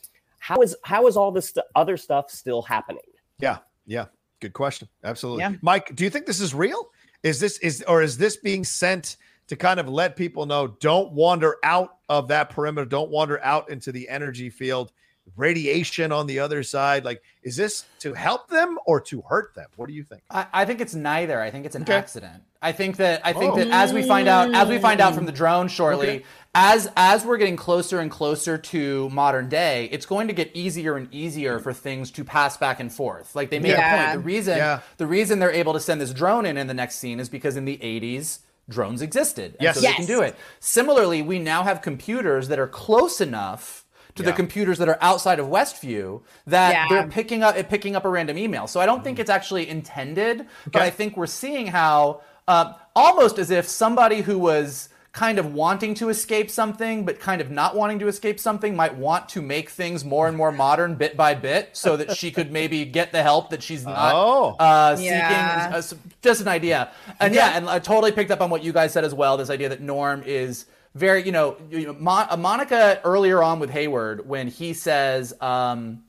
how 0.41 0.61
is 0.63 0.75
how 0.83 1.07
is 1.07 1.17
all 1.17 1.31
this 1.31 1.51
st- 1.51 1.67
other 1.77 1.97
stuff 1.97 2.29
still 2.31 2.63
happening? 2.63 3.03
Yeah. 3.39 3.59
Yeah. 3.87 4.07
Good 4.41 4.53
question. 4.55 4.89
Absolutely. 5.05 5.43
Yeah. 5.43 5.53
Mike, 5.63 5.95
do 5.95 6.05
you 6.05 6.11
think 6.11 6.27
this 6.27 6.41
is 6.41 6.55
real? 6.55 6.91
Is 7.23 7.39
this 7.39 7.59
is 7.59 7.85
or 7.87 8.03
is 8.03 8.17
this 8.17 8.37
being 8.37 8.65
sent 8.65 9.17
to 9.49 9.57
kind 9.57 9.79
of 9.79 9.89
let 9.89 10.17
people 10.17 10.47
know 10.47 10.69
don't 10.81 11.13
wander 11.13 11.57
out 11.63 11.99
of 12.09 12.29
that 12.29 12.51
perimeter, 12.51 12.87
don't 12.87 13.11
wander 13.11 13.43
out 13.45 13.69
into 13.69 13.93
the 13.93 14.09
energy 14.09 14.49
field, 14.49 14.93
radiation 15.37 16.13
on 16.13 16.27
the 16.27 16.39
other 16.39 16.63
side? 16.63 17.05
Like, 17.05 17.23
is 17.43 17.57
this 17.57 17.85
to 17.99 18.15
help 18.15 18.49
them 18.49 18.79
or 18.87 19.01
to 19.03 19.21
hurt 19.23 19.55
them? 19.55 19.69
What 19.77 19.89
do 19.89 19.95
you 19.95 20.03
think? 20.05 20.23
I, 20.31 20.47
I 20.53 20.65
think 20.65 20.81
it's 20.81 20.95
neither. 20.95 21.41
I 21.41 21.51
think 21.51 21.67
it's 21.67 21.77
an 21.77 21.83
Okay. 21.83 21.95
accident. 21.95 22.43
I 22.63 22.73
think 22.73 22.97
that 22.99 23.23
I 23.25 23.33
think 23.33 23.55
Oh. 23.55 23.57
that 23.57 23.69
as 23.69 23.93
we 23.93 24.03
find 24.03 24.29
out, 24.29 24.55
as 24.55 24.69
we 24.69 24.79
find 24.79 25.01
out 25.01 25.15
from 25.15 25.27
the 25.27 25.33
drone 25.33 25.69
shortly, 25.69 26.09
Okay. 26.09 26.25
as 26.55 26.91
as 26.97 27.25
we're 27.25 27.39
getting 27.39 27.57
closer 27.57 28.01
and 28.01 28.11
closer 28.11 28.59
to 28.59 29.09
modern 29.11 29.49
day, 29.49 29.89
it's 29.93 30.05
going 30.05 30.29
to 30.29 30.35
get 30.35 30.51
easier 30.55 30.97
and 30.97 31.09
easier 31.13 31.59
for 31.59 31.73
things 31.73 32.11
to 32.13 32.25
pass 32.25 32.57
back 32.59 32.79
and 32.79 32.93
forth. 32.93 33.35
Like 33.35 33.49
they 33.51 33.59
made 33.61 33.73
a 33.73 33.81
point. 33.81 34.13
The 34.13 34.19
reason 34.19 34.59
Yeah. 34.59 34.81
the 34.99 35.07
reason 35.07 35.39
they're 35.39 35.51
able 35.51 35.73
to 35.73 35.81
send 35.81 36.01
this 36.03 36.13
drone 36.13 36.45
in 36.45 36.59
in 36.59 36.67
the 36.67 36.75
next 36.75 36.97
scene 36.97 37.19
is 37.19 37.29
because 37.31 37.57
in 37.57 37.65
the 37.65 37.79
80s 37.83 38.41
drones 38.69 39.01
existed. 39.03 39.53
And 39.59 39.63
Yes. 39.63 39.77
so 39.77 39.81
they 39.81 39.89
Yes. 39.89 39.97
can 39.97 40.07
do 40.07 40.21
it. 40.21 40.37
Similarly, 40.61 41.23
we 41.23 41.39
now 41.39 41.63
have 41.65 41.81
computers 41.83 42.49
that 42.49 42.59
are 42.59 42.69
close 42.69 43.21
enough 43.23 43.85
to 44.17 44.23
the 44.23 44.33
computers 44.35 44.77
that 44.79 44.89
are 44.89 44.99
outside 45.01 45.39
of 45.39 45.47
Westview 45.47 46.21
that 46.47 46.73
Yeah. 46.73 46.87
they're 46.91 47.07
picking 47.09 47.43
up 47.43 47.57
picking 47.71 47.97
up 47.97 48.05
a 48.05 48.09
random 48.11 48.37
email. 48.37 48.67
So 48.67 48.79
I 48.81 48.85
don't 48.85 49.03
think 49.03 49.19
it's 49.19 49.31
actually 49.31 49.67
intended, 49.69 50.47
but 50.67 50.77
Okay. 50.81 50.87
I 50.87 50.91
think 50.91 51.17
we're 51.17 51.27
seeing 51.27 51.69
how 51.69 52.21
uh, 52.51 52.75
almost 52.97 53.39
as 53.39 53.51
if 53.51 53.65
somebody 53.67 54.21
who 54.23 54.37
was 54.39 54.89
kind 55.13 55.39
of 55.41 55.47
wanting 55.55 55.93
to 55.95 56.09
escape 56.09 56.49
something 56.51 57.05
but 57.05 57.19
kind 57.19 57.41
of 57.41 57.51
not 57.51 57.75
wanting 57.75 57.99
to 57.99 58.07
escape 58.07 58.39
something 58.39 58.77
might 58.77 58.95
want 58.95 59.29
to 59.29 59.41
make 59.43 59.69
things 59.69 60.05
more 60.05 60.29
and 60.29 60.37
more 60.37 60.53
modern 60.53 60.95
bit 60.95 61.17
by 61.17 61.35
bit 61.35 61.69
so 61.73 61.97
that 61.97 62.17
she 62.17 62.31
could 62.31 62.53
maybe 62.53 62.85
get 62.85 63.11
the 63.11 63.21
help 63.23 63.51
that 63.51 63.61
she's 63.63 63.85
not 63.85 64.13
Oh. 64.15 64.55
uh, 64.61 64.97
Yeah. 65.01 65.81
seeking 65.81 65.99
uh, 65.99 66.03
just 66.23 66.41
an 66.41 66.49
idea 66.49 66.91
and 67.19 67.35
yeah. 67.35 67.57
and 67.57 67.69
i 67.69 67.79
totally 67.81 68.13
picked 68.13 68.31
up 68.31 68.41
on 68.41 68.51
what 68.51 68.63
you 68.63 68.73
guys 68.73 68.93
said 68.93 69.05
as 69.05 69.13
well 69.15 69.37
this 69.37 69.51
idea 69.51 69.69
that 69.71 69.81
norm 69.81 70.23
is 70.25 70.67
very 70.95 71.21
you 71.27 71.33
know, 71.33 71.57
you 71.71 71.87
know 71.87 71.97
Mon- 71.99 72.29
uh, 72.31 72.37
monica 72.37 73.01
earlier 73.05 73.43
on 73.43 73.59
with 73.59 73.71
hayward 73.71 74.29
when 74.29 74.47
he 74.47 74.73
says 74.75 75.33
um, 75.41 76.05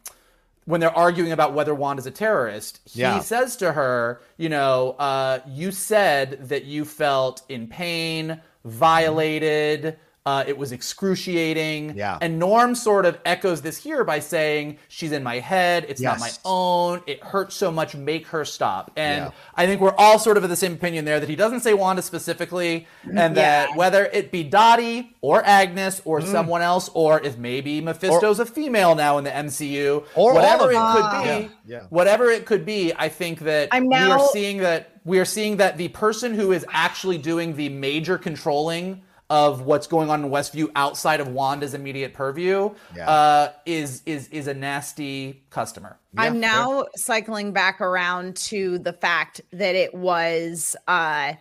when 0.72 0.80
they're 0.80 0.98
arguing 0.98 1.34
about 1.34 1.54
whether 1.54 1.76
Wanda's 1.76 2.06
a 2.06 2.12
terrorist, 2.12 2.80
he 2.86 3.02
Yeah. 3.02 3.20
says 3.20 3.58
to 3.58 3.74
her, 3.74 4.22
you 4.38 4.48
know, 4.48 4.96
uh, 5.00 5.40
you 5.46 5.70
said 5.70 6.48
that 6.48 6.64
you 6.64 6.86
felt 6.86 7.42
in 7.50 7.68
pain, 7.68 8.40
violated. 8.64 9.98
Uh, 10.24 10.44
it 10.46 10.56
was 10.56 10.72
excruciating. 10.72 11.96
Yeah. 11.96 12.18
And 12.22 12.38
Norm 12.38 12.76
sort 12.76 13.08
of 13.08 13.18
echoes 13.26 13.62
this 13.64 13.78
here 13.78 14.04
by 14.04 14.20
saying, 14.20 14.78
she's 14.88 15.12
in 15.12 15.24
my 15.24 15.40
head. 15.40 15.86
It's 15.90 16.00
not 16.00 16.20
my 16.20 16.30
own. 16.46 17.02
It 17.08 17.24
hurts 17.24 17.56
so 17.56 17.72
much. 17.72 17.96
Make 17.96 18.28
her 18.28 18.46
stop. 18.46 18.92
And 18.96 19.26
Yeah. 19.26 19.32
I 19.56 19.66
think 19.66 19.82
we're 19.82 19.96
all 19.98 20.20
sort 20.20 20.38
of 20.38 20.44
of 20.44 20.50
the 20.52 20.56
same 20.56 20.74
opinion 20.74 21.06
there 21.06 21.20
that 21.20 21.28
he 21.28 21.36
doesn't 21.36 21.62
say 21.62 21.74
Wanda 21.74 22.02
specifically, 22.04 22.88
and 23.12 23.36
that 23.36 23.76
whether 23.76 24.06
it 24.06 24.32
be 24.32 24.44
Dottie 24.44 25.16
or 25.22 25.44
Agnes 25.44 26.02
or 26.06 26.20
Mm. 26.20 26.32
someone 26.32 26.62
else, 26.62 26.90
or 26.94 27.20
if 27.22 27.38
maybe 27.40 27.82
Mephisto's 27.82 28.40
a 28.40 28.46
female 28.46 28.94
now 28.94 29.18
in 29.18 29.24
the 29.24 29.36
MCU, 29.36 30.04
Or 30.16 30.34
whatever 30.36 30.72
it 30.72 30.76
could 30.78 31.24
be, 31.24 31.28
Yeah, 31.30 31.48
yeah. 31.68 31.80
whatever 31.90 32.30
it 32.30 32.46
could 32.46 32.64
be, 32.66 32.94
I 32.96 33.10
think 33.10 33.40
that 33.40 33.70
I'm 33.72 33.88
we 33.88 33.96
are 33.96 34.28
seeing 34.32 34.58
that 34.60 34.90
we 35.04 35.18
are 35.18 35.26
seeing 35.26 35.58
that 35.58 35.78
the 35.78 35.88
person 35.88 36.36
who 36.36 36.52
is 36.52 36.64
actually 36.72 37.18
doing 37.18 37.56
the 37.56 37.70
major 37.70 38.20
controlling 38.20 39.02
of 39.32 39.62
what's 39.62 39.88
going 39.88 40.10
on 40.10 40.26
in 40.26 40.30
Westview 40.30 40.70
outside 40.76 41.22
of 41.22 41.30
Wanda's 41.30 41.74
immediate 41.74 42.14
purview 42.14 42.70
Yeah. 42.94 43.10
uh, 43.10 43.52
is 43.66 44.04
is 44.06 44.28
is 44.28 44.48
a 44.48 44.54
nasty 44.54 45.42
customer. 45.50 45.98
I'm 46.18 46.36
Yeah, 46.36 46.40
now 46.42 46.86
cycling 46.98 47.54
back 47.54 47.80
around 47.80 48.36
to 48.52 48.78
the 48.80 48.92
fact 48.92 49.40
that 49.54 49.74
it 49.74 49.96
was 49.96 50.76
uh, 50.86 51.34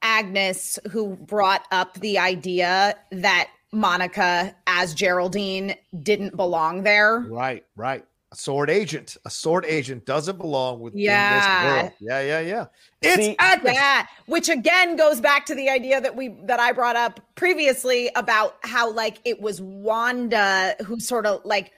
Agnes 0.00 0.78
who 0.92 1.16
brought 1.16 1.66
up 1.72 1.94
the 1.94 2.18
idea 2.20 2.94
that 3.10 3.48
Monica 3.72 4.54
as 4.68 4.94
Geraldine 4.94 5.74
didn't 6.02 6.36
belong 6.36 6.84
there. 6.84 7.18
Right, 7.18 7.64
right. 7.74 8.04
A 8.32 8.36
SWORD 8.36 8.70
agent. 8.70 9.16
A 9.24 9.30
SWORD 9.30 9.64
agent 9.66 10.04
doesn't 10.04 10.36
belong 10.36 10.80
with 10.80 10.94
Yeah. 10.94 11.62
this 11.62 11.64
world. 11.64 11.92
Yeah, 12.00 12.20
yeah, 12.20 12.40
yeah. 12.40 12.66
It's 13.00 13.16
See- 13.16 13.36
Agnes. 13.38 13.74
Yeah, 13.74 14.06
which 14.26 14.48
again 14.48 14.96
goes 14.96 15.20
back 15.20 15.46
to 15.46 15.54
the 15.54 15.68
idea 15.68 16.00
that 16.00 16.16
we 16.16 16.28
that 16.44 16.58
I 16.58 16.72
brought 16.72 16.96
up 16.96 17.20
previously 17.36 18.10
about 18.16 18.56
how 18.62 18.90
like 18.90 19.18
it 19.24 19.40
was 19.40 19.60
Wanda 19.60 20.74
who 20.84 20.98
sort 20.98 21.24
of 21.24 21.44
like 21.44 21.72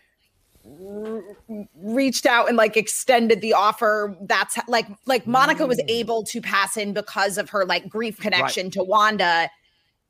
reached 1.74 2.26
out 2.26 2.48
and 2.48 2.56
like 2.56 2.76
extended 2.76 3.40
the 3.40 3.52
offer 3.52 4.16
that's 4.22 4.58
like 4.68 4.86
like 5.06 5.26
Monica 5.26 5.66
was 5.66 5.78
mm. 5.78 5.88
able 5.88 6.22
to 6.24 6.40
pass 6.40 6.76
in 6.76 6.92
because 6.92 7.38
of 7.38 7.50
her 7.50 7.64
like 7.64 7.88
grief 7.88 8.18
connection 8.18 8.70
to 8.70 8.82
Wanda 8.82 9.50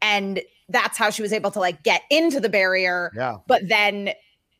and 0.02 0.40
that's 0.68 0.98
how 0.98 1.10
she 1.10 1.22
was 1.22 1.32
able 1.32 1.50
to 1.50 1.58
like 1.58 1.82
get 1.82 2.02
into 2.10 2.40
the 2.40 2.48
barrier 2.48 3.12
Yeah. 3.14 3.36
but 3.46 3.68
then 3.68 4.10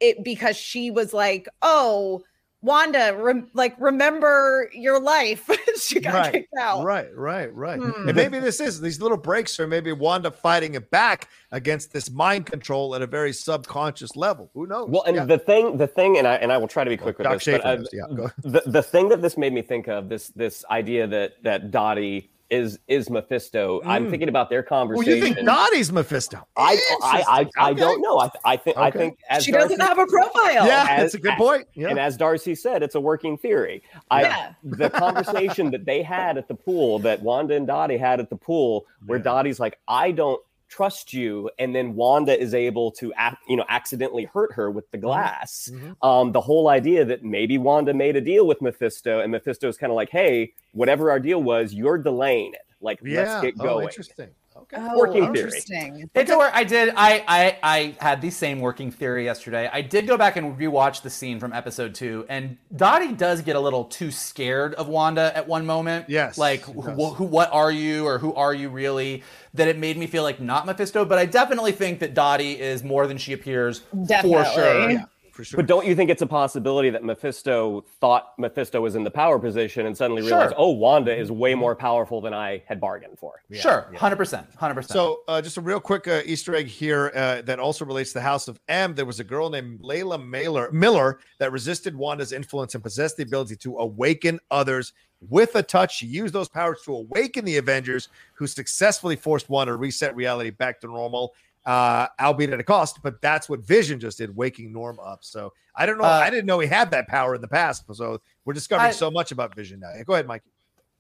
it 0.00 0.22
because 0.24 0.56
she 0.56 0.90
was 0.90 1.12
like 1.12 1.48
oh 1.62 2.22
Wanda, 2.60 3.16
rem- 3.16 3.48
like 3.54 3.76
remember 3.78 4.68
your 4.74 5.00
life. 5.00 5.48
she 5.80 6.00
got 6.00 6.12
Right, 6.14 6.32
kicked 6.32 6.54
out. 6.58 6.82
Right, 6.84 7.06
right, 7.16 7.54
right. 7.54 7.78
Hmm. 7.80 8.08
And 8.08 8.16
maybe 8.16 8.40
this 8.40 8.58
is 8.58 8.80
these 8.80 9.00
little 9.00 9.16
breaks 9.16 9.60
are 9.60 9.68
maybe 9.68 9.92
Wanda 9.92 10.32
fighting 10.32 10.74
it 10.74 10.90
back 10.90 11.28
against 11.52 11.92
this 11.92 12.10
mind 12.10 12.46
control 12.46 12.96
at 12.96 13.02
a 13.02 13.06
very 13.06 13.32
subconscious 13.32 14.16
level. 14.16 14.50
Who 14.54 14.66
knows? 14.66 14.88
Well, 14.90 15.04
and 15.04 15.14
Yeah. 15.14 15.24
the 15.24 15.38
thing, 15.38 15.76
the 15.76 15.86
thing, 15.86 16.18
and 16.18 16.26
I 16.26 16.34
and 16.34 16.50
I 16.52 16.56
will 16.56 16.66
try 16.66 16.82
to 16.82 16.90
be 16.90 16.96
quick 16.96 17.18
with 17.18 17.26
Doc 17.26 17.34
this. 17.34 17.44
Schaefer 17.44 17.62
but, 17.62 17.80
uh, 17.80 17.84
yeah, 17.92 18.28
the 18.42 18.62
the 18.66 18.82
thing 18.82 19.08
that 19.10 19.22
this 19.22 19.36
made 19.36 19.52
me 19.52 19.62
think 19.62 19.86
of 19.86 20.08
this 20.08 20.30
this 20.30 20.64
idea 20.68 21.06
that 21.06 21.40
that 21.44 21.70
Dottie 21.70 22.28
is 22.50 22.78
is 22.88 23.10
Mephisto. 23.10 23.80
I'm 23.84 24.06
Mm. 24.06 24.10
thinking 24.10 24.28
about 24.30 24.48
their 24.48 24.62
conversation. 24.62 25.06
well, 25.10 25.16
you 25.28 25.34
think 25.34 25.46
Dottie's 25.46 25.92
Mephisto? 25.92 26.46
I, 26.56 26.78
I, 27.02 27.24
I, 27.58 27.68
I 27.70 27.72
don't 27.74 28.00
know. 28.00 28.18
I, 28.18 28.30
I 28.44 28.56
think 28.56 28.76
I 28.78 28.90
think 28.90 29.18
as 29.28 29.44
She 29.44 29.52
Darcy, 29.52 29.76
doesn't 29.76 29.80
have 29.86 29.98
a 29.98 30.06
profile. 30.06 30.66
Yeah, 30.66 30.86
as- 30.88 31.00
that's 31.02 31.14
a 31.14 31.18
good 31.18 31.34
point. 31.36 31.66
Yeah. 31.74 31.88
and 31.88 31.98
as 31.98 32.16
Darcy 32.16 32.54
said, 32.54 32.82
it's 32.82 32.94
a 32.94 33.00
working 33.00 33.36
theory. 33.36 33.82
I, 34.10 34.22
Yeah. 34.22 34.52
The 34.64 34.88
conversation 34.90 35.70
that 35.72 35.84
they 35.84 36.02
had 36.02 36.38
at 36.38 36.48
the 36.48 36.54
pool, 36.54 36.98
that 37.00 37.20
Wanda 37.22 37.54
and 37.54 37.66
Dottie 37.66 37.98
had 37.98 38.18
at 38.20 38.30
the 38.30 38.36
pool, 38.36 38.86
where 39.06 39.18
Yeah. 39.18 39.24
Dottie's 39.24 39.60
like, 39.60 39.78
"I 39.86 40.10
don't 40.12 40.40
trust 40.68 41.12
you," 41.12 41.50
and 41.58 41.74
then 41.74 41.94
Wanda 41.94 42.38
is 42.38 42.54
able 42.54 42.90
to, 42.92 43.12
you 43.48 43.56
know, 43.56 43.64
accidentally 43.68 44.24
hurt 44.24 44.52
her 44.54 44.70
with 44.70 44.90
the 44.90 44.98
glass. 44.98 45.70
Mhm. 45.72 45.96
Um, 46.02 46.32
the 46.32 46.40
whole 46.40 46.68
idea 46.68 47.04
that 47.04 47.24
maybe 47.24 47.58
Wanda 47.58 47.92
made 47.94 48.16
a 48.16 48.20
deal 48.20 48.46
with 48.46 48.60
Mephisto, 48.62 49.20
and 49.20 49.32
Mephisto's 49.32 49.76
kind 49.76 49.90
of 49.90 49.96
like, 49.96 50.10
"Hey, 50.10 50.52
whatever 50.72 51.10
our 51.10 51.20
deal 51.20 51.42
was, 51.42 51.74
you're 51.74 51.98
delaying 51.98 52.54
it. 52.54 52.60
Like, 52.80 53.00
yeah. 53.02 53.22
let's 53.40 53.42
get 53.44 53.54
Oh, 53.60 53.64
going." 53.64 53.88
interesting. 53.88 54.28
Okay. 54.62 54.76
Oh, 54.78 54.98
Working 54.98 55.32
theory. 55.32 55.46
interesting. 55.46 56.10
It's 56.14 56.30
a 56.30 56.36
wor- 56.36 56.50
I 56.52 56.64
did. 56.64 56.92
I, 56.96 57.24
I 57.28 57.58
I 57.62 57.96
had 58.00 58.20
the 58.20 58.30
same 58.30 58.60
working 58.60 58.90
theory 58.90 59.24
yesterday. 59.24 59.68
I 59.72 59.82
did 59.82 60.06
go 60.06 60.16
back 60.16 60.36
and 60.36 60.58
rewatch 60.58 61.02
the 61.02 61.10
scene 61.10 61.38
from 61.40 61.52
episode 61.52 61.94
two, 61.94 62.26
and 62.28 62.56
Dottie 62.74 63.12
does 63.12 63.40
get 63.42 63.56
a 63.56 63.60
little 63.60 63.84
too 63.84 64.10
scared 64.10 64.74
of 64.74 64.88
Wanda 64.88 65.34
at 65.36 65.46
one 65.46 65.64
moment. 65.66 66.06
Yes, 66.08 66.36
like 66.38 66.64
she 66.64 66.72
who, 66.72 66.80
who, 67.14 67.24
what 67.24 67.52
are 67.52 67.70
you, 67.70 68.06
or 68.06 68.18
who 68.18 68.34
are 68.34 68.52
you 68.52 68.68
really? 68.68 69.22
That 69.54 69.68
it 69.68 69.78
made 69.78 69.96
me 69.96 70.06
feel 70.06 70.22
like 70.22 70.40
not 70.40 70.66
Mephisto, 70.66 71.04
but 71.04 71.18
I 71.18 71.24
definitely 71.26 71.72
think 71.72 72.00
that 72.00 72.12
Dottie 72.14 72.60
is 72.60 72.84
more 72.84 73.06
than 73.06 73.16
she 73.18 73.32
appears 73.32 73.80
for 73.90 74.44
sure. 74.44 74.90
Yeah, 74.90 75.04
for 75.38 75.44
sure. 75.44 75.56
But 75.56 75.66
don't 75.66 75.86
you 75.86 75.94
think 75.94 76.10
it's 76.10 76.22
a 76.22 76.26
possibility 76.26 76.90
that 76.90 77.04
Mephisto 77.04 77.84
thought 78.00 78.36
Mephisto 78.38 78.80
was 78.80 78.96
in 78.96 79.04
the 79.04 79.10
power 79.10 79.38
position 79.38 79.86
and 79.86 79.96
suddenly 79.96 80.20
realized, 80.22 80.52
oh, 80.56 80.70
Wanda 80.70 81.16
is 81.16 81.30
way 81.30 81.54
more 81.54 81.76
powerful 81.76 82.20
than 82.20 82.34
I 82.34 82.60
had 82.66 82.80
bargained 82.80 83.16
for? 83.20 83.40
sure, 83.52 83.92
hundred 83.96 84.16
percent, 84.16 84.48
hundred 84.56 84.74
percent. 84.74 84.94
So, 84.94 85.20
uh, 85.28 85.40
just 85.40 85.56
a 85.56 85.60
real 85.60 85.78
quick 85.78 86.08
uh, 86.08 86.22
Easter 86.24 86.56
egg 86.56 86.66
here 86.66 87.12
uh, 87.14 87.42
that 87.42 87.60
also 87.60 87.84
relates 87.84 88.10
to 88.10 88.14
the 88.14 88.22
House 88.22 88.48
of 88.48 88.58
M. 88.66 88.96
There 88.96 89.06
was 89.06 89.20
a 89.20 89.24
girl 89.24 89.48
named 89.48 89.80
Layla 89.80 90.26
Mailer, 90.26 90.72
Miller 90.72 91.20
that 91.38 91.52
resisted 91.52 91.94
Wanda's 91.94 92.32
influence 92.32 92.74
and 92.74 92.82
possessed 92.82 93.16
the 93.16 93.22
ability 93.22 93.54
to 93.56 93.78
awaken 93.78 94.40
others 94.50 94.92
with 95.28 95.54
a 95.54 95.62
touch. 95.62 95.96
She 95.96 96.06
used 96.06 96.34
those 96.34 96.48
powers 96.48 96.80
to 96.84 96.94
awaken 96.94 97.44
the 97.44 97.58
Avengers, 97.58 98.08
who 98.34 98.48
successfully 98.48 99.14
forced 99.14 99.48
Wanda 99.48 99.72
to 99.72 99.76
reset 99.76 100.16
reality 100.16 100.50
back 100.50 100.80
to 100.80 100.88
normal, 100.88 101.34
uh, 101.66 102.06
albeit 102.20 102.50
at 102.50 102.60
a 102.60 102.64
cost. 102.64 103.00
But 103.02 103.20
that's 103.20 103.48
what 103.48 103.60
Vision 103.60 104.00
just 104.00 104.18
did, 104.18 104.34
waking 104.34 104.72
Norm 104.72 104.98
up. 105.00 105.20
So 105.24 105.52
I 105.74 105.86
don't 105.86 105.98
know. 105.98 106.04
Uh, 106.04 106.08
I 106.24 106.30
didn't 106.30 106.46
know 106.46 106.58
he 106.58 106.66
had 106.68 106.90
that 106.92 107.08
power 107.08 107.34
in 107.34 107.40
the 107.40 107.48
past. 107.48 107.84
So 107.94 108.20
we're 108.44 108.54
discovering 108.54 108.88
I- 108.88 108.92
so 108.92 109.10
much 109.10 109.32
about 109.32 109.54
Vision 109.54 109.80
now. 109.80 109.92
Go 110.06 110.14
ahead, 110.14 110.26
Mike. 110.26 110.42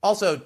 also 0.02 0.42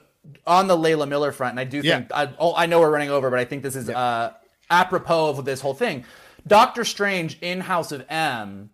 on 0.46 0.68
the 0.68 0.76
Layla 0.76 1.08
Miller 1.08 1.32
front, 1.32 1.52
and 1.52 1.60
I 1.60 1.64
do 1.64 1.78
Yeah. 1.82 1.96
think 1.98 2.12
I, 2.14 2.32
oh, 2.38 2.54
I 2.54 2.66
know 2.66 2.78
we're 2.80 2.90
running 2.90 3.10
over, 3.10 3.28
but 3.28 3.38
I 3.40 3.44
think 3.44 3.62
this 3.64 3.74
is 3.74 3.90
uh, 3.90 4.32
apropos 4.70 5.30
of 5.30 5.44
this 5.44 5.60
whole 5.60 5.74
thing. 5.74 6.04
Doctor 6.46 6.84
Strange 6.84 7.38
in 7.40 7.60
House 7.60 7.90
of 7.92 8.04
M 8.08 8.70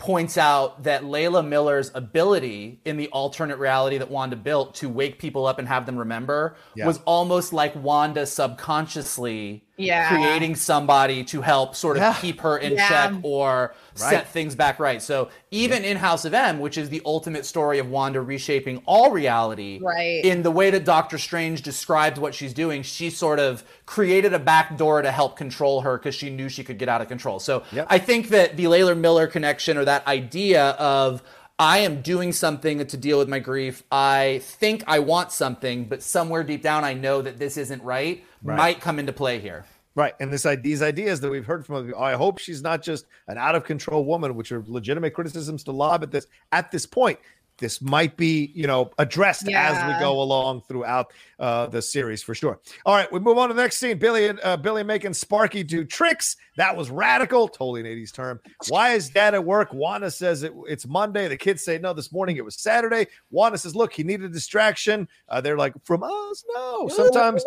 points 0.00 0.36
out 0.38 0.82
that 0.82 1.02
Layla 1.04 1.46
Miller's 1.46 1.92
ability 1.94 2.80
in 2.84 2.96
the 2.96 3.06
alternate 3.08 3.58
reality 3.58 3.98
that 3.98 4.10
Wanda 4.10 4.34
built 4.34 4.74
to 4.76 4.88
wake 4.88 5.18
people 5.20 5.46
up 5.46 5.58
and 5.60 5.68
have 5.68 5.86
them 5.86 5.96
remember 5.96 6.56
Yeah. 6.74 6.86
was 6.86 6.98
almost 7.04 7.52
like 7.52 7.74
Wanda 7.76 8.26
subconsciously 8.26 9.62
Yeah. 9.76 10.08
creating 10.08 10.56
somebody 10.56 11.22
to 11.24 11.42
help 11.42 11.76
sort 11.76 11.96
of 11.98 12.02
Yeah. 12.02 12.14
keep 12.14 12.40
her 12.40 12.56
in 12.56 12.72
Yeah. 12.72 12.88
check 12.88 13.12
or 13.22 13.74
Right. 14.00 14.10
set 14.10 14.28
things 14.28 14.54
back 14.54 14.78
right. 14.80 15.00
So 15.02 15.28
even 15.50 15.84
in 15.84 15.96
House 15.96 16.24
of 16.24 16.34
M, 16.34 16.58
which 16.60 16.78
is 16.78 16.88
the 16.88 17.02
ultimate 17.04 17.44
story 17.46 17.78
of 17.78 17.88
Wanda 17.88 18.20
reshaping 18.20 18.82
all 18.86 19.10
reality, 19.10 19.78
Right. 19.82 20.24
in 20.24 20.42
the 20.42 20.50
way 20.50 20.70
that 20.70 20.84
Doctor 20.84 21.18
Strange 21.18 21.62
describes 21.62 22.18
what 22.18 22.34
she's 22.34 22.52
doing, 22.54 22.82
she 22.82 23.10
sort 23.10 23.38
of 23.38 23.62
created 23.86 24.32
a 24.32 24.38
back 24.38 24.76
door 24.76 25.02
to 25.02 25.10
help 25.10 25.36
control 25.36 25.82
her 25.82 25.98
because 25.98 26.14
she 26.14 26.30
knew 26.30 26.48
she 26.48 26.64
could 26.64 26.78
get 26.78 26.88
out 26.88 27.00
of 27.00 27.08
control. 27.08 27.38
So 27.38 27.62
Yep. 27.72 27.86
I 27.90 27.98
think 27.98 28.28
that 28.28 28.56
the 28.56 28.64
Layla 28.64 28.96
Miller 28.96 29.26
connection 29.26 29.76
or 29.76 29.84
that 29.84 30.06
idea 30.06 30.70
of 30.70 31.22
I 31.58 31.78
am 31.80 32.00
doing 32.00 32.32
something 32.32 32.86
to 32.86 32.96
deal 32.96 33.18
with 33.18 33.28
my 33.28 33.38
grief. 33.38 33.82
I 33.92 34.40
think 34.42 34.82
I 34.86 35.00
want 35.00 35.30
something, 35.30 35.84
but 35.84 36.02
somewhere 36.02 36.42
deep 36.42 36.62
down 36.62 36.84
I 36.84 36.94
know 36.94 37.20
that 37.20 37.38
this 37.38 37.58
isn't 37.58 37.82
right, 37.82 38.24
might 38.42 38.80
come 38.80 38.98
into 38.98 39.12
play 39.12 39.40
here. 39.40 39.66
Right. 39.96 40.14
And 40.20 40.32
this 40.32 40.46
these 40.62 40.82
ideas 40.82 41.20
that 41.20 41.30
we've 41.30 41.44
heard 41.44 41.66
from 41.66 41.92
I 41.98 42.12
hope 42.12 42.38
she's 42.38 42.62
not 42.62 42.80
just 42.80 43.06
an 43.26 43.38
out 43.38 43.56
of 43.56 43.64
control 43.64 44.04
woman, 44.04 44.36
which 44.36 44.52
are 44.52 44.62
legitimate 44.66 45.14
criticisms 45.14 45.64
to 45.64 45.72
lob 45.72 46.04
at 46.04 46.12
this 46.12 46.26
at 46.52 46.70
this 46.70 46.86
point. 46.86 47.18
This 47.60 47.82
might 47.82 48.16
be, 48.16 48.50
you 48.54 48.66
know, 48.66 48.90
addressed 48.98 49.48
as 49.48 49.76
we 49.86 50.00
go 50.00 50.22
along 50.22 50.62
throughout 50.62 51.12
uh, 51.38 51.66
the 51.66 51.82
series 51.82 52.22
for 52.22 52.34
sure. 52.34 52.58
All 52.86 52.94
right, 52.94 53.10
we 53.12 53.20
move 53.20 53.36
on 53.36 53.48
to 53.48 53.54
the 53.54 53.62
next 53.62 53.76
scene. 53.76 53.98
Billy 53.98 54.28
and 54.28 54.40
uh, 54.42 54.56
Billy 54.56 54.82
making 54.82 55.12
Sparky 55.12 55.62
do 55.62 55.84
tricks. 55.84 56.36
That 56.56 56.76
was 56.76 56.90
radical, 56.90 57.48
totally 57.48 57.80
an 57.80 57.86
80s 57.86 58.12
term. 58.12 58.40
Why 58.68 58.94
is 58.94 59.10
dad 59.10 59.34
at 59.34 59.44
work? 59.44 59.72
Wanda 59.72 60.10
says 60.10 60.42
it, 60.42 60.52
it's 60.66 60.86
Monday. 60.86 61.28
The 61.28 61.36
kids 61.36 61.62
say 61.62 61.78
no. 61.78 61.92
This 61.92 62.12
morning 62.12 62.36
it 62.36 62.44
was 62.44 62.56
Saturday. 62.56 63.06
Wanda 63.30 63.58
says, 63.58 63.76
look, 63.76 63.92
he 63.92 64.02
needed 64.02 64.24
a 64.24 64.32
distraction. 64.32 65.06
Uh, 65.28 65.40
they're 65.40 65.56
like, 65.58 65.74
from 65.84 66.02
us, 66.02 66.44
no. 66.54 66.88
Sometimes 66.88 67.44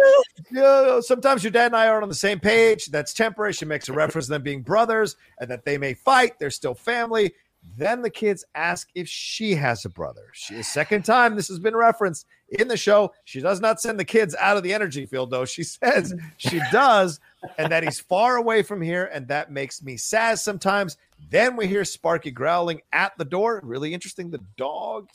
yeah, 0.51 0.99
sometimes 1.01 1.43
your 1.43 1.51
dad 1.51 1.67
and 1.67 1.75
I 1.75 1.87
aren't 1.87 2.03
on 2.03 2.09
the 2.09 2.15
same 2.15 2.39
page. 2.39 2.87
That's 2.87 3.13
temporary. 3.13 3.53
She 3.53 3.65
makes 3.65 3.89
a 3.89 3.93
reference 3.93 4.27
to 4.27 4.31
them 4.33 4.43
being 4.43 4.61
brothers 4.61 5.15
and 5.39 5.49
that 5.49 5.65
they 5.65 5.77
may 5.77 5.93
fight. 5.93 6.39
They're 6.39 6.51
still 6.51 6.75
family. 6.75 7.33
Then 7.77 8.01
the 8.01 8.09
kids 8.09 8.45
ask 8.55 8.89
if 8.93 9.07
she 9.07 9.55
has 9.55 9.85
a 9.85 9.89
brother. 9.89 10.29
She 10.33 10.61
second 10.61 11.05
time 11.05 11.35
this 11.35 11.47
has 11.47 11.59
been 11.59 11.75
referenced 11.75 12.27
in 12.49 12.67
the 12.67 12.77
show. 12.77 13.13
She 13.23 13.39
does 13.41 13.59
not 13.59 13.81
send 13.81 13.99
the 13.99 14.05
kids 14.05 14.35
out 14.35 14.57
of 14.57 14.63
the 14.63 14.73
energy 14.73 15.05
field, 15.05 15.31
though. 15.31 15.45
She 15.45 15.63
says 15.63 16.13
she 16.37 16.61
does, 16.71 17.19
and 17.57 17.71
that 17.71 17.83
he's 17.83 17.99
far 17.99 18.35
away 18.35 18.63
from 18.63 18.81
here, 18.81 19.09
and 19.13 19.27
that 19.29 19.51
makes 19.51 19.81
me 19.81 19.97
sad 19.97 20.39
sometimes. 20.39 20.97
Then 21.29 21.55
we 21.55 21.67
hear 21.67 21.85
Sparky 21.85 22.31
growling 22.31 22.81
at 22.91 23.17
the 23.17 23.25
door. 23.25 23.61
Really 23.63 23.93
interesting. 23.93 24.29
The 24.29 24.43
dog, 24.57 25.09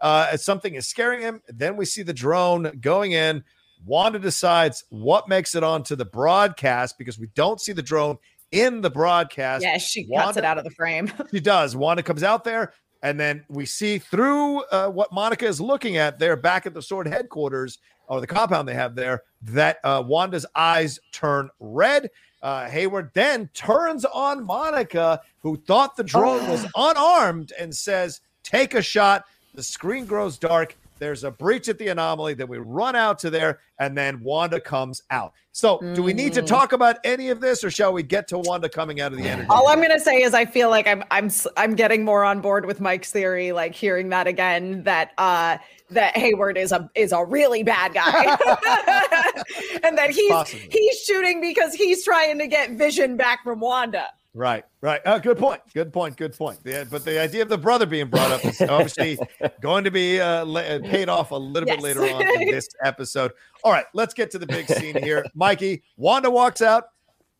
uh, 0.00 0.36
something 0.36 0.74
is 0.74 0.86
scaring 0.86 1.20
him. 1.20 1.42
Then 1.48 1.76
we 1.76 1.84
see 1.84 2.02
the 2.02 2.14
drone 2.14 2.78
going 2.80 3.12
in. 3.12 3.44
Wanda 3.86 4.18
decides 4.18 4.84
what 4.88 5.28
makes 5.28 5.54
it 5.54 5.62
onto 5.62 5.94
the 5.94 6.04
broadcast 6.04 6.98
because 6.98 7.18
we 7.18 7.28
don't 7.34 7.60
see 7.60 7.72
the 7.72 7.82
drone 7.82 8.18
in 8.52 8.80
the 8.80 8.90
broadcast. 8.90 9.62
Yeah, 9.62 9.78
she 9.78 10.04
cuts 10.04 10.10
Wanda- 10.10 10.38
it 10.40 10.44
out 10.44 10.58
of 10.58 10.64
the 10.64 10.70
frame. 10.70 11.12
She 11.30 11.40
does. 11.40 11.76
Wanda 11.76 12.02
comes 12.02 12.22
out 12.22 12.44
there, 12.44 12.72
and 13.02 13.18
then 13.18 13.44
we 13.48 13.66
see 13.66 13.98
through 13.98 14.62
uh, 14.64 14.88
what 14.88 15.12
Monica 15.12 15.46
is 15.46 15.60
looking 15.60 15.96
at 15.96 16.18
there 16.18 16.36
back 16.36 16.66
at 16.66 16.74
the 16.74 16.82
SWORD 16.82 17.06
headquarters 17.08 17.78
or 18.08 18.20
the 18.20 18.26
compound 18.26 18.66
they 18.66 18.74
have 18.74 18.94
there 18.94 19.22
that 19.42 19.78
uh, 19.84 20.02
Wanda's 20.06 20.46
eyes 20.54 20.98
turn 21.12 21.50
red. 21.60 22.10
Uh, 22.42 22.68
Hayward 22.68 23.10
then 23.14 23.48
turns 23.52 24.04
on 24.06 24.46
Monica, 24.46 25.20
who 25.40 25.56
thought 25.66 25.96
the 25.96 26.04
drone 26.04 26.48
was 26.48 26.66
unarmed, 26.76 27.52
and 27.58 27.74
says, 27.74 28.20
Take 28.44 28.74
a 28.74 28.80
shot. 28.82 29.24
The 29.54 29.62
screen 29.62 30.06
grows 30.06 30.38
dark. 30.38 30.77
There's 30.98 31.24
a 31.24 31.30
breach 31.30 31.68
at 31.68 31.78
the 31.78 31.88
anomaly. 31.88 32.34
Then 32.34 32.48
we 32.48 32.58
run 32.58 32.96
out 32.96 33.18
to 33.20 33.30
there, 33.30 33.60
and 33.78 33.96
then 33.96 34.20
Wanda 34.20 34.60
comes 34.60 35.02
out. 35.10 35.32
So, 35.52 35.78
do 35.94 36.02
we 36.02 36.12
need 36.12 36.32
to 36.34 36.42
talk 36.42 36.72
about 36.72 36.98
any 37.04 37.30
of 37.30 37.40
this, 37.40 37.64
or 37.64 37.70
shall 37.70 37.92
we 37.92 38.02
get 38.02 38.28
to 38.28 38.38
Wanda 38.38 38.68
coming 38.68 39.00
out 39.00 39.12
of 39.12 39.18
the 39.18 39.24
energy? 39.24 39.48
All 39.50 39.68
I'm 39.68 39.80
gonna 39.80 39.98
say 39.98 40.22
is 40.22 40.34
I 40.34 40.44
feel 40.44 40.70
like 40.70 40.86
I'm 40.86 41.02
I'm 41.10 41.30
I'm 41.56 41.74
getting 41.74 42.04
more 42.04 42.24
on 42.24 42.40
board 42.40 42.66
with 42.66 42.80
Mike's 42.80 43.10
theory, 43.10 43.52
like 43.52 43.74
hearing 43.74 44.08
that 44.10 44.26
again 44.26 44.84
that 44.84 45.12
uh 45.18 45.58
that 45.90 46.16
Hayward 46.16 46.58
is 46.58 46.72
a 46.72 46.90
is 46.94 47.12
a 47.12 47.24
really 47.24 47.62
bad 47.62 47.94
guy. 47.94 48.24
and 49.82 49.96
that 49.98 50.10
he's 50.10 50.30
Possibly. 50.30 50.68
he's 50.70 51.00
shooting 51.00 51.40
because 51.40 51.74
he's 51.74 52.04
trying 52.04 52.38
to 52.38 52.46
get 52.46 52.72
vision 52.72 53.16
back 53.16 53.42
from 53.42 53.60
Wanda. 53.60 54.06
Right, 54.34 54.64
right. 54.82 55.00
Uh, 55.06 55.18
good 55.18 55.38
point. 55.38 55.60
Good 55.74 55.92
point. 55.92 56.16
Good 56.16 56.36
point. 56.36 56.62
The, 56.62 56.86
but 56.90 57.04
the 57.04 57.20
idea 57.20 57.42
of 57.42 57.48
the 57.48 57.58
brother 57.58 57.86
being 57.86 58.08
brought 58.08 58.30
up 58.30 58.44
is 58.44 58.60
obviously 58.60 59.18
going 59.60 59.84
to 59.84 59.90
be 59.90 60.20
uh, 60.20 60.44
la- 60.44 60.60
uh, 60.60 60.80
paid 60.80 61.08
off 61.08 61.30
a 61.30 61.36
little 61.36 61.66
bit 61.66 61.80
later 61.80 62.02
on 62.02 62.22
in 62.42 62.50
this 62.50 62.68
episode. 62.84 63.32
All 63.64 63.72
right, 63.72 63.86
let's 63.94 64.14
get 64.14 64.30
to 64.32 64.38
the 64.38 64.46
big 64.46 64.66
scene 64.68 65.02
here. 65.02 65.24
Mikey, 65.34 65.82
Wanda 65.96 66.30
walks 66.30 66.60
out. 66.62 66.84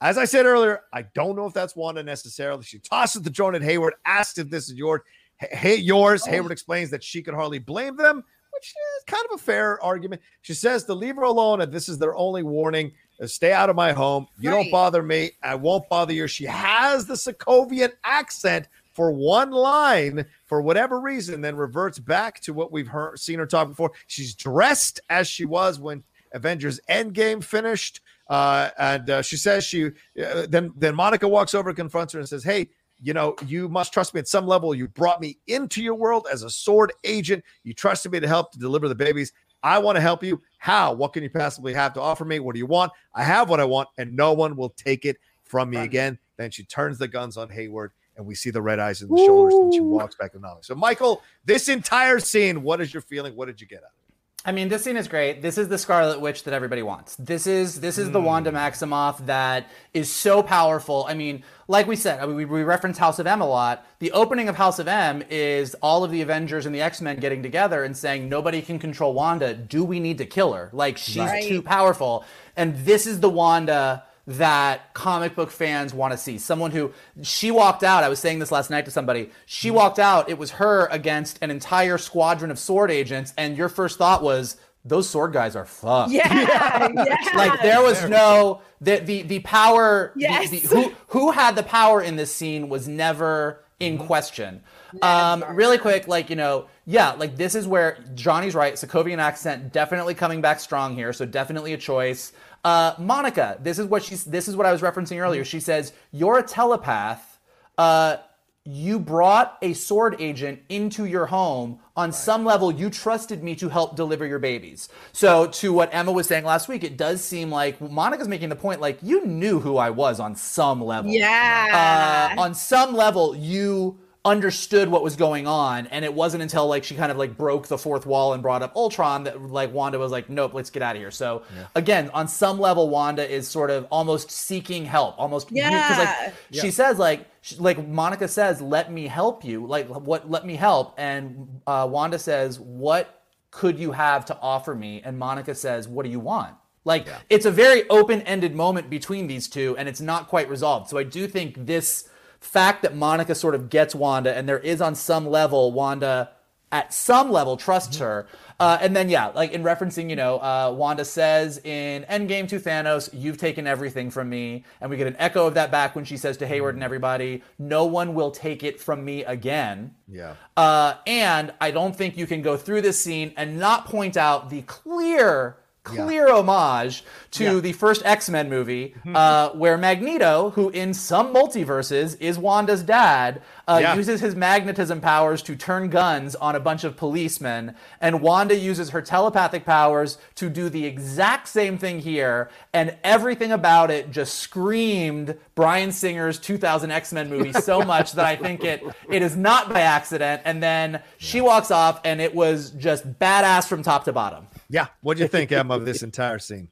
As 0.01 0.17
I 0.17 0.25
said 0.25 0.47
earlier, 0.47 0.83
I 0.93 1.03
don't 1.15 1.37
know 1.37 1.47
if 1.47 1.53
that's 1.53 1.77
Wanda 1.77 2.03
necessarily. 2.03 2.63
She 2.63 2.79
tosses 2.79 3.23
the 3.23 3.31
drone 3.31 3.55
at 3.55 3.63
Hayward, 3.63 3.95
asks 4.07 4.39
if 4.39 4.49
this 4.49 4.71
is 4.71 4.75
yours. 4.75 5.01
Hey, 5.39 5.77
yours. 5.77 6.25
Hayward 6.27 6.53
explains 6.53 6.91
that 6.91 7.05
she 7.05 7.23
could 7.23 7.35
hardly 7.35 7.59
blame 7.59 7.97
them, 7.97 8.25
which 8.53 8.65
is 8.67 9.05
kind 9.07 9.25
of 9.31 9.39
a 9.39 9.43
fair 9.43 9.83
argument. 9.85 10.23
She 10.43 10.55
says 10.55 10.85
to 10.85 10.95
leave 10.95 11.17
her 11.17 11.23
alone, 11.23 11.61
and 11.61 11.73
this 11.73 11.89
is 11.89 11.99
their 11.99 12.17
only 12.17 12.43
warning. 12.43 12.93
Uh, 13.21 13.27
Stay 13.27 13.53
out 13.53 13.71
of 13.71 13.77
my 13.77 13.93
home. 13.93 14.27
You 14.39 14.51
don't 14.51 14.71
bother 14.71 15.03
me. 15.03 15.33
I 15.43 15.55
won't 15.55 15.89
bother 15.89 16.13
you. 16.13 16.27
She 16.27 16.45
has 16.45 17.07
the 17.07 17.15
Sokovian 17.15 17.93
accent 18.05 18.69
for 18.93 19.13
one 19.13 19.53
line 19.53 20.27
for 20.47 20.61
whatever 20.61 21.01
reason, 21.01 21.41
then 21.41 21.57
reverts 21.57 22.01
back 22.01 22.41
to 22.41 22.53
what 22.53 22.73
we've 22.73 22.89
heard, 22.89 23.19
seen 23.19 23.39
her 23.39 23.47
talk 23.47 23.69
before. 23.69 23.93
She's 24.09 24.35
dressed 24.35 25.01
as 25.09 25.29
she 25.29 25.45
was 25.45 25.79
when 25.79 26.03
Avengers 26.33 26.81
Endgame 26.91 27.43
finished. 27.43 28.01
Uh, 28.29 28.71
and 28.79 29.09
uh, 29.09 29.23
she 29.23 29.37
says 29.37 29.65
she 29.65 29.87
uh, 29.87 30.47
then 30.49 30.73
then 30.77 30.95
Monica 30.95 31.27
walks 31.27 31.55
over, 31.55 31.73
confronts 31.73 32.13
her, 32.13 32.19
and 32.19 32.29
says, 32.29 32.45
"Hey, 32.45 32.69
you 33.01 33.15
know, 33.15 33.37
you 33.47 33.69
must 33.69 33.93
trust 33.93 34.15
me 34.15 34.19
at 34.19 34.29
some 34.29 34.47
level. 34.47 34.75
You 34.75 34.89
brought 34.89 35.21
me 35.21 35.39
into 35.47 35.83
your 35.83 35.95
world 35.95 36.27
as 36.31 36.43
a 36.43 36.51
SWORD 36.51 36.93
agent. 37.05 37.45
You 37.63 37.73
trusted 37.73 38.13
me 38.13 38.21
to 38.21 38.29
help 38.29 38.53
to 38.53 38.59
deliver 38.59 38.89
the 38.89 38.95
babies. 38.95 39.33
I 39.63 39.79
want 39.79 39.97
to 39.97 40.01
help 40.01 40.23
you. 40.23 40.41
How? 40.59 40.93
What 40.93 41.13
can 41.13 41.23
you 41.23 41.31
possibly 41.31 41.73
have 41.73 41.95
to 41.95 42.01
offer 42.01 42.25
me? 42.25 42.41
What 42.41 42.53
do 42.55 42.59
you 42.59 42.67
want? 42.67 42.93
I 43.15 43.23
have 43.25 43.49
what 43.49 43.61
I 43.61 43.65
want, 43.65 43.89
and 43.97 44.15
no 44.15 44.33
one 44.33 44.57
will 44.57 44.71
take 44.71 45.05
it 45.05 45.17
from 45.45 45.71
me 45.71 45.79
again. 45.79 46.19
Then 46.37 46.51
she 46.51 46.65
turns 46.65 46.99
the 46.99 47.09
guns 47.09 47.37
on 47.37 47.49
Hayward, 47.49 47.93
and 48.17 48.27
we 48.27 48.35
see 48.35 48.51
the 48.51 48.61
red 48.61 48.79
eyes 48.79 49.01
in 49.01 49.09
the 49.09 49.17
shoulders, 49.17 49.55
and 49.55 49.73
she 49.73 49.81
walks 49.81 50.15
back 50.17 50.33
to 50.33 50.39
Nolly. 50.39 50.61
So, 50.63 50.75
Michael, 50.75 51.23
this 51.45 51.69
entire 51.69 52.19
scene, 52.21 52.63
what 52.63 52.81
is 52.81 52.93
your 52.93 53.01
feeling? 53.01 53.35
What 53.35 53.47
did 53.47 53.61
you 53.61 53.67
get 53.67 53.79
out 53.79 53.87
of 53.87 54.08
it? 54.08 54.08
I 54.49 54.53
mean, 54.53 54.71
this 54.71 54.83
scene 54.83 54.97
is 54.97 55.09
great. 55.09 55.43
This 55.43 55.59
is 55.59 55.69
the 55.69 55.77
Scarlet 55.77 56.23
Witch 56.23 56.45
that 56.45 56.55
everybody 56.55 56.83
wants. 56.83 57.17
This 57.17 57.47
is 57.47 57.83
this 57.83 57.99
is 57.99 58.13
the 58.13 58.21
Wanda 58.21 58.49
hmm. 58.49 58.57
Maximoff 58.57 59.27
that 59.27 59.69
is 59.93 60.11
so 60.11 60.43
powerful. 60.43 61.05
I 61.07 61.13
mean, 61.13 61.45
like 61.69 61.87
we 61.87 61.97
said, 61.97 62.19
I 62.19 62.25
mean, 62.25 62.35
we, 62.35 62.47
we 62.47 62.63
reference 62.63 62.97
House 62.97 63.19
of 63.19 63.27
M 63.27 63.43
a 63.43 63.47
lot. 63.47 63.87
The 63.99 64.11
opening 64.13 64.49
of 64.49 64.57
House 64.57 64.79
of 64.79 64.89
M 64.89 65.23
is 65.29 65.75
all 65.83 66.03
of 66.03 66.11
the 66.11 66.23
Avengers 66.23 66.65
and 66.65 66.75
the 66.75 66.81
X 66.81 67.03
Men 67.03 67.21
getting 67.21 67.43
together 67.43 67.85
and 67.85 67.95
saying 67.95 68.31
nobody 68.31 68.63
can 68.63 68.79
control 68.79 69.13
Wanda. 69.13 69.53
Do 69.53 69.85
we 69.85 70.01
need 70.01 70.17
to 70.17 70.25
kill 70.25 70.55
her? 70.55 70.71
Like 70.73 70.97
she's 70.97 71.19
Right. 71.19 71.47
too 71.47 71.61
powerful. 71.61 72.25
And 72.57 72.75
this 72.87 73.07
is 73.07 73.21
the 73.21 73.29
Wanda 73.29 74.05
that 74.29 74.93
comic 74.95 75.35
book 75.35 75.51
fans 75.51 75.95
want 75.95 76.13
to 76.13 76.19
see. 76.19 76.37
Someone 76.39 76.71
who 76.71 76.93
she 77.23 77.51
walked 77.51 77.83
out. 77.83 78.05
I 78.05 78.09
was 78.11 78.19
saying 78.19 78.39
this 78.39 78.53
last 78.53 78.69
night 78.71 78.85
to 78.85 78.91
somebody. 78.91 79.31
She 79.47 79.71
walked 79.71 79.99
out. 79.99 80.29
It 80.29 80.37
was 80.39 80.53
her 80.53 80.87
against 80.91 81.39
an 81.43 81.51
entire 81.51 81.97
squadron 81.99 82.51
of 82.51 82.59
SWORD 82.59 82.91
agents, 82.91 83.33
and 83.39 83.57
your 83.57 83.71
first 83.71 83.97
thought 83.99 84.23
was 84.23 84.57
those 84.85 85.09
SWORD 85.09 85.33
guys 85.33 85.57
are 85.57 85.65
fucked. 85.65 86.13
Yeah, 86.13 86.89
yeah. 86.95 87.17
Like 87.35 87.63
there 87.63 87.83
was 87.83 88.05
no 88.05 88.61
the 88.83 88.99
the 88.99 89.23
the 89.23 89.39
power. 89.41 90.13
the- 90.15 90.21
Yes. 90.21 90.51
the- 90.51 90.59
who 90.61 90.93
who 91.09 91.31
had 91.31 91.57
the 91.57 91.63
power 91.63 92.03
in 92.03 92.17
this 92.17 92.35
scene 92.35 92.69
was 92.69 92.87
never 92.87 93.65
in 93.81 93.97
question. 93.97 94.61
Um, 95.03 95.45
really 95.51 95.77
quick, 95.79 96.09
like 96.09 96.31
you 96.31 96.37
know, 96.37 96.67
yeah, 96.87 97.13
like 97.13 97.37
this 97.37 97.55
is 97.55 97.67
where 97.67 97.99
Johnny's 98.15 98.55
right. 98.55 98.75
Sokovian 98.75 99.19
accent 99.19 99.73
definitely 99.73 100.15
coming 100.15 100.41
back 100.41 100.61
strong 100.61 100.95
here, 100.95 101.13
so 101.13 101.25
definitely 101.27 101.73
a 101.75 101.77
choice. 101.79 102.33
Uh, 102.69 102.95
Monica, 102.99 103.57
this 103.63 103.79
is 103.79 103.87
what 103.87 104.03
she's. 104.03 104.25
This 104.25 104.47
is 104.47 104.55
what 104.55 104.67
I 104.67 104.73
was 104.73 104.83
referencing 104.83 105.19
earlier. 105.19 105.43
She 105.43 105.59
says, 105.59 105.95
"You're 106.13 106.39
a 106.39 106.43
telepath. 106.43 107.41
Uh, 107.79 108.19
you 108.65 108.99
brought 108.99 109.57
a 109.63 109.73
SWORD 109.73 110.17
agent 110.21 110.61
into 110.69 111.07
your 111.07 111.25
home. 111.25 111.79
On 111.97 112.13
some 112.13 112.45
level, 112.45 112.71
you 112.71 112.91
trusted 112.91 113.43
me 113.43 113.57
to 113.57 113.71
help 113.71 113.97
deliver 113.97 114.27
your 114.27 114.39
babies. 114.39 114.91
So, 115.13 115.47
to 115.47 115.73
what 115.73 115.89
Emma 115.95 116.13
was 116.13 116.27
saying 116.27 116.45
last 116.45 116.69
week, 116.69 116.85
it 116.85 116.99
does 116.99 117.25
seem 117.25 117.51
like 117.51 117.81
Monica's 117.81 118.29
making 118.29 118.51
the 118.51 118.57
point 118.57 118.83
like 118.83 118.99
you 119.01 119.25
knew 119.25 119.61
who 119.61 119.79
I 119.79 119.89
was 119.89 120.21
on 120.21 120.37
some 120.37 120.85
level. 120.85 121.11
Yeah. 121.11 122.35
Uh, 122.37 122.43
on 122.43 122.55
some 122.55 122.95
level, 122.95 123.35
you 123.35 123.99
understood 124.25 124.89
what 124.89 125.03
was 125.03 125.15
going 125.17 125.47
on 125.47 125.87
and 125.87 126.05
it 126.05 126.13
wasn't 126.13 126.43
until 126.43 126.67
like 126.67 126.83
she 126.83 126.95
kind 126.95 127.13
of 127.13 127.17
like 127.17 127.37
broke 127.37 127.69
the 127.69 127.79
fourth 127.79 128.05
wall 128.05 128.33
and 128.33 128.43
brought 128.43 128.63
up 128.63 128.75
Ultron 128.75 129.25
that 129.25 129.41
like 129.41 129.73
Wanda 129.73 129.99
was 129.99 130.11
like 130.11 130.29
nope 130.29 130.55
let's 130.55 130.71
get 130.71 130.83
out 130.83 130.97
of 130.97 131.01
here 131.01 131.13
so 131.13 131.43
yeah. 131.55 131.67
again 131.77 132.11
on 132.13 132.27
some 132.27 132.59
level 132.59 132.91
Wanda 132.91 133.29
is 133.29 133.47
sort 133.47 133.71
of 133.71 133.87
almost 133.91 134.31
seeking 134.31 134.85
help 134.85 135.15
almost 135.19 135.53
yeah 135.53 135.71
because 135.71 135.99
like 135.99 136.35
yeah. 136.51 136.63
she 136.63 136.71
says 136.73 136.99
like 136.99 137.27
she, 137.43 137.57
like 137.57 137.87
Monica 137.87 138.27
says 138.27 138.61
let 138.61 138.91
me 138.93 139.07
help 139.07 139.45
you 139.45 139.65
like 139.65 139.87
what 139.89 140.29
let 140.29 140.45
me 140.45 140.57
help 140.57 140.95
and 140.99 141.61
uh, 141.67 141.87
Wanda 141.89 142.19
says 142.19 142.59
what 142.59 143.23
could 143.53 143.79
you 143.79 143.93
have 143.93 144.25
to 144.27 144.39
offer 144.41 144.75
me 144.75 145.01
and 145.05 145.17
Monica 145.17 145.55
says 145.55 145.87
what 145.87 146.05
do 146.05 146.11
you 146.11 146.21
want 146.21 146.55
like 146.85 147.07
yeah. 147.07 147.19
it's 147.31 147.47
a 147.47 147.53
very 147.53 147.89
open-ended 147.89 148.55
moment 148.55 148.91
between 148.91 149.29
these 149.29 149.47
two 149.47 149.77
and 149.79 149.89
it's 149.89 150.01
not 150.01 150.27
quite 150.27 150.51
resolved 150.51 150.91
so 150.91 150.99
I 150.99 151.05
do 151.05 151.29
think 151.29 151.67
this 151.67 152.09
fact 152.41 152.83
that 152.83 152.95
Monica 152.95 153.35
sort 153.35 153.55
of 153.55 153.71
gets 153.71 153.95
Wanda, 153.95 154.37
and 154.37 154.49
there 154.49 154.59
is 154.59 154.81
on 154.81 154.95
some 154.95 155.27
level 155.27 155.73
Wanda 155.73 156.31
at 156.71 156.93
some 156.93 157.31
level 157.31 157.57
trusts 157.57 157.97
mm-hmm. 157.97 158.05
her. 158.05 158.27
Uh, 158.61 158.77
and 158.81 158.95
then 158.95 159.09
yeah, 159.09 159.29
like 159.29 159.53
in 159.53 159.63
referencing, 159.63 160.11
you 160.11 160.17
know, 160.17 160.39
uh, 160.39 160.73
Wanda 160.77 161.05
says 161.05 161.59
in 161.65 162.05
Endgame 162.05 162.49
to 162.49 162.59
Thanos, 162.59 163.09
"You've 163.13 163.39
taken 163.39 163.67
everything 163.67 164.11
from 164.11 164.29
me," 164.29 164.65
and 164.81 164.91
we 164.91 164.97
get 164.97 165.07
an 165.07 165.17
echo 165.19 165.47
of 165.47 165.55
that 165.55 165.71
back 165.71 165.95
when 165.95 166.05
she 166.05 166.17
says 166.17 166.37
to 166.39 166.47
Hayward 166.47 166.75
and 166.75 166.83
everybody, 166.83 167.43
"No 167.59 167.85
one 167.85 168.15
will 168.15 168.33
take 168.33 168.65
it 168.65 168.81
from 168.81 169.05
me 169.05 169.25
again." 169.25 169.95
Yeah. 170.09 170.35
Uh, 170.57 170.95
and 171.07 171.53
I 171.61 171.71
don't 171.71 171.95
think 171.95 172.17
you 172.17 172.27
can 172.27 172.43
go 172.43 172.57
through 172.57 172.83
this 172.83 173.01
scene 173.01 173.33
and 173.37 173.59
not 173.59 173.87
point 173.87 174.17
out 174.17 174.51
the 174.51 174.63
clear 174.63 175.57
clear 175.97 176.29
yeah. 176.29 176.35
homage 176.35 177.05
to 177.33 177.45
yeah. 177.45 177.61
the 177.61 177.73
first 177.73 178.03
X 178.05 178.29
Men 178.29 178.49
movie, 178.49 178.95
uh, 179.15 179.51
where 179.51 179.77
Magneto, 179.77 180.51
who 180.51 180.71
in 180.71 180.95
some 180.95 181.35
multiverses 181.35 182.21
is 182.21 182.39
Wanda's 182.39 182.83
dad, 182.83 183.43
uh, 183.69 183.79
yeah. 183.81 183.95
uses 183.95 184.21
his 184.21 184.35
magnetism 184.35 185.01
powers 185.01 185.43
to 185.43 185.55
turn 185.55 185.91
guns 185.91 186.35
on 186.35 186.57
a 186.57 186.61
bunch 186.61 186.85
of 186.85 186.97
policemen, 186.97 187.75
and 188.01 188.23
Wanda 188.23 188.57
uses 188.57 188.91
her 188.91 189.03
telepathic 189.03 189.65
powers 189.65 190.17
to 190.37 190.49
do 190.49 190.69
the 190.69 190.87
exact 190.87 191.47
same 191.49 191.77
thing 191.77 192.01
here, 192.01 192.51
and 192.73 192.97
everything 193.05 193.53
about 193.53 193.91
it 193.91 194.11
just 194.11 194.35
screamed 194.39 195.37
Bryan 195.55 195.93
Singer's 195.93 196.39
2000 196.39 196.91
X 196.91 197.13
Men 197.13 197.29
movie 197.29 197.53
so 197.53 197.83
much 197.85 198.13
that 198.13 198.25
I 198.25 198.37
think 198.37 198.65
it 198.65 198.83
it 199.11 199.23
is 199.23 199.37
not 199.37 199.69
by 199.69 199.83
accident. 199.83 200.43
And 200.45 200.63
then 200.63 201.03
she 201.19 201.41
walks 201.41 201.71
off, 201.71 202.01
and 202.05 202.21
it 202.21 202.35
was 202.35 202.71
just 202.71 203.19
badass 203.19 203.69
from 203.69 203.83
top 203.83 204.05
to 204.05 204.13
bottom. 204.13 204.47
Yeah. 204.71 204.87
What 205.03 205.17
do 205.17 205.23
you 205.23 205.29
think, 205.29 205.53
Em, 205.53 205.71
of 205.71 205.85
this 205.85 206.03
entire 206.03 206.39
scene? 206.39 206.69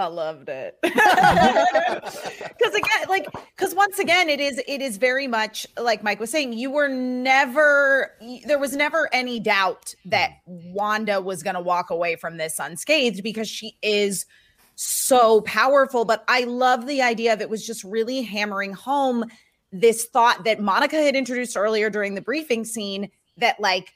I 0.00 0.06
loved 0.06 0.48
it. 0.48 0.78
Because 2.60 2.74
again, 2.74 3.08
like, 3.08 3.26
because 3.56 3.74
once 3.74 3.98
again, 3.98 4.28
it 4.28 4.38
is 4.38 4.60
it 4.68 4.82
is 4.82 4.98
very 4.98 5.26
much 5.26 5.66
like 5.78 6.02
Mike 6.02 6.20
was 6.20 6.30
saying. 6.30 6.52
You 6.52 6.70
were 6.70 6.88
never 6.88 8.12
there 8.46 8.58
was 8.58 8.76
never 8.76 9.08
any 9.14 9.40
doubt 9.40 9.94
that 10.04 10.32
mm. 10.48 10.72
Wanda 10.72 11.22
was 11.22 11.42
going 11.42 11.54
to 11.54 11.60
walk 11.60 11.88
away 11.88 12.16
from 12.16 12.36
this 12.36 12.58
unscathed 12.58 13.22
because 13.22 13.48
she 13.48 13.76
is 13.82 14.26
so 14.74 15.40
powerful. 15.42 16.04
But 16.04 16.24
I 16.28 16.44
love 16.44 16.86
the 16.86 17.00
idea 17.00 17.32
of 17.32 17.40
it 17.40 17.48
was 17.48 17.66
just 17.66 17.82
really 17.82 18.22
hammering 18.22 18.74
home 18.74 19.24
this 19.72 20.06
thought 20.06 20.44
that 20.44 20.60
Monica 20.60 20.96
had 20.96 21.16
introduced 21.16 21.56
earlier 21.56 21.88
during 21.88 22.14
the 22.14 22.20
briefing 22.20 22.64
scene 22.64 23.10
that 23.38 23.58
like 23.58 23.94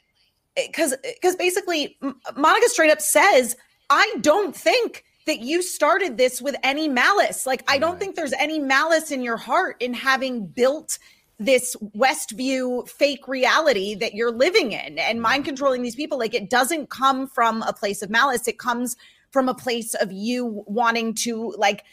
eh, 0.57 0.67
because 0.69 0.95
because 1.03 1.37
basically 1.37 1.99
Monica 2.37 2.69
straight 2.69 2.91
up 2.91 3.01
says, 3.01 3.57
I 3.91 4.15
don't 4.21 4.57
think 4.57 5.05
that 5.27 5.41
you 5.41 5.63
started 5.63 6.19
this 6.19 6.43
with 6.43 6.57
any 6.63 6.89
malice. 6.89 7.47
Like, 7.47 7.65
I 7.69 7.79
don't 7.79 7.99
think 7.99 8.15
there's 8.15 8.35
any 8.35 8.59
malice 8.59 9.11
in 9.11 9.23
your 9.23 9.37
heart 9.37 9.77
in 9.81 9.95
having 9.95 10.47
built 10.47 10.99
this 11.39 11.75
Westview 11.97 12.89
fake 12.89 13.27
reality 13.27 13.95
that 13.97 14.15
you're 14.15 14.31
living 14.31 14.73
in 14.73 14.99
and 14.99 15.21
mind 15.21 15.45
controlling 15.45 15.83
these 15.83 15.97
people. 15.97 16.19
Like, 16.19 16.35
it 16.35 16.51
doesn't 16.51 16.91
come 16.91 17.27
from 17.27 17.63
a 17.63 17.73
place 17.73 18.03
of 18.03 18.11
malice. 18.11 18.47
It 18.47 18.59
comes 18.59 18.97
from 19.31 19.49
a 19.49 19.55
place 19.55 19.95
of 19.95 20.13
you 20.13 20.63
wanting 20.67 21.15
to, 21.15 21.55
like, 21.57 21.85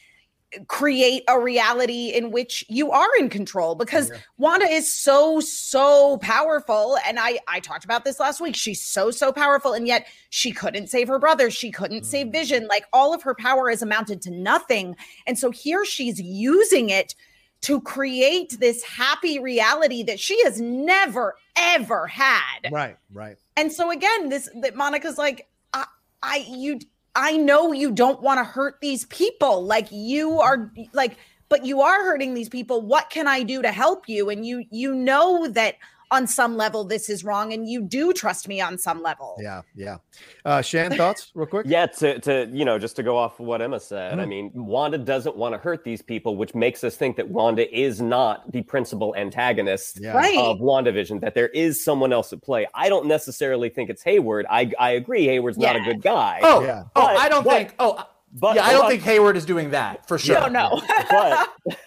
create 0.67 1.23
a 1.27 1.39
reality 1.39 2.09
in 2.09 2.31
which 2.31 2.65
you 2.67 2.91
are 2.91 3.07
in 3.17 3.29
control 3.29 3.75
because 3.75 4.09
yeah. 4.09 4.17
Wanda 4.37 4.65
is 4.65 4.91
so 4.91 5.39
so 5.39 6.17
powerful. 6.17 6.97
And 7.05 7.19
I 7.19 7.39
I 7.47 7.59
talked 7.59 7.85
about 7.85 8.03
this 8.03 8.19
last 8.19 8.41
week. 8.41 8.55
She's 8.55 8.81
so 8.81 9.11
so 9.11 9.31
powerful. 9.31 9.73
And 9.73 9.87
yet 9.87 10.07
she 10.29 10.51
couldn't 10.51 10.87
save 10.87 11.07
her 11.07 11.19
brother. 11.19 11.49
She 11.49 11.71
couldn't 11.71 12.01
mm. 12.01 12.05
save 12.05 12.27
Vision. 12.27 12.67
Like 12.67 12.85
all 12.91 13.13
of 13.13 13.23
her 13.23 13.35
power 13.35 13.69
is 13.69 13.81
amounted 13.81 14.21
to 14.23 14.31
nothing. 14.31 14.95
And 15.25 15.37
so 15.37 15.51
here 15.51 15.85
she's 15.85 16.19
using 16.19 16.89
it 16.89 17.15
to 17.61 17.79
create 17.81 18.59
this 18.59 18.83
happy 18.83 19.39
reality 19.39 20.03
that 20.03 20.19
she 20.19 20.43
has 20.43 20.59
never 20.59 21.35
ever 21.55 22.07
had. 22.07 22.71
Right 22.71 22.97
right. 23.13 23.37
And 23.55 23.71
so 23.71 23.89
again 23.91 24.29
this 24.29 24.49
that 24.61 24.75
Monica's 24.75 25.17
like 25.17 25.47
I, 25.73 25.85
I 26.21 26.45
you 26.49 26.79
I 27.15 27.37
know 27.37 27.71
you 27.71 27.91
don't 27.91 28.21
want 28.21 28.39
to 28.39 28.43
hurt 28.43 28.79
these 28.81 29.05
people. 29.05 29.63
Like 29.65 29.87
you 29.91 30.29
mm-hmm. 30.29 30.39
are 30.39 30.71
like, 30.93 31.17
but 31.49 31.65
you 31.65 31.81
are 31.81 32.03
hurting 32.03 32.33
these 32.33 32.49
people. 32.49 32.81
What 32.81 33.09
can 33.09 33.27
I 33.27 33.43
do 33.43 33.61
to 33.61 33.71
help 33.71 34.07
you? 34.07 34.29
And 34.29 34.45
you 34.45 34.65
you 34.71 34.95
know 34.95 35.47
that 35.49 35.75
on 36.11 36.27
some 36.27 36.57
level 36.57 36.83
this 36.83 37.09
is 37.09 37.23
wrong 37.23 37.53
and 37.53 37.67
you 37.67 37.81
do 37.81 38.11
trust 38.11 38.47
me 38.47 38.59
on 38.59 38.77
some 38.77 39.01
level 39.01 39.37
yeah 39.39 39.61
yeah 39.75 39.97
uh 40.45 40.61
shan 40.61 40.91
thoughts 40.95 41.31
real 41.33 41.47
quick 41.47 41.65
yeah 41.67 41.85
to, 41.85 42.19
to 42.19 42.49
you 42.51 42.65
know 42.65 42.77
just 42.77 42.97
to 42.97 43.03
go 43.03 43.17
off 43.17 43.39
of 43.39 43.45
what 43.45 43.61
emma 43.61 43.79
said 43.79 44.17
mm. 44.17 44.21
i 44.21 44.25
mean 44.25 44.51
wanda 44.53 44.97
doesn't 44.97 45.37
want 45.37 45.53
to 45.53 45.57
hurt 45.57 45.83
these 45.83 46.01
people 46.01 46.35
which 46.35 46.53
makes 46.53 46.83
us 46.83 46.95
think 46.95 47.15
that 47.15 47.27
wanda 47.29 47.73
is 47.75 48.01
not 48.01 48.51
the 48.51 48.61
principal 48.61 49.15
antagonist 49.15 49.99
yeah. 50.01 50.11
right. 50.11 50.37
of 50.37 50.59
wandavision 50.59 51.21
that 51.21 51.33
there 51.33 51.49
is 51.49 51.83
someone 51.83 52.11
else 52.11 52.33
at 52.33 52.41
play 52.41 52.67
i 52.75 52.89
don't 52.89 53.05
necessarily 53.05 53.69
think 53.69 53.89
it's 53.89 54.03
hayward 54.03 54.45
i 54.49 54.69
i 54.77 54.91
agree 54.91 55.25
hayward's 55.25 55.57
yeah. 55.57 55.71
not 55.71 55.81
a 55.81 55.85
good 55.85 56.01
guy 56.01 56.39
oh 56.43 56.61
yeah. 56.63 56.83
oh 56.95 57.05
i 57.05 57.29
don't 57.29 57.45
but, 57.45 57.53
think 57.53 57.75
oh 57.79 58.05
but 58.33 58.55
yeah 58.55 58.65
i 58.65 58.73
don't 58.73 58.89
think 58.89 59.01
hayward 59.01 59.37
is 59.37 59.45
doing 59.45 59.71
that 59.71 60.05
for 60.07 60.17
sure 60.17 60.49
no 60.49 60.79
no 60.79 60.81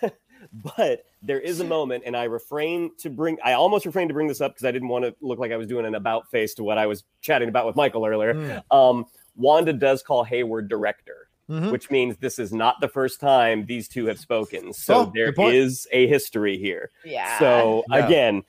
but 0.03 0.15
but 0.77 1.05
there 1.25 1.41
is 1.41 1.61
a 1.61 1.65
moment, 1.65 2.05
and 2.07 2.17
I 2.17 2.25
refrain 2.25 2.91
to 2.99 3.11
bring, 3.11 3.39
I 3.45 3.55
almost 3.55 3.87
refrained 3.87 4.11
to 4.11 4.15
bring 4.15 4.29
this 4.29 4.41
up 4.41 4.53
because 4.53 4.65
I 4.65 4.71
didn't 4.73 4.89
want 4.89 5.05
to 5.05 5.15
look 5.21 5.39
like 5.39 5.53
I 5.53 5.57
was 5.57 5.67
doing 5.67 5.87
an 5.87 5.95
about 5.95 6.31
face 6.31 6.55
to 6.55 6.65
what 6.65 6.79
I 6.79 6.87
was 6.87 7.05
chatting 7.21 7.49
about 7.49 7.67
with 7.67 7.77
Michael 7.77 8.07
earlier. 8.07 8.35
Mm. 8.35 8.63
Um, 8.71 9.07
Wanda 9.35 9.73
does 9.73 10.03
call 10.03 10.25
Hayward 10.25 10.69
director. 10.69 11.29
Mm-hmm. 11.51 11.73
Which 11.73 11.91
means 11.91 12.17
this 12.17 12.39
is 12.39 12.55
not 12.55 12.81
the 12.81 12.89
first 12.89 13.21
time 13.21 13.67
these 13.67 13.87
two 13.87 14.07
have 14.07 14.19
spoken. 14.19 14.73
So 14.73 14.95
oh, 14.95 15.13
there 15.15 15.35
is 15.37 15.87
a 15.93 16.07
history 16.07 16.57
here. 16.57 16.91
Yeah. 17.05 17.39
So 17.39 17.85
yeah. 17.91 18.07
again, 18.07 18.45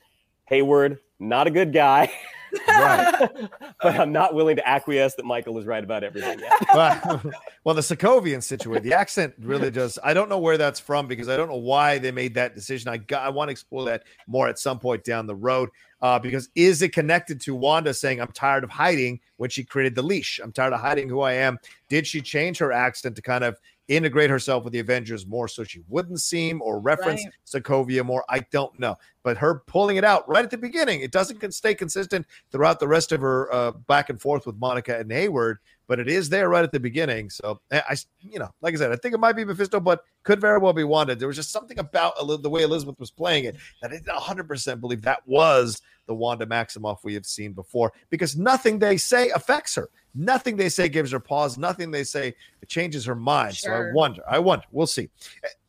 Hayward, 0.46 1.00
not 1.18 1.46
a 1.46 1.50
good 1.50 1.74
guy. 1.74 2.10
Right. 2.68 3.28
but 3.82 4.00
I'm 4.00 4.12
not 4.12 4.34
willing 4.34 4.56
to 4.56 4.68
acquiesce 4.68 5.14
that 5.14 5.24
Michael 5.24 5.58
is 5.58 5.66
right 5.66 5.82
about 5.82 6.04
everything 6.04 6.38
yet. 6.40 6.52
well, 6.74 7.22
well, 7.64 7.74
the 7.74 7.80
Sokovian 7.80 8.42
situation, 8.42 8.82
the 8.82 8.94
accent 8.94 9.34
really 9.38 9.70
does. 9.70 9.98
I 10.02 10.14
don't 10.14 10.28
know 10.28 10.38
where 10.38 10.58
that's 10.58 10.80
from 10.80 11.06
because 11.06 11.28
I 11.28 11.36
don't 11.36 11.48
know 11.48 11.56
why 11.56 11.98
they 11.98 12.10
made 12.10 12.34
that 12.34 12.54
decision. 12.54 12.88
I 12.88 12.98
got, 12.98 13.22
I 13.22 13.28
want 13.28 13.48
to 13.48 13.52
explore 13.52 13.84
that 13.86 14.04
more 14.26 14.48
at 14.48 14.58
some 14.58 14.78
point 14.78 15.04
down 15.04 15.26
the 15.26 15.34
road. 15.34 15.70
Uh, 16.02 16.18
because 16.18 16.50
is 16.54 16.82
it 16.82 16.90
connected 16.90 17.40
to 17.40 17.54
Wanda 17.54 17.94
saying, 17.94 18.20
I'm 18.20 18.32
tired 18.32 18.64
of 18.64 18.70
hiding 18.70 19.18
when 19.38 19.48
she 19.48 19.64
created 19.64 19.94
the 19.94 20.02
leash? 20.02 20.38
I'm 20.42 20.52
tired 20.52 20.74
of 20.74 20.80
hiding 20.80 21.08
who 21.08 21.20
I 21.20 21.32
am. 21.32 21.58
Did 21.88 22.06
she 22.06 22.20
change 22.20 22.58
her 22.58 22.70
accent 22.70 23.16
to 23.16 23.22
kind 23.22 23.44
of 23.44 23.58
integrate 23.88 24.30
herself 24.30 24.64
with 24.64 24.72
the 24.72 24.78
Avengers 24.78 25.26
more 25.26 25.48
so 25.48 25.62
she 25.62 25.82
wouldn't 25.88 26.20
seem 26.20 26.60
or 26.60 26.80
reference 26.80 27.24
right. 27.24 27.62
Sokovia 27.62 28.04
more. 28.04 28.24
I 28.28 28.40
don't 28.50 28.76
know. 28.78 28.96
But 29.22 29.36
her 29.38 29.62
pulling 29.66 29.96
it 29.96 30.04
out 30.04 30.28
right 30.28 30.44
at 30.44 30.50
the 30.50 30.58
beginning, 30.58 31.00
it 31.00 31.12
doesn't 31.12 31.52
stay 31.52 31.74
consistent 31.74 32.26
throughout 32.50 32.80
the 32.80 32.88
rest 32.88 33.12
of 33.12 33.20
her 33.20 33.52
uh, 33.52 33.72
back 33.72 34.10
and 34.10 34.20
forth 34.20 34.46
with 34.46 34.56
Monica 34.56 34.98
and 34.98 35.10
Hayward, 35.10 35.58
but 35.86 36.00
it 36.00 36.08
is 36.08 36.28
there 36.28 36.48
right 36.48 36.64
at 36.64 36.72
the 36.72 36.80
beginning. 36.80 37.30
So 37.30 37.60
I, 37.70 37.96
you 38.20 38.38
know, 38.38 38.52
like 38.60 38.74
I 38.74 38.78
said, 38.78 38.92
I 38.92 38.96
think 38.96 39.14
it 39.14 39.18
might 39.18 39.34
be 39.34 39.44
Mephisto, 39.44 39.80
but 39.80 40.04
could 40.24 40.40
very 40.40 40.58
well 40.58 40.72
be 40.72 40.84
Wanda. 40.84 41.14
There 41.14 41.28
was 41.28 41.36
just 41.36 41.52
something 41.52 41.78
about 41.78 42.14
the 42.42 42.50
way 42.50 42.62
Elizabeth 42.62 42.98
was 42.98 43.10
playing 43.10 43.44
it 43.44 43.56
that 43.82 43.92
I 43.92 43.98
100% 43.98 44.80
believe 44.80 45.02
that 45.02 45.26
was 45.26 45.80
the 46.06 46.14
Wanda 46.14 46.46
Maximoff 46.46 46.98
we 47.04 47.14
have 47.14 47.26
seen 47.26 47.52
before 47.52 47.92
because 48.10 48.36
nothing 48.36 48.78
they 48.78 48.96
say 48.96 49.30
affects 49.30 49.74
her. 49.74 49.88
Nothing 50.16 50.56
they 50.56 50.70
say 50.70 50.88
gives 50.88 51.12
her 51.12 51.20
pause. 51.20 51.58
Nothing 51.58 51.90
they 51.90 52.04
say 52.04 52.34
changes 52.66 53.04
her 53.04 53.14
mind. 53.14 53.56
Sure. 53.56 53.70
So 53.70 53.90
I 53.90 53.92
wonder. 53.92 54.22
I 54.28 54.38
wonder. 54.38 54.64
We'll 54.72 54.86
see. 54.86 55.10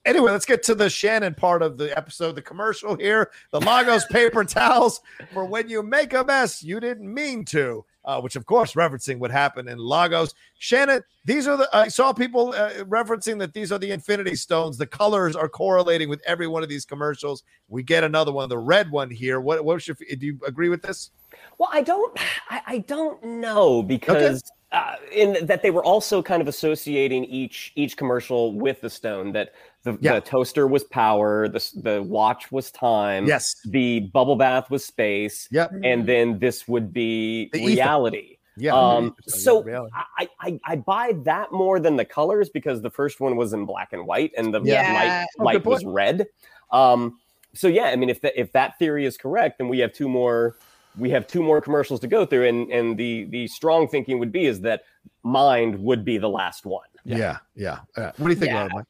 Anyway, 0.06 0.32
let's 0.32 0.46
get 0.46 0.64
to 0.64 0.74
the 0.74 0.90
Shannon 0.90 1.36
part 1.36 1.62
of 1.62 1.78
the 1.78 1.96
episode. 1.98 2.36
The 2.36 2.42
commercial 2.42 2.96
here. 2.96 3.30
The 3.52 3.60
Lagos 3.60 4.06
paper 4.10 4.46
towels 4.46 5.02
for 5.34 5.44
when 5.44 5.68
you 5.68 5.84
make 5.84 6.14
a 6.14 6.24
mess 6.24 6.64
you 6.64 6.80
didn't 6.80 7.14
mean 7.14 7.44
to. 7.46 7.86
Uh, 8.06 8.22
which 8.22 8.38
of 8.38 8.46
course 8.46 8.72
referencing 8.72 9.20
what 9.20 9.30
happened 9.30 9.68
in 9.68 9.78
Lagos. 9.78 10.34
Shannon, 10.60 11.04
these 11.26 11.46
are 11.46 11.58
the 11.58 11.68
I 11.74 11.90
saw 11.90 12.14
people 12.14 12.54
uh, 12.54 12.70
referencing 12.86 13.38
that 13.40 13.52
these 13.52 13.70
are 13.70 13.78
the 13.78 13.92
Infinity 13.92 14.36
Stones. 14.36 14.78
The 14.78 14.88
colors 14.88 15.36
are 15.36 15.50
correlating 15.50 16.08
with 16.08 16.22
every 16.26 16.48
one 16.48 16.64
of 16.64 16.70
these 16.70 16.86
commercials. 16.86 17.44
We 17.68 17.84
get 17.84 18.06
another 18.06 18.32
one, 18.32 18.48
the 18.48 18.58
red 18.58 18.90
one 18.92 19.12
here. 19.12 19.42
What 19.42 19.66
what 19.66 19.82
should 19.82 19.98
do 19.98 20.26
you 20.26 20.40
agree 20.48 20.70
with 20.70 20.84
this? 20.84 21.12
Well, 21.58 21.70
I 21.72 21.82
don't, 21.82 22.18
I, 22.50 22.62
I 22.68 22.78
don't 22.80 23.24
know 23.24 23.82
because 23.82 24.44
uh, 24.72 24.96
in 25.12 25.46
that 25.46 25.62
they 25.64 25.72
were 25.72 25.84
also 25.84 26.22
kind 26.22 26.42
of 26.42 26.48
associating 26.48 27.26
each 27.26 27.72
each 27.76 27.98
commercial 27.98 28.54
with 28.54 28.82
the 28.82 28.90
stone. 28.90 29.32
That 29.32 29.54
the, 29.84 29.98
Yeah. 30.02 30.16
the 30.16 30.22
toaster 30.22 30.68
was 30.68 30.84
power, 30.84 31.48
the 31.48 31.64
the 31.76 32.04
watch 32.04 32.52
was 32.52 32.70
time, 32.72 33.26
Yes. 33.28 33.56
the 33.66 34.02
bubble 34.14 34.36
bath 34.36 34.70
was 34.70 34.86
space, 34.86 35.48
Yep. 35.52 35.72
and 35.84 36.06
then 36.06 36.38
this 36.40 36.68
would 36.68 36.94
be 36.94 37.50
The 37.54 37.60
ether. 37.60 37.68
reality. 37.70 38.38
Yeah. 38.60 38.74
Um, 38.76 39.16
so 39.28 39.64
Reality. 39.64 39.94
I, 40.20 40.30
I 40.42 40.60
I 40.66 40.76
buy 40.76 41.14
that 41.24 41.52
more 41.52 41.80
than 41.80 41.96
the 41.96 42.06
colors 42.06 42.50
because 42.50 42.82
the 42.82 42.90
first 42.90 43.20
one 43.20 43.36
was 43.36 43.54
in 43.54 43.66
black 43.66 43.94
and 43.94 44.06
white 44.06 44.32
and 44.38 44.54
the 44.54 44.62
Yeah. 44.62 45.26
light 45.40 45.62
Oh, 45.66 45.70
was 45.70 45.86
red. 45.86 46.28
Um, 46.72 47.20
so 47.54 47.68
yeah, 47.68 47.86
I 47.86 47.96
mean, 47.96 48.10
if 48.10 48.22
that 48.22 48.34
if 48.40 48.52
that 48.52 48.78
theory 48.78 49.06
is 49.06 49.18
correct, 49.18 49.58
then 49.60 49.70
we 49.70 49.80
have 49.80 49.94
two 49.94 50.10
more 50.10 50.58
we 50.98 51.10
have 51.12 51.28
two 51.28 51.42
more 51.44 51.62
commercials 51.62 52.00
to 52.02 52.08
go 52.08 52.26
through, 52.26 52.48
and 52.48 52.72
and 52.72 52.98
the 52.98 53.26
the 53.26 53.48
strong 53.48 53.88
thinking 53.88 54.20
would 54.20 54.32
be 54.32 54.46
is 54.46 54.62
that 54.62 54.84
mind 55.24 55.78
would 55.84 56.04
be 56.06 56.18
the 56.18 56.30
last 56.30 56.66
one. 56.66 56.88
yeah. 57.04 57.38
Yeah. 57.56 57.80
Uh, 57.96 58.12
what 58.18 58.28
do 58.28 58.30
you 58.30 58.36
think, 58.36 58.52
Yeah. 58.52 58.60
Laura, 58.60 58.70
Mike? 58.74 58.86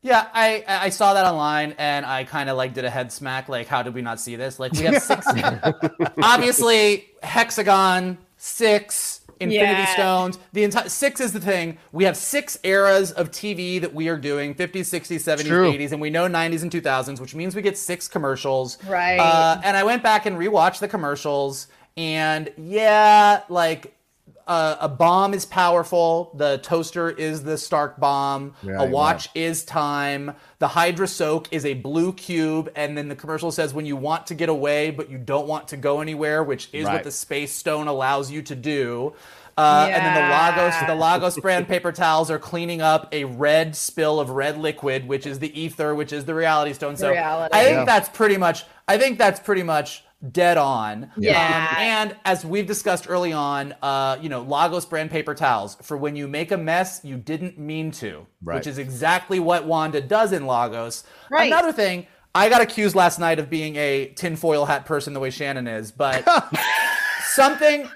Yeah, 0.00 0.28
I 0.32 0.64
I 0.66 0.88
saw 0.90 1.14
that 1.14 1.26
online 1.26 1.74
and 1.76 2.06
I 2.06 2.22
kind 2.24 2.48
of 2.48 2.56
like 2.56 2.72
did 2.72 2.84
a 2.84 2.90
head 2.90 3.10
smack. 3.10 3.48
Like, 3.48 3.66
how 3.66 3.82
did 3.82 3.94
we 3.94 4.02
not 4.02 4.20
see 4.20 4.36
this? 4.36 4.60
Like, 4.60 4.72
we 4.72 4.84
have 4.84 5.02
six. 5.02 5.26
obviously, 6.22 7.06
hexagon 7.22 8.16
six. 8.36 9.17
Infinity 9.40 9.56
Yeah. 9.82 9.92
Stones. 9.94 10.38
The 10.52 10.64
entire 10.64 10.88
six 10.88 11.20
is 11.20 11.32
the 11.32 11.40
thing. 11.40 11.78
We 11.92 12.04
have 12.04 12.16
six 12.16 12.58
eras 12.64 13.12
of 13.12 13.30
TV 13.30 13.80
that 13.80 13.94
we 13.94 14.08
are 14.08 14.16
doing 14.16 14.54
50s, 14.54 14.80
60s, 14.80 15.20
70s, 15.20 15.46
True. 15.46 15.72
80s, 15.72 15.92
and 15.92 16.00
we 16.00 16.10
know 16.10 16.26
90s 16.28 16.62
and 16.62 16.70
2000s, 16.70 17.20
which 17.20 17.34
means 17.34 17.54
we 17.54 17.62
get 17.62 17.76
six 17.78 18.08
commercials. 18.08 18.78
Right. 18.86 19.18
Uh, 19.18 19.60
and 19.64 19.76
I 19.76 19.84
went 19.84 20.02
back 20.02 20.26
and 20.26 20.36
rewatched 20.38 20.80
the 20.80 20.88
commercials, 20.88 21.68
and 21.96 22.50
yeah, 22.56 23.42
like 23.48 23.94
uh, 24.48 24.76
a 24.80 24.88
bomb 24.88 25.34
is 25.34 25.44
powerful. 25.46 26.32
The 26.34 26.58
toaster 26.58 27.10
is 27.10 27.42
the 27.44 27.56
Stark 27.58 28.00
bomb. 28.00 28.54
Yeah, 28.62 28.80
a 28.80 28.84
yeah. 28.84 28.90
watch 28.90 29.28
is 29.34 29.62
time. 29.64 30.34
The 30.58 30.68
Hydra 30.68 31.06
soak 31.06 31.52
is 31.52 31.64
a 31.64 31.74
blue 31.74 32.12
cube, 32.14 32.72
and 32.74 32.96
then 32.98 33.08
the 33.08 33.14
commercial 33.16 33.52
says 33.52 33.72
when 33.74 33.86
you 33.86 33.94
want 33.96 34.26
to 34.28 34.34
get 34.34 34.48
away 34.48 34.90
but 34.90 35.10
you 35.10 35.18
don't 35.18 35.46
want 35.46 35.68
to 35.68 35.76
go 35.76 36.00
anywhere, 36.00 36.42
which 36.42 36.68
is 36.72 36.86
Right. 36.86 36.94
what 36.94 37.04
the 37.04 37.10
space 37.12 37.52
stone 37.52 37.86
allows 37.86 38.30
you 38.30 38.42
to 38.42 38.54
do. 38.56 39.12
Uh, 39.56 39.90
And 39.92 40.04
then 40.06 40.14
the 40.14 40.62
Lagos, 40.62 40.86
the 40.86 40.94
Lagos 40.94 41.38
brand 41.40 41.66
paper 41.66 41.90
towels 41.90 42.30
are 42.30 42.38
cleaning 42.38 42.80
up 42.80 43.08
a 43.12 43.24
red 43.24 43.74
spill 43.74 44.20
of 44.20 44.30
red 44.30 44.56
liquid, 44.56 45.06
which 45.08 45.26
is 45.26 45.40
the 45.40 45.60
ether, 45.60 45.94
which 45.96 46.12
is 46.12 46.24
the 46.26 46.34
reality 46.34 46.72
stone. 46.72 46.96
So 46.96 47.10
Reality. 47.10 47.56
I 47.58 47.64
think 47.64 47.76
Yeah. 47.78 47.84
that's 47.84 48.08
pretty 48.08 48.36
much. 48.36 48.64
I 48.86 48.96
think 48.98 49.18
that's 49.18 49.40
pretty 49.40 49.64
much 49.64 50.04
dead 50.32 50.56
on. 50.58 51.10
Yeah. 51.16 51.68
Um, 51.70 51.76
and 51.78 52.16
as 52.24 52.44
we've 52.44 52.66
discussed 52.66 53.08
early 53.08 53.32
on, 53.32 53.74
uh, 53.82 54.18
you 54.20 54.28
know, 54.28 54.42
Lagos 54.42 54.84
brand 54.84 55.10
paper 55.10 55.34
towels 55.34 55.76
for 55.82 55.96
when 55.96 56.16
you 56.16 56.26
make 56.26 56.50
a 56.50 56.56
mess 56.56 57.00
you 57.04 57.16
didn't 57.16 57.56
mean 57.58 57.90
to, 57.92 58.26
Right. 58.42 58.56
which 58.56 58.66
is 58.66 58.78
exactly 58.78 59.38
what 59.38 59.64
Wanda 59.64 60.00
does 60.00 60.32
in 60.32 60.46
Lagos. 60.46 61.04
Right. 61.30 61.46
Another 61.46 61.72
thing, 61.72 62.06
I 62.34 62.48
got 62.48 62.60
accused 62.60 62.94
last 62.96 63.18
night 63.18 63.38
of 63.38 63.48
being 63.48 63.76
a 63.76 64.08
tinfoil 64.16 64.64
hat 64.66 64.86
person 64.86 65.12
the 65.14 65.20
way 65.20 65.30
Shannon 65.30 65.66
is, 65.68 65.92
but 65.92 66.24
something, 67.34 67.88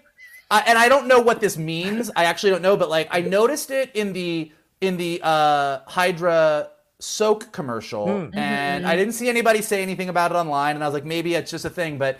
I 0.50 0.60
and 0.66 0.78
I 0.78 0.88
don't 0.88 1.06
know 1.08 1.20
what 1.20 1.40
this 1.40 1.56
means. 1.56 2.10
I 2.16 2.24
actually 2.24 2.50
don't 2.50 2.62
know, 2.62 2.76
but 2.76 2.88
like 2.88 3.08
I 3.10 3.20
noticed 3.20 3.70
it 3.70 3.90
in 3.94 4.12
the 4.12 4.52
in 4.80 4.96
the 4.96 5.20
uh, 5.22 5.80
Hydra 5.86 6.70
soak 7.02 7.52
commercial, 7.52 8.06
Hmm. 8.26 8.38
and 8.38 8.86
I 8.86 8.96
didn't 8.96 9.14
see 9.14 9.28
anybody 9.28 9.60
say 9.62 9.82
anything 9.82 10.08
about 10.08 10.30
it 10.30 10.34
online, 10.36 10.76
and 10.76 10.84
I 10.84 10.86
was 10.86 10.94
like, 10.94 11.04
maybe 11.04 11.34
it's 11.34 11.50
just 11.50 11.64
a 11.64 11.70
thing, 11.70 11.98
but. 11.98 12.18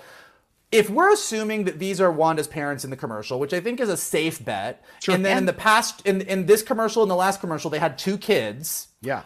If 0.70 0.88
we're 0.88 1.12
assuming 1.12 1.64
that 1.64 1.78
these 1.78 2.00
are 2.00 2.10
Wanda's 2.10 2.46
parents 2.48 2.82
in 2.82 2.88
the 2.88 2.96
commercial, 2.96 3.38
which 3.38 3.52
I 3.52 3.60
think 3.60 3.78
is 3.78 3.90
a 3.90 3.96
safe 3.98 4.42
bet, 4.42 4.82
and 5.06 5.22
then 5.22 5.36
in 5.36 5.44
the 5.44 5.52
past, 5.52 6.00
in 6.06 6.22
in 6.22 6.46
this 6.46 6.62
commercial 6.62 7.02
and 7.02 7.10
the 7.10 7.14
last 7.14 7.40
commercial, 7.40 7.68
they 7.70 7.78
had 7.78 7.98
two 7.98 8.16
kids. 8.16 8.88
Yeah. 9.02 9.24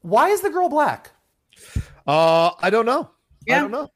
Why 0.00 0.30
is 0.30 0.40
the 0.40 0.48
girl 0.48 0.70
black? 0.70 1.10
Uh, 2.06 2.52
I 2.62 2.70
don't 2.70 2.86
know. 2.86 3.10
Yeah. 3.46 3.58
I 3.58 3.60
don't 3.60 3.72
know. 3.72 3.90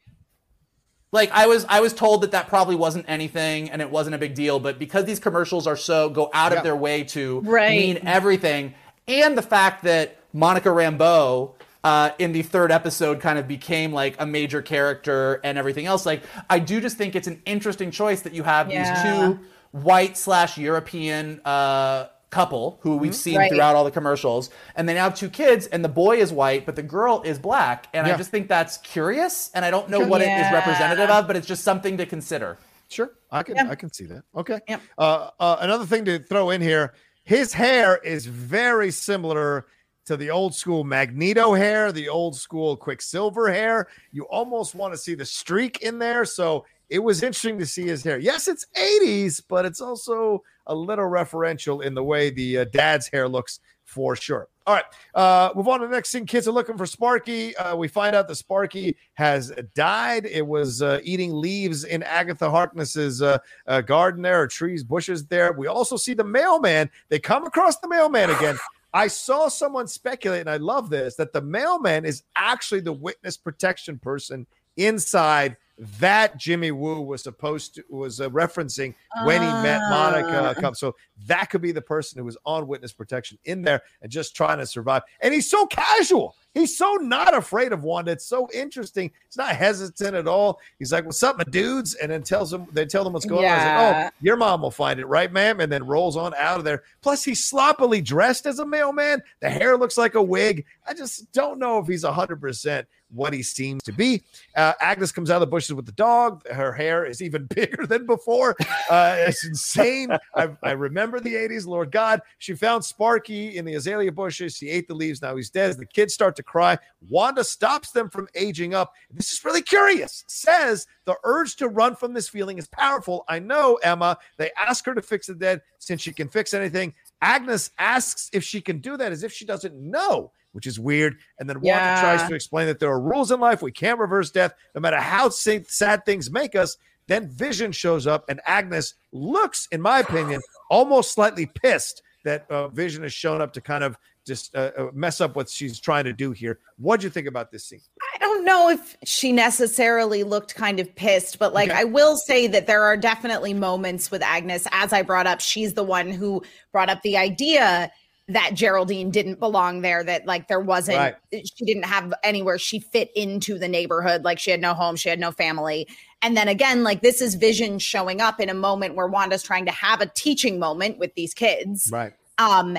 like 1.11 1.31
I 1.32 1.47
was 1.47 1.65
I 1.70 1.81
was 1.81 1.95
told 1.95 2.20
that 2.23 2.32
that 2.32 2.49
probably 2.49 2.77
wasn't 2.77 3.07
anything 3.09 3.70
and 3.70 3.81
it 3.81 3.91
wasn't 3.91 4.15
a 4.15 4.19
big 4.19 4.35
deal, 4.35 4.61
but 4.61 4.78
because 4.78 5.07
these 5.07 5.19
commercials 5.19 5.66
are 5.66 5.77
so 5.78 6.11
go 6.11 6.28
out 6.35 6.53
Yeah. 6.53 6.59
of 6.59 6.65
their 6.65 6.77
way 6.77 7.03
to 7.05 7.41
Right. 7.47 7.70
mean 7.70 8.01
everything, 8.07 8.74
and 9.09 9.39
the 9.39 9.43
fact 9.43 9.85
that 9.85 10.19
Monica 10.32 10.69
Rambeau 10.69 11.55
uh, 11.82 12.11
in 12.19 12.32
the 12.32 12.43
third 12.43 12.70
episode 12.70 13.20
kind 13.20 13.39
of 13.39 13.48
became 13.48 13.93
like 13.93 14.15
a 14.19 14.27
major 14.27 14.61
character 14.62 15.40
and 15.44 15.57
everything 15.59 15.86
else, 15.86 16.05
like 16.05 16.23
I 16.51 16.59
do 16.59 16.81
just 16.81 16.97
think 16.98 17.16
it's 17.16 17.27
an 17.28 17.40
interesting 17.47 17.90
choice 17.90 18.20
that 18.23 18.35
you 18.35 18.43
have 18.43 18.70
Yeah. 18.70 18.82
these 18.94 19.02
two 19.02 19.40
white 19.73 20.16
slash 20.16 20.59
European 20.59 21.40
uh, 21.44 22.09
couple 22.28 22.78
who 22.82 22.97
we've 22.97 23.15
seen 23.15 23.39
Right. 23.39 23.51
throughout 23.51 23.74
all 23.77 23.85
the 23.85 23.90
commercials, 23.90 24.51
and 24.77 24.89
they 24.89 24.94
now 24.94 25.05
have 25.05 25.15
two 25.16 25.28
kids, 25.31 25.66
and 25.69 25.82
the 25.85 25.89
boy 25.89 26.19
is 26.19 26.32
white, 26.32 26.65
but 26.66 26.77
the 26.77 26.82
girl 26.82 27.23
is 27.24 27.39
black, 27.39 27.86
and 27.94 28.07
Yeah. 28.07 28.15
I 28.15 28.16
just 28.16 28.31
think 28.31 28.47
that's 28.47 28.77
curious, 28.78 29.51
and 29.55 29.65
I 29.65 29.70
don't 29.70 29.89
know 29.89 30.01
what 30.01 30.20
it 30.20 30.28
is 30.28 30.52
representative 30.52 31.09
of, 31.11 31.27
but 31.27 31.35
it's 31.35 31.47
just 31.47 31.65
something 31.65 31.97
to 31.97 32.07
consider. 32.07 32.59
Sure, 32.89 33.11
I 33.32 33.43
can 33.43 33.57
Yeah. 33.57 33.69
I 33.70 33.74
can 33.74 33.93
see 33.93 34.05
that. 34.07 34.23
Okay. 34.36 34.61
Yep. 34.69 34.81
Uh, 34.98 35.31
uh, 35.40 35.57
another 35.61 35.86
thing 35.86 36.05
to 36.05 36.19
throw 36.19 36.51
in 36.51 36.61
here: 36.61 36.93
his 37.24 37.52
hair 37.55 37.97
is 37.97 38.27
very 38.27 38.90
similar 38.90 39.66
to 40.11 40.16
the 40.16 40.28
old 40.28 40.53
school 40.53 40.82
Magneto 40.82 41.55
hair, 41.55 41.93
the 41.93 42.09
old 42.09 42.35
school 42.35 42.77
Quicksilver 42.77 43.49
hair. 43.49 43.87
You 44.11 44.24
almost 44.24 44.74
want 44.74 44.93
to 44.93 44.99
see 44.99 45.15
the 45.15 45.24
streak 45.24 45.82
in 45.82 46.01
there. 46.01 46.24
So 46.24 46.66
it 46.89 46.99
was 46.99 47.23
interesting 47.23 47.61
to 47.61 47.66
see 47.66 47.85
his 47.85 48.03
hair. 48.03 48.19
Yes, 48.19 48.49
it's 48.49 48.66
80s, 48.77 49.41
but 49.47 49.65
it's 49.65 49.81
also 49.81 50.43
a 50.66 50.74
little 50.74 51.05
referential 51.05 51.85
in 51.85 51.95
the 51.95 52.03
way 52.03 52.31
the 52.31 52.59
uh, 52.59 52.65
dad's 52.73 53.07
hair 53.07 53.28
looks 53.28 53.61
for 53.85 54.16
sure. 54.16 54.49
All 54.66 54.74
right, 54.74 54.85
uh, 55.15 55.53
move 55.55 55.69
on 55.69 55.78
to 55.78 55.87
the 55.87 55.93
next 55.93 56.11
scene. 56.11 56.27
Kids 56.27 56.49
are 56.49 56.53
looking 56.53 56.77
for 56.77 56.87
Sparky. 56.87 57.57
Uh, 57.57 57.77
we 57.77 57.87
find 57.87 58.16
out 58.16 58.27
that 58.27 58.35
Sparky 58.35 58.97
has 59.15 59.53
died. 59.77 60.27
It 60.27 60.45
was 60.45 60.82
uh, 60.82 60.99
eating 61.05 61.32
leaves 61.32 61.85
in 61.85 62.03
Agatha 62.03 62.51
Harkness's 62.51 63.23
uh, 63.23 63.39
uh, 63.69 63.81
garden 63.81 64.23
there, 64.23 64.43
or 64.43 64.49
trees, 64.49 64.82
bushes 64.82 65.27
there. 65.27 65.53
We 65.53 65.69
also 65.69 65.97
see 65.97 66.15
the 66.15 66.24
mailman. 66.24 66.91
They 67.11 67.20
come 67.20 67.47
across 67.47 67.78
the 67.78 67.89
mailman 67.89 68.31
again. 68.31 68.57
I 68.93 69.07
saw 69.07 69.49
someone 69.49 69.87
speculate, 69.87 70.41
and 70.41 70.51
I 70.51 70.57
love 70.57 70.91
this, 70.91 71.15
that 71.17 71.33
the 71.33 71.41
mailman 71.41 72.05
is 72.05 72.25
actually 72.37 72.81
the 72.81 72.93
witness 72.93 73.37
protection 73.37 73.99
person 73.99 74.47
inside 74.77 75.57
that 75.99 76.37
Jimmy 76.37 76.73
Woo 76.73 77.01
was 77.01 77.23
supposed 77.23 77.77
to 77.77 77.85
was 77.89 78.21
uh, 78.21 78.29
referencing 78.31 78.95
when 79.25 79.41
he 79.41 79.49
met 79.49 79.81
Monica. 79.89 80.55
Ah. 80.62 80.73
So 80.73 80.95
that 81.27 81.49
could 81.49 81.62
be 81.62 81.73
the 81.73 81.81
person 81.81 82.19
who 82.19 82.25
was 82.25 82.37
on 82.45 82.67
witness 82.67 82.93
protection 82.93 83.39
in 83.45 83.62
there 83.62 83.81
and 84.03 84.12
just 84.12 84.37
trying 84.37 84.59
to 84.59 84.67
survive. 84.67 85.03
And 85.23 85.33
he's 85.33 85.49
so 85.49 85.67
casual. 85.67 86.37
He's 86.55 86.77
so 86.77 86.94
not 86.94 87.35
afraid 87.35 87.72
of 87.72 87.85
Wanda. 87.85 88.12
It's 88.12 88.27
so 88.27 88.48
interesting. 88.52 89.12
He's 89.27 89.36
not 89.36 89.55
hesitant 89.55 90.16
at 90.16 90.27
all. 90.27 90.59
He's 90.78 90.93
like, 90.93 91.05
"What's 91.05 91.22
up, 91.22 91.39
my 91.39 91.44
dudes?" 91.44 91.94
And 91.94 92.10
then 92.10 92.22
tells 92.22 92.51
them 92.51 92.66
they 92.72 92.86
tell 92.86 93.05
them 93.05 93.12
what's 93.12 93.27
going 93.27 93.47
on. 93.47 93.56
He's 93.56 93.64
like, 93.64 94.12
"Oh, 94.12 94.16
your 94.20 94.36
mom 94.36 94.62
will 94.62 94.70
find 94.70 94.98
it, 94.98 95.06
right, 95.06 95.32
ma'am?" 95.32 95.60
And 95.60 95.70
then 95.70 95.86
rolls 95.86 96.16
on 96.16 96.35
out 96.36 96.59
of 96.59 96.64
there. 96.64 96.82
Plus, 97.02 97.22
he's 97.22 97.44
sloppily 97.44 98.01
dressed 98.01 98.47
as 98.47 98.59
a 98.59 98.66
mailman. 98.66 99.22
The 99.40 99.51
hair 99.51 99.77
looks 99.77 99.97
like 99.97 100.16
a 100.16 100.22
wig. 100.22 100.64
I 100.89 100.94
just 100.94 101.31
don't 101.32 101.59
know 101.59 101.78
if 101.78 101.86
he's 101.86 102.05
hundred 102.05 102.40
percent 102.40 102.86
what 103.12 103.32
he 103.32 103.43
seems 103.43 103.82
to 103.85 103.93
be. 103.93 104.22
Uh, 104.56 104.72
Agnes 104.81 105.12
comes 105.12 105.31
out 105.31 105.36
of 105.36 105.40
the 105.40 105.47
bushes 105.47 105.74
with 105.74 105.86
the 105.86 105.93
dog. 105.93 106.47
Her 106.48 106.72
hair 106.72 107.05
is 107.05 107.22
even 107.22 107.47
bigger 107.55 107.86
than 107.86 108.06
before. 108.06 108.56
Uh, 108.89 109.16
it's 109.18 109.44
insane. 109.44 110.10
I, 110.35 110.51
I 110.62 110.72
remember 110.72 111.20
the 111.20 111.35
80s, 111.35 111.66
Lord 111.66 111.90
God. 111.90 112.20
She 112.39 112.55
found 112.55 112.85
Sparky 112.85 113.56
in 113.56 113.64
the 113.64 113.74
azalea 113.74 114.12
bushes. 114.12 114.56
She 114.56 114.68
ate 114.68 114.89
the 114.89 114.94
leaves. 114.94 115.22
Now 115.22 115.36
he's 115.36 115.51
dead. 115.51 115.77
The 115.77 115.86
kids 115.86 116.14
start 116.14 116.36
to 116.41 116.45
cry. 116.51 116.79
Wanda 117.09 117.45
stops 117.45 117.91
them 117.91 118.09
from 118.11 118.29
aging 118.35 118.75
up. 118.75 118.93
This 119.12 119.33
is 119.33 119.45
really 119.45 119.62
curious. 119.62 120.25
Says 120.27 120.87
the 121.05 121.17
urge 121.25 121.57
to 121.57 121.69
run 121.69 121.95
from 121.95 122.15
this 122.15 122.29
feeling 122.29 122.59
is 122.59 122.67
powerful. 122.69 123.25
I 123.29 123.39
know, 123.39 123.77
Emma. 123.83 124.19
They 124.37 124.51
ask 124.59 124.85
her 124.87 124.95
to 124.95 125.03
fix 125.03 125.27
the 125.27 125.35
dead 125.35 125.62
since 125.79 126.01
she 126.01 126.12
can 126.12 126.29
fix 126.29 126.55
anything. 126.55 126.95
Agnes 127.23 127.71
asks 127.79 128.31
if 128.33 128.43
she 128.43 128.61
can 128.61 128.79
do 128.79 128.97
that 128.97 129.12
as 129.12 129.23
if 129.23 129.33
she 129.33 129.45
doesn't 129.45 129.75
know, 129.75 130.33
which 130.53 130.67
is 130.67 130.81
weird. 130.81 131.17
And 131.39 131.49
then 131.49 131.61
Wanda 131.61 131.89
Yeah. 131.89 132.01
tries 132.01 132.27
to 132.29 132.35
explain 132.35 132.67
that 132.67 132.79
there 132.81 132.91
are 132.91 133.01
rules 133.01 133.31
in 133.31 133.41
life. 133.41 133.62
We 133.62 133.73
can't 133.73 133.99
reverse 133.99 134.31
death, 134.31 134.55
no 134.75 134.81
matter 134.81 134.99
how 134.99 135.29
sad 135.29 136.05
things 136.05 136.31
make 136.31 136.55
us. 136.57 136.77
Then 137.07 137.29
Vision 137.29 137.73
shows 137.73 138.07
up, 138.07 138.25
and 138.29 138.41
Agnes 138.47 138.95
looks, 139.12 139.67
in 139.73 139.81
my 139.81 139.99
opinion, 139.99 140.41
almost 140.71 141.12
slightly 141.12 141.45
pissed 141.47 142.03
that 142.25 142.49
uh, 142.51 142.69
Vision 142.69 143.03
has 143.03 143.12
shown 143.12 143.41
up 143.41 143.53
to 143.55 143.61
kind 143.61 143.83
of 143.83 143.97
just 144.27 144.55
uh, 144.55 144.71
uh, 144.77 144.87
mess 144.93 145.21
up 145.21 145.37
what 145.37 145.49
she's 145.49 145.81
trying 145.81 146.05
to 146.05 146.13
do 146.13 146.33
here. 146.33 146.59
What'd 146.79 147.03
you 147.05 147.11
think 147.11 147.27
about 147.27 147.51
this 147.51 147.65
scene? 147.65 147.81
I 148.15 148.19
don't 148.19 148.45
know 148.45 148.69
if 148.69 148.97
she 149.05 149.33
necessarily 149.33 150.23
looked 150.23 150.55
kind 150.55 150.79
of 150.81 150.95
pissed, 150.95 151.39
but 151.39 151.53
like 151.55 151.71
Okay. 151.71 151.79
I 151.81 151.85
will 151.85 152.17
say 152.17 152.47
that 152.49 152.67
there 152.67 152.83
are 152.83 152.97
definitely 152.97 153.55
moments 153.55 154.11
with 154.11 154.23
Agnes, 154.23 154.67
as 154.73 154.93
I 154.93 155.03
brought 155.03 155.27
up, 155.27 155.41
she's 155.41 155.75
the 155.75 155.85
one 155.85 156.11
who 156.11 156.43
brought 156.73 156.89
up 156.89 157.03
the 157.03 157.17
idea 157.17 157.91
that 158.29 158.53
Geraldine 158.55 159.11
didn't 159.11 159.41
belong 159.41 159.81
there, 159.81 160.05
that 160.05 160.25
like 160.25 160.47
there 160.47 160.61
wasn't, 160.61 160.99
Right. 160.99 161.15
she 161.33 161.65
didn't 161.65 161.85
have 161.85 162.15
anywhere 162.23 162.59
she 162.59 162.79
fit 162.79 163.11
into 163.17 163.59
the 163.59 163.67
neighborhood. 163.67 164.23
Like 164.23 164.39
she 164.39 164.53
had 164.53 164.61
no 164.61 164.73
home, 164.73 164.95
she 164.95 165.09
had 165.09 165.19
no 165.19 165.33
family. 165.33 165.89
And 166.23 166.37
then 166.37 166.47
again, 166.47 166.85
like 166.85 167.01
this 167.03 167.21
is 167.21 167.35
Vision 167.35 167.81
showing 167.81 168.21
up 168.21 168.39
in 168.39 168.49
a 168.49 168.55
moment 168.55 168.95
where 168.95 169.09
Wanda's 169.09 169.43
trying 169.43 169.67
to 169.67 169.73
have 169.73 170.01
a 170.01 170.07
teaching 170.07 170.61
moment 170.61 170.99
with 170.99 171.13
these 171.15 171.35
kids. 171.35 171.91
Right. 171.93 172.13
Um, 172.39 172.79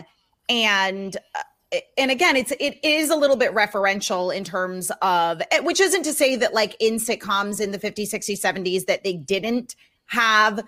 and 0.51 1.17
uh, 1.33 1.79
and 1.97 2.11
again, 2.11 2.35
it's 2.35 2.51
it 2.59 2.77
is 2.83 3.09
a 3.09 3.15
little 3.15 3.37
bit 3.37 3.53
referential 3.53 4.35
in 4.35 4.43
terms 4.43 4.91
of 5.01 5.41
eh, 5.51 5.59
which 5.59 5.79
isn't 5.79 6.03
to 6.03 6.13
say 6.13 6.35
that 6.35 6.53
like 6.53 6.75
in 6.79 6.95
sitcoms 6.95 7.61
in 7.61 7.71
the 7.71 7.79
50s, 7.79 8.13
60s, 8.13 8.41
70s 8.41 8.85
that 8.85 9.03
they 9.03 9.13
didn't 9.13 9.75
have 10.07 10.61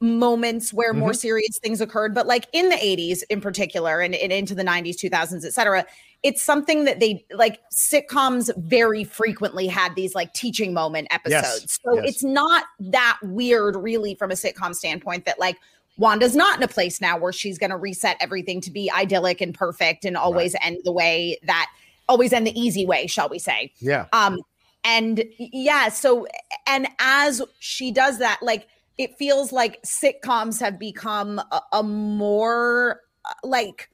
moments 0.00 0.72
where 0.72 0.92
more 0.92 1.12
serious 1.12 1.58
things 1.58 1.80
occurred, 1.80 2.14
but 2.14 2.26
like 2.26 2.46
in 2.52 2.68
the 2.68 2.76
80s 2.76 3.22
in 3.30 3.40
particular 3.40 4.00
and, 4.00 4.14
and 4.14 4.32
into 4.32 4.54
the 4.54 4.62
90s, 4.62 4.96
2000s, 4.96 5.44
et 5.44 5.52
cetera, 5.52 5.84
it's 6.22 6.42
something 6.42 6.84
that 6.84 7.00
they 7.00 7.24
like 7.32 7.60
sitcoms 7.72 8.50
very 8.58 9.02
frequently 9.04 9.66
had 9.66 9.94
these 9.94 10.14
like 10.14 10.32
teaching 10.34 10.72
moment 10.72 11.08
episodes. 11.10 11.80
so 11.84 11.94
yes. 11.94 12.04
it's 12.08 12.24
not 12.24 12.64
that 12.78 13.18
weird 13.22 13.76
really 13.76 14.14
from 14.14 14.30
a 14.30 14.34
sitcom 14.34 14.74
standpoint 14.74 15.24
that 15.24 15.38
like 15.38 15.56
Wanda's 15.98 16.34
not 16.34 16.56
in 16.56 16.62
a 16.62 16.68
place 16.68 17.00
now 17.00 17.18
where 17.18 17.32
she's 17.32 17.58
going 17.58 17.70
to 17.70 17.76
reset 17.76 18.16
everything 18.20 18.60
to 18.62 18.70
be 18.70 18.90
idyllic 18.90 19.40
and 19.40 19.52
perfect 19.52 20.04
and 20.04 20.16
always 20.16 20.54
end 20.62 20.78
the 20.84 20.92
way 20.92 21.38
that 21.44 21.68
always 22.08 22.32
end 22.32 22.46
the 22.46 22.58
easy 22.58 22.86
way, 22.86 23.06
shall 23.06 23.28
we 23.28 23.38
say. 23.38 23.72
Yeah. 23.80 24.06
Um 24.12 24.40
and 24.84 25.24
yeah, 25.38 25.88
so 25.88 26.26
and 26.66 26.88
as 27.00 27.42
she 27.58 27.90
does 27.90 28.18
that 28.18 28.38
like 28.42 28.68
it 28.96 29.16
feels 29.18 29.52
like 29.52 29.82
sitcoms 29.82 30.60
have 30.60 30.78
become 30.78 31.38
a, 31.38 31.60
a 31.72 31.82
more 31.82 33.00
uh, 33.24 33.32
like 33.44 33.90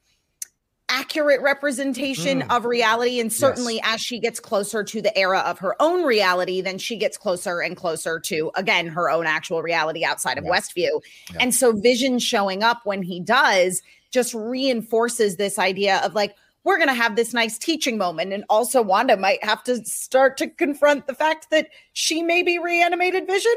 accurate 0.90 1.40
representation 1.40 2.42
Mm. 2.42 2.54
of 2.56 2.64
reality 2.66 3.18
and 3.18 3.32
certainly 3.32 3.80
as 3.84 4.00
she 4.02 4.18
gets 4.20 4.38
closer 4.38 4.84
to 4.84 5.00
the 5.00 5.16
era 5.16 5.38
of 5.40 5.58
her 5.58 5.74
own 5.80 6.02
reality 6.04 6.60
then 6.60 6.76
she 6.76 6.96
gets 6.96 7.16
closer 7.16 7.60
and 7.60 7.74
closer 7.76 8.20
to 8.20 8.50
again 8.54 8.86
her 8.86 9.08
own 9.08 9.26
actual 9.26 9.62
reality 9.62 10.04
outside 10.04 10.36
of 10.36 10.44
Yeah. 10.44 10.50
westview 10.50 11.00
Yeah. 11.32 11.38
and 11.40 11.54
so 11.54 11.72
vision 11.72 12.18
showing 12.18 12.62
up 12.62 12.80
when 12.84 13.02
he 13.02 13.18
does 13.18 13.82
just 14.10 14.34
reinforces 14.34 15.36
this 15.36 15.58
idea 15.58 15.98
of 16.04 16.14
like 16.14 16.36
we're 16.64 16.78
going 16.78 16.88
to 16.88 16.94
have 16.94 17.14
this 17.14 17.34
nice 17.34 17.58
teaching 17.58 17.98
moment. 17.98 18.32
And 18.32 18.44
also 18.48 18.82
wanda 18.82 19.16
might 19.16 19.44
have 19.44 19.62
to 19.64 19.84
start 19.84 20.36
to 20.38 20.48
confront 20.48 21.06
the 21.06 21.14
fact 21.14 21.50
that 21.50 21.68
she 21.92 22.22
may 22.22 22.42
be 22.42 22.58
reanimated 22.58 23.26
vision 23.26 23.54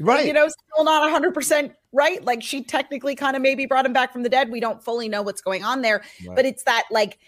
Right. 0.00 0.26
you 0.26 0.32
know 0.32 0.48
still 0.48 0.84
not 0.84 1.08
100% 1.22 1.72
right. 1.92 2.24
Like 2.24 2.42
she 2.42 2.64
technically 2.64 3.14
kind 3.14 3.36
of 3.36 3.42
maybe 3.42 3.64
brought 3.64 3.86
him 3.86 3.92
back 3.92 4.12
from 4.12 4.24
the 4.24 4.28
dead. 4.28 4.50
We 4.50 4.60
don't 4.60 4.82
fully 4.82 5.08
know 5.08 5.22
what's 5.22 5.40
going 5.40 5.64
on 5.64 5.82
there 5.82 6.02
but 6.34 6.44
it's 6.44 6.64
that 6.64 6.84
like 6.90 7.18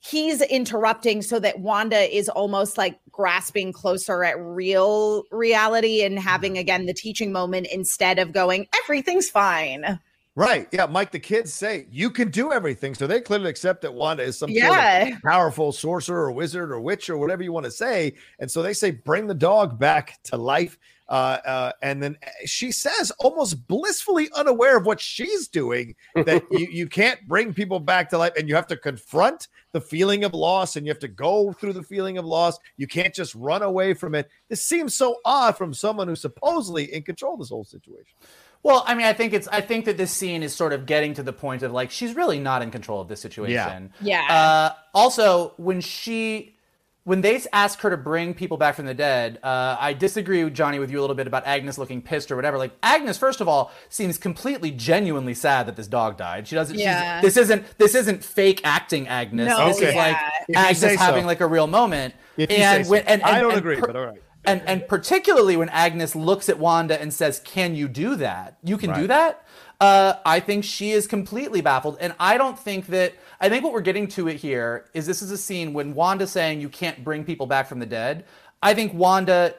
he's 0.00 0.40
interrupting 0.42 1.22
so 1.22 1.40
that 1.40 1.58
Wanda 1.58 2.16
is 2.16 2.28
almost 2.28 2.78
like 2.78 3.00
grasping 3.10 3.72
closer 3.72 4.22
at 4.22 4.38
real 4.38 5.24
reality 5.32 6.02
and 6.04 6.20
having 6.20 6.56
again 6.56 6.86
the 6.86 6.94
teaching 6.94 7.32
moment 7.32 7.66
instead 7.72 8.20
of 8.20 8.32
going 8.32 8.68
everything's 8.84 9.28
fine. 9.28 9.98
Right. 10.38 10.68
Yeah. 10.70 10.86
Mike, 10.86 11.10
the 11.10 11.18
kids 11.18 11.52
say 11.52 11.88
you 11.90 12.10
can 12.10 12.30
do 12.30 12.52
everything. 12.52 12.94
So 12.94 13.08
they 13.08 13.20
clearly 13.20 13.50
accept 13.50 13.82
that 13.82 13.92
Wanda 13.92 14.22
is 14.22 14.38
some 14.38 14.54
sort 14.54 14.78
of 14.78 15.22
powerful 15.22 15.72
sorcerer 15.72 16.26
or 16.26 16.30
wizard 16.30 16.70
or 16.70 16.80
witch 16.80 17.10
or 17.10 17.18
whatever 17.18 17.42
you 17.42 17.50
want 17.50 17.64
to 17.64 17.72
say. 17.72 18.14
And 18.38 18.48
so 18.48 18.62
they 18.62 18.72
say, 18.72 18.92
bring 18.92 19.26
the 19.26 19.34
dog 19.34 19.80
back 19.80 20.22
to 20.24 20.36
life. 20.36 20.78
Uh, 21.08 21.38
uh, 21.44 21.72
and 21.82 22.00
then 22.00 22.16
she 22.44 22.70
says, 22.70 23.10
almost 23.18 23.66
blissfully 23.66 24.28
unaware 24.36 24.76
of 24.76 24.86
what 24.86 25.00
she's 25.00 25.48
doing, 25.48 25.96
that 26.14 26.44
you, 26.52 26.68
you 26.70 26.86
can't 26.86 27.18
bring 27.26 27.52
people 27.52 27.80
back 27.80 28.08
to 28.10 28.18
life 28.18 28.34
and 28.38 28.48
you 28.48 28.54
have 28.54 28.68
to 28.68 28.76
confront 28.76 29.48
the 29.72 29.80
feeling 29.80 30.22
of 30.22 30.34
loss 30.34 30.76
and 30.76 30.86
you 30.86 30.90
have 30.92 31.00
to 31.00 31.08
go 31.08 31.52
through 31.52 31.72
the 31.72 31.82
feeling 31.82 32.16
of 32.16 32.24
loss. 32.24 32.58
You 32.76 32.86
can't 32.86 33.12
just 33.12 33.34
run 33.34 33.62
away 33.62 33.92
from 33.92 34.14
it. 34.14 34.28
This 34.48 34.62
seems 34.62 34.94
so 34.94 35.16
odd 35.24 35.56
from 35.56 35.74
someone 35.74 36.06
who's 36.06 36.20
supposedly 36.20 36.94
in 36.94 37.02
control 37.02 37.34
of 37.34 37.40
this 37.40 37.48
whole 37.48 37.64
situation. 37.64 38.14
Well, 38.62 38.82
I 38.86 38.94
mean, 38.94 39.06
I 39.06 39.12
think 39.12 39.32
it's. 39.32 39.48
I 39.48 39.60
think 39.60 39.84
that 39.86 39.96
this 39.96 40.10
scene 40.10 40.42
is 40.42 40.54
sort 40.54 40.72
of 40.72 40.84
getting 40.84 41.14
to 41.14 41.22
the 41.22 41.32
point 41.32 41.62
of 41.62 41.72
like 41.72 41.90
she's 41.90 42.14
really 42.16 42.38
not 42.40 42.60
in 42.62 42.70
control 42.70 43.00
of 43.00 43.08
this 43.08 43.20
situation. 43.20 43.92
Yeah. 44.00 44.22
Uh, 44.28 44.74
also, 44.94 45.54
when 45.56 45.80
she, 45.80 46.56
when 47.04 47.20
they 47.20 47.40
ask 47.52 47.80
her 47.80 47.90
to 47.90 47.96
bring 47.96 48.34
people 48.34 48.56
back 48.56 48.74
from 48.74 48.84
the 48.86 48.94
dead, 48.94 49.38
uh, 49.42 49.76
I 49.78 49.92
disagree, 49.94 50.42
with 50.44 50.54
Johnny, 50.54 50.80
with 50.80 50.90
you 50.90 50.98
a 50.98 51.02
little 51.02 51.16
bit 51.16 51.26
about 51.28 51.46
Agnes 51.46 51.78
looking 51.78 52.02
pissed 52.02 52.30
or 52.32 52.36
whatever. 52.36 52.58
Like 52.58 52.72
Agnes, 52.82 53.16
first 53.16 53.40
of 53.40 53.46
all, 53.48 53.70
seems 53.88 54.18
completely 54.18 54.72
genuinely 54.72 55.34
sad 55.34 55.66
that 55.66 55.76
this 55.76 55.86
dog 55.86 56.18
died. 56.18 56.48
She 56.48 56.56
doesn't. 56.56 56.76
she's- 56.76 56.84
Yeah. 56.84 57.20
This 57.22 57.36
isn't. 57.36 57.78
This 57.78 57.94
isn't 57.94 58.24
fake 58.24 58.60
acting, 58.64 59.06
Agnes. 59.08 59.48
No, 59.48 59.68
this 59.68 59.76
Okay. 59.78 59.88
is 59.90 59.94
like 59.94 60.16
yeah. 60.16 60.30
If 60.48 60.56
Agnes 60.56 60.78
say 60.80 60.96
so. 60.96 61.02
having 61.02 61.26
like 61.26 61.40
a 61.40 61.46
real 61.46 61.68
moment. 61.68 62.12
If 62.36 62.50
you 62.50 62.56
and 62.58 62.84
say 62.84 62.90
when, 62.90 63.02
so. 63.02 63.08
and, 63.08 63.22
and 63.22 63.30
I 63.36 63.40
don't 63.40 63.52
and 63.52 63.58
agree, 63.60 63.76
per- 63.76 63.86
but 63.86 63.96
all 63.96 64.06
right. 64.06 64.22
And 64.48 64.62
and 64.66 64.88
particularly 64.88 65.56
when 65.56 65.68
Agnes 65.68 66.16
looks 66.16 66.48
at 66.48 66.58
Wanda 66.58 67.00
and 67.00 67.12
says, 67.12 67.40
"Can 67.44 67.74
you 67.74 67.88
do 67.88 68.16
that? 68.16 68.58
You 68.62 68.76
can 68.78 68.92
do 68.94 69.06
that." 69.06 69.44
Uh, 69.80 70.14
I 70.26 70.40
think 70.40 70.64
she 70.64 70.90
is 70.90 71.06
completely 71.06 71.60
baffled, 71.60 71.98
and 72.00 72.14
I 72.18 72.36
don't 72.38 72.58
think 72.58 72.86
that. 72.86 73.14
I 73.40 73.48
think 73.48 73.62
what 73.62 73.72
we're 73.72 73.80
getting 73.80 74.08
to 74.08 74.26
it 74.28 74.36
here 74.36 74.86
is 74.94 75.06
this 75.06 75.22
is 75.22 75.30
a 75.30 75.38
scene 75.38 75.72
when 75.72 75.94
Wanda's 75.94 76.32
saying 76.32 76.60
you 76.60 76.68
can't 76.68 77.04
bring 77.04 77.24
people 77.24 77.46
back 77.46 77.68
from 77.68 77.78
the 77.78 77.86
dead. 77.86 78.24
I 78.60 78.74
think 78.74 78.92
Wanda, 78.92 79.54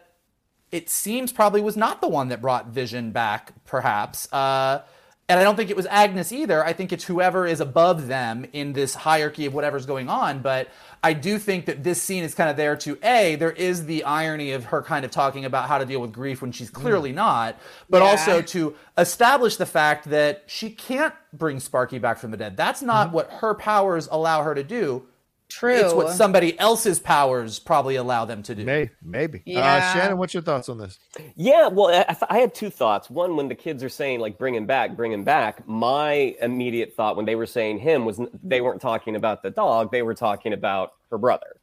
it 0.71 0.89
seems 0.89 1.31
probably 1.31 1.61
was 1.61 1.77
not 1.77 2.01
the 2.01 2.09
one 2.09 2.27
that 2.27 2.41
brought 2.41 2.67
Vision 2.67 3.11
back, 3.11 3.53
perhaps. 3.65 4.31
Uh, 4.33 4.81
and 5.29 5.39
I 5.39 5.43
don't 5.43 5.55
think 5.55 5.69
it 5.69 5.77
was 5.77 5.85
Agnes 5.85 6.31
either. 6.31 6.65
I 6.65 6.73
think 6.73 6.91
it's 6.91 7.03
whoever 7.03 7.45
is 7.45 7.61
above 7.61 8.07
them 8.07 8.47
in 8.51 8.73
this 8.73 8.95
hierarchy 8.95 9.45
of 9.45 9.53
whatever's 9.53 9.85
going 9.85 10.09
on. 10.09 10.41
But 10.41 10.69
I 11.03 11.13
do 11.13 11.37
think 11.37 11.67
that 11.67 11.83
this 11.83 12.01
scene 12.01 12.23
is 12.23 12.33
kind 12.33 12.49
of 12.49 12.57
there 12.57 12.75
to 12.77 12.97
A, 13.03 13.35
there 13.35 13.51
is 13.51 13.85
the 13.85 14.03
irony 14.03 14.51
of 14.53 14.65
her 14.65 14.81
kind 14.81 15.05
of 15.05 15.11
talking 15.11 15.45
about 15.45 15.67
how 15.67 15.77
to 15.77 15.85
deal 15.85 16.01
with 16.01 16.11
grief 16.11 16.41
when 16.41 16.51
she's 16.51 16.71
mm. 16.71 16.73
clearly 16.73 17.11
not, 17.11 17.57
but 17.89 18.01
Yeah. 18.01 18.09
also 18.09 18.41
to 18.41 18.75
establish 18.97 19.55
the 19.57 19.67
fact 19.67 20.09
that 20.09 20.43
she 20.47 20.71
can't 20.71 21.13
bring 21.31 21.59
Sparky 21.59 21.99
back 21.99 22.17
from 22.17 22.31
the 22.31 22.37
dead. 22.37 22.57
That's 22.57 22.81
not 22.81 23.07
mm-hmm. 23.07 23.15
what 23.15 23.31
her 23.33 23.53
powers 23.53 24.09
allow 24.11 24.41
her 24.41 24.55
to 24.55 24.63
do. 24.63 25.03
True. 25.49 25.75
It's 25.75 25.93
what 25.93 26.11
somebody 26.11 26.57
else's 26.59 26.99
powers 26.99 27.57
probably 27.57 27.95
allow 27.95 28.23
them 28.23 28.43
to 28.43 28.53
do. 28.53 28.63
Maybe, 28.63 28.91
maybe. 29.01 29.43
Uh, 29.55 29.93
Shannon, 29.93 30.17
what's 30.17 30.33
your 30.33 30.43
thoughts 30.43 30.69
on 30.69 30.77
this? 30.77 30.99
Yeah, 31.35 31.67
well, 31.67 32.05
I, 32.07 32.15
I 32.29 32.37
had 32.37 32.53
two 32.53 32.69
thoughts. 32.69 33.09
One, 33.09 33.35
when 33.35 33.47
the 33.47 33.55
kids 33.55 33.83
are 33.83 33.89
saying 33.89 34.19
like 34.19 34.37
"bring 34.37 34.53
him 34.53 34.67
back, 34.67 34.95
bring 34.95 35.11
him 35.11 35.23
back," 35.23 35.67
my 35.67 36.35
immediate 36.41 36.93
thought 36.93 37.17
when 37.17 37.25
they 37.25 37.35
were 37.35 37.47
saying 37.47 37.79
him 37.79 38.05
was 38.05 38.21
they 38.43 38.61
weren't 38.61 38.79
talking 38.79 39.15
about 39.15 39.41
the 39.41 39.49
dog; 39.49 39.91
they 39.91 40.03
were 40.03 40.13
talking 40.13 40.53
about 40.53 40.93
her 41.09 41.17
brother. 41.17 41.59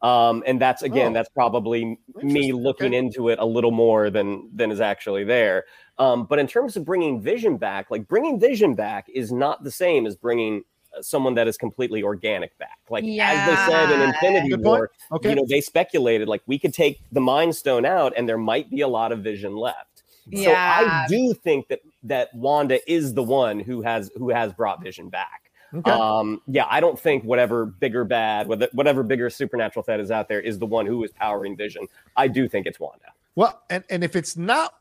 Um, 0.00 0.42
and 0.46 0.60
that's 0.60 0.82
again, 0.82 1.10
Oh. 1.10 1.14
that's 1.14 1.30
probably 1.30 1.98
me 2.22 2.52
looking 2.52 2.88
okay. 2.88 2.96
into 2.96 3.30
it 3.30 3.38
a 3.38 3.44
little 3.46 3.70
more 3.70 4.10
than 4.10 4.48
than 4.54 4.70
is 4.70 4.80
actually 4.80 5.24
there. 5.24 5.64
Um, 5.98 6.24
but 6.26 6.38
in 6.38 6.46
terms 6.46 6.76
of 6.76 6.84
bringing 6.84 7.20
Vision 7.20 7.56
back, 7.56 7.90
like 7.90 8.06
bringing 8.06 8.38
Vision 8.38 8.74
back 8.74 9.08
is 9.12 9.32
not 9.32 9.64
the 9.64 9.70
same 9.70 10.06
as 10.06 10.14
bringing 10.14 10.58
uh, 10.58 10.62
someone 11.00 11.34
that 11.34 11.46
is 11.48 11.56
completely 11.56 12.02
organic 12.02 12.56
back. 12.58 12.78
Like 12.90 13.04
as 13.04 13.08
they 13.48 13.72
said 13.72 13.90
in 13.92 14.00
Infinity 14.00 14.48
Good. 14.50 14.62
War, 14.62 14.90
Okay. 15.12 15.30
you 15.30 15.34
know, 15.36 15.44
they 15.48 15.60
speculated 15.60 16.28
like 16.28 16.42
we 16.46 16.58
could 16.58 16.74
take 16.74 17.00
the 17.12 17.20
Mind 17.20 17.54
Stone 17.56 17.84
out 17.84 18.12
and 18.16 18.28
there 18.28 18.38
might 18.38 18.70
be 18.70 18.80
a 18.82 18.88
lot 18.88 19.12
of 19.12 19.20
Vision 19.20 19.56
left. 19.56 20.02
So 20.32 20.40
Yeah. 20.40 21.04
I 21.04 21.08
do 21.08 21.34
think 21.34 21.68
that 21.68 21.80
that 22.04 22.34
Wanda 22.34 22.78
is 22.90 23.14
the 23.14 23.22
one 23.22 23.60
who 23.60 23.82
has 23.82 24.10
who 24.16 24.30
has 24.30 24.52
brought 24.52 24.82
Vision 24.82 25.08
back. 25.08 25.50
Okay. 25.74 25.90
Um, 25.90 26.40
yeah, 26.46 26.66
I 26.70 26.78
don't 26.80 26.98
think 26.98 27.24
whatever 27.24 27.66
bigger 27.66 28.04
bad, 28.04 28.46
whatever 28.46 29.02
bigger 29.02 29.28
supernatural 29.28 29.82
threat 29.82 29.98
is 29.98 30.10
out 30.10 30.28
there, 30.28 30.40
is 30.40 30.58
the 30.60 30.66
one 30.66 30.86
who 30.86 31.02
is 31.02 31.10
powering 31.12 31.56
Vision. 31.56 31.88
I 32.16 32.28
do 32.28 32.48
think 32.48 32.66
it's 32.66 32.78
Wanda. 32.78 33.06
Well, 33.34 33.60
and, 33.68 33.82
and 33.90 34.04
if 34.04 34.14
it's 34.14 34.36
not, 34.36 34.66
if 34.66 34.70
it- 34.70 34.74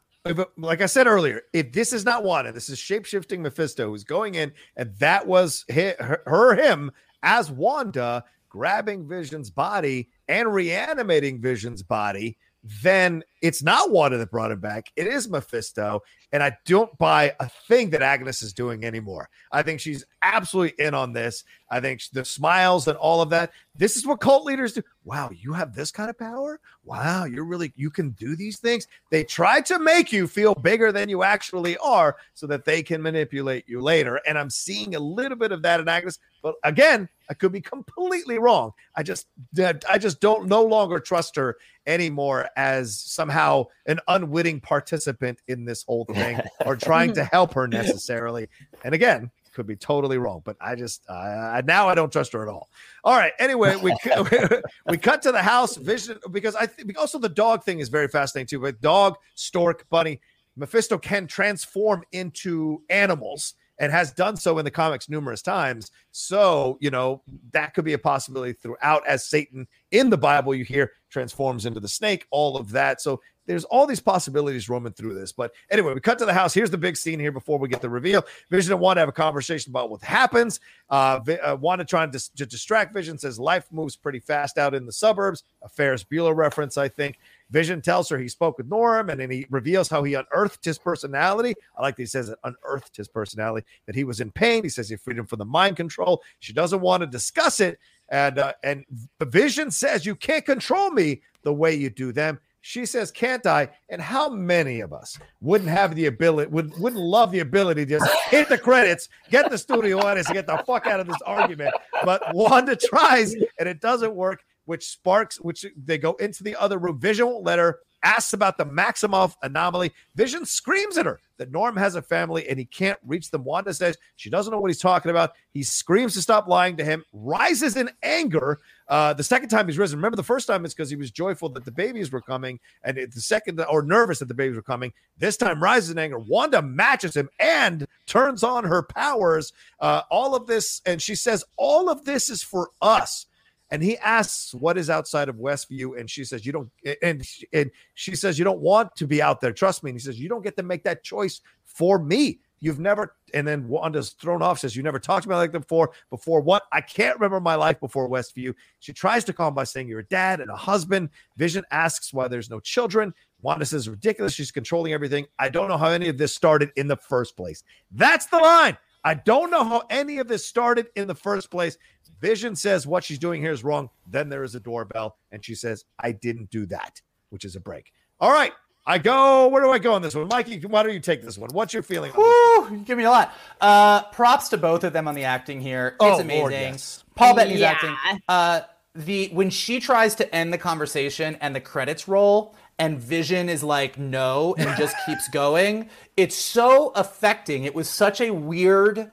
like 0.58 0.82
I 0.82 0.86
said 0.86 1.08
earlier, 1.08 1.42
if 1.52 1.74
this 1.74 1.92
is 1.92 2.06
not 2.06 2.24
Wanda, 2.24 2.52
this 2.52 2.70
is 2.70 2.80
shape 2.80 3.06
shifting 3.06 3.42
Mephisto 3.42 3.90
who's 3.90 4.06
going 4.06 4.36
in, 4.36 4.54
and 4.78 4.96
that 5.00 5.28
was 5.28 5.66
hi- 5.72 5.96
her, 6.00 6.22
her, 6.26 6.56
him 6.56 6.92
as 7.24 7.52
Wanda 7.52 8.24
grabbing 8.48 9.08
Vision's 9.08 9.50
body 9.50 10.10
and 10.28 10.54
reanimating 10.54 11.42
Vision's 11.42 11.84
body, 11.84 12.38
then 12.64 13.24
it's 13.42 13.62
not 13.62 13.92
Wanda 13.92 14.18
that 14.18 14.32
brought 14.32 14.52
him 14.52 14.62
back. 14.62 14.86
It 14.96 15.08
is 15.08 15.30
Mephisto. 15.30 16.02
And 16.32 16.42
I 16.42 16.56
don't 16.66 16.98
buy 16.98 17.36
a 17.40 17.50
thing 17.68 17.90
that 17.90 18.02
Agnes 18.02 18.42
is 18.42 18.54
doing 18.54 18.86
anymore. 18.86 19.30
I 19.52 19.64
think 19.64 19.82
she's 19.82 20.06
absolutely 20.24 20.84
in 20.84 20.94
on 20.94 21.14
this. 21.14 21.44
I 21.70 21.80
think 21.80 22.02
the 22.14 22.24
smiles 22.24 22.88
and 22.88 22.98
all 22.98 23.22
of 23.22 23.30
that. 23.32 23.52
This 23.76 23.98
is 23.98 24.06
what 24.06 24.20
cult 24.20 24.46
leaders 24.46 24.74
do. 24.74 24.84
Wow, 25.04 25.32
you 25.34 25.54
have 25.54 25.76
this 25.76 25.92
kind 25.92 26.10
of 26.10 26.18
power? 26.18 26.60
Wow, 26.86 27.26
you're 27.26 27.46
really, 27.46 27.74
you 27.76 27.90
can 27.90 28.12
do 28.12 28.36
these 28.36 28.60
things. 28.60 28.88
They 29.10 29.24
try 29.24 29.62
to 29.62 29.80
make 29.80 30.14
you 30.14 30.28
feel 30.28 30.54
bigger 30.54 30.92
than 30.92 31.10
you 31.10 31.24
actually 31.24 31.78
are 31.78 32.16
so 32.36 32.48
that 32.48 32.66
they 32.66 32.84
can 32.84 33.02
manipulate 33.02 33.68
you 33.68 33.82
later. 33.82 34.22
And 34.28 34.38
I'm 34.38 34.50
seeing 34.50 34.96
a 34.96 35.00
little 35.00 35.38
bit 35.38 35.52
of 35.52 35.62
that 35.64 35.80
in 35.80 35.88
Agnes. 35.88 36.20
But 36.42 36.56
again, 36.64 37.10
I 37.30 37.34
could 37.34 37.52
be 37.52 37.62
completely 37.62 38.38
wrong. 38.38 38.72
I 38.96 39.04
just, 39.04 39.28
I 39.58 39.98
just 39.98 40.22
don't 40.22 40.48
no 40.48 40.64
longer 40.64 41.00
trust 41.00 41.36
her 41.38 41.58
anymore 41.88 42.50
as 42.56 42.96
somehow 43.00 43.66
an 43.88 44.00
unwitting 44.08 44.60
participant 44.62 45.40
in 45.48 45.66
this 45.66 45.84
whole 45.84 46.06
thing 46.06 46.40
or 46.66 46.76
trying 46.76 47.14
to 47.14 47.24
help 47.24 47.54
her 47.54 47.68
necessarily. 47.68 48.48
And 48.84 48.94
again, 48.94 49.32
could 49.54 49.68
be 49.68 49.76
totally 49.76 50.18
wrong, 50.18 50.42
but 50.44 50.58
I 50.60 50.76
just 50.76 51.04
uh, 51.08 51.62
now 51.66 51.88
I 51.88 51.96
don't 51.96 52.12
trust 52.12 52.34
her 52.34 52.42
at 52.44 52.50
all. 52.50 52.70
All 53.04 53.18
right. 53.18 53.34
Anyway, 53.40 53.76
we 53.76 53.96
we 54.88 54.98
cut 54.98 55.22
to 55.24 55.32
the 55.32 55.42
house 55.42 55.76
vision 55.76 56.18
because 56.32 56.56
I 56.56 56.66
think 56.66 56.98
also 56.98 57.20
the 57.20 57.30
dog 57.30 57.64
thing 57.64 57.80
is 57.80 57.90
very 57.90 58.08
fascinating 58.08 58.48
too. 58.48 58.60
But 58.60 58.82
dog, 58.82 59.18
stork, 59.36 59.88
bunny, 59.90 60.20
Mephisto 60.56 60.98
can 60.98 61.28
transform 61.28 62.04
into 62.12 62.82
animals 62.90 63.56
and 63.80 63.92
has 63.92 64.12
done 64.12 64.38
so 64.38 64.60
in 64.60 64.66
the 64.66 64.72
comics 64.72 65.10
numerous 65.10 65.42
times. 65.42 65.92
So, 66.12 66.78
you 66.80 66.92
know, 66.92 67.24
that 67.52 67.74
could 67.74 67.86
be 67.86 67.94
a 67.94 67.98
possibility 67.98 68.54
throughout 68.54 69.06
as 69.08 69.28
Satan 69.28 69.68
in 69.92 70.10
the 70.10 70.18
Bible, 70.18 70.54
you 70.54 70.64
hear 70.64 70.92
transforms 71.10 71.66
into 71.66 71.80
the 71.80 71.88
snake, 71.88 72.26
all 72.32 72.56
of 72.56 72.72
that. 72.72 73.02
So 73.02 73.20
there's 73.46 73.64
all 73.66 73.86
these 73.86 74.00
possibilities 74.00 74.70
roaming 74.70 74.94
through 74.94 75.16
this. 75.16 75.32
But 75.32 75.54
anyway, 75.70 75.94
we 75.94 76.00
cut 76.00 76.20
to 76.20 76.26
the 76.26 76.34
house. 76.34 76.54
Here's 76.54 76.70
the 76.70 76.78
big 76.78 76.96
scene 76.98 77.20
here 77.20 77.32
before 77.32 77.60
we 77.60 77.68
get 77.68 77.82
the 77.82 77.90
reveal. 77.90 78.26
Vision 78.50 78.72
and 78.72 78.82
Wanda 78.82 79.02
have 79.02 79.10
a 79.10 79.14
conversation 79.14 79.72
about 79.72 79.90
what 79.90 80.02
happens. 80.02 80.60
Uh, 80.90 81.20
uh, 81.44 81.58
Wanda 81.60 81.86
trying 81.86 82.12
to, 82.12 82.36
to 82.36 82.46
distract 82.46 82.94
Vision 82.94 83.18
says 83.18 83.40
life 83.40 83.68
moves 83.72 83.96
pretty 83.96 84.20
fast 84.20 84.58
out 84.58 84.74
in 84.74 84.86
the 84.86 84.92
suburbs. 84.92 85.44
A 85.62 85.70
Ferris 85.70 86.04
Bueller 86.04 86.36
reference, 86.36 86.78
I 86.78 86.88
think. 86.88 87.18
Vision 87.50 87.82
tells 87.82 88.10
her 88.10 88.18
he 88.18 88.28
spoke 88.28 88.58
with 88.58 88.68
Norm 88.68 89.10
and 89.10 89.20
then 89.20 89.30
he 89.30 89.46
reveals 89.50 89.88
how 89.88 90.04
he 90.04 90.16
unearthed 90.16 90.66
his 90.66 90.80
personality. 90.80 91.54
I 91.78 91.82
like 91.84 91.96
that 91.98 92.02
he 92.02 92.08
says 92.08 92.30
it 92.30 92.40
unearthed 92.44 92.98
his 92.98 93.08
personality, 93.08 93.66
that 93.86 93.96
he 93.96 94.04
was 94.04 94.22
in 94.22 94.32
pain. 94.32 94.64
He 94.64 94.70
says 94.70 94.90
he 94.90 94.96
freed 94.96 95.18
him 95.18 95.28
from 95.28 95.40
the 95.40 95.46
mind 95.46 95.78
control. 95.78 96.24
She 96.40 96.54
doesn't 96.54 96.82
want 96.82 97.02
to 97.02 97.08
discuss 97.08 97.60
it. 97.60 97.80
And 98.10 98.40
uh, 98.40 98.54
and 98.64 98.86
Vision 99.22 99.72
says, 99.72 100.06
You 100.06 100.16
can't 100.16 100.46
control 100.46 100.92
me 100.92 101.22
the 101.44 101.54
way 101.54 101.74
you 101.74 101.90
do 101.90 102.12
them. 102.12 102.40
She 102.66 102.86
says, 102.86 103.12
"Can't 103.12 103.46
I?" 103.46 103.70
And 103.90 104.02
how 104.02 104.30
many 104.30 104.80
of 104.80 104.94
us 104.94 105.20
wouldn't 105.42 105.70
have 105.70 105.96
the 105.96 106.06
ability, 106.06 106.50
would 106.50 106.74
wouldn't 106.80 107.02
love 107.02 107.32
the 107.32 107.42
ability 107.42 107.86
to 107.86 108.00
just 108.00 108.12
hit 108.30 108.48
the 108.48 108.58
credits, 108.58 109.10
get 109.30 109.52
the 109.52 109.58
studio 109.58 110.00
audience, 110.00 110.28
and 110.28 110.36
get 110.36 110.48
the 110.48 110.64
fuck 110.66 110.88
out 110.88 111.02
of 111.02 111.08
this 111.08 111.22
argument? 111.26 111.76
But 112.06 112.34
Wanda 112.34 112.78
tries, 112.78 113.36
and 113.60 113.68
it 113.68 113.82
doesn't 113.82 114.16
work. 114.16 114.44
Which 114.66 114.88
sparks, 114.88 115.42
which 115.42 115.66
they 115.76 115.98
go 115.98 116.14
into 116.14 116.42
the 116.42 116.56
other 116.56 116.78
room. 116.78 116.98
Vision 116.98 117.26
won't 117.26 117.44
let 117.44 117.60
her 117.60 117.80
asks 118.04 118.34
about 118.34 118.58
the 118.58 118.66
Maximoff 118.66 119.36
anomaly. 119.42 119.92
Vision 120.16 120.46
screams 120.46 120.98
at 120.98 121.06
her 121.06 121.20
that 121.38 121.52
Norm 121.52 121.76
has 121.76 121.96
a 121.96 122.02
family 122.02 122.48
and 122.48 122.60
he 122.60 122.66
can't 122.66 123.00
reach 123.06 123.32
them. 123.32 123.44
Wanda 123.44 123.74
says 123.74 123.98
she 124.16 124.30
doesn't 124.30 124.52
know 124.52 124.60
what 124.60 124.70
he's 124.70 124.80
talking 124.80 125.10
about. 125.10 125.34
He 125.52 125.64
screams 125.64 126.14
to 126.14 126.22
stop 126.22 126.48
lying 126.48 126.78
to 126.78 126.84
him, 126.84 127.04
rises 127.14 127.76
in 127.76 127.90
anger. 128.04 128.60
Uh, 128.88 129.14
the 129.14 129.24
second 129.24 129.50
time 129.50 129.68
he's 129.68 129.78
risen, 129.78 129.98
remember 129.98 130.18
the 130.18 130.24
first 130.24 130.48
time 130.48 130.66
it's 130.66 130.74
because 130.74 130.90
he 130.90 130.96
was 130.96 131.10
joyful 131.10 131.50
that 131.50 131.66
the 131.66 131.72
babies 131.72 132.12
were 132.12 132.22
coming, 132.22 132.60
and 132.84 132.98
the 132.98 133.22
second, 133.22 133.60
or 133.70 133.82
nervous 133.82 134.20
that 134.20 134.28
the 134.28 134.34
babies 134.34 134.56
were 134.56 134.62
coming. 134.62 134.92
This 135.18 135.38
time, 135.38 135.64
rises 135.64 135.90
in 135.90 135.98
anger. 135.98 136.20
Wanda 136.20 136.62
matches 136.62 137.16
him 137.16 137.30
and 137.40 137.88
turns 138.06 138.44
on 138.44 138.66
her 138.66 138.84
powers. 138.84 139.54
Uh, 139.80 140.02
all 140.12 140.36
of 140.36 140.48
this, 140.48 140.82
and 140.86 141.02
she 141.02 141.16
says, 141.16 141.44
All 141.58 141.90
of 141.90 142.04
this 142.04 142.30
is 142.30 142.44
for 142.44 142.72
us 142.82 143.26
and 143.74 143.82
he 143.82 143.98
asks 143.98 144.54
what 144.54 144.78
is 144.78 144.92
outside 144.92 145.30
of 145.30 145.38
Westview, 145.38 146.00
and 146.00 146.08
she 146.08 146.24
says 146.24 146.46
you 146.46 146.52
don't, 146.52 146.70
and 147.02 147.28
and 147.54 147.72
she 147.96 148.16
says 148.16 148.38
you 148.38 148.46
don't 148.46 148.60
want 148.60 148.96
to 148.98 149.08
be 149.08 149.20
out 149.20 149.42
there. 149.42 149.52
Trust 149.52 149.84
me. 149.84 149.90
And 149.90 150.00
he 150.00 150.04
says 150.04 150.20
you 150.20 150.30
don't 150.30 150.44
get 150.44 150.56
to 150.58 150.64
make 150.64 150.84
that 150.84 151.04
choice 151.04 151.42
for 151.66 151.98
me. 151.98 152.40
You've 152.60 152.80
never, 152.80 153.16
and 153.34 153.48
then 153.48 153.68
Wanda's 153.68 154.12
thrown 154.12 154.44
off. 154.44 154.60
Says 154.60 154.76
you 154.76 154.84
never 154.84 155.00
talked 155.00 155.24
to 155.24 155.30
me 155.30 155.34
like 155.34 155.52
that 155.54 155.62
before. 155.62 155.92
Before 156.12 156.40
what? 156.40 156.66
I 156.72 156.82
can't 156.82 157.16
remember 157.16 157.40
my 157.40 157.56
life 157.56 157.80
before 157.80 158.08
Westview. 158.08 158.54
She 158.78 158.94
tries 158.94 159.24
to 159.24 159.34
calm 159.34 159.56
by 159.56 159.64
saying 159.64 159.88
you're 159.88 160.02
a 160.02 160.06
dad 160.06 160.40
and 160.40 160.52
a 160.52 160.56
husband. 160.56 161.10
Vision 161.38 161.64
asks 161.72 162.14
why 162.14 162.28
there's 162.28 162.52
no 162.52 162.60
children. 162.60 163.12
Wanda 163.42 163.66
says 163.66 163.90
ridiculous. 163.90 164.34
She's 164.34 164.52
controlling 164.52 164.94
everything. 164.94 165.26
I 165.40 165.50
don't 165.50 165.68
know 165.68 165.78
how 165.78 165.90
any 165.90 166.10
of 166.10 166.20
this 166.20 166.36
started 166.36 166.70
in 166.76 166.88
the 166.88 166.98
first 166.98 167.36
place. 167.36 167.64
That's 167.92 168.28
the 168.28 168.38
line. 168.38 168.78
I 169.04 169.16
don't 169.16 169.52
know 169.52 169.64
how 169.64 169.84
any 169.90 170.20
of 170.20 170.28
this 170.28 170.46
started 170.46 170.88
in 170.96 171.08
the 171.08 171.16
first 171.16 171.52
place. 171.52 171.78
Vision 172.24 172.56
says 172.56 172.88
what 172.88 173.04
she's 173.04 173.20
doing 173.20 173.42
here 173.42 173.52
is 173.52 173.66
wrong. 173.66 173.90
Then 174.10 174.30
there 174.30 174.46
is 174.46 174.56
a 174.56 174.60
doorbell, 174.62 175.18
and 175.30 175.44
she 175.44 175.56
says, 175.56 175.84
I 176.00 176.14
didn't 176.14 176.50
do 176.50 176.66
that, 176.68 177.02
which 177.32 177.44
is 177.44 177.58
a 177.58 177.60
break. 177.60 177.92
All 178.18 178.32
right. 178.32 178.54
I 178.86 178.98
go. 178.98 179.50
Where 179.50 179.62
do 179.62 179.70
I 179.72 179.78
go 179.78 179.94
on 179.94 180.02
this 180.02 180.16
one, 180.16 180.30
Mikey? 180.30 180.62
Why 180.62 180.84
don't 180.84 180.94
you 180.94 181.02
take 181.02 181.22
this 181.22 181.38
one? 181.38 181.50
What's 181.52 181.74
your 181.74 181.84
feeling? 181.84 182.14
Woo, 182.16 182.24
you 182.72 182.84
give 182.86 182.98
me 182.98 183.04
a 183.04 183.10
lot. 183.10 183.34
Uh, 183.60 184.04
props 184.04 184.50
to 184.50 184.58
both 184.58 184.86
of 184.86 184.94
them 184.94 185.08
on 185.10 185.16
the 185.16 185.26
acting 185.26 185.60
here. 185.60 185.98
It's 186.00 186.18
oh, 186.18 186.20
amazing. 186.20 186.40
Lord, 186.40 186.54
yes. 186.54 187.04
Paul 187.16 187.36
Bettany's 187.36 187.60
yeah. 187.60 187.72
acting. 187.72 187.98
Uh, 188.30 188.62
the 188.96 189.30
when 189.34 189.50
she 189.50 189.82
tries 189.82 190.16
to 190.16 190.36
end 190.36 190.54
the 190.54 190.58
conversation 190.58 191.38
and 191.42 191.54
the 191.54 191.62
credits 191.62 192.08
roll, 192.08 192.56
and 192.80 193.00
Vision 193.00 193.50
is 193.50 193.64
like 193.64 193.98
no 193.98 194.56
and 194.58 194.78
just 194.78 194.96
keeps 195.06 195.28
going. 195.28 195.90
It's 196.16 196.38
so 196.38 196.94
affecting. 196.96 197.66
It 197.66 197.76
was 197.76 197.90
such 197.90 198.22
a 198.22 198.32
weird 198.32 199.12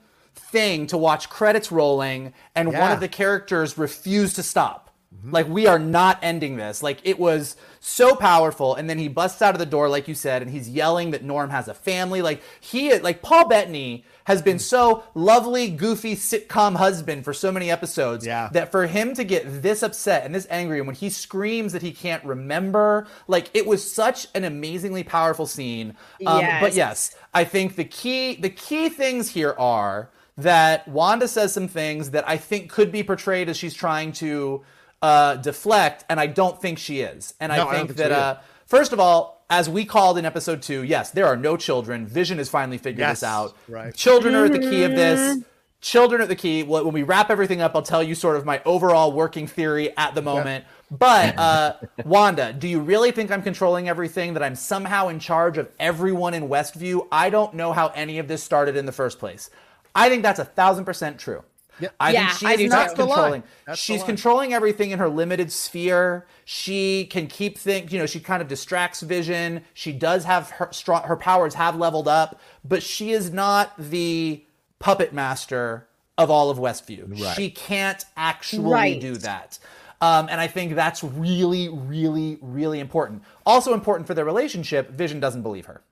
thing 0.51 0.86
to 0.89 0.98
watch 0.98 1.31
credits 1.31 1.70
rolling 1.72 2.32
and 2.55 2.72
yeah. 2.72 2.81
one 2.81 2.93
of 2.93 3.01
the 3.01 3.09
characters 3.09 3.78
refused 3.78 4.36
to 4.36 4.43
stop. 4.43 4.90
Mm-hmm. 5.14 5.32
Like 5.32 5.48
we 5.48 5.66
are 5.66 5.78
not 5.78 6.18
ending 6.22 6.56
this. 6.56 6.82
Like 6.82 7.01
it 7.02 7.18
was 7.18 7.56
so 7.81 8.14
powerful 8.14 8.74
and 8.74 8.89
then 8.89 8.98
he 8.98 9.09
busts 9.09 9.43
out 9.43 9.55
of 9.55 9.59
the 9.59 9.66
door 9.66 9.89
like 9.89 10.06
you 10.06 10.14
said 10.14 10.40
and 10.40 10.51
he's 10.51 10.68
yelling 10.68 11.10
that 11.10 11.24
Norm 11.24 11.51
has 11.51 11.66
a 11.66 11.74
family. 11.74 12.22
Like 12.22 12.43
he 12.60 12.97
like 12.98 13.20
Paul 13.20 13.48
Bettany 13.48 14.05
has 14.24 14.40
been 14.40 14.60
so 14.60 15.02
lovely, 15.14 15.68
goofy 15.68 16.14
sitcom 16.14 16.77
husband 16.77 17.24
for 17.24 17.35
so 17.35 17.51
many 17.51 17.70
episodes 17.70 18.24
yeah. 18.24 18.48
that 18.52 18.70
for 18.70 18.86
him 18.86 19.12
to 19.14 19.24
get 19.24 19.62
this 19.62 19.82
upset 19.82 20.24
and 20.24 20.32
this 20.32 20.47
angry 20.48 20.78
and 20.78 20.86
when 20.86 20.94
he 20.94 21.10
screams 21.10 21.72
that 21.72 21.82
he 21.82 21.90
can't 21.90 22.24
remember, 22.24 23.09
like 23.27 23.51
it 23.52 23.66
was 23.66 23.90
such 23.90 24.28
an 24.35 24.44
amazingly 24.44 25.02
powerful 25.02 25.47
scene. 25.47 25.97
Um, 26.24 26.40
yes. 26.40 26.62
But 26.62 26.74
yes, 26.74 27.16
I 27.35 27.43
think 27.43 27.74
the 27.74 27.85
key 27.85 28.36
the 28.36 28.51
key 28.51 28.89
things 28.89 29.31
here 29.31 29.55
are 29.59 30.10
that 30.42 30.86
Wanda 30.88 31.28
says 31.28 31.52
some 31.52 31.68
things 31.68 32.10
that 32.10 32.28
I 32.28 32.36
think 32.36 32.70
could 32.70 32.90
be 32.90 33.02
portrayed 33.02 33.48
as 33.48 33.56
she's 33.56 33.74
trying 33.74 34.12
to 34.12 34.62
uh, 35.02 35.36
deflect, 35.36 36.04
and 36.08 36.20
I 36.20 36.26
don't 36.26 36.60
think 36.60 36.78
she 36.78 37.00
is. 37.00 37.34
And 37.40 37.52
no, 37.52 37.68
I 37.68 37.76
think 37.76 37.90
I 37.90 37.94
that, 37.94 38.12
uh, 38.12 38.38
first 38.66 38.92
of 38.92 39.00
all, 39.00 39.44
as 39.50 39.68
we 39.68 39.84
called 39.84 40.16
in 40.16 40.24
episode 40.24 40.62
two, 40.62 40.82
yes, 40.82 41.10
there 41.10 41.26
are 41.26 41.36
no 41.36 41.56
children. 41.56 42.06
Vision 42.06 42.38
has 42.38 42.48
finally 42.48 42.78
figured 42.78 43.00
yes, 43.00 43.20
this 43.20 43.28
out. 43.28 43.56
Right. 43.68 43.94
Children 43.94 44.34
are 44.34 44.44
at 44.44 44.52
the 44.52 44.60
key 44.60 44.84
of 44.84 44.92
this. 44.92 45.42
Children 45.80 46.20
are 46.20 46.26
the 46.26 46.36
key. 46.36 46.62
When 46.62 46.92
we 46.92 47.02
wrap 47.02 47.30
everything 47.30 47.60
up, 47.60 47.74
I'll 47.74 47.82
tell 47.82 48.02
you 48.02 48.14
sort 48.14 48.36
of 48.36 48.44
my 48.44 48.62
overall 48.64 49.12
working 49.12 49.46
theory 49.46 49.96
at 49.96 50.14
the 50.14 50.22
moment. 50.22 50.66
But 50.90 51.38
uh, 51.38 51.76
Wanda, 52.04 52.52
do 52.52 52.68
you 52.68 52.80
really 52.80 53.12
think 53.12 53.30
I'm 53.30 53.42
controlling 53.42 53.88
everything? 53.88 54.34
That 54.34 54.42
I'm 54.42 54.54
somehow 54.54 55.08
in 55.08 55.18
charge 55.18 55.56
of 55.56 55.68
everyone 55.80 56.34
in 56.34 56.48
Westview? 56.48 57.08
I 57.10 57.30
don't 57.30 57.54
know 57.54 57.72
how 57.72 57.88
any 57.88 58.18
of 58.18 58.28
this 58.28 58.42
started 58.42 58.76
in 58.76 58.86
the 58.86 58.92
first 58.92 59.18
place. 59.18 59.50
I 59.94 60.08
think 60.08 60.22
that's 60.22 60.38
a 60.38 60.44
thousand 60.44 60.84
percent 60.84 61.18
true. 61.18 61.42
Yeah. 61.80 61.88
I 61.98 62.12
yeah, 62.12 62.32
think 62.32 62.58
she's 62.60 62.70
not 62.70 62.94
controlling. 62.94 63.42
She's 63.74 64.02
controlling 64.02 64.52
everything 64.52 64.90
in 64.90 64.98
her 64.98 65.08
limited 65.08 65.50
sphere. 65.50 66.26
She 66.44 67.06
can 67.06 67.26
keep 67.26 67.56
things, 67.56 67.92
you 67.92 67.98
know, 67.98 68.06
she 68.06 68.20
kind 68.20 68.42
of 68.42 68.48
distracts 68.48 69.00
vision. 69.00 69.64
She 69.72 69.92
does 69.92 70.24
have 70.24 70.50
her 70.50 70.68
strong, 70.72 71.04
her 71.04 71.16
powers 71.16 71.54
have 71.54 71.76
leveled 71.76 72.08
up, 72.08 72.38
but 72.64 72.82
she 72.82 73.12
is 73.12 73.32
not 73.32 73.72
the 73.78 74.44
puppet 74.78 75.12
master 75.12 75.88
of 76.18 76.30
all 76.30 76.50
of 76.50 76.58
Westview. 76.58 77.18
Right. 77.20 77.34
She 77.34 77.50
can't 77.50 78.04
actually 78.16 78.72
right. 78.72 79.00
do 79.00 79.16
that. 79.16 79.58
Um, 80.02 80.28
and 80.30 80.40
I 80.40 80.46
think 80.46 80.74
that's 80.74 81.04
really, 81.04 81.68
really, 81.68 82.38
really 82.40 82.80
important. 82.80 83.22
Also 83.44 83.74
important 83.74 84.06
for 84.06 84.14
their 84.14 84.24
relationship, 84.24 84.90
Vision 84.90 85.20
doesn't 85.20 85.42
believe 85.42 85.66
her. 85.66 85.82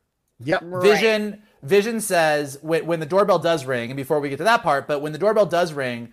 Yep. 0.41 0.65
Vision 0.83 1.43
Vision 1.63 2.01
says 2.01 2.59
when, 2.63 2.87
when 2.87 3.01
the 3.01 3.07
doorbell 3.07 3.39
does 3.39 3.65
ring, 3.65 3.91
and 3.91 3.97
before 3.97 4.21
we 4.21 4.29
get 4.29 4.39
to 4.39 4.45
that 4.45 4.63
part, 4.63 4.87
but 4.87 5.01
when 5.01 5.13
the 5.13 5.19
doorbell 5.19 5.47
does 5.47 5.73
ring, 5.73 6.13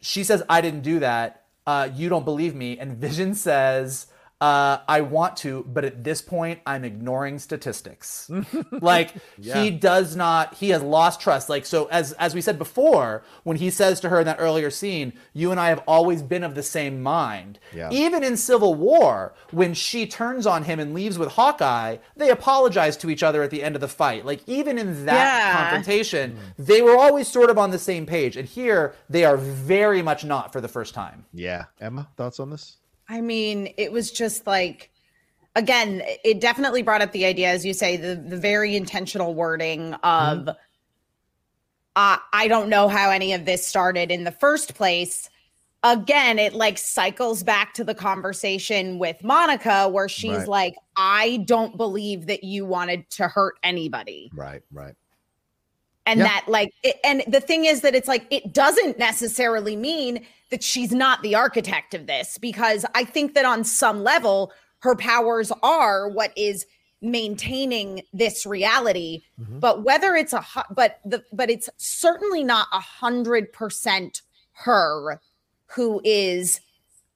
she 0.00 0.24
says, 0.24 0.42
"I 0.48 0.60
didn't 0.60 0.82
do 0.82 0.98
that. 1.00 1.44
Uh, 1.66 1.88
you 1.94 2.08
don't 2.08 2.24
believe 2.24 2.54
me." 2.54 2.78
And 2.78 2.96
Vision 2.96 3.34
says, 3.34 4.06
uh, 4.38 4.78
I 4.86 5.00
want 5.00 5.38
to, 5.38 5.64
but 5.66 5.86
at 5.86 6.04
this 6.04 6.20
point, 6.20 6.60
I'm 6.66 6.84
ignoring 6.84 7.38
statistics. 7.38 8.30
like 8.70 9.14
yeah. 9.38 9.62
he 9.62 9.70
does 9.70 10.14
not, 10.14 10.54
he 10.54 10.70
has 10.70 10.82
lost 10.82 11.20
trust. 11.20 11.48
Like 11.48 11.64
so, 11.64 11.86
as 11.86 12.12
as 12.12 12.34
we 12.34 12.42
said 12.42 12.58
before, 12.58 13.22
when 13.44 13.56
he 13.56 13.70
says 13.70 13.98
to 14.00 14.10
her 14.10 14.20
in 14.20 14.26
that 14.26 14.36
earlier 14.38 14.70
scene, 14.70 15.14
"You 15.32 15.52
and 15.52 15.58
I 15.58 15.70
have 15.70 15.82
always 15.86 16.20
been 16.20 16.44
of 16.44 16.54
the 16.54 16.62
same 16.62 17.02
mind." 17.02 17.58
Yeah. 17.74 17.88
Even 17.90 18.22
in 18.22 18.36
Civil 18.36 18.74
War, 18.74 19.34
when 19.52 19.72
she 19.72 20.06
turns 20.06 20.46
on 20.46 20.64
him 20.64 20.80
and 20.80 20.92
leaves 20.92 21.18
with 21.18 21.32
Hawkeye, 21.32 21.96
they 22.14 22.28
apologize 22.28 22.98
to 22.98 23.08
each 23.08 23.22
other 23.22 23.42
at 23.42 23.50
the 23.50 23.62
end 23.62 23.74
of 23.74 23.80
the 23.80 23.88
fight. 23.88 24.26
Like 24.26 24.46
even 24.46 24.76
in 24.76 25.06
that 25.06 25.14
yeah. 25.14 25.62
confrontation, 25.62 26.32
mm. 26.32 26.66
they 26.66 26.82
were 26.82 26.96
always 26.96 27.26
sort 27.26 27.48
of 27.48 27.56
on 27.56 27.70
the 27.70 27.78
same 27.78 28.04
page. 28.04 28.36
And 28.36 28.46
here, 28.46 28.94
they 29.08 29.24
are 29.24 29.38
very 29.38 30.02
much 30.02 30.26
not 30.26 30.52
for 30.52 30.60
the 30.60 30.68
first 30.68 30.92
time. 30.92 31.24
Yeah, 31.32 31.64
Emma, 31.80 32.08
thoughts 32.18 32.38
on 32.38 32.50
this? 32.50 32.76
I 33.08 33.20
mean, 33.20 33.72
it 33.76 33.92
was 33.92 34.10
just 34.10 34.46
like 34.46 34.90
again, 35.56 36.02
it 36.22 36.40
definitely 36.40 36.82
brought 36.82 37.02
up 37.02 37.12
the 37.12 37.24
idea, 37.24 37.48
as 37.48 37.64
you 37.64 37.74
say, 37.74 37.96
the 37.96 38.14
the 38.14 38.36
very 38.36 38.76
intentional 38.76 39.34
wording 39.34 39.94
of 39.94 40.38
mm-hmm. 40.40 40.50
uh, 41.96 42.18
I 42.32 42.46
don't 42.46 42.68
know 42.68 42.88
how 42.88 43.10
any 43.10 43.32
of 43.32 43.44
this 43.44 43.66
started 43.66 44.12
in 44.12 44.24
the 44.24 44.30
first 44.30 44.74
place. 44.74 45.28
Again, 45.82 46.38
it 46.38 46.52
like 46.52 46.78
cycles 46.78 47.42
back 47.42 47.74
to 47.74 47.84
the 47.84 47.94
conversation 47.94 48.98
with 48.98 49.22
Monica 49.22 49.88
where 49.88 50.08
she's 50.08 50.38
right. 50.38 50.48
like, 50.48 50.74
I 50.96 51.44
don't 51.46 51.76
believe 51.76 52.26
that 52.26 52.42
you 52.42 52.64
wanted 52.64 53.08
to 53.10 53.28
hurt 53.28 53.54
anybody. 53.62 54.30
Right, 54.34 54.62
right. 54.72 54.94
And 56.06 56.20
Yeah. 56.20 56.24
that 56.26 56.44
like 56.48 56.72
it, 56.82 56.96
and 57.04 57.22
the 57.26 57.40
thing 57.40 57.64
is 57.64 57.80
that 57.82 57.94
it's 57.94 58.08
like 58.08 58.26
it 58.30 58.52
doesn't 58.52 58.98
necessarily 58.98 59.76
mean 59.76 60.24
that 60.50 60.62
she's 60.62 60.92
not 60.92 61.22
the 61.22 61.34
architect 61.34 61.92
of 61.94 62.06
this 62.06 62.38
because 62.38 62.86
i 62.94 63.04
think 63.04 63.34
that 63.34 63.44
on 63.44 63.64
some 63.64 64.02
level 64.04 64.52
her 64.80 64.94
powers 64.94 65.50
are 65.62 66.08
what 66.08 66.32
is 66.36 66.64
maintaining 67.02 68.02
this 68.12 68.46
reality 68.46 69.22
Mhm. 69.40 69.60
but 69.60 69.82
whether 69.84 70.14
it's 70.14 70.32
a 70.32 70.44
but 70.70 71.00
the 71.04 71.22
but 71.32 71.50
it's 71.50 71.68
certainly 71.76 72.42
not 72.44 72.68
a 72.72 72.80
hundred 72.80 73.52
percent 73.52 74.22
her 74.52 75.20
who 75.66 76.00
is 76.04 76.60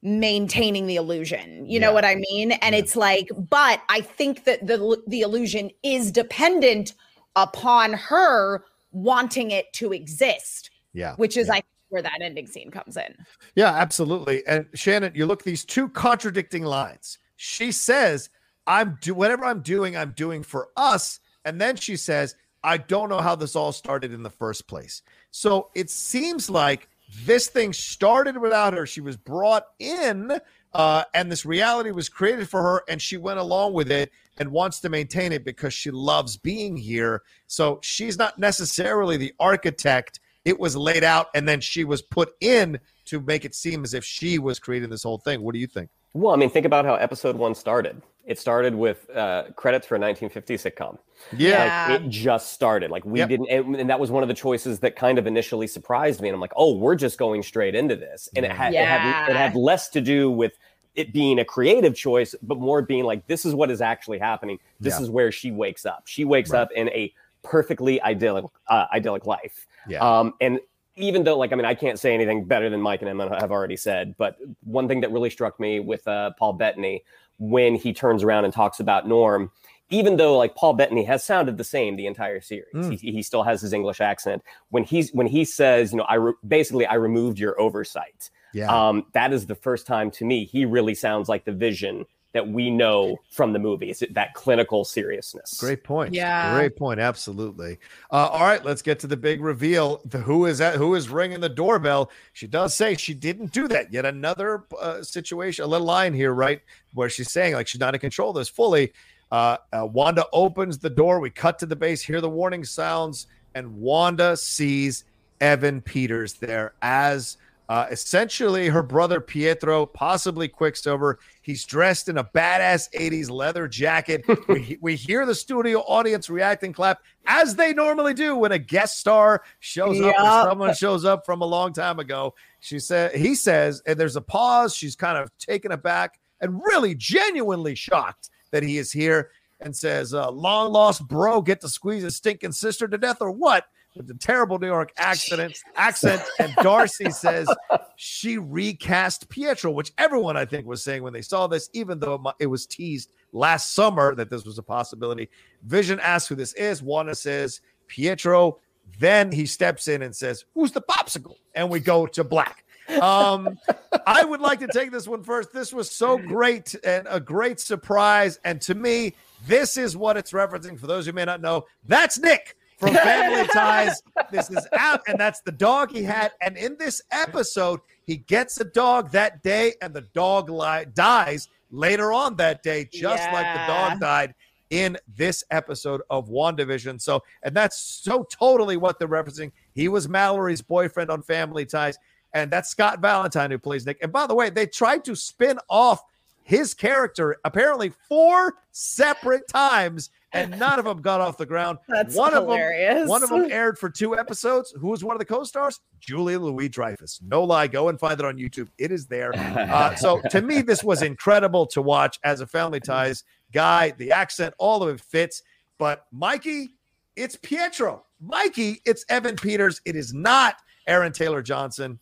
maintaining 0.02 0.86
the 0.86 0.96
illusion 0.96 1.64
you 1.66 1.78
know 1.78 1.92
what 1.92 2.04
i 2.04 2.14
mean 2.14 2.52
and 2.52 2.74
Yeah. 2.74 2.80
it's 2.80 2.96
like 2.96 3.28
but 3.36 3.82
i 3.88 4.00
think 4.00 4.44
that 4.44 4.66
the 4.66 5.00
the 5.06 5.20
illusion 5.20 5.70
is 5.82 6.10
dependent 6.10 6.94
upon 7.36 7.92
her 7.92 8.64
wanting 8.92 9.50
it 9.50 9.72
to 9.74 9.92
exist 9.92 10.70
Yeah. 10.92 11.14
which 11.16 11.36
is 11.36 11.46
yeah. 11.46 11.52
i 11.54 11.56
think 11.56 11.64
where 11.88 12.02
that 12.02 12.20
ending 12.22 12.46
scene 12.46 12.70
comes 12.70 12.96
in 12.96 13.14
Yeah, 13.56 13.72
absolutely. 13.72 14.46
And 14.46 14.66
Shannon, 14.74 15.12
you 15.14 15.26
look 15.26 15.40
at 15.40 15.44
these 15.44 15.64
two 15.64 15.88
contradicting 15.88 16.62
lines. 16.64 17.18
She 17.34 17.72
says, 17.72 18.30
"I'm 18.66 18.96
do 19.00 19.12
whatever 19.12 19.44
I'm 19.44 19.60
doing, 19.60 19.96
I'm 19.96 20.12
doing 20.12 20.44
for 20.44 20.68
us," 20.76 21.18
and 21.44 21.60
then 21.60 21.74
she 21.74 21.96
says, 21.96 22.36
"I 22.62 22.76
don't 22.76 23.08
know 23.08 23.20
how 23.20 23.34
this 23.34 23.56
all 23.56 23.72
started 23.72 24.12
in 24.12 24.22
the 24.22 24.30
first 24.30 24.68
place." 24.68 25.02
So 25.32 25.70
it 25.74 25.90
seems 25.90 26.48
like 26.48 26.88
this 27.24 27.48
thing 27.48 27.72
started 27.72 28.36
without 28.38 28.72
her. 28.74 28.86
She 28.86 29.00
was 29.00 29.16
brought 29.16 29.66
in, 29.80 30.38
uh, 30.72 31.04
and 31.12 31.32
this 31.32 31.44
reality 31.44 31.90
was 31.90 32.08
created 32.08 32.48
for 32.48 32.62
her, 32.62 32.84
and 32.88 33.02
she 33.02 33.16
went 33.16 33.40
along 33.40 33.72
with 33.72 33.90
it 33.90 34.12
and 34.40 34.50
wants 34.50 34.80
to 34.80 34.88
maintain 34.88 35.30
it 35.32 35.44
because 35.44 35.72
she 35.72 35.90
loves 35.90 36.36
being 36.36 36.76
here. 36.76 37.22
So 37.46 37.78
she's 37.82 38.18
not 38.18 38.38
necessarily 38.38 39.16
the 39.18 39.32
architect. 39.38 40.18
It 40.46 40.58
was 40.58 40.74
laid 40.74 41.04
out, 41.04 41.28
and 41.34 41.46
then 41.46 41.60
she 41.60 41.84
was 41.84 42.00
put 42.00 42.32
in 42.40 42.80
to 43.04 43.20
make 43.20 43.44
it 43.44 43.54
seem 43.54 43.84
as 43.84 43.92
if 43.94 44.02
she 44.04 44.38
was 44.38 44.58
creating 44.58 44.88
this 44.88 45.02
whole 45.02 45.18
thing. 45.18 45.42
What 45.42 45.52
do 45.52 45.60
you 45.60 45.66
think? 45.66 45.90
Well, 46.14 46.34
I 46.34 46.36
mean, 46.38 46.50
think 46.50 46.66
about 46.66 46.86
how 46.86 46.94
episode 46.94 47.36
one 47.36 47.54
started. 47.54 48.00
It 48.24 48.38
started 48.38 48.74
with 48.74 49.08
uh, 49.14 49.44
credits 49.56 49.86
for 49.86 49.96
a 49.96 49.98
1950 49.98 50.56
sitcom. 50.56 50.98
Yeah. 51.36 51.88
Like, 51.90 52.02
it 52.02 52.08
just 52.08 52.52
started. 52.52 52.90
Like 52.90 53.04
we 53.04 53.18
Yep. 53.18 53.28
didn't, 53.28 53.48
and, 53.50 53.76
and 53.76 53.90
that 53.90 53.98
was 53.98 54.10
one 54.10 54.22
of 54.22 54.28
the 54.28 54.34
choices 54.34 54.80
that 54.80 54.94
kind 54.96 55.18
of 55.18 55.26
initially 55.26 55.66
surprised 55.66 56.20
me. 56.20 56.28
And 56.28 56.34
I'm 56.34 56.40
like, 56.40 56.52
oh, 56.56 56.76
we're 56.76 56.94
just 56.94 57.18
going 57.18 57.42
straight 57.42 57.74
into 57.74 57.96
this, 57.96 58.28
and 58.36 58.44
it 58.46 58.52
had, 58.52 58.72
it 58.72 58.84
had 58.84 59.30
it 59.30 59.36
had 59.36 59.54
less 59.56 59.88
to 59.90 60.00
do 60.00 60.30
with 60.30 60.52
it 61.00 61.12
being 61.12 61.38
a 61.40 61.44
creative 61.44 61.94
choice, 61.96 62.34
but 62.42 62.58
more 62.58 62.82
being 62.82 63.04
like, 63.04 63.26
this 63.26 63.44
is 63.44 63.54
what 63.54 63.70
is 63.70 63.80
actually 63.80 64.18
happening. 64.18 64.58
This 64.78 64.96
Yeah. 64.98 65.02
is 65.04 65.10
where 65.10 65.32
she 65.32 65.50
wakes 65.50 65.84
up. 65.84 66.02
She 66.06 66.24
wakes 66.24 66.50
Right. 66.50 66.60
up 66.60 66.70
in 66.72 66.88
a 66.90 67.12
perfectly 67.42 68.00
idyllic, 68.02 68.44
uh, 68.68 68.86
idyllic 68.92 69.26
life. 69.26 69.66
Yeah. 69.88 69.98
Um, 70.00 70.34
and 70.40 70.60
even 70.96 71.24
though, 71.24 71.38
like, 71.38 71.52
I 71.52 71.56
mean, 71.56 71.64
I 71.64 71.74
can't 71.74 71.98
say 71.98 72.12
anything 72.14 72.44
better 72.44 72.68
than 72.68 72.80
Mike 72.82 73.00
and 73.00 73.08
Emma 73.08 73.40
have 73.40 73.50
already 73.50 73.76
said, 73.76 74.14
but 74.18 74.36
one 74.64 74.86
thing 74.86 75.00
that 75.00 75.10
really 75.10 75.30
struck 75.30 75.58
me 75.58 75.80
with 75.80 76.06
uh, 76.06 76.32
Paul 76.38 76.52
Bettany 76.52 77.02
when 77.38 77.74
he 77.74 77.92
turns 77.92 78.22
around 78.22 78.44
and 78.44 78.52
talks 78.52 78.80
about 78.80 79.08
Norm, 79.08 79.50
even 79.88 80.16
though 80.18 80.36
like 80.36 80.54
Paul 80.54 80.74
Bettany 80.74 81.02
has 81.04 81.24
sounded 81.24 81.56
the 81.56 81.64
same 81.64 81.96
the 81.96 82.06
entire 82.06 82.40
series, 82.42 82.74
Mm. 82.74 82.98
he, 83.00 83.12
he 83.12 83.22
still 83.22 83.42
has 83.42 83.62
his 83.62 83.72
English 83.72 84.00
accent. 84.02 84.42
When 84.68 84.84
he's 84.84 85.10
when 85.14 85.26
he 85.26 85.44
says, 85.46 85.92
you 85.92 85.98
know, 85.98 86.04
I 86.04 86.14
re- 86.16 86.34
basically 86.46 86.84
I 86.86 86.94
removed 86.94 87.38
your 87.38 87.58
oversight. 87.60 88.28
Yeah. 88.52 88.88
Um, 88.88 89.06
that 89.12 89.32
is 89.32 89.46
the 89.46 89.54
first 89.54 89.86
time 89.86 90.10
to 90.12 90.24
me 90.24 90.44
he 90.44 90.64
really 90.64 90.94
sounds 90.94 91.28
like 91.28 91.44
the 91.44 91.52
Vision 91.52 92.06
that 92.32 92.46
we 92.46 92.70
know 92.70 93.18
from 93.30 93.52
the 93.52 93.58
movie. 93.58 93.90
Is 93.90 94.02
it 94.02 94.14
that 94.14 94.34
clinical 94.34 94.84
seriousness? 94.84 95.58
Great 95.58 95.82
point. 95.82 96.14
Yeah. 96.14 96.54
Great 96.54 96.76
point. 96.76 97.00
Absolutely. 97.00 97.78
Uh, 98.10 98.28
all 98.28 98.42
right, 98.42 98.64
let's 98.64 98.82
get 98.82 99.00
to 99.00 99.08
the 99.08 99.16
big 99.16 99.40
reveal. 99.40 100.00
The, 100.04 100.18
who 100.18 100.46
is 100.46 100.58
that? 100.58 100.76
Who 100.76 100.94
is 100.94 101.08
ringing 101.08 101.40
the 101.40 101.48
doorbell? 101.48 102.10
She 102.32 102.46
does 102.46 102.74
say 102.74 102.94
she 102.94 103.14
didn't 103.14 103.52
do 103.52 103.66
that. 103.68 103.92
Yet 103.92 104.04
another 104.04 104.64
uh, 104.80 105.02
situation, 105.02 105.64
a 105.64 105.68
little 105.68 105.86
line 105.86 106.14
here, 106.14 106.32
right, 106.32 106.60
where 106.94 107.10
she's 107.10 107.32
saying 107.32 107.54
like 107.54 107.66
she's 107.66 107.80
not 107.80 107.94
in 107.94 108.00
control 108.00 108.30
of 108.30 108.36
this 108.36 108.48
fully. 108.48 108.92
Uh, 109.32 109.56
uh, 109.72 109.86
Wanda 109.86 110.26
opens 110.32 110.78
the 110.78 110.90
door. 110.90 111.20
We 111.20 111.30
cut 111.30 111.58
to 111.60 111.66
the 111.66 111.76
base, 111.76 112.00
hear 112.02 112.20
the 112.20 112.30
warning 112.30 112.64
sounds, 112.64 113.26
and 113.54 113.76
Wanda 113.80 114.36
sees 114.36 115.04
Evan 115.40 115.80
Peters 115.80 116.34
there 116.34 116.74
as 116.82 117.36
uh, 117.70 117.86
essentially 117.92 118.66
her 118.66 118.82
brother 118.82 119.20
Pietro, 119.20 119.86
possibly 119.86 120.48
Quicksilver. 120.48 121.20
He's 121.40 121.64
dressed 121.64 122.08
in 122.08 122.18
a 122.18 122.24
badass 122.24 122.92
80s 122.92 123.30
leather 123.30 123.68
jacket. 123.68 124.24
we, 124.48 124.76
we 124.80 124.96
hear 124.96 125.24
the 125.24 125.36
studio 125.36 125.78
audience 125.82 126.28
react 126.28 126.64
and 126.64 126.74
clap 126.74 126.98
as 127.26 127.54
they 127.54 127.72
normally 127.72 128.12
do 128.12 128.34
when 128.34 128.50
a 128.50 128.58
guest 128.58 128.98
star 128.98 129.44
shows 129.60 130.00
up 130.00 130.16
or 130.18 130.50
someone 130.50 130.74
shows 130.74 131.04
up 131.04 131.24
from 131.24 131.42
a 131.42 131.46
long 131.46 131.72
time 131.72 132.00
ago. 132.00 132.34
She 132.58 132.80
said, 132.80 133.14
he 133.14 133.36
says, 133.36 133.80
and 133.86 133.96
there's 133.96 134.16
a 134.16 134.20
pause. 134.20 134.74
She's 134.74 134.96
kind 134.96 135.16
of 135.16 135.30
taken 135.38 135.70
aback 135.70 136.18
and 136.40 136.60
really 136.64 136.96
genuinely 136.96 137.76
shocked 137.76 138.30
that 138.50 138.64
he 138.64 138.78
is 138.78 138.90
here 138.90 139.30
and 139.60 139.76
says, 139.76 140.12
uh, 140.12 140.28
long 140.32 140.72
lost 140.72 141.06
bro, 141.06 141.40
get 141.40 141.60
to 141.60 141.68
squeeze 141.68 142.02
his 142.02 142.16
stinking 142.16 142.50
sister 142.50 142.88
to 142.88 142.98
death 142.98 143.18
or 143.20 143.30
what? 143.30 143.66
With 143.96 144.06
the 144.06 144.14
terrible 144.14 144.58
New 144.58 144.68
York 144.68 144.92
accident. 144.96 145.58
accent, 145.76 146.22
and 146.38 146.54
Darcy 146.62 147.10
says 147.10 147.48
she 147.96 148.38
recast 148.38 149.28
Pietro, 149.28 149.72
which 149.72 149.92
everyone 149.98 150.36
I 150.36 150.44
think 150.44 150.66
was 150.66 150.82
saying 150.82 151.02
when 151.02 151.12
they 151.12 151.22
saw 151.22 151.48
this, 151.48 151.68
even 151.72 151.98
though 151.98 152.22
it 152.38 152.46
was 152.46 152.66
teased 152.66 153.10
last 153.32 153.72
summer 153.74 154.14
that 154.14 154.30
this 154.30 154.44
was 154.44 154.58
a 154.58 154.62
possibility. 154.62 155.28
Vision 155.64 155.98
asks 156.00 156.28
who 156.28 156.36
this 156.36 156.52
is. 156.54 156.82
Wanda 156.82 157.14
says 157.14 157.60
Pietro. 157.88 158.58
Then 158.98 159.32
he 159.32 159.46
steps 159.46 159.88
in 159.88 160.02
and 160.02 160.14
says, 160.14 160.44
"Who's 160.54 160.72
the 160.72 160.82
popsicle?" 160.82 161.36
And 161.54 161.68
we 161.68 161.80
go 161.80 162.06
to 162.06 162.24
black. 162.24 162.64
Um, 163.00 163.58
I 164.06 164.24
would 164.24 164.40
like 164.40 164.60
to 164.60 164.68
take 164.68 164.90
this 164.90 165.06
one 165.06 165.22
first. 165.22 165.52
This 165.52 165.72
was 165.72 165.90
so 165.90 166.16
great 166.16 166.74
and 166.84 167.06
a 167.10 167.20
great 167.20 167.60
surprise. 167.60 168.38
And 168.44 168.60
to 168.62 168.74
me, 168.74 169.14
this 169.46 169.76
is 169.76 169.96
what 169.96 170.16
it's 170.16 170.32
referencing. 170.32 170.78
For 170.78 170.86
those 170.86 171.06
who 171.06 171.12
may 171.12 171.24
not 171.24 171.40
know, 171.40 171.66
that's 171.86 172.18
Nick 172.18 172.56
from 172.80 172.94
Family 172.94 173.46
Ties. 173.48 174.02
This 174.30 174.50
is 174.50 174.66
out, 174.76 175.00
and 175.06 175.18
that's 175.18 175.40
the 175.42 175.52
dog 175.52 175.92
he 175.92 176.02
had. 176.02 176.32
And 176.42 176.56
in 176.56 176.76
this 176.78 177.02
episode, 177.10 177.80
he 178.06 178.16
gets 178.16 178.58
a 178.60 178.64
dog 178.64 179.10
that 179.12 179.42
day, 179.42 179.74
and 179.82 179.94
the 179.94 180.00
dog 180.14 180.48
li- 180.48 180.86
dies 180.94 181.48
later 181.70 182.12
on 182.12 182.36
that 182.36 182.62
day, 182.62 182.88
just 182.90 183.22
like 183.32 183.46
the 183.54 183.66
dog 183.66 184.00
died 184.00 184.34
in 184.70 184.96
this 185.16 185.44
episode 185.50 186.00
of 186.10 186.28
WandaVision. 186.28 187.00
So, 187.00 187.22
and 187.42 187.54
that's 187.54 187.80
so 187.80 188.26
totally 188.30 188.76
what 188.76 188.98
they're 188.98 189.08
referencing. 189.08 189.52
He 189.74 189.88
was 189.88 190.08
Mallory's 190.08 190.62
boyfriend 190.62 191.10
on 191.10 191.22
Family 191.22 191.66
Ties, 191.66 191.98
and 192.32 192.50
that's 192.50 192.70
Scott 192.70 193.00
Valentine 193.00 193.50
who 193.50 193.58
plays 193.58 193.84
Nick. 193.84 193.98
And 194.02 194.12
by 194.12 194.26
the 194.26 194.34
way, 194.34 194.48
they 194.50 194.66
tried 194.66 195.04
to 195.04 195.14
spin 195.14 195.58
off 195.68 196.02
his 196.44 196.74
character 196.74 197.36
apparently 197.44 197.92
four 198.08 198.54
separate 198.72 199.46
times, 199.48 200.10
and 200.32 200.58
none 200.58 200.78
of 200.78 200.84
them 200.84 201.00
got 201.00 201.20
off 201.20 201.36
the 201.36 201.46
ground. 201.46 201.78
That's 201.88 202.14
one 202.14 202.32
hilarious. 202.32 202.92
of 202.92 202.98
them, 202.98 203.08
one 203.08 203.22
of 203.22 203.28
them 203.30 203.46
aired 203.50 203.78
for 203.78 203.90
two 203.90 204.18
episodes. 204.18 204.72
Who 204.78 204.88
was 204.88 205.02
one 205.04 205.14
of 205.14 205.18
the 205.18 205.24
co-stars? 205.24 205.80
Julia 206.00 206.38
Louis 206.38 206.68
Dreyfus. 206.68 207.20
No 207.26 207.44
lie, 207.44 207.66
go 207.66 207.88
and 207.88 207.98
find 207.98 208.18
it 208.18 208.24
on 208.24 208.36
YouTube. 208.36 208.68
It 208.78 208.92
is 208.92 209.06
there. 209.06 209.34
Uh, 209.34 209.94
so 209.96 210.20
to 210.30 210.42
me, 210.42 210.62
this 210.62 210.84
was 210.84 211.02
incredible 211.02 211.66
to 211.66 211.82
watch 211.82 212.18
as 212.24 212.40
a 212.40 212.46
Family 212.46 212.80
Ties 212.80 213.24
guy. 213.52 213.92
The 213.92 214.12
accent, 214.12 214.54
all 214.58 214.82
of 214.82 214.88
it 214.94 215.00
fits. 215.00 215.42
But 215.78 216.06
Mikey, 216.12 216.70
it's 217.16 217.36
Pietro. 217.36 218.04
Mikey, 218.20 218.82
it's 218.84 219.04
Evan 219.08 219.36
Peters. 219.36 219.80
It 219.84 219.96
is 219.96 220.12
not 220.12 220.56
Aaron 220.86 221.12
Taylor 221.12 221.42
Johnson. 221.42 221.98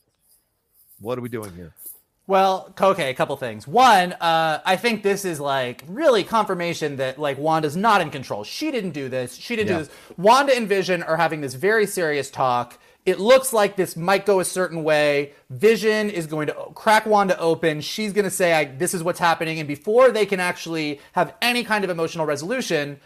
What 1.01 1.17
are 1.19 1.21
we 1.23 1.29
doing 1.29 1.55
here? 1.55 1.73
Well, 2.29 2.73
okay, 2.79 3.09
a 3.11 3.15
couple 3.15 3.35
things. 3.39 3.67
One, 3.67 4.13
uh, 4.13 4.61
I 4.65 4.77
think 4.77 5.03
this 5.03 5.25
is 5.25 5.41
like 5.41 5.83
really 5.89 6.23
confirmation 6.25 6.97
that 6.97 7.19
like 7.19 7.39
Wanda's 7.39 7.75
not 7.75 8.03
in 8.03 8.11
control. 8.11 8.45
She 8.45 8.71
didn't 8.71 8.91
do 8.91 9.09
this. 9.09 9.35
She 9.35 9.57
didn't 9.57 9.71
Yeah. 9.71 9.79
do 9.79 9.85
this. 9.87 9.95
Wanda 10.19 10.55
and 10.55 10.69
Vision 10.69 11.03
are 11.03 11.17
having 11.17 11.41
this 11.41 11.55
very 11.55 11.87
serious 11.87 12.31
talk. 12.31 12.79
It 13.07 13.19
looks 13.19 13.55
like 13.55 13.77
this 13.77 13.97
might 13.97 14.27
go 14.27 14.41
a 14.41 14.45
certain 14.45 14.85
way. 14.85 15.33
Vision 15.49 16.11
is 16.11 16.27
going 16.27 16.49
to 16.49 16.55
crack 16.75 17.07
Wanda 17.07 17.39
open. 17.39 17.81
She's 17.81 18.13
going 18.13 18.27
to 18.27 18.31
say, 18.31 18.53
I, 18.53 18.67
"This 18.67 18.93
is 18.93 19.03
what's 19.03 19.19
happening," 19.19 19.59
and 19.59 19.67
before 19.67 20.11
they 20.11 20.27
can 20.27 20.39
actually 20.41 21.01
have 21.13 21.33
any 21.41 21.65
kind 21.65 21.83
of 21.83 21.89
emotional 21.89 22.27
resolution, 22.27 23.01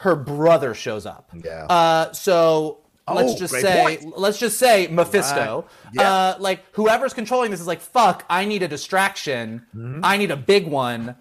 her 0.00 0.14
brother 0.14 0.74
shows 0.74 1.06
up. 1.06 1.30
Yeah. 1.42 1.64
Uh, 1.64 2.12
so 2.12 2.80
let's 3.14 3.32
Oh, 3.32 3.36
just 3.38 3.54
say, 3.54 3.98
point. 4.00 4.18
let's 4.18 4.38
just 4.38 4.58
say 4.58 4.88
Mephisto. 4.88 5.66
Right. 5.84 5.94
Yeah. 5.94 6.12
Uh, 6.12 6.36
like 6.40 6.64
whoever's 6.72 7.14
controlling 7.14 7.50
this 7.50 7.60
is 7.60 7.66
like, 7.66 7.80
fuck, 7.80 8.24
I 8.28 8.44
need 8.44 8.62
a 8.62 8.68
distraction. 8.68 9.66
Mm-hmm. 9.74 10.00
I 10.02 10.16
need 10.16 10.30
a 10.30 10.36
big 10.36 10.66
one. 10.66 11.16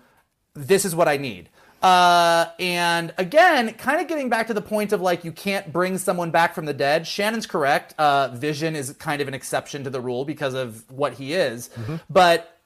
This 0.54 0.86
is 0.86 0.96
what 0.96 1.08
I 1.08 1.18
need. 1.18 1.50
Uh, 1.82 2.48
and 2.60 3.14
again, 3.20 3.72
kind 3.74 4.02
of 4.02 4.08
getting 4.08 4.28
back 4.30 4.48
to 4.48 4.54
the 4.56 4.62
point 4.62 4.92
of 4.92 5.02
like, 5.02 5.24
you 5.24 5.32
can't 5.32 5.72
bring 5.72 5.98
someone 6.00 6.32
back 6.32 6.56
from 6.56 6.66
the 6.66 6.74
dead. 6.74 7.06
Shannon's 7.06 7.46
correct. 7.46 7.94
Uh, 8.00 8.30
Vision 8.30 8.76
is 8.76 8.94
kind 8.94 9.22
of 9.22 9.28
an 9.28 9.36
exception 9.36 9.84
to 9.84 9.92
the 9.92 10.02
rule 10.02 10.26
because 10.26 10.56
of 10.56 10.90
what 10.92 11.14
he 11.14 11.34
is. 11.34 11.70
Mm-hmm. 11.76 11.98
But 12.10 12.58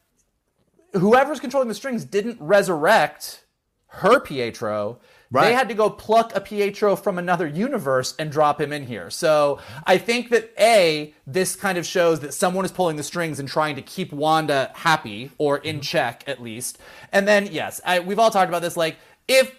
whoever's 0.93 1.41
controlling 1.41 1.67
the 1.67 1.75
strings 1.75 2.05
didn't 2.05 2.37
resurrect 2.39 3.43
her 3.87 4.19
Pietro. 4.21 4.99
Right. 5.31 5.49
They 5.49 5.53
had 5.53 5.69
to 5.69 5.75
go 5.75 5.91
pluck 5.91 6.35
a 6.35 6.41
Pietro 6.41 6.95
from 6.95 7.19
another 7.19 7.45
universe 7.45 8.15
and 8.17 8.31
drop 8.31 8.59
him 8.59 8.73
in 8.73 8.87
here. 8.87 9.11
So 9.11 9.59
I 9.85 9.99
think 9.99 10.29
that 10.31 10.51
A, 10.59 11.13
this 11.27 11.55
kind 11.55 11.77
of 11.77 11.85
shows 11.85 12.21
that 12.21 12.33
someone 12.33 12.65
is 12.65 12.71
pulling 12.71 12.95
the 12.95 13.03
strings 13.03 13.39
and 13.39 13.47
trying 13.47 13.75
to 13.75 13.83
keep 13.83 14.11
Wanda 14.11 14.71
happy 14.73 15.29
or 15.37 15.59
in 15.59 15.75
mm-hmm. 15.75 15.81
check 15.81 16.23
at 16.25 16.41
least. 16.41 16.79
And 17.11 17.27
then, 17.27 17.47
yes, 17.51 17.79
I, 17.85 17.99
we've 17.99 18.17
all 18.17 18.31
talked 18.31 18.49
about 18.49 18.63
this. 18.63 18.75
Like, 18.75 18.97
if 19.27 19.55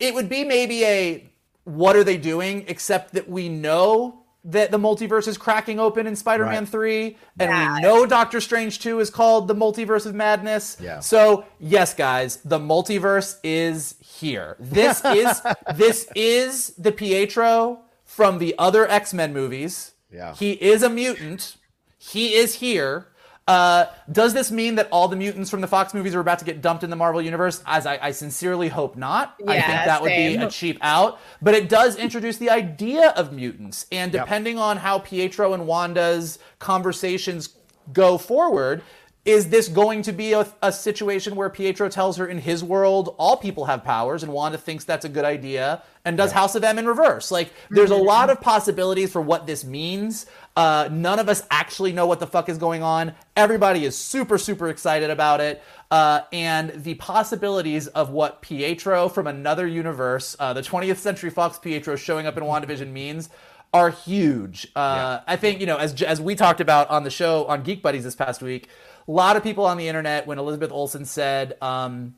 it 0.00 0.14
would 0.14 0.30
be 0.30 0.44
maybe 0.44 0.84
a 0.84 1.30
what 1.64 1.94
are 1.94 2.04
they 2.04 2.16
doing, 2.16 2.64
except 2.66 3.12
that 3.12 3.28
we 3.28 3.48
know 3.48 4.21
that 4.44 4.70
the 4.72 4.78
multiverse 4.78 5.28
is 5.28 5.38
cracking 5.38 5.78
open 5.78 6.06
in 6.06 6.16
Spider-Man 6.16 6.64
Right. 6.64 6.68
3 6.68 7.16
and 7.38 7.50
Yeah. 7.50 7.74
we 7.76 7.80
know 7.82 8.06
Doctor 8.06 8.40
Strange 8.40 8.80
2 8.80 8.98
is 8.98 9.08
called 9.08 9.46
the 9.46 9.54
multiverse 9.54 10.04
of 10.04 10.14
madness. 10.14 10.76
Yeah. 10.80 10.98
So, 11.00 11.44
yes 11.60 11.94
guys, 11.94 12.38
the 12.44 12.58
multiverse 12.58 13.36
is 13.44 13.94
here. 14.00 14.56
This 14.58 15.00
is 15.04 15.40
this 15.76 16.08
is 16.16 16.74
the 16.76 16.90
Pietro 16.92 17.82
from 18.04 18.38
the 18.38 18.54
other 18.58 18.88
X-Men 18.90 19.32
movies. 19.32 19.92
Yeah. 20.10 20.34
He 20.34 20.52
is 20.52 20.82
a 20.82 20.90
mutant. 20.90 21.56
He 21.96 22.34
is 22.34 22.56
here. 22.56 23.06
Uh, 23.52 23.86
does 24.10 24.32
this 24.32 24.50
mean 24.50 24.76
that 24.76 24.88
all 24.90 25.08
the 25.08 25.16
mutants 25.16 25.50
from 25.50 25.60
the 25.60 25.66
Fox 25.66 25.92
movies 25.92 26.14
are 26.14 26.20
about 26.20 26.38
to 26.38 26.44
get 26.44 26.62
dumped 26.62 26.84
in 26.84 26.88
the 26.90 26.96
Marvel 26.96 27.20
universe? 27.20 27.62
As 27.66 27.84
I, 27.84 27.98
I 28.00 28.10
sincerely 28.12 28.68
hope 28.68 28.96
not. 28.96 29.34
I 29.46 29.60
think 29.60 29.68
Yeah, 29.68 29.84
that 29.84 30.00
would 30.00 30.08
be 30.08 30.36
a 30.36 30.48
cheap 30.48 30.78
out. 30.80 31.20
But 31.42 31.54
it 31.54 31.68
does 31.68 31.96
introduce 31.96 32.38
the 32.38 32.48
idea 32.48 33.10
of 33.10 33.32
mutants, 33.32 33.86
and 33.92 34.12
Yep. 34.12 34.24
depending 34.24 34.58
on 34.58 34.78
how 34.78 35.00
Pietro 35.00 35.52
and 35.52 35.66
Wanda's 35.66 36.38
conversations 36.60 37.50
go 37.92 38.16
forward, 38.16 38.82
is 39.24 39.50
this 39.50 39.68
going 39.68 40.02
to 40.02 40.12
be 40.12 40.32
a, 40.32 40.46
a 40.62 40.72
situation 40.72 41.36
where 41.36 41.48
Pietro 41.48 41.88
tells 41.88 42.16
her 42.16 42.26
in 42.26 42.38
his 42.38 42.64
world 42.64 43.14
all 43.18 43.36
people 43.36 43.66
have 43.66 43.84
powers, 43.84 44.24
and 44.24 44.32
Wanda 44.32 44.58
thinks 44.58 44.84
that's 44.84 45.04
a 45.04 45.08
good 45.08 45.24
idea, 45.24 45.82
and 46.04 46.16
does 46.16 46.32
House 46.32 46.56
of 46.56 46.64
M 46.64 46.76
in 46.78 46.86
reverse? 46.88 47.30
Like, 47.30 47.52
there's 47.70 47.92
a 47.92 47.96
lot 47.96 48.30
of 48.30 48.40
possibilities 48.40 49.12
for 49.12 49.22
what 49.22 49.46
this 49.46 49.62
means. 49.62 50.26
Uh, 50.54 50.88
none 50.92 51.18
of 51.18 51.28
us 51.28 51.42
actually 51.50 51.92
know 51.92 52.06
what 52.06 52.20
the 52.20 52.26
fuck 52.26 52.48
is 52.48 52.58
going 52.58 52.82
on. 52.82 53.14
Everybody 53.36 53.84
is 53.84 53.96
super, 53.96 54.36
super 54.36 54.68
excited 54.68 55.10
about 55.10 55.40
it. 55.40 55.62
Uh, 55.90 56.22
and 56.32 56.70
the 56.82 56.94
possibilities 56.94 57.86
of 57.88 58.10
what 58.10 58.42
Pietro 58.42 59.08
from 59.08 59.26
another 59.26 59.66
universe, 59.66 60.36
uh, 60.38 60.52
the 60.52 60.62
20th 60.62 60.98
Century 60.98 61.30
Fox 61.30 61.58
Pietro 61.58 61.96
showing 61.96 62.26
up 62.26 62.36
in 62.36 62.44
WandaVision 62.44 62.92
means 62.92 63.30
are 63.72 63.90
huge. 63.90 64.68
Uh, 64.76 65.20
I 65.26 65.36
think, 65.36 65.60
you 65.60 65.66
know, 65.66 65.78
as, 65.78 66.00
as 66.02 66.20
we 66.20 66.34
talked 66.34 66.60
about 66.60 66.90
on 66.90 67.04
the 67.04 67.10
show 67.10 67.46
on 67.46 67.62
Geek 67.62 67.82
Buddies 67.82 68.04
this 68.04 68.14
past 68.14 68.42
week, 68.42 68.68
a 69.08 69.10
lot 69.10 69.36
of 69.36 69.42
people 69.42 69.64
on 69.64 69.78
the 69.78 69.88
internet, 69.88 70.26
when 70.26 70.38
Elizabeth 70.38 70.70
Olsen 70.70 71.06
said, 71.06 71.56
um, 71.62 72.14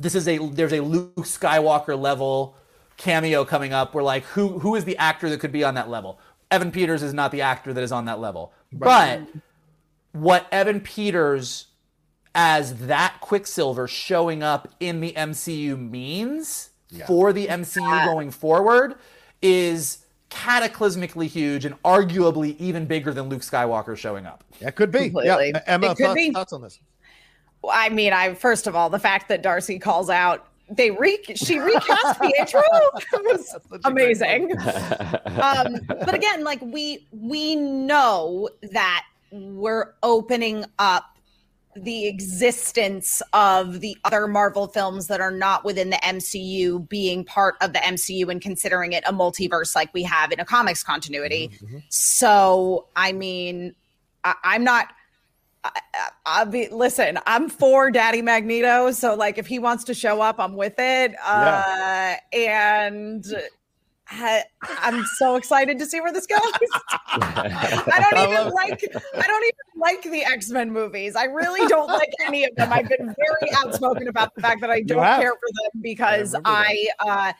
this 0.00 0.14
is 0.14 0.26
a, 0.26 0.38
there's 0.38 0.72
a 0.72 0.80
Luke 0.80 1.14
Skywalker 1.16 1.98
level 1.98 2.56
cameo 2.96 3.44
coming 3.44 3.72
up, 3.72 3.94
we're 3.94 4.02
like, 4.02 4.24
who, 4.24 4.58
who 4.60 4.74
is 4.74 4.84
the 4.84 4.96
actor 4.96 5.28
that 5.28 5.40
could 5.40 5.52
be 5.52 5.64
on 5.64 5.74
that 5.74 5.88
level? 5.90 6.18
Evan 6.54 6.70
Peters 6.70 7.02
is 7.02 7.12
not 7.12 7.32
the 7.32 7.42
actor 7.42 7.72
that 7.72 7.82
is 7.82 7.90
on 7.92 8.04
that 8.04 8.20
level. 8.20 8.52
But 8.72 9.22
what 10.12 10.46
Evan 10.52 10.80
Peters 10.80 11.66
as 12.34 12.86
that 12.86 13.16
Quicksilver 13.20 13.86
showing 13.88 14.42
up 14.42 14.74
in 14.80 15.00
the 15.00 15.12
MCU 15.12 15.78
means 15.78 16.70
for 17.06 17.32
the 17.32 17.46
MCU 17.48 18.04
going 18.04 18.30
forward 18.30 18.94
is 19.42 20.04
cataclysmically 20.30 21.26
huge 21.26 21.64
and 21.64 21.80
arguably 21.82 22.56
even 22.58 22.86
bigger 22.86 23.12
than 23.12 23.28
Luke 23.28 23.42
Skywalker 23.42 23.96
showing 23.96 24.26
up. 24.26 24.44
That 24.60 24.74
could 24.76 24.90
be. 24.90 25.10
Completely. 25.10 25.50
Yeah. 25.54 25.60
Emma, 25.66 25.90
It 25.90 25.96
could 25.96 26.06
thoughts, 26.06 26.14
be. 26.14 26.32
thoughts 26.32 26.52
on 26.52 26.62
this? 26.62 26.80
I 27.70 27.88
mean, 27.88 28.12
I 28.12 28.34
first 28.34 28.66
of 28.66 28.76
all, 28.76 28.90
the 28.90 28.98
fact 28.98 29.28
that 29.28 29.42
Darcy 29.42 29.78
calls 29.78 30.10
out 30.10 30.48
they 30.76 30.90
re 30.90 31.18
she 31.34 31.58
recast 31.58 32.20
Pietro 32.20 32.62
it 33.12 33.24
was 33.24 33.50
such 33.50 33.62
a 33.64 33.68
great 33.68 33.84
amazing. 33.84 34.52
um, 34.58 35.80
but 35.88 36.14
again, 36.14 36.44
like 36.44 36.60
we 36.62 37.06
we 37.12 37.56
know 37.56 38.48
that 38.72 39.04
we're 39.30 39.94
opening 40.02 40.64
up 40.78 41.04
the 41.76 42.06
existence 42.06 43.20
of 43.32 43.80
the 43.80 43.96
other 44.04 44.28
Marvel 44.28 44.68
films 44.68 45.08
that 45.08 45.20
are 45.20 45.30
not 45.32 45.64
within 45.64 45.90
the 45.90 45.96
MCU 45.96 46.88
being 46.88 47.24
part 47.24 47.56
of 47.60 47.72
the 47.72 47.80
MCU 47.80 48.28
and 48.30 48.40
considering 48.40 48.92
it 48.92 49.02
a 49.06 49.12
multiverse 49.12 49.74
like 49.74 49.92
we 49.92 50.04
have 50.04 50.30
in 50.30 50.38
a 50.38 50.44
comics 50.44 50.84
continuity. 50.84 51.50
So, 51.88 52.86
I 52.94 53.12
mean, 53.12 53.74
I, 54.22 54.34
I'm 54.44 54.64
not. 54.64 54.88
I, 55.64 55.70
I- 55.94 56.08
I'll 56.26 56.46
be 56.46 56.68
listen. 56.68 57.18
I'm 57.26 57.48
for 57.48 57.90
Daddy 57.90 58.22
Magneto, 58.22 58.90
so 58.92 59.14
like 59.14 59.38
if 59.38 59.46
he 59.46 59.58
wants 59.58 59.84
to 59.84 59.94
show 59.94 60.20
up, 60.20 60.36
I'm 60.38 60.56
with 60.56 60.74
it. 60.78 61.14
Uh, 61.24 62.14
and 62.32 63.24
I, 64.10 64.42
I'm 64.60 65.04
so 65.18 65.36
excited 65.36 65.78
to 65.78 65.86
see 65.86 66.00
where 66.00 66.12
this 66.12 66.26
goes. 66.26 66.40
I 67.08 68.06
don't 68.10 68.28
even 68.32 68.52
like. 68.52 68.84
I 69.16 69.26
don't 69.26 69.44
even 69.44 69.80
like 69.80 70.02
the 70.02 70.24
X 70.24 70.50
Men 70.50 70.70
movies. 70.72 71.16
I 71.16 71.24
really 71.24 71.66
don't 71.68 71.88
like 71.88 72.12
any 72.26 72.44
of 72.44 72.54
them. 72.56 72.72
I've 72.72 72.88
been 72.88 73.06
very 73.18 73.52
outspoken 73.56 74.08
about 74.08 74.34
the 74.34 74.40
fact 74.40 74.60
that 74.62 74.70
I 74.70 74.80
don't 74.82 75.02
care 75.02 75.32
for 75.32 75.48
them 75.72 75.82
because. 75.82 76.34
I. 76.44 76.86
Uh, 77.00 77.32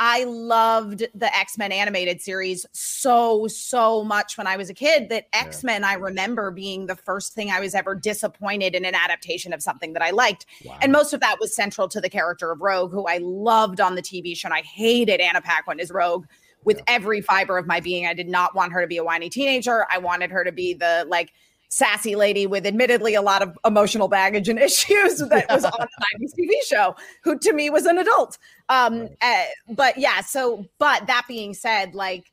I 0.00 0.24
loved 0.24 1.06
the 1.14 1.36
X 1.36 1.58
Men 1.58 1.72
animated 1.72 2.20
series 2.20 2.64
so, 2.72 3.48
so 3.48 4.04
much 4.04 4.38
when 4.38 4.46
I 4.46 4.56
was 4.56 4.70
a 4.70 4.74
kid 4.74 5.08
that 5.08 5.26
X 5.32 5.64
Men, 5.64 5.82
I 5.82 5.94
remember 5.94 6.50
being 6.50 6.86
the 6.86 6.94
first 6.94 7.34
thing 7.34 7.50
I 7.50 7.60
was 7.60 7.74
ever 7.74 7.94
disappointed 7.94 8.74
in 8.74 8.84
an 8.84 8.94
adaptation 8.94 9.52
of 9.52 9.62
something 9.62 9.94
that 9.94 10.02
I 10.02 10.10
liked. 10.10 10.46
And 10.80 10.92
most 10.92 11.12
of 11.12 11.20
that 11.20 11.38
was 11.40 11.54
central 11.54 11.88
to 11.88 12.00
the 12.00 12.08
character 12.08 12.52
of 12.52 12.60
Rogue, 12.60 12.92
who 12.92 13.06
I 13.06 13.18
loved 13.18 13.80
on 13.80 13.96
the 13.96 14.02
TV 14.02 14.36
show. 14.36 14.46
And 14.46 14.54
I 14.54 14.62
hated 14.62 15.20
Anna 15.20 15.40
Paquin 15.40 15.80
as 15.80 15.90
Rogue 15.90 16.26
with 16.64 16.80
every 16.86 17.20
fiber 17.20 17.58
of 17.58 17.66
my 17.66 17.80
being. 17.80 18.06
I 18.06 18.14
did 18.14 18.28
not 18.28 18.54
want 18.54 18.72
her 18.72 18.80
to 18.80 18.86
be 18.86 18.98
a 18.98 19.04
whiny 19.04 19.28
teenager. 19.28 19.86
I 19.90 19.98
wanted 19.98 20.30
her 20.30 20.44
to 20.44 20.52
be 20.52 20.74
the 20.74 21.06
like, 21.08 21.32
sassy 21.68 22.16
lady 22.16 22.46
with 22.46 22.66
admittedly 22.66 23.14
a 23.14 23.22
lot 23.22 23.42
of 23.42 23.58
emotional 23.64 24.08
baggage 24.08 24.48
and 24.48 24.58
issues 24.58 25.18
that 25.28 25.46
was 25.48 25.64
on 25.64 25.72
the 25.78 25.88
90s 26.20 26.32
TV 26.38 26.52
show, 26.66 26.96
who 27.22 27.38
to 27.38 27.52
me 27.52 27.70
was 27.70 27.86
an 27.86 27.98
adult. 27.98 28.38
Um, 28.68 29.08
uh, 29.20 29.44
but 29.70 29.98
yeah, 29.98 30.20
so 30.20 30.66
but 30.78 31.06
that 31.06 31.24
being 31.28 31.54
said, 31.54 31.94
like 31.94 32.32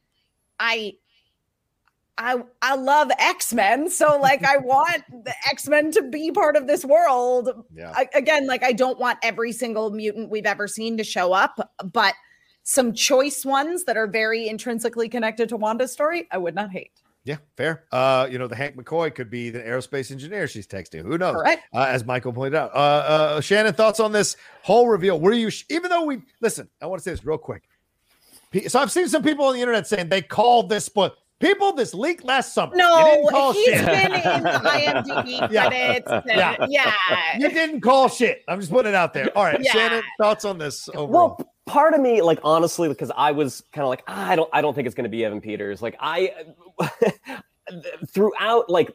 I 0.60 0.94
I 2.18 2.44
I 2.62 2.76
love 2.76 3.12
X-Men, 3.20 3.90
so 3.90 4.18
like 4.22 4.44
I 4.44 4.58
want 4.64 5.04
the 5.10 5.34
X-Men 5.50 5.92
to 5.92 6.04
be 6.04 6.32
part 6.32 6.56
of 6.56 6.68
this 6.68 6.86
world. 6.86 7.66
Yeah. 7.74 7.92
I, 7.96 8.08
again, 8.14 8.48
like 8.48 8.64
I 8.64 8.72
don't 8.72 9.00
want 9.00 9.20
every 9.22 9.52
single 9.52 9.92
mutant 9.92 10.30
we've 10.30 10.46
ever 10.46 10.68
seen 10.68 10.98
to 10.98 11.04
show 11.04 11.34
up, 11.34 11.74
but 11.92 12.14
some 12.64 12.94
choice 12.94 13.46
ones 13.46 13.84
that 13.84 13.96
are 13.96 14.08
very 14.08 14.48
intrinsically 14.48 15.08
connected 15.08 15.50
to 15.50 15.58
Wanda's 15.58 15.92
story, 15.92 16.28
I 16.32 16.40
would 16.40 16.56
not 16.56 16.72
hate. 16.72 17.00
Yeah, 17.26 17.38
fair. 17.58 17.86
Uh, 17.92 18.28
you 18.30 18.38
know, 18.38 18.48
the 18.48 18.56
Hank 18.56 18.78
McCoy 18.78 19.14
could 19.14 19.30
be 19.32 19.50
the 19.50 19.60
aerospace 19.60 20.12
engineer 20.12 20.48
she's 20.48 20.68
texting. 20.68 21.02
Who 21.02 21.18
knows? 21.18 21.36
Correct. 21.36 21.64
Uh, 21.74 21.86
as 21.90 22.06
Michael 22.06 22.32
pointed 22.32 22.56
out. 22.56 22.72
Uh, 22.74 22.78
uh, 22.78 23.42
Shannon, 23.42 23.74
thoughts 23.74 24.00
on 24.00 24.12
this 24.12 24.38
whole 24.62 24.88
reveal? 24.88 25.20
Were 25.20 25.34
you, 25.34 25.50
even 25.70 25.90
though 25.90 26.06
we 26.06 26.22
listen, 26.40 26.70
I 26.82 26.86
want 26.86 27.00
to 27.00 27.04
say 27.04 27.12
this 27.12 27.26
real 27.26 27.40
quick. 27.40 27.64
Pe- 28.52 28.68
So 28.68 28.80
I've 28.80 28.92
seen 28.92 29.08
some 29.10 29.24
people 29.24 29.46
on 29.46 29.56
the 29.56 29.60
internet 29.62 29.88
saying 29.88 30.10
they 30.10 30.22
called 30.22 30.70
this, 30.70 30.88
but 30.88 31.16
people, 31.40 31.74
this 31.74 31.96
leaked 31.96 32.24
last 32.24 32.54
summer. 32.54 32.74
you 32.76 32.78
No, 32.78 33.04
didn't 33.04 33.30
call 33.30 33.54
he's 33.54 33.66
shit. 33.66 33.86
been 33.88 34.14
in 34.14 34.44
the 34.44 34.50
IMDb 34.64 35.52
Yeah. 35.52 35.68
credits. 35.68 36.12
and- 36.12 36.24
Yeah. 36.28 36.56
yeah. 36.70 36.94
You 37.40 37.50
didn't 37.50 37.82
call 37.82 38.08
shit. 38.08 38.44
I'm 38.48 38.60
just 38.60 38.72
putting 38.72 38.92
it 38.92 38.96
out 38.96 39.14
there. 39.14 39.36
All 39.36 39.44
right, 39.46 39.60
Yeah. 39.60 39.72
Shannon, 39.72 40.04
thoughts 40.20 40.46
on 40.46 40.60
this 40.60 40.88
overall? 40.90 41.08
Well, 41.40 41.50
part 41.66 41.96
of 41.96 42.02
me, 42.02 42.22
like 42.22 42.38
honestly, 42.44 42.88
because 42.88 43.12
I 43.18 43.32
was 43.32 43.64
kind 43.74 43.84
of 43.84 43.90
like, 43.90 44.04
"Ah, 44.08 44.30
I 44.30 44.36
don't, 44.36 44.50
I 44.54 44.62
don't 44.62 44.76
think 44.76 44.86
it's 44.86 44.94
going 44.96 45.06
to 45.06 45.10
be 45.10 45.26
Evan 45.26 45.42
Peters. 45.42 45.82
Like 45.82 45.96
I, 46.00 46.32
throughout 48.08 48.70
like 48.70 48.92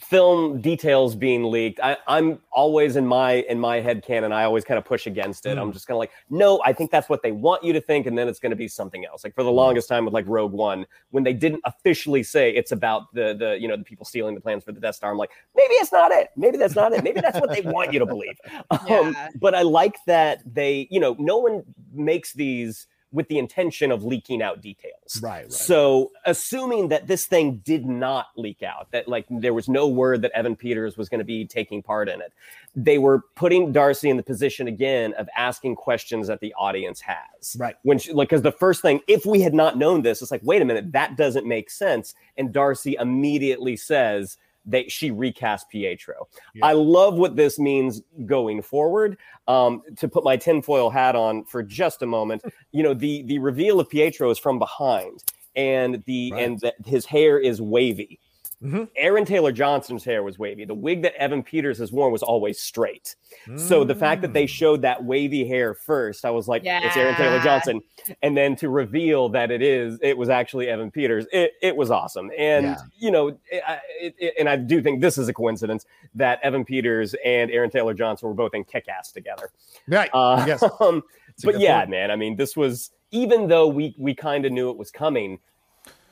film 0.00 0.60
details 0.60 1.14
being 1.14 1.44
leaked, 1.44 1.80
I, 1.82 1.96
I'm 2.06 2.40
always 2.52 2.96
in 2.96 3.06
my 3.06 3.32
in 3.48 3.58
my 3.58 3.80
head 3.80 4.04
canon. 4.04 4.32
I 4.32 4.44
always 4.44 4.64
kind 4.64 4.78
of 4.78 4.84
push 4.84 5.06
against 5.06 5.46
it. 5.46 5.56
I'm 5.56 5.72
just 5.72 5.86
kind 5.86 5.96
of 5.96 6.00
like, 6.00 6.10
no, 6.30 6.60
I 6.64 6.72
think 6.72 6.90
that's 6.90 7.08
what 7.08 7.22
they 7.22 7.32
want 7.32 7.64
you 7.64 7.72
to 7.72 7.80
think, 7.80 8.06
and 8.06 8.16
then 8.16 8.28
it's 8.28 8.38
going 8.38 8.50
to 8.50 8.56
be 8.56 8.68
something 8.68 9.04
else. 9.04 9.24
Like 9.24 9.34
for 9.34 9.42
the 9.42 9.52
longest 9.52 9.88
time 9.88 10.04
with 10.04 10.14
like 10.14 10.26
Rogue 10.28 10.52
One, 10.52 10.86
when 11.10 11.24
they 11.24 11.32
didn't 11.32 11.62
officially 11.64 12.22
say 12.22 12.50
it's 12.50 12.72
about 12.72 13.12
the 13.14 13.34
the 13.34 13.58
you 13.58 13.68
know 13.68 13.76
the 13.76 13.84
people 13.84 14.04
stealing 14.04 14.34
the 14.34 14.40
plans 14.40 14.64
for 14.64 14.72
the 14.72 14.80
Death 14.80 14.96
Star, 14.96 15.10
I'm 15.10 15.18
like, 15.18 15.30
maybe 15.56 15.74
it's 15.74 15.92
not 15.92 16.10
it. 16.12 16.28
Maybe 16.36 16.56
that's 16.56 16.74
not 16.74 16.92
it. 16.92 17.02
Maybe 17.02 17.20
that's 17.20 17.40
what 17.40 17.50
they 17.50 17.62
want 17.62 17.92
you 17.92 17.98
to 17.98 18.06
believe. 18.06 18.36
Um, 18.90 19.16
but 19.40 19.54
I 19.54 19.62
like 19.62 19.96
that 20.06 20.42
they, 20.44 20.88
you 20.90 21.00
know, 21.00 21.16
no 21.18 21.38
one 21.38 21.62
makes 21.92 22.32
these 22.32 22.86
with 23.14 23.28
the 23.28 23.38
intention 23.38 23.92
of 23.92 24.04
leaking 24.04 24.42
out 24.42 24.60
details. 24.60 25.20
Right, 25.22 25.44
right. 25.44 25.52
So, 25.52 26.10
assuming 26.26 26.88
that 26.88 27.06
this 27.06 27.26
thing 27.26 27.62
did 27.64 27.86
not 27.86 28.26
leak 28.36 28.62
out, 28.62 28.90
that 28.90 29.06
like 29.08 29.24
there 29.30 29.54
was 29.54 29.68
no 29.68 29.86
word 29.86 30.20
that 30.22 30.32
Evan 30.32 30.56
Peters 30.56 30.98
was 30.98 31.08
going 31.08 31.20
to 31.20 31.24
be 31.24 31.46
taking 31.46 31.80
part 31.80 32.08
in 32.08 32.20
it, 32.20 32.32
they 32.74 32.98
were 32.98 33.22
putting 33.36 33.70
Darcy 33.70 34.10
in 34.10 34.16
the 34.16 34.22
position 34.22 34.66
again 34.66 35.14
of 35.14 35.28
asking 35.36 35.76
questions 35.76 36.26
that 36.26 36.40
the 36.40 36.52
audience 36.54 37.00
has. 37.02 37.56
Right. 37.58 37.76
When 37.82 37.98
she, 37.98 38.12
like, 38.12 38.28
because 38.28 38.42
the 38.42 38.52
first 38.52 38.82
thing, 38.82 39.00
if 39.06 39.24
we 39.24 39.40
had 39.40 39.54
not 39.54 39.78
known 39.78 40.02
this, 40.02 40.20
it's 40.20 40.32
like, 40.32 40.42
wait 40.42 40.60
a 40.60 40.64
minute, 40.64 40.90
that 40.92 41.16
doesn't 41.16 41.46
make 41.46 41.70
sense. 41.70 42.14
And 42.36 42.52
Darcy 42.52 42.96
immediately 42.98 43.76
says, 43.76 44.38
they 44.66 44.88
she 44.88 45.10
recast 45.10 45.68
Pietro. 45.68 46.28
Yeah. 46.54 46.66
I 46.66 46.72
love 46.72 47.14
what 47.14 47.36
this 47.36 47.58
means 47.58 48.02
going 48.26 48.62
forward. 48.62 49.18
Um, 49.46 49.82
to 49.98 50.08
put 50.08 50.24
my 50.24 50.36
tinfoil 50.36 50.88
hat 50.88 51.14
on 51.14 51.44
for 51.44 51.62
just 51.62 52.02
a 52.02 52.06
moment, 52.06 52.42
you 52.72 52.82
know, 52.82 52.94
the 52.94 53.22
the 53.24 53.38
reveal 53.38 53.78
of 53.80 53.88
Pietro 53.88 54.30
is 54.30 54.38
from 54.38 54.58
behind, 54.58 55.22
and 55.54 56.02
the 56.06 56.32
right. 56.32 56.44
and 56.44 56.60
the, 56.60 56.74
his 56.86 57.04
hair 57.04 57.38
is 57.38 57.60
wavy. 57.60 58.20
Mm-hmm. 58.64 58.84
Aaron 58.96 59.26
Taylor 59.26 59.52
Johnson's 59.52 60.04
hair 60.04 60.22
was 60.22 60.38
wavy. 60.38 60.64
The 60.64 60.74
wig 60.74 61.02
that 61.02 61.14
Evan 61.16 61.42
Peters 61.42 61.78
has 61.78 61.92
worn 61.92 62.10
was 62.10 62.22
always 62.22 62.58
straight. 62.58 63.14
Mm. 63.46 63.60
So 63.60 63.84
the 63.84 63.94
fact 63.94 64.22
that 64.22 64.32
they 64.32 64.44
mm. 64.44 64.48
showed 64.48 64.80
that 64.82 65.04
wavy 65.04 65.46
hair 65.46 65.74
first, 65.74 66.24
I 66.24 66.30
was 66.30 66.48
like, 66.48 66.64
yeah. 66.64 66.80
it's 66.82 66.96
Aaron 66.96 67.14
Taylor 67.14 67.40
Johnson. 67.40 67.82
And 68.22 68.34
then 68.34 68.56
to 68.56 68.70
reveal 68.70 69.28
that 69.30 69.50
it 69.50 69.60
is, 69.60 69.98
it 70.00 70.16
was 70.16 70.30
actually 70.30 70.68
Evan 70.68 70.90
Peters, 70.90 71.26
it, 71.30 71.52
it 71.60 71.76
was 71.76 71.90
awesome. 71.90 72.30
And, 72.38 72.66
yeah. 72.66 72.76
you 72.96 73.10
know, 73.10 73.36
it, 73.50 74.14
it, 74.18 74.34
and 74.38 74.48
I 74.48 74.56
do 74.56 74.80
think 74.80 75.02
this 75.02 75.18
is 75.18 75.28
a 75.28 75.34
coincidence 75.34 75.84
that 76.14 76.40
Evan 76.42 76.64
Peters 76.64 77.14
and 77.22 77.50
Aaron 77.50 77.68
Taylor 77.68 77.92
Johnson 77.92 78.28
were 78.28 78.34
both 78.34 78.54
in 78.54 78.64
Kick 78.64 78.88
Ass 78.88 79.12
together. 79.12 79.50
Right. 79.86 80.10
Uh, 80.12 80.44
yes. 80.46 80.62
Um, 80.80 81.02
but 81.42 81.58
yeah, 81.60 81.80
point. 81.80 81.90
man, 81.90 82.10
I 82.10 82.16
mean, 82.16 82.36
this 82.36 82.56
was, 82.56 82.90
even 83.10 83.48
though 83.48 83.68
we, 83.68 83.94
we 83.98 84.14
kind 84.14 84.44
of 84.44 84.52
knew 84.52 84.70
it 84.70 84.76
was 84.76 84.90
coming, 84.90 85.38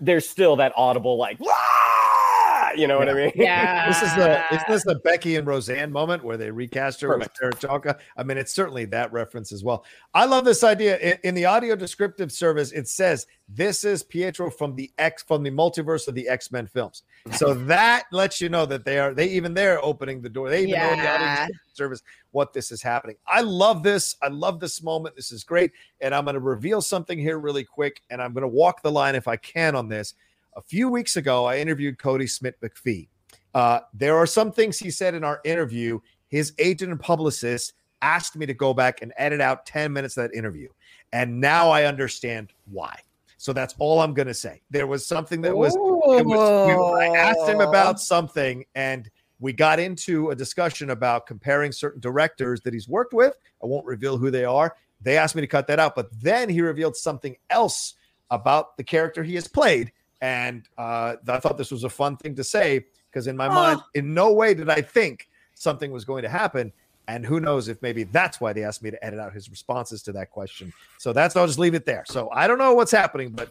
there's 0.00 0.28
still 0.28 0.56
that 0.56 0.72
audible, 0.76 1.16
like, 1.16 1.38
Wah! 1.40 1.50
You 2.76 2.86
know 2.86 2.94
yeah. 2.94 3.04
what 3.04 3.08
I 3.08 3.14
mean? 3.14 3.32
Yeah. 3.34 3.88
this 3.88 4.02
is 4.02 4.14
the 4.14 4.54
is 4.54 4.62
this 4.68 4.84
the 4.84 5.00
Becky 5.04 5.36
and 5.36 5.46
Roseanne 5.46 5.92
moment 5.92 6.24
where 6.24 6.36
they 6.36 6.50
recast 6.50 7.00
her 7.00 7.08
Perfect. 7.08 7.38
with 7.40 7.60
Sarah 7.60 7.80
Chalke? 7.80 7.98
I 8.16 8.22
mean, 8.22 8.38
it's 8.38 8.52
certainly 8.52 8.84
that 8.86 9.12
reference 9.12 9.52
as 9.52 9.64
well. 9.64 9.84
I 10.14 10.24
love 10.24 10.44
this 10.44 10.64
idea. 10.64 10.98
In, 10.98 11.18
in, 11.24 11.34
the 11.34 11.44
audio 11.44 11.76
descriptive 11.76 12.32
service, 12.32 12.72
it 12.72 12.88
says 12.88 13.26
this 13.48 13.84
is 13.84 14.02
Pietro 14.02 14.50
from 14.50 14.74
the 14.76 14.90
X 14.98 15.22
from 15.22 15.42
the 15.42 15.50
multiverse 15.50 16.08
of 16.08 16.14
the 16.14 16.28
X 16.28 16.50
Men 16.52 16.66
films. 16.66 17.02
So 17.36 17.54
that 17.64 18.04
lets 18.12 18.40
you 18.40 18.48
know 18.48 18.66
that 18.66 18.84
they 18.84 18.98
are 18.98 19.14
they 19.14 19.28
even 19.28 19.54
they're 19.54 19.84
opening 19.84 20.22
the 20.22 20.30
door. 20.30 20.50
They 20.50 20.62
even 20.62 20.70
yeah. 20.70 20.94
know 20.94 21.02
the 21.02 21.08
audio 21.08 21.54
service 21.74 22.02
what 22.32 22.52
this 22.52 22.72
is 22.72 22.82
happening. 22.82 23.16
I 23.26 23.40
love 23.42 23.82
this. 23.82 24.16
I 24.22 24.28
love 24.28 24.60
this 24.60 24.82
moment. 24.82 25.16
This 25.16 25.32
is 25.32 25.44
great. 25.44 25.72
And 26.00 26.14
I'm 26.14 26.24
going 26.24 26.34
to 26.34 26.40
reveal 26.40 26.80
something 26.80 27.18
here 27.18 27.38
really 27.38 27.64
quick, 27.64 28.02
and 28.10 28.22
I'm 28.22 28.32
going 28.32 28.42
to 28.42 28.48
walk 28.48 28.82
the 28.82 28.92
line 28.92 29.14
if 29.14 29.28
I 29.28 29.36
can 29.36 29.74
on 29.74 29.88
this 29.88 30.14
a 30.54 30.62
few 30.62 30.88
weeks 30.88 31.16
ago, 31.16 31.44
I 31.44 31.58
interviewed 31.58 31.98
Kodi 31.98 32.28
Smit-McPhee. 32.28 33.08
Uh, 33.54 33.80
there 33.94 34.16
are 34.16 34.26
some 34.26 34.52
things 34.52 34.78
he 34.78 34.90
said 34.90 35.14
in 35.14 35.24
our 35.24 35.40
interview. 35.44 35.98
His 36.28 36.52
agent 36.58 36.90
and 36.90 37.00
publicist 37.00 37.74
asked 38.00 38.36
me 38.36 38.46
to 38.46 38.54
go 38.54 38.74
back 38.74 39.02
and 39.02 39.12
edit 39.16 39.40
out 39.40 39.66
10 39.66 39.92
minutes 39.92 40.16
of 40.16 40.28
that 40.28 40.36
interview. 40.36 40.68
And 41.12 41.40
now 41.40 41.70
I 41.70 41.84
understand 41.84 42.52
why. 42.70 42.98
So 43.36 43.52
that's 43.52 43.74
all 43.78 44.00
I'm 44.00 44.14
going 44.14 44.28
to 44.28 44.34
say. 44.34 44.62
There 44.70 44.86
was 44.86 45.06
something 45.06 45.40
that 45.42 45.56
was, 45.56 45.74
was 45.76 47.00
I 47.00 47.16
asked 47.16 47.48
him 47.48 47.60
about 47.60 48.00
something 48.00 48.64
and 48.74 49.10
we 49.40 49.52
got 49.52 49.80
into 49.80 50.30
a 50.30 50.36
discussion 50.36 50.90
about 50.90 51.26
comparing 51.26 51.72
certain 51.72 52.00
directors 52.00 52.60
that 52.60 52.72
he's 52.72 52.88
worked 52.88 53.12
with. 53.12 53.34
I 53.62 53.66
won't 53.66 53.84
reveal 53.84 54.16
who 54.16 54.30
they 54.30 54.44
are. 54.44 54.76
They 55.00 55.18
asked 55.18 55.34
me 55.34 55.40
to 55.40 55.48
cut 55.48 55.66
that 55.66 55.80
out, 55.80 55.96
but 55.96 56.08
then 56.20 56.48
he 56.48 56.60
revealed 56.60 56.94
something 56.94 57.36
else 57.50 57.94
about 58.30 58.76
the 58.76 58.84
character 58.84 59.24
he 59.24 59.34
has 59.34 59.48
played 59.48 59.90
and 60.22 60.62
uh, 60.78 61.16
I 61.28 61.40
thought 61.40 61.58
this 61.58 61.72
was 61.72 61.84
a 61.84 61.90
fun 61.90 62.16
thing 62.16 62.36
to 62.36 62.44
say 62.44 62.86
because 63.10 63.26
in 63.26 63.36
my 63.36 63.48
oh. 63.48 63.54
mind, 63.54 63.80
in 63.94 64.14
no 64.14 64.32
way 64.32 64.54
did 64.54 64.70
I 64.70 64.80
think 64.80 65.28
something 65.54 65.90
was 65.90 66.06
going 66.06 66.22
to 66.22 66.28
happen. 66.28 66.72
And 67.08 67.26
who 67.26 67.40
knows 67.40 67.66
if 67.66 67.82
maybe 67.82 68.04
that's 68.04 68.40
why 68.40 68.52
they 68.52 68.62
asked 68.62 68.82
me 68.82 68.92
to 68.92 69.04
edit 69.04 69.18
out 69.18 69.32
his 69.34 69.50
responses 69.50 70.02
to 70.04 70.12
that 70.12 70.30
question. 70.30 70.72
So 70.98 71.12
that's 71.12 71.34
I'll 71.34 71.48
just 71.48 71.58
leave 71.58 71.74
it 71.74 71.84
there. 71.84 72.04
So 72.06 72.30
I 72.30 72.46
don't 72.46 72.58
know 72.58 72.72
what's 72.72 72.92
happening, 72.92 73.30
but 73.30 73.50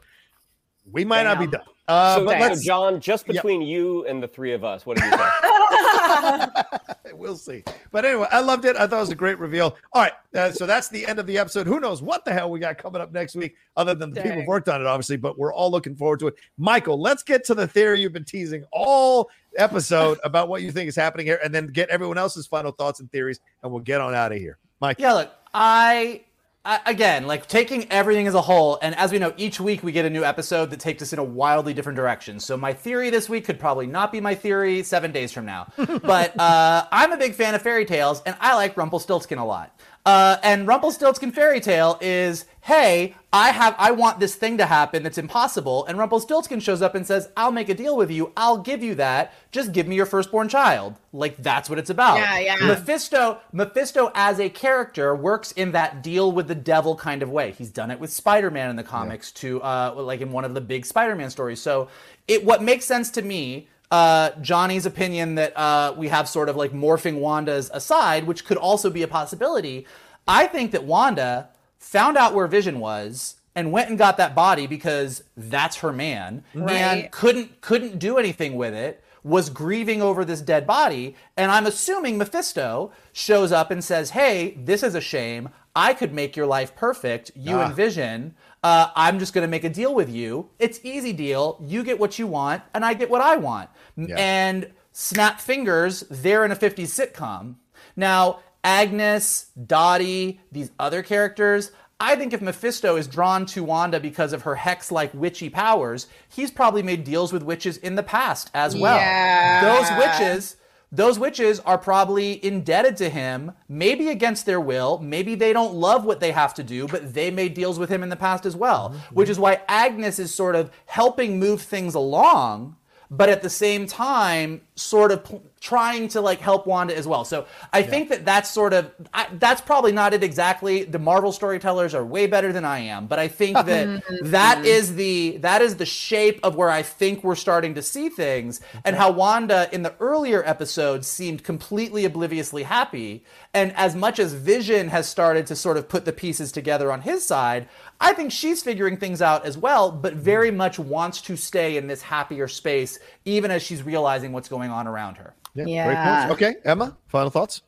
we 0.91 1.05
might 1.05 1.23
Damn. 1.23 1.39
not 1.39 1.39
be 1.39 1.47
done. 1.47 1.65
Uh, 1.87 2.17
so, 2.17 2.25
but 2.25 2.39
let's, 2.39 2.63
John, 2.63 3.01
just 3.01 3.27
between 3.27 3.61
you 3.61 4.05
and 4.05 4.23
the 4.23 4.27
three 4.27 4.53
of 4.53 4.63
us, 4.63 4.85
what 4.85 4.97
do 4.97 5.03
you 5.03 5.11
think? 5.11 5.21
we'll 7.13 7.37
see. 7.37 7.63
But 7.91 8.05
anyway, 8.05 8.27
I 8.31 8.39
loved 8.39 8.65
it. 8.65 8.75
I 8.75 8.87
thought 8.87 8.97
it 8.97 9.01
was 9.01 9.09
a 9.09 9.15
great 9.15 9.39
reveal. 9.39 9.75
All 9.93 10.03
right, 10.03 10.13
uh, 10.35 10.51
so 10.51 10.65
that's 10.65 10.89
the 10.89 11.05
end 11.05 11.19
of 11.19 11.27
the 11.27 11.37
episode. 11.37 11.67
Who 11.67 11.79
knows 11.79 12.01
what 12.01 12.25
the 12.25 12.33
hell 12.33 12.49
we 12.49 12.59
got 12.59 12.77
coming 12.77 13.01
up 13.01 13.11
next 13.11 13.35
week, 13.35 13.55
other 13.75 13.93
than 13.93 14.11
the 14.11 14.15
Dang. 14.15 14.23
people 14.23 14.41
who 14.41 14.47
worked 14.47 14.69
on 14.69 14.81
it, 14.81 14.87
obviously. 14.87 15.17
But 15.17 15.37
we're 15.37 15.53
all 15.53 15.71
looking 15.71 15.95
forward 15.95 16.19
to 16.21 16.27
it. 16.27 16.35
Michael, 16.57 16.99
let's 16.99 17.23
get 17.23 17.43
to 17.45 17.55
the 17.55 17.67
theory 17.67 18.01
you've 18.01 18.13
been 18.13 18.25
teasing 18.25 18.63
all 18.71 19.29
episode 19.57 20.19
about 20.23 20.47
what 20.47 20.61
you 20.61 20.71
think 20.71 20.87
is 20.87 20.95
happening 20.95 21.25
here, 21.25 21.39
and 21.43 21.53
then 21.53 21.67
get 21.67 21.89
everyone 21.89 22.17
else's 22.17 22.47
final 22.47 22.71
thoughts 22.71 22.99
and 22.99 23.11
theories, 23.11 23.39
and 23.63 23.71
we'll 23.71 23.81
get 23.81 24.01
on 24.01 24.13
out 24.13 24.31
of 24.31 24.37
here. 24.37 24.57
Mike. 24.79 24.97
Yeah, 24.99 25.13
look, 25.13 25.31
I 25.53 26.23
again, 26.63 27.25
like 27.27 27.47
taking 27.47 27.91
everything 27.91 28.27
as 28.27 28.35
a 28.35 28.41
whole, 28.41 28.77
and 28.81 28.95
as 28.95 29.11
we 29.11 29.19
know, 29.19 29.33
each 29.37 29.59
week 29.59 29.83
we 29.83 29.91
get 29.91 30.05
a 30.05 30.09
new 30.09 30.23
episode 30.23 30.69
that 30.69 30.79
takes 30.79 31.01
us 31.01 31.13
in 31.13 31.19
a 31.19 31.23
wildly 31.23 31.73
different 31.73 31.95
direction. 31.95 32.39
So 32.39 32.55
my 32.55 32.73
theory 32.73 33.09
this 33.09 33.27
week 33.27 33.45
could 33.45 33.59
probably 33.59 33.87
not 33.87 34.11
be 34.11 34.21
my 34.21 34.35
theory 34.35 34.83
seven 34.83 35.11
days 35.11 35.31
from 35.31 35.45
now. 35.45 35.67
but 35.75 36.39
uh, 36.39 36.85
I'm 36.91 37.11
a 37.11 37.17
big 37.17 37.33
fan 37.33 37.55
of 37.55 37.61
fairy 37.61 37.85
tales, 37.85 38.21
and 38.25 38.35
I 38.39 38.55
like 38.55 38.77
Rumpelstiltskin 38.77 39.37
a 39.37 39.45
lot. 39.45 39.75
Uh, 40.03 40.37
and 40.41 40.67
Rumpelstiltskin 40.67 41.31
fairy 41.31 41.59
tale 41.59 41.99
is, 42.01 42.45
hey, 42.61 43.15
I 43.31 43.51
have, 43.51 43.75
I 43.77 43.91
want 43.91 44.19
this 44.19 44.33
thing 44.33 44.57
to 44.57 44.65
happen 44.65 45.03
that's 45.03 45.19
impossible. 45.19 45.85
And 45.85 45.97
Rumpelstiltskin 45.97 46.59
shows 46.59 46.81
up 46.81 46.95
and 46.95 47.05
says, 47.05 47.29
I'll 47.37 47.51
make 47.51 47.69
a 47.69 47.75
deal 47.75 47.95
with 47.95 48.09
you. 48.09 48.33
I'll 48.35 48.57
give 48.57 48.83
you 48.83 48.95
that. 48.95 49.33
Just 49.51 49.73
give 49.73 49.87
me 49.87 49.95
your 49.95 50.07
firstborn 50.07 50.49
child. 50.49 50.95
Like 51.13 51.37
that's 51.37 51.69
what 51.69 51.77
it's 51.77 51.91
about. 51.91 52.17
Yeah, 52.17 52.39
yeah. 52.39 52.55
Mephisto, 52.65 53.41
Mephisto 53.51 54.11
as 54.15 54.39
a 54.39 54.49
character 54.49 55.15
works 55.15 55.51
in 55.51 55.71
that 55.73 56.01
deal 56.01 56.31
with 56.31 56.47
the 56.47 56.55
devil 56.55 56.95
kind 56.95 57.21
of 57.21 57.29
way. 57.29 57.51
He's 57.51 57.69
done 57.69 57.91
it 57.91 57.99
with 57.99 58.11
Spider-Man 58.11 58.71
in 58.71 58.75
the 58.77 58.83
comics 58.83 59.31
yeah. 59.35 59.41
to, 59.41 59.61
uh, 59.61 59.93
like 59.97 60.21
in 60.21 60.31
one 60.31 60.45
of 60.45 60.55
the 60.55 60.61
big 60.61 60.85
Spider-Man 60.85 61.29
stories. 61.29 61.61
So 61.61 61.89
it, 62.27 62.43
what 62.43 62.63
makes 62.63 62.85
sense 62.85 63.11
to 63.11 63.21
me 63.21 63.67
uh, 63.91 64.31
Johnny's 64.41 64.85
opinion 64.85 65.35
that 65.35 65.55
uh, 65.55 65.93
we 65.95 66.07
have 66.07 66.27
sort 66.27 66.49
of 66.49 66.55
like 66.55 66.71
morphing 66.71 67.19
Wanda's 67.19 67.69
aside, 67.73 68.25
which 68.25 68.45
could 68.45 68.57
also 68.57 68.89
be 68.89 69.03
a 69.03 69.07
possibility. 69.07 69.85
I 70.27 70.47
think 70.47 70.71
that 70.71 70.83
Wanda 70.83 71.49
found 71.77 72.17
out 72.17 72.33
where 72.33 72.47
Vision 72.47 72.79
was 72.79 73.35
and 73.55 73.71
went 73.71 73.89
and 73.89 73.97
got 73.97 74.17
that 74.17 74.35
body 74.35 74.67
because 74.67 75.23
that's 75.35 75.77
her 75.77 75.91
man 75.91 76.43
right. 76.53 76.71
and 76.71 77.11
couldn't 77.11 77.61
couldn't 77.61 77.99
do 77.99 78.17
anything 78.17 78.55
with 78.55 78.73
it 78.73 79.03
was 79.23 79.49
grieving 79.49 80.01
over 80.01 80.25
this 80.25 80.41
dead 80.41 80.65
body 80.65 81.15
and 81.37 81.51
i'm 81.51 81.65
assuming 81.65 82.17
mephisto 82.17 82.91
shows 83.11 83.51
up 83.51 83.71
and 83.71 83.83
says 83.83 84.11
hey 84.11 84.57
this 84.57 84.83
is 84.83 84.95
a 84.95 85.01
shame 85.01 85.49
i 85.75 85.93
could 85.93 86.13
make 86.13 86.35
your 86.35 86.45
life 86.45 86.75
perfect 86.75 87.31
you 87.35 87.57
ah. 87.57 87.65
and 87.65 87.75
vision 87.75 88.33
uh, 88.63 88.87
i'm 88.95 89.19
just 89.19 89.33
going 89.33 89.45
to 89.45 89.51
make 89.51 89.63
a 89.63 89.69
deal 89.69 89.93
with 89.93 90.09
you 90.09 90.49
it's 90.59 90.79
easy 90.83 91.13
deal 91.13 91.57
you 91.61 91.83
get 91.83 91.99
what 91.99 92.17
you 92.17 92.27
want 92.27 92.63
and 92.73 92.85
i 92.85 92.93
get 92.93 93.09
what 93.09 93.21
i 93.21 93.35
want 93.35 93.69
yeah. 93.95 94.15
and 94.17 94.71
snap 94.91 95.39
fingers, 95.39 96.01
they're 96.09 96.45
in 96.45 96.51
a 96.51 96.55
50s 96.55 97.13
sitcom. 97.13 97.55
Now, 97.95 98.39
Agnes, 98.63 99.47
Dottie, 99.65 100.39
these 100.51 100.71
other 100.79 101.01
characters, 101.01 101.71
I 101.99 102.15
think 102.15 102.33
if 102.33 102.41
Mephisto 102.41 102.95
is 102.95 103.07
drawn 103.07 103.45
to 103.47 103.63
Wanda 103.63 103.99
because 103.99 104.33
of 104.33 104.43
her 104.43 104.55
hex 104.55 104.91
like 104.91 105.13
witchy 105.13 105.49
powers, 105.49 106.07
he's 106.29 106.51
probably 106.51 106.81
made 106.81 107.03
deals 107.03 107.31
with 107.31 107.43
witches 107.43 107.77
in 107.77 107.95
the 107.95 108.03
past 108.03 108.49
as 108.53 108.75
well. 108.75 108.97
Yeah. 108.97 109.61
Those 109.61 109.97
witches 109.97 110.55
those 110.93 111.17
witches 111.17 111.61
are 111.61 111.77
probably 111.77 112.43
indebted 112.43 112.97
to 112.97 113.09
him, 113.09 113.53
maybe 113.69 114.09
against 114.09 114.45
their 114.45 114.59
will. 114.59 114.99
Maybe 114.99 115.35
they 115.35 115.53
don't 115.53 115.73
love 115.73 116.03
what 116.03 116.19
they 116.19 116.33
have 116.33 116.53
to 116.55 116.63
do, 116.63 116.85
but 116.85 117.13
they 117.13 117.31
made 117.31 117.53
deals 117.53 117.79
with 117.79 117.89
him 117.89 118.03
in 118.03 118.09
the 118.09 118.17
past 118.17 118.45
as 118.45 118.57
well, 118.57 118.89
mm-hmm. 118.89 119.15
which 119.15 119.29
is 119.29 119.39
why 119.39 119.61
Agnes 119.69 120.19
is 120.19 120.33
sort 120.33 120.53
of 120.53 120.69
helping 120.87 121.39
move 121.39 121.61
things 121.61 121.95
along 121.95 122.75
but 123.13 123.27
at 123.27 123.41
the 123.41 123.49
same 123.49 123.87
time, 123.87 124.61
sort 124.75 125.11
of 125.11 125.25
pl- 125.25 125.43
trying 125.59 126.07
to 126.07 126.21
like 126.21 126.39
help 126.39 126.65
Wanda 126.65 126.97
as 126.97 127.05
well. 127.05 127.25
So 127.25 127.45
I 127.73 127.79
yeah. 127.79 127.85
think 127.87 128.09
that 128.09 128.23
that's 128.23 128.49
sort 128.49 128.71
of 128.71 128.89
I, 129.13 129.27
that's 129.33 129.59
probably 129.59 129.91
not 129.91 130.13
it 130.13 130.23
exactly. 130.23 130.85
The 130.85 130.97
Marvel 130.97 131.33
storytellers 131.33 131.93
are 131.93 132.05
way 132.05 132.25
better 132.25 132.53
than 132.53 132.63
I 132.63 132.79
am, 132.79 133.07
but 133.07 133.19
I 133.19 133.27
think 133.27 133.57
oh. 133.57 133.63
that 133.63 133.87
mm-hmm. 133.87 134.31
that 134.31 134.59
mm-hmm. 134.59 134.65
is 134.65 134.95
the 134.95 135.37
that 135.41 135.61
is 135.61 135.75
the 135.75 135.85
shape 135.85 136.39
of 136.41 136.55
where 136.55 136.69
I 136.69 136.83
think 136.83 137.21
we're 137.21 137.35
starting 137.35 137.75
to 137.75 137.81
see 137.81 138.07
things, 138.07 138.61
and 138.85 138.95
how 138.95 139.11
Wanda 139.11 139.69
in 139.73 139.83
the 139.83 139.93
earlier 139.99 140.41
episodes 140.45 141.05
seemed 141.05 141.43
completely 141.43 142.05
obliviously 142.05 142.63
happy, 142.63 143.25
and 143.53 143.75
as 143.75 143.93
much 143.93 144.19
as 144.19 144.33
Vision 144.33 144.87
has 144.87 145.07
started 145.07 145.45
to 145.47 145.55
sort 145.57 145.75
of 145.75 145.89
put 145.89 146.05
the 146.05 146.13
pieces 146.13 146.53
together 146.53 146.89
on 146.89 147.01
his 147.01 147.25
side, 147.25 147.67
I 148.01 148.13
think 148.13 148.31
she's 148.31 148.63
figuring 148.63 148.97
things 148.97 149.21
out 149.21 149.45
as 149.45 149.57
well, 149.57 149.91
but 149.91 150.15
very 150.15 150.49
much 150.51 150.79
wants 150.79 151.21
to 151.21 151.37
stay 151.37 151.77
in 151.77 151.87
this 151.87 152.01
happier 152.01 152.47
space, 152.47 152.99
even 153.25 153.51
as 153.51 153.61
she's 153.61 153.83
realizing 153.83 154.33
what's 154.33 154.49
going 154.49 154.71
on 154.71 154.87
around 154.87 155.15
her. 155.17 155.35
Yeah. 155.53 155.65
yeah. 155.65 156.29
Okay, 156.31 156.55
Emma, 156.65 156.97
final 157.07 157.29
thoughts. 157.29 157.61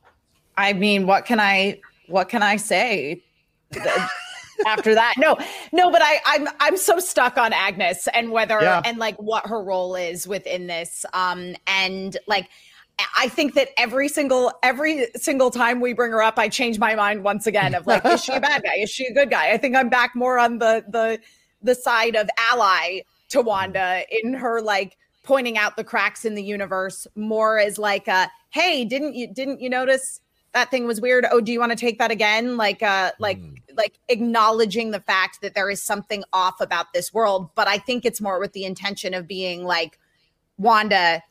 I 0.58 0.74
mean, 0.74 1.06
what 1.06 1.26
can 1.26 1.40
I 1.40 1.80
what 2.08 2.30
can 2.30 2.42
I 2.42 2.58
say? 2.58 3.24
after 4.66 4.94
that. 4.94 5.16
No, 5.18 5.38
no, 5.72 5.92
but 5.92 6.02
I, 6.04 6.20
I'm 6.26 6.48
I'm 6.60 6.78
so 6.78 7.00
stuck 7.00 7.38
on 7.38 7.54
Agnes 7.54 8.08
and 8.14 8.32
whether 8.32 8.62
yeah. 8.62 8.82
and 8.86 8.98
like 8.98 9.18
what 9.18 9.48
her 9.48 9.62
role 9.62 9.96
is 9.96 10.28
within 10.28 10.68
this. 10.68 11.06
Um, 11.14 11.56
and 11.68 12.18
like 12.28 12.50
I 13.18 13.28
think 13.28 13.54
that 13.56 13.70
every 13.78 14.08
single 14.08 14.52
every 14.62 15.08
single 15.16 15.50
time 15.50 15.82
we 15.82 15.94
bring 15.94 16.12
her 16.12 16.22
up, 16.22 16.38
I 16.38 16.50
change 16.50 16.78
my 16.78 16.96
mind 16.96 17.24
once 17.24 17.48
again 17.48 17.74
of 17.74 17.88
like, 17.88 18.06
is 18.06 18.24
she 18.24 18.34
a 18.34 18.40
bad 18.40 18.64
guy? 18.64 18.76
Is 18.76 18.90
she 18.90 19.06
a 19.06 19.14
good 19.14 19.30
guy? 19.30 19.52
I 19.52 19.58
think 19.58 19.76
I'm 19.76 19.90
back 19.90 20.16
more 20.16 20.38
on 20.40 20.60
the 20.60 20.84
the 20.88 21.20
the 21.62 21.76
side 21.76 22.16
of 22.16 22.30
ally 22.38 23.02
to 23.30 23.42
Wanda 23.42 24.04
in 24.12 24.34
her 24.34 24.62
like 24.62 24.98
pointing 25.24 25.58
out 25.58 25.78
the 25.78 25.84
cracks 25.84 26.26
in 26.26 26.36
the 26.36 26.44
universe, 26.44 27.08
more 27.16 27.58
as 27.58 27.78
like 27.80 28.08
a 28.08 28.30
hey, 28.52 28.86
didn't 28.86 29.16
you 29.16 29.28
didn't 29.28 29.60
you 29.62 29.70
notice 29.70 30.20
that 30.54 30.70
thing 30.70 30.86
was 30.86 31.02
weird? 31.02 31.26
Oh, 31.32 31.42
do 31.42 31.52
you 31.52 31.60
want 31.60 31.72
to 31.72 31.76
take 31.76 31.98
that 31.98 32.12
again? 32.12 32.58
Like 32.58 32.84
uh 32.84 33.12
like 33.20 33.40
Mm. 33.40 33.58
like 33.76 33.98
acknowledging 34.10 34.92
the 34.92 35.00
fact 35.00 35.42
that 35.42 35.56
there 35.56 35.70
is 35.70 35.82
something 35.82 36.24
off 36.32 36.62
about 36.62 36.94
this 36.94 37.12
world, 37.12 37.50
but 37.56 37.68
I 37.68 37.80
think 37.80 38.06
it's 38.06 38.22
more 38.22 38.40
with 38.40 38.54
the 38.54 38.66
intention 38.66 39.16
of 39.16 39.28
being 39.28 39.64
like 39.64 39.98
Wanda 40.60 41.24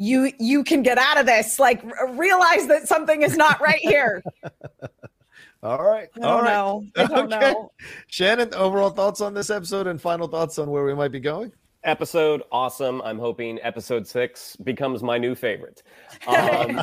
you 0.00 0.32
you 0.40 0.64
can 0.64 0.82
get 0.82 0.96
out 0.96 1.18
of 1.20 1.26
this 1.26 1.58
like 1.58 1.82
r- 1.84 2.12
realize 2.14 2.66
that 2.66 2.88
something 2.88 3.20
is 3.22 3.36
not 3.36 3.60
right 3.60 3.80
here 3.82 4.22
All 5.62 5.84
right. 5.84 6.08
i 6.22 6.26
All 6.26 6.38
don't 6.38 6.44
right. 6.46 6.52
know 6.54 6.86
i 6.96 7.04
don't 7.06 7.32
Okay. 7.34 7.52
know 7.52 7.72
Shannon, 8.08 8.52
overall 8.54 8.90
thoughts 8.90 9.20
on 9.20 9.34
this 9.34 9.50
episode 9.50 9.86
and 9.86 10.00
final 10.00 10.26
thoughts 10.26 10.58
on 10.58 10.70
where 10.70 10.84
we 10.84 10.94
might 10.94 11.12
be 11.12 11.20
going? 11.20 11.52
episode 11.82 12.42
awesome 12.52 13.00
i'm 13.06 13.18
hoping 13.18 13.58
episode 13.62 14.06
six 14.06 14.54
becomes 14.56 15.02
my 15.02 15.16
new 15.16 15.34
favorite 15.34 15.82
um, 16.26 16.78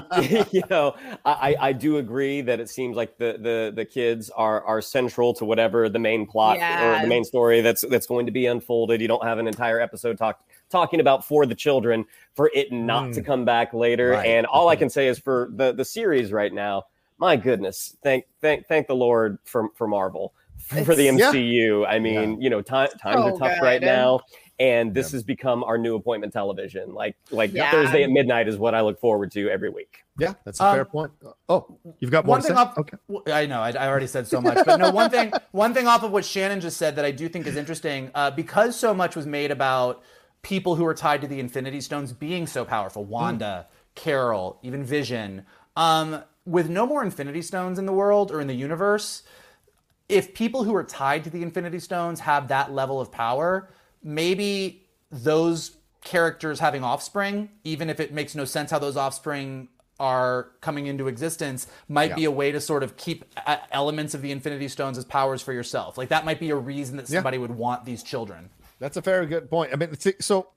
you 0.51 0.63
know 0.71 0.95
I, 1.23 1.55
I 1.59 1.71
do 1.73 1.97
agree 1.97 2.41
that 2.41 2.59
it 2.59 2.67
seems 2.67 2.95
like 2.95 3.15
the 3.19 3.37
the 3.39 3.71
the 3.75 3.85
kids 3.85 4.31
are 4.31 4.63
are 4.63 4.81
central 4.81 5.35
to 5.35 5.45
whatever 5.45 5.87
the 5.87 5.99
main 5.99 6.25
plot 6.25 6.57
or 6.57 6.99
the 6.99 7.05
main 7.07 7.23
story 7.23 7.61
that's 7.61 7.85
that's 7.87 8.07
going 8.07 8.25
to 8.25 8.31
be 8.31 8.47
unfolded 8.47 8.99
you 8.99 9.07
don't 9.07 9.23
have 9.23 9.37
an 9.37 9.47
entire 9.47 9.79
episode 9.79 10.17
talk 10.17 10.43
talking 10.69 10.99
about 10.99 11.25
for 11.25 11.45
the 11.45 11.55
children 11.55 12.05
for 12.35 12.51
it 12.53 12.71
not 12.71 13.13
to 13.13 13.21
Mm. 13.21 13.25
come 13.25 13.45
back 13.45 13.73
later 13.73 14.11
Right. 14.11 14.25
and 14.27 14.45
all 14.45 14.67
i 14.69 14.75
can 14.75 14.89
say 14.89 15.07
is 15.07 15.17
for 15.19 15.49
the 15.55 15.71
the 15.73 15.85
series 15.85 16.31
right 16.31 16.53
now 16.53 16.83
my 17.17 17.35
goodness 17.35 17.95
thank 18.03 18.25
thank 18.41 18.67
thank 18.67 18.87
the 18.87 18.95
lord 18.95 19.37
for 19.45 19.69
for 19.75 19.87
marvel 19.87 20.33
for 20.57 20.95
the 20.95 21.07
It's- 21.07 21.19
Yeah. 21.19 21.31
mcu 21.31 21.85
i 21.87 21.99
mean 21.99 22.41
you 22.41 22.49
know 22.49 22.61
time 22.61 22.89
times 23.01 23.21
So 23.21 23.35
are 23.35 23.37
tough 23.37 23.61
right 23.61 23.79
good. 23.79 23.85
now 23.85 24.19
and 24.59 24.91
this 24.91 25.11
has 25.11 25.21
become 25.23 25.63
our 25.63 25.77
new 25.77 25.93
appointment 25.95 26.33
television. 26.33 26.91
Like 26.91 27.15
like 27.29 27.53
Yeah. 27.53 27.69
Thursday 27.69 28.01
at 28.01 28.09
midnight 28.09 28.47
is 28.47 28.57
what 28.57 28.73
I 28.73 28.81
look 28.81 28.99
forward 28.99 29.31
to 29.33 29.47
every 29.51 29.69
week. 29.69 30.03
Yeah, 30.17 30.33
that's 30.45 30.59
a 30.59 30.65
Um, 30.65 30.73
fair 30.77 30.85
point. 30.85 31.11
Oh, 31.47 31.77
you've 31.99 32.09
got 32.09 32.25
one 32.25 32.39
one 32.39 32.41
thing 32.41 32.55
thing 32.55 32.57
off. 32.57 32.75
Okay. 32.75 32.97
I 33.31 33.45
know 33.45 33.61
I, 33.61 33.69
I 33.69 33.87
already 33.87 34.07
said 34.07 34.25
so 34.25 34.41
much, 34.41 34.57
but 34.65 34.77
no. 34.77 34.89
One 34.89 35.11
thing. 35.11 35.31
One 35.51 35.75
thing 35.75 35.85
off 35.85 36.01
of 36.01 36.11
what 36.11 36.25
Shannon 36.25 36.59
just 36.59 36.77
said 36.77 36.95
that 36.95 37.05
I 37.05 37.11
do 37.11 37.29
think 37.29 37.45
is 37.45 37.55
interesting, 37.55 38.09
uh, 38.15 38.31
because 38.31 38.75
so 38.75 38.95
much 38.95 39.15
was 39.15 39.27
made 39.27 39.51
about 39.51 40.01
people 40.41 40.75
who 40.75 40.85
are 40.85 40.93
tied 40.93 41.21
to 41.21 41.27
the 41.27 41.39
Infinity 41.39 41.81
Stones 41.81 42.13
being 42.13 42.47
so 42.47 42.63
powerful. 42.65 43.03
Wanda, 43.03 43.67
Carol, 43.95 44.59
even 44.63 44.83
Vision. 44.83 45.45
Um, 45.75 46.23
with 46.45 46.69
no 46.69 46.85
more 46.85 47.03
Infinity 47.03 47.41
Stones 47.41 47.77
in 47.77 47.85
the 47.85 47.93
world 47.93 48.31
or 48.31 48.39
in 48.39 48.47
the 48.47 48.53
universe, 48.55 49.23
if 50.07 50.33
people 50.33 50.63
who 50.63 50.73
are 50.75 50.83
tied 50.83 51.23
to 51.25 51.29
the 51.29 51.43
Infinity 51.43 51.79
Stones 51.79 52.21
have 52.21 52.47
that 52.47 52.71
level 52.71 53.01
of 53.01 53.11
power, 53.11 53.69
maybe 54.01 54.83
those 55.11 55.77
characters 56.03 56.59
having 56.59 56.83
offspring, 56.83 57.49
even 57.65 57.89
if 57.89 57.99
it 57.99 58.13
makes 58.13 58.33
no 58.33 58.45
sense 58.45 58.71
how 58.71 58.79
those 58.79 58.95
offspring 58.95 59.67
are 59.99 60.51
coming 60.61 60.85
into 60.85 61.07
existence, 61.07 61.67
might 61.89 62.15
be 62.15 62.23
a 62.23 62.31
way 62.31 62.51
to 62.51 62.61
sort 62.61 62.83
of 62.83 62.95
keep 62.97 63.25
uh, 63.47 63.57
elements 63.71 64.13
of 64.13 64.21
the 64.21 64.31
Infinity 64.31 64.67
Stones 64.67 64.97
as 64.97 65.03
powers 65.03 65.41
for 65.41 65.51
yourself. 65.53 65.97
Like 65.97 66.09
that 66.09 66.23
might 66.23 66.39
be 66.39 66.51
a 66.51 66.55
reason 66.55 66.97
that 66.97 67.09
Yeah. 67.09 67.17
somebody 67.17 67.37
would 67.39 67.51
want 67.51 67.83
these 67.83 68.03
children. 68.03 68.49
That's 68.79 68.97
a 68.97 69.01
very 69.01 69.25
good 69.25 69.49
point. 69.49 69.73
I 69.73 69.75
mean, 69.75 69.95
so 70.19 70.49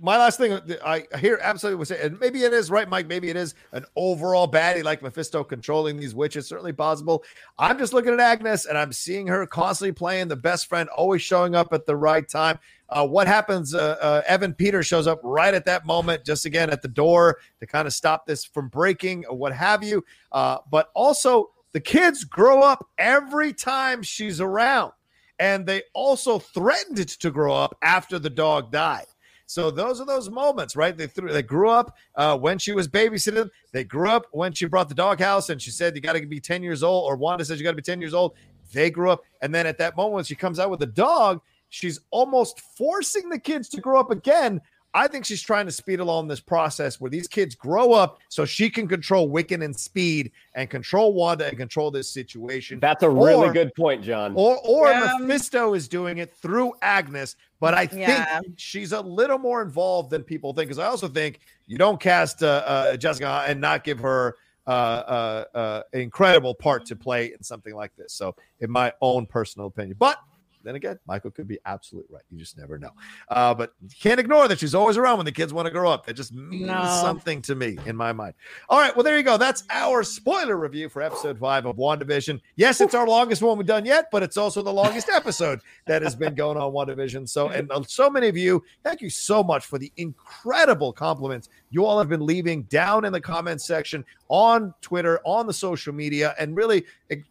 my 0.00 0.16
last 0.16 0.38
thing 0.38 0.58
I 0.84 1.04
hear 1.18 1.38
absolutely 1.42 1.78
was 1.78 1.90
and 1.90 2.18
maybe 2.20 2.44
it 2.44 2.52
is 2.52 2.70
right, 2.70 2.88
Mike. 2.88 3.08
Maybe 3.08 3.28
it 3.28 3.36
is 3.36 3.54
an 3.72 3.84
overall 3.96 4.50
baddie 4.50 4.84
like 4.84 5.02
Mephisto 5.02 5.42
controlling 5.42 5.98
these 5.98 6.14
witches. 6.14 6.46
Certainly 6.46 6.74
possible. 6.74 7.24
I'm 7.58 7.76
just 7.76 7.92
looking 7.92 8.12
at 8.12 8.20
Agnes 8.20 8.66
and 8.66 8.78
I'm 8.78 8.92
seeing 8.92 9.26
her 9.26 9.46
constantly 9.46 9.92
playing 9.92 10.28
the 10.28 10.36
best 10.36 10.68
friend, 10.68 10.88
always 10.90 11.22
showing 11.22 11.54
up 11.54 11.72
at 11.72 11.86
the 11.86 11.96
right 11.96 12.28
time. 12.28 12.58
Uh, 12.88 13.06
what 13.06 13.26
happens? 13.26 13.74
Uh, 13.74 13.96
uh, 14.00 14.22
Evan 14.26 14.54
Peter 14.54 14.82
shows 14.82 15.06
up 15.06 15.20
right 15.22 15.54
at 15.54 15.64
that 15.64 15.86
moment, 15.86 16.24
just 16.24 16.44
again 16.44 16.70
at 16.70 16.82
the 16.82 16.88
door 16.88 17.38
to 17.58 17.66
kind 17.66 17.86
of 17.86 17.92
stop 17.92 18.26
this 18.26 18.44
from 18.44 18.68
breaking 18.68 19.24
or 19.26 19.36
what 19.36 19.52
have 19.52 19.82
you. 19.82 20.04
Uh, 20.32 20.58
but 20.70 20.90
also, 20.94 21.50
the 21.72 21.80
kids 21.80 22.24
grow 22.24 22.62
up 22.62 22.88
every 22.98 23.52
time 23.52 24.02
she's 24.02 24.40
around 24.40 24.92
and 25.40 25.66
they 25.66 25.82
also 25.94 26.38
threatened 26.38 27.00
it 27.00 27.08
to 27.08 27.30
grow 27.30 27.54
up 27.54 27.76
after 27.82 28.18
the 28.18 28.30
dog 28.30 28.70
died. 28.70 29.06
So 29.46 29.72
those 29.72 30.00
are 30.00 30.06
those 30.06 30.30
moments, 30.30 30.76
right? 30.76 30.96
They 30.96 31.08
threw, 31.08 31.32
they 31.32 31.42
grew 31.42 31.70
up 31.70 31.96
uh, 32.14 32.38
when 32.38 32.58
she 32.58 32.70
was 32.72 32.86
babysitting. 32.86 33.50
They 33.72 33.82
grew 33.82 34.08
up 34.08 34.26
when 34.30 34.52
she 34.52 34.66
brought 34.66 34.88
the 34.88 34.94
doghouse 34.94 35.50
and 35.50 35.60
she 35.60 35.72
said 35.72 35.96
you 35.96 36.02
got 36.02 36.12
to 36.12 36.24
be 36.24 36.38
ten 36.38 36.62
years 36.62 36.84
old, 36.84 37.10
or 37.10 37.16
Wanda 37.16 37.44
says 37.44 37.58
you 37.58 37.64
got 37.64 37.72
to 37.72 37.76
be 37.76 37.82
ten 37.82 38.00
years 38.00 38.14
old. 38.14 38.34
They 38.72 38.90
grew 38.90 39.10
up, 39.10 39.24
and 39.42 39.52
then 39.52 39.66
at 39.66 39.78
that 39.78 39.96
moment 39.96 40.14
when 40.14 40.24
she 40.24 40.36
comes 40.36 40.60
out 40.60 40.70
with 40.70 40.78
the 40.78 40.86
dog, 40.86 41.40
she's 41.70 41.98
almost 42.12 42.60
forcing 42.60 43.28
the 43.28 43.38
kids 43.40 43.68
to 43.70 43.80
grow 43.80 43.98
up 43.98 44.12
again. 44.12 44.60
I 44.92 45.06
think 45.06 45.24
she's 45.24 45.42
trying 45.42 45.66
to 45.66 45.72
speed 45.72 46.00
along 46.00 46.26
this 46.26 46.40
process 46.40 47.00
where 47.00 47.10
these 47.10 47.28
kids 47.28 47.54
grow 47.54 47.92
up 47.92 48.18
so 48.28 48.44
she 48.44 48.68
can 48.68 48.88
control 48.88 49.30
Wiccan 49.30 49.64
and 49.64 49.74
Speed 49.74 50.32
and 50.54 50.68
control 50.68 51.12
Wanda 51.14 51.46
and 51.46 51.56
control 51.56 51.92
this 51.92 52.10
situation. 52.10 52.80
That's 52.80 53.04
a 53.04 53.10
really 53.10 53.52
good 53.52 53.72
point, 53.76 54.02
John. 54.02 54.32
Or 54.34 54.58
or 54.64 54.88
Yeah. 54.88 55.16
Mephisto 55.20 55.74
is 55.74 55.86
doing 55.86 56.18
it 56.18 56.34
through 56.34 56.72
Agnes, 56.82 57.36
but 57.60 57.72
I 57.74 57.86
think 57.86 58.00
Yeah. 58.00 58.40
she's 58.56 58.92
a 58.92 59.00
little 59.00 59.38
more 59.38 59.62
involved 59.62 60.10
than 60.10 60.24
people 60.24 60.52
think. 60.52 60.68
Because 60.68 60.80
I 60.80 60.86
also 60.86 61.06
think 61.06 61.38
you 61.66 61.78
don't 61.78 62.00
cast 62.00 62.42
uh, 62.42 62.62
uh, 62.66 62.96
Jessica 62.96 63.44
and 63.46 63.60
not 63.60 63.84
give 63.84 64.00
her 64.00 64.36
uh, 64.66 64.70
uh, 64.70 65.44
uh, 65.56 65.82
an 65.92 66.00
incredible 66.00 66.54
part 66.54 66.84
to 66.86 66.96
play 66.96 67.32
in 67.32 67.42
something 67.42 67.74
like 67.74 67.94
this. 67.96 68.12
So, 68.12 68.34
in 68.60 68.70
my 68.70 68.92
own 69.00 69.26
personal 69.26 69.66
opinion, 69.68 69.96
but 69.98 70.18
then 70.62 70.74
again, 70.74 70.98
Michael 71.06 71.30
could 71.30 71.48
be 71.48 71.58
absolutely 71.66 72.14
right. 72.14 72.22
You 72.30 72.38
just 72.38 72.58
never 72.58 72.78
know. 72.78 72.90
Uh, 73.28 73.54
but 73.54 73.72
you 73.82 73.88
can't 74.00 74.20
ignore 74.20 74.48
that 74.48 74.58
she's 74.58 74.74
always 74.74 74.96
around 74.96 75.16
when 75.18 75.26
the 75.26 75.32
kids 75.32 75.52
want 75.52 75.66
to 75.66 75.70
grow 75.70 75.90
up. 75.90 76.06
That 76.06 76.14
just 76.14 76.32
means 76.32 76.66
No. 76.66 76.84
something 77.02 77.42
to 77.42 77.54
me 77.54 77.78
in 77.86 77.96
my 77.96 78.12
mind. 78.12 78.34
All 78.68 78.78
right, 78.80 78.94
well, 78.94 79.02
there 79.04 79.16
you 79.16 79.22
go. 79.22 79.36
That's 79.36 79.64
our 79.70 80.02
spoiler 80.02 80.56
review 80.56 80.88
for 80.88 81.02
episode 81.02 81.38
five 81.38 81.66
of 81.66 81.76
WandaVision. 81.76 82.40
Yes, 82.56 82.80
it's 82.80 82.94
our 82.94 83.06
longest 83.06 83.42
one 83.42 83.58
we've 83.58 83.66
done 83.66 83.84
yet, 83.84 84.06
but 84.12 84.22
it's 84.22 84.36
also 84.36 84.62
the 84.62 84.72
longest 84.72 85.08
episode 85.12 85.60
that 85.86 86.02
has 86.02 86.14
been 86.14 86.34
going 86.34 86.56
on 86.56 86.72
WandaVision. 86.72 87.28
So, 87.28 87.48
and 87.48 87.70
uh, 87.72 87.82
so 87.86 88.10
many 88.10 88.28
of 88.28 88.36
you, 88.36 88.62
thank 88.84 89.00
you 89.00 89.10
so 89.10 89.42
much 89.42 89.66
for 89.66 89.78
the 89.78 89.92
incredible 89.96 90.92
compliments 90.92 91.48
you 91.70 91.86
all 91.86 91.98
have 91.98 92.08
been 92.08 92.24
leaving 92.24 92.64
down 92.64 93.04
in 93.04 93.12
the 93.12 93.20
comments 93.20 93.64
section 93.64 94.04
on 94.28 94.74
Twitter, 94.80 95.20
on 95.24 95.46
the 95.46 95.52
social 95.52 95.92
media, 95.92 96.34
and 96.38 96.56
really 96.56 96.84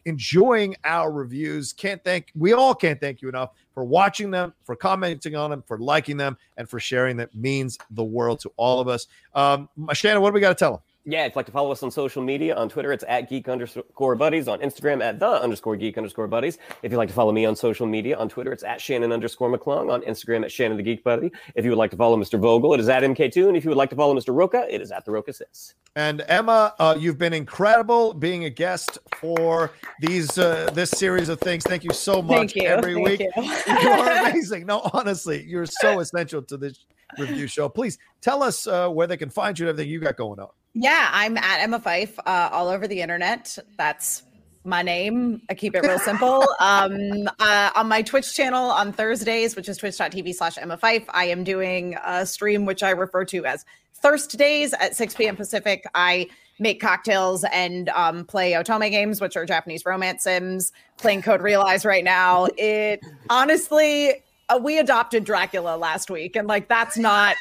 enjoying 0.06 0.76
our 0.84 1.12
reviews. 1.12 1.74
Can't 1.74 2.04
thank, 2.04 2.32
we 2.36 2.54
all 2.54 2.74
can't 2.74 3.00
thank 3.00 3.22
you 3.22 3.30
enough 3.30 3.52
for 3.74 3.84
watching 3.84 4.32
them, 4.32 4.54
for 4.64 4.76
commenting 4.76 5.36
on 5.36 5.50
them, 5.50 5.64
for 5.68 5.78
liking 5.78 6.18
them, 6.18 6.38
and 6.58 6.70
for 6.70 6.80
sharing 6.80 7.18
That 7.18 7.34
means 7.36 7.78
the 7.92 8.04
world 8.04 8.40
to 8.42 8.52
all 8.58 8.80
of 8.80 8.88
us. 8.88 9.08
Um, 9.34 9.70
Shannon, 9.94 10.22
what 10.22 10.30
do 10.30 10.34
we 10.34 10.42
got 10.42 10.50
to 10.50 10.56
tell 10.56 10.72
them? 10.74 10.82
Yeah, 11.10 11.26
if 11.26 11.32
you'd 11.32 11.38
like 11.38 11.48
to 11.48 11.52
follow 11.52 11.72
us 11.72 11.82
on 11.82 11.90
social 11.90 12.22
media, 12.22 12.56
on 12.56 12.70
Twitter, 12.70 12.94
it's 12.94 13.04
at 13.08 13.28
geek 13.28 13.50
underscore 13.50 14.16
buddies. 14.16 14.48
On 14.48 14.60
Instagram, 14.60 15.02
at 15.02 15.20
the 15.20 15.42
underscore 15.42 15.76
geek 15.76 15.98
underscore 15.98 16.28
buddies. 16.28 16.60
If 16.84 16.92
you'd 16.92 17.00
like 17.00 17.08
to 17.08 17.16
follow 17.16 17.32
me 17.32 17.46
on 17.46 17.56
social 17.56 17.88
media, 17.88 18.16
on 18.16 18.30
Twitter, 18.30 18.54
it's 18.54 18.62
at 18.62 18.80
Shannon 18.80 19.12
underscore 19.12 19.52
McClung. 19.52 19.92
On 19.92 20.02
Instagram, 20.04 20.44
at 20.44 20.52
Shannon 20.52 20.78
the 20.78 20.84
Geek 20.84 21.04
Buddy. 21.04 21.32
If 21.56 21.66
you 21.66 21.72
would 21.72 21.80
like 21.80 21.90
to 21.92 21.98
follow 21.98 22.16
Mr. 22.16 22.40
Vogel, 22.40 22.76
it 22.76 22.80
is 22.80 22.90
at 22.90 23.02
mktoon. 23.02 23.48
And 23.48 23.58
if 23.58 23.64
you 23.64 23.72
would 23.72 23.78
like 23.78 23.90
to 23.90 23.96
follow 23.96 24.14
Mr. 24.14 24.36
Rocha, 24.36 24.68
it 24.70 24.82
is 24.82 24.92
at 24.92 25.04
the 25.04 25.12
Rocha 25.12 25.34
Says. 25.34 25.74
And 25.96 26.24
Emma, 26.28 26.76
uh, 26.78 26.96
you've 27.00 27.18
been 27.18 27.34
incredible 27.34 28.14
being 28.14 28.46
a 28.46 28.50
guest 28.52 29.00
for 29.18 29.72
these 30.02 30.38
uh, 30.38 30.70
this 30.76 30.92
series 30.92 31.28
of 31.28 31.40
things. 31.40 31.64
Thank 31.64 31.84
you 31.84 31.92
so 31.92 32.22
much 32.22 32.54
Thank 32.54 32.56
you. 32.56 32.64
every 32.68 32.94
Thank 32.94 33.08
week. 33.08 33.20
you. 33.22 33.44
you 33.82 33.90
are 33.90 34.28
amazing. 34.28 34.68
No, 34.68 34.88
honestly, 34.94 35.44
you're 35.48 35.66
so 35.66 36.02
essential 36.02 36.44
to 36.44 36.56
this 36.56 36.86
review 37.18 37.48
show. 37.48 37.68
Please 37.68 37.98
tell 38.22 38.44
us 38.44 38.68
uh, 38.68 38.88
where 38.90 39.08
they 39.08 39.18
can 39.18 39.32
find 39.32 39.58
you 39.58 39.66
and 39.66 39.72
everything 39.72 39.92
you 39.92 40.00
got 40.00 40.16
going 40.16 40.40
on. 40.40 40.50
Yeah, 40.74 41.10
I'm 41.12 41.38
at 41.38 41.60
Emma 41.62 41.80
Fyffe 41.80 42.18
uh, 42.26 42.50
all 42.52 42.68
over 42.68 42.88
the 42.88 43.02
internet. 43.02 43.58
That's 43.78 44.24
my 44.64 44.82
name. 44.82 45.42
I 45.50 45.54
keep 45.54 45.76
it 45.76 45.84
real 45.84 46.00
simple. 46.00 46.46
Um, 46.60 47.30
uh, 47.40 47.72
on 47.76 47.88
my 47.88 48.02
Twitch 48.02 48.36
channel 48.36 48.70
on 48.70 48.92
Thursdays, 48.92 49.56
which 49.56 49.70
is 49.70 49.78
twitch.tv 49.78 50.34
slash 50.36 50.58
Emma 50.58 50.78
Fyffe, 50.78 51.06
I 51.10 51.26
am 51.26 51.44
doing 51.44 51.96
a 52.06 52.26
stream 52.26 52.66
which 52.66 52.84
I 52.84 52.92
refer 52.92 53.24
to 53.26 53.46
as 53.46 53.66
Thirst 53.96 54.38
Days 54.38 54.74
at 54.74 54.96
6 54.96 55.16
p.m. 55.16 55.36
Pacific. 55.36 55.86
I 55.96 56.28
make 56.60 56.82
cocktails 56.82 57.46
and 57.54 57.90
um, 57.90 58.26
play 58.26 58.52
Otome 58.52 58.92
games, 58.92 59.22
which 59.22 59.38
are 59.38 59.46
Japanese 59.46 59.86
romance 59.86 60.24
sims. 60.24 60.72
Playing 60.98 61.22
Code 61.22 61.42
Realize 61.42 61.86
right 61.86 62.04
now. 62.04 62.48
It 62.58 63.00
honestly, 63.30 64.22
uh, 64.50 64.58
we 64.62 64.80
adopted 64.80 65.24
Dracula 65.24 65.78
last 65.78 66.10
week, 66.10 66.36
and 66.36 66.48
like 66.48 66.68
that's 66.68 66.98
not 66.98 67.36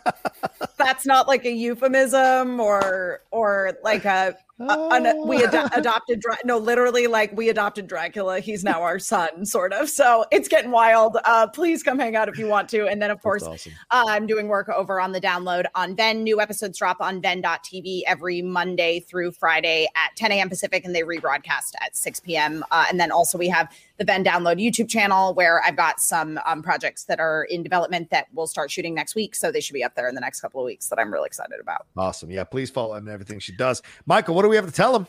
that's 0.76 1.06
not 1.06 1.28
like 1.28 1.44
a 1.44 1.50
euphemism 1.50 2.60
or 2.60 3.20
or 3.30 3.76
like 3.82 4.04
a 4.04 4.36
uh, 4.60 4.88
an- 4.90 5.26
we 5.28 5.44
ad- 5.44 5.70
adopted 5.76 6.20
Dra- 6.20 6.38
no 6.44 6.58
literally 6.58 7.06
like 7.06 7.36
we 7.36 7.48
adopted 7.48 7.86
dracula. 7.86 8.40
He's 8.40 8.64
now 8.64 8.82
our 8.82 8.98
son 8.98 9.44
sort 9.46 9.72
of. 9.72 9.88
So 9.88 10.24
it's 10.32 10.48
getting 10.48 10.70
wild. 10.70 11.16
Uh 11.24 11.46
please 11.46 11.82
come 11.82 11.98
hang 11.98 12.16
out 12.16 12.28
if 12.28 12.38
you 12.38 12.46
want 12.46 12.68
to. 12.70 12.86
And 12.88 13.00
then 13.00 13.10
of 13.10 13.22
course 13.22 13.42
awesome. 13.42 13.72
uh, 13.90 14.04
i'm 14.08 14.26
doing 14.26 14.48
work 14.48 14.68
over 14.68 15.00
on 15.00 15.12
the 15.12 15.20
download 15.20 15.64
on 15.74 15.94
Venn 15.94 16.24
new 16.24 16.40
episodes 16.40 16.78
drop 16.78 17.00
on 17.00 17.20
venn.tv 17.20 18.02
every 18.06 18.42
monday 18.42 19.00
through 19.00 19.32
friday 19.32 19.86
at 19.94 20.14
10 20.16 20.32
a.m 20.32 20.48
pacific 20.48 20.84
and 20.84 20.94
they 20.94 21.02
rebroadcast 21.02 21.72
at 21.80 21.96
6 21.96 22.20
p.m 22.20 22.64
uh, 22.70 22.86
and 22.88 22.98
then 23.00 23.10
also 23.10 23.38
we 23.38 23.48
have 23.48 23.70
the 23.98 24.04
Venn 24.04 24.24
download 24.24 24.56
youtube 24.62 24.88
channel 24.88 25.34
where 25.34 25.62
i've 25.64 25.76
got 25.76 26.00
some 26.00 26.38
um, 26.46 26.62
projects 26.62 27.04
that 27.04 27.20
are 27.20 27.44
in 27.44 27.62
development 27.62 28.10
that 28.10 28.26
we'll 28.32 28.46
start 28.46 28.70
shooting 28.70 28.94
next 28.94 29.14
week 29.14 29.34
so 29.34 29.50
they 29.50 29.60
should 29.60 29.74
be 29.74 29.84
up 29.84 29.94
there 29.94 30.08
in 30.08 30.14
the 30.14 30.20
next 30.20 30.40
couple 30.40 30.60
of 30.60 30.64
weeks 30.64 30.88
that 30.88 30.98
i'm 30.98 31.12
really 31.12 31.26
excited 31.26 31.58
about 31.60 31.86
Awesome. 31.96 32.30
Yeah, 32.30 32.44
please 32.44 32.70
follow 32.70 32.94
him 32.94 33.06
and 33.06 33.12
everything 33.12 33.38
she 33.40 33.52
does. 33.52 33.82
Michael, 34.06 34.34
what 34.34 34.42
do 34.42 34.48
we 34.48 34.56
have 34.56 34.66
to 34.66 34.72
tell 34.72 34.94
him? 34.94 35.06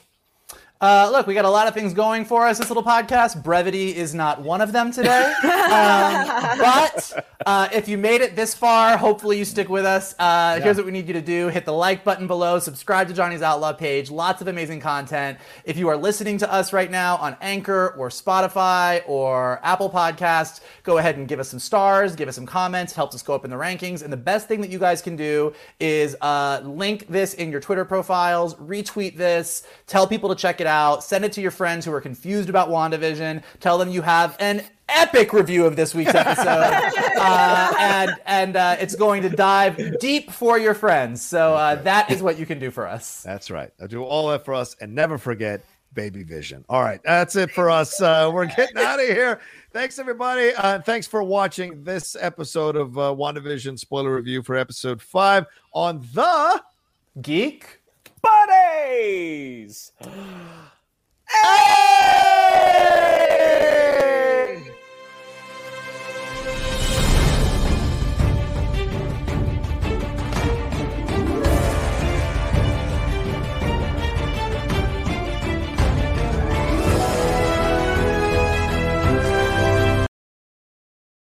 Uh, 0.81 1.09
look, 1.11 1.27
we 1.27 1.33
got 1.33 1.43
a 1.43 1.49
lot 1.49 1.67
of 1.67 1.73
things 1.73 1.93
going 1.93 2.23
for 2.23 2.47
us 2.47 2.57
this 2.57 2.69
little 2.69 2.83
podcast. 2.83 3.43
Brevity 3.43 3.93
is 3.93 4.15
not 4.15 4.41
one 4.41 4.61
of 4.61 4.71
them 4.71 4.93
today. 4.93 5.25
um, 5.43 6.25
but 6.57 7.27
uh, 7.45 7.67
if 7.73 7.89
you 7.89 7.97
made 7.97 8.21
it 8.21 8.37
this 8.37 8.55
far, 8.55 8.95
hopefully 8.95 9.37
you 9.37 9.43
stick 9.43 9.67
with 9.67 9.83
us. 9.83 10.15
Uh, 10.17 10.61
Here's 10.61 10.77
what 10.77 10.85
we 10.85 10.93
need 10.93 11.05
you 11.09 11.13
to 11.15 11.21
do 11.21 11.49
hit 11.49 11.65
the 11.65 11.73
like 11.73 12.05
button 12.05 12.27
below, 12.27 12.59
subscribe 12.59 13.09
to 13.09 13.13
Johnny's 13.13 13.41
Outlaw 13.41 13.73
page. 13.73 14.09
Lots 14.09 14.41
of 14.41 14.47
amazing 14.47 14.79
content. 14.79 15.37
If 15.65 15.75
you 15.75 15.89
are 15.89 15.97
listening 15.97 16.37
to 16.37 16.49
us 16.49 16.71
right 16.71 16.89
now 16.89 17.17
on 17.17 17.35
Anchor 17.41 17.93
or 17.97 18.07
Spotify 18.07 19.01
or 19.05 19.59
Apple 19.63 19.89
Podcasts, 19.89 20.61
go 20.83 20.97
ahead 20.97 21.17
and 21.17 21.27
give 21.27 21.41
us 21.41 21.49
some 21.49 21.59
stars, 21.59 22.15
give 22.15 22.29
us 22.29 22.35
some 22.35 22.45
comments, 22.45 22.93
helps 22.93 23.15
us 23.15 23.21
go 23.21 23.35
up 23.35 23.43
in 23.43 23.51
the 23.51 23.57
rankings. 23.57 24.01
And 24.01 24.13
the 24.13 24.17
best 24.17 24.47
thing 24.47 24.61
that 24.61 24.69
you 24.69 24.79
guys 24.79 25.01
can 25.01 25.17
do 25.17 25.53
is 25.81 26.15
uh, 26.21 26.61
link 26.63 27.07
this 27.09 27.33
in 27.33 27.51
your 27.51 27.59
Twitter 27.59 27.83
profiles, 27.83 28.55
retweet 28.55 29.17
this, 29.17 29.63
tell 29.85 30.07
people 30.07 30.29
to 30.29 30.35
check 30.35 30.61
it 30.61 30.68
out, 30.69 31.03
send 31.03 31.25
it 31.25 31.33
to 31.33 31.41
your 31.41 31.51
friends 31.51 31.85
who 31.85 31.91
are 31.91 31.99
confused 31.99 32.47
about 32.49 32.69
WandaVision, 32.69 33.43
tell 33.59 33.77
them 33.77 33.89
you 33.89 34.01
have 34.01 34.37
an 34.39 34.63
epic 34.87 35.33
review 35.33 35.65
of 35.65 35.75
this 35.75 35.93
week's 35.93 36.15
episode, 36.15 36.45
uh, 37.19 37.73
and 37.77 38.11
and 38.25 38.55
uh, 38.55 38.77
it's 38.79 38.95
going 38.95 39.21
to 39.23 39.29
dive 39.29 39.99
deep 39.99 40.31
for 40.31 40.57
your 40.57 40.73
friends. 40.73 41.21
So 41.21 41.55
uh, 41.55 41.75
that 41.83 42.09
is 42.09 42.23
what 42.23 42.39
you 42.39 42.45
can 42.45 42.59
do 42.59 42.71
for 42.71 42.87
us. 42.87 43.21
That's 43.23 43.51
right. 43.51 43.71
I'll 43.81 43.87
do 43.87 44.03
all 44.03 44.29
that 44.29 44.45
for 44.45 44.53
us 44.53 44.75
and 44.79 44.95
never 44.95 45.17
forget 45.17 45.61
Baby 45.93 46.23
Vision. 46.23 46.63
All 46.69 46.81
right. 46.81 47.01
That's 47.03 47.35
it 47.35 47.51
for 47.51 47.69
us. 47.69 48.01
Uh, 48.01 48.29
we're 48.33 48.45
getting 48.45 48.77
out 48.77 48.99
of 48.99 49.07
here. 49.07 49.41
Thanks, 49.71 49.99
everybody. 49.99 50.53
Uh, 50.53 50.79
thanks 50.81 51.07
for 51.07 51.23
watching 51.23 51.83
this 51.83 52.15
episode 52.19 52.75
of 52.75 52.97
uh, 52.97 53.13
WandaVision 53.13 53.77
spoiler 53.77 54.15
review 54.15 54.43
for 54.43 54.55
episode 54.55 55.01
five 55.01 55.45
on 55.73 56.05
the. 56.13 56.61
Geek. 57.21 57.78
Buddies! 58.21 59.91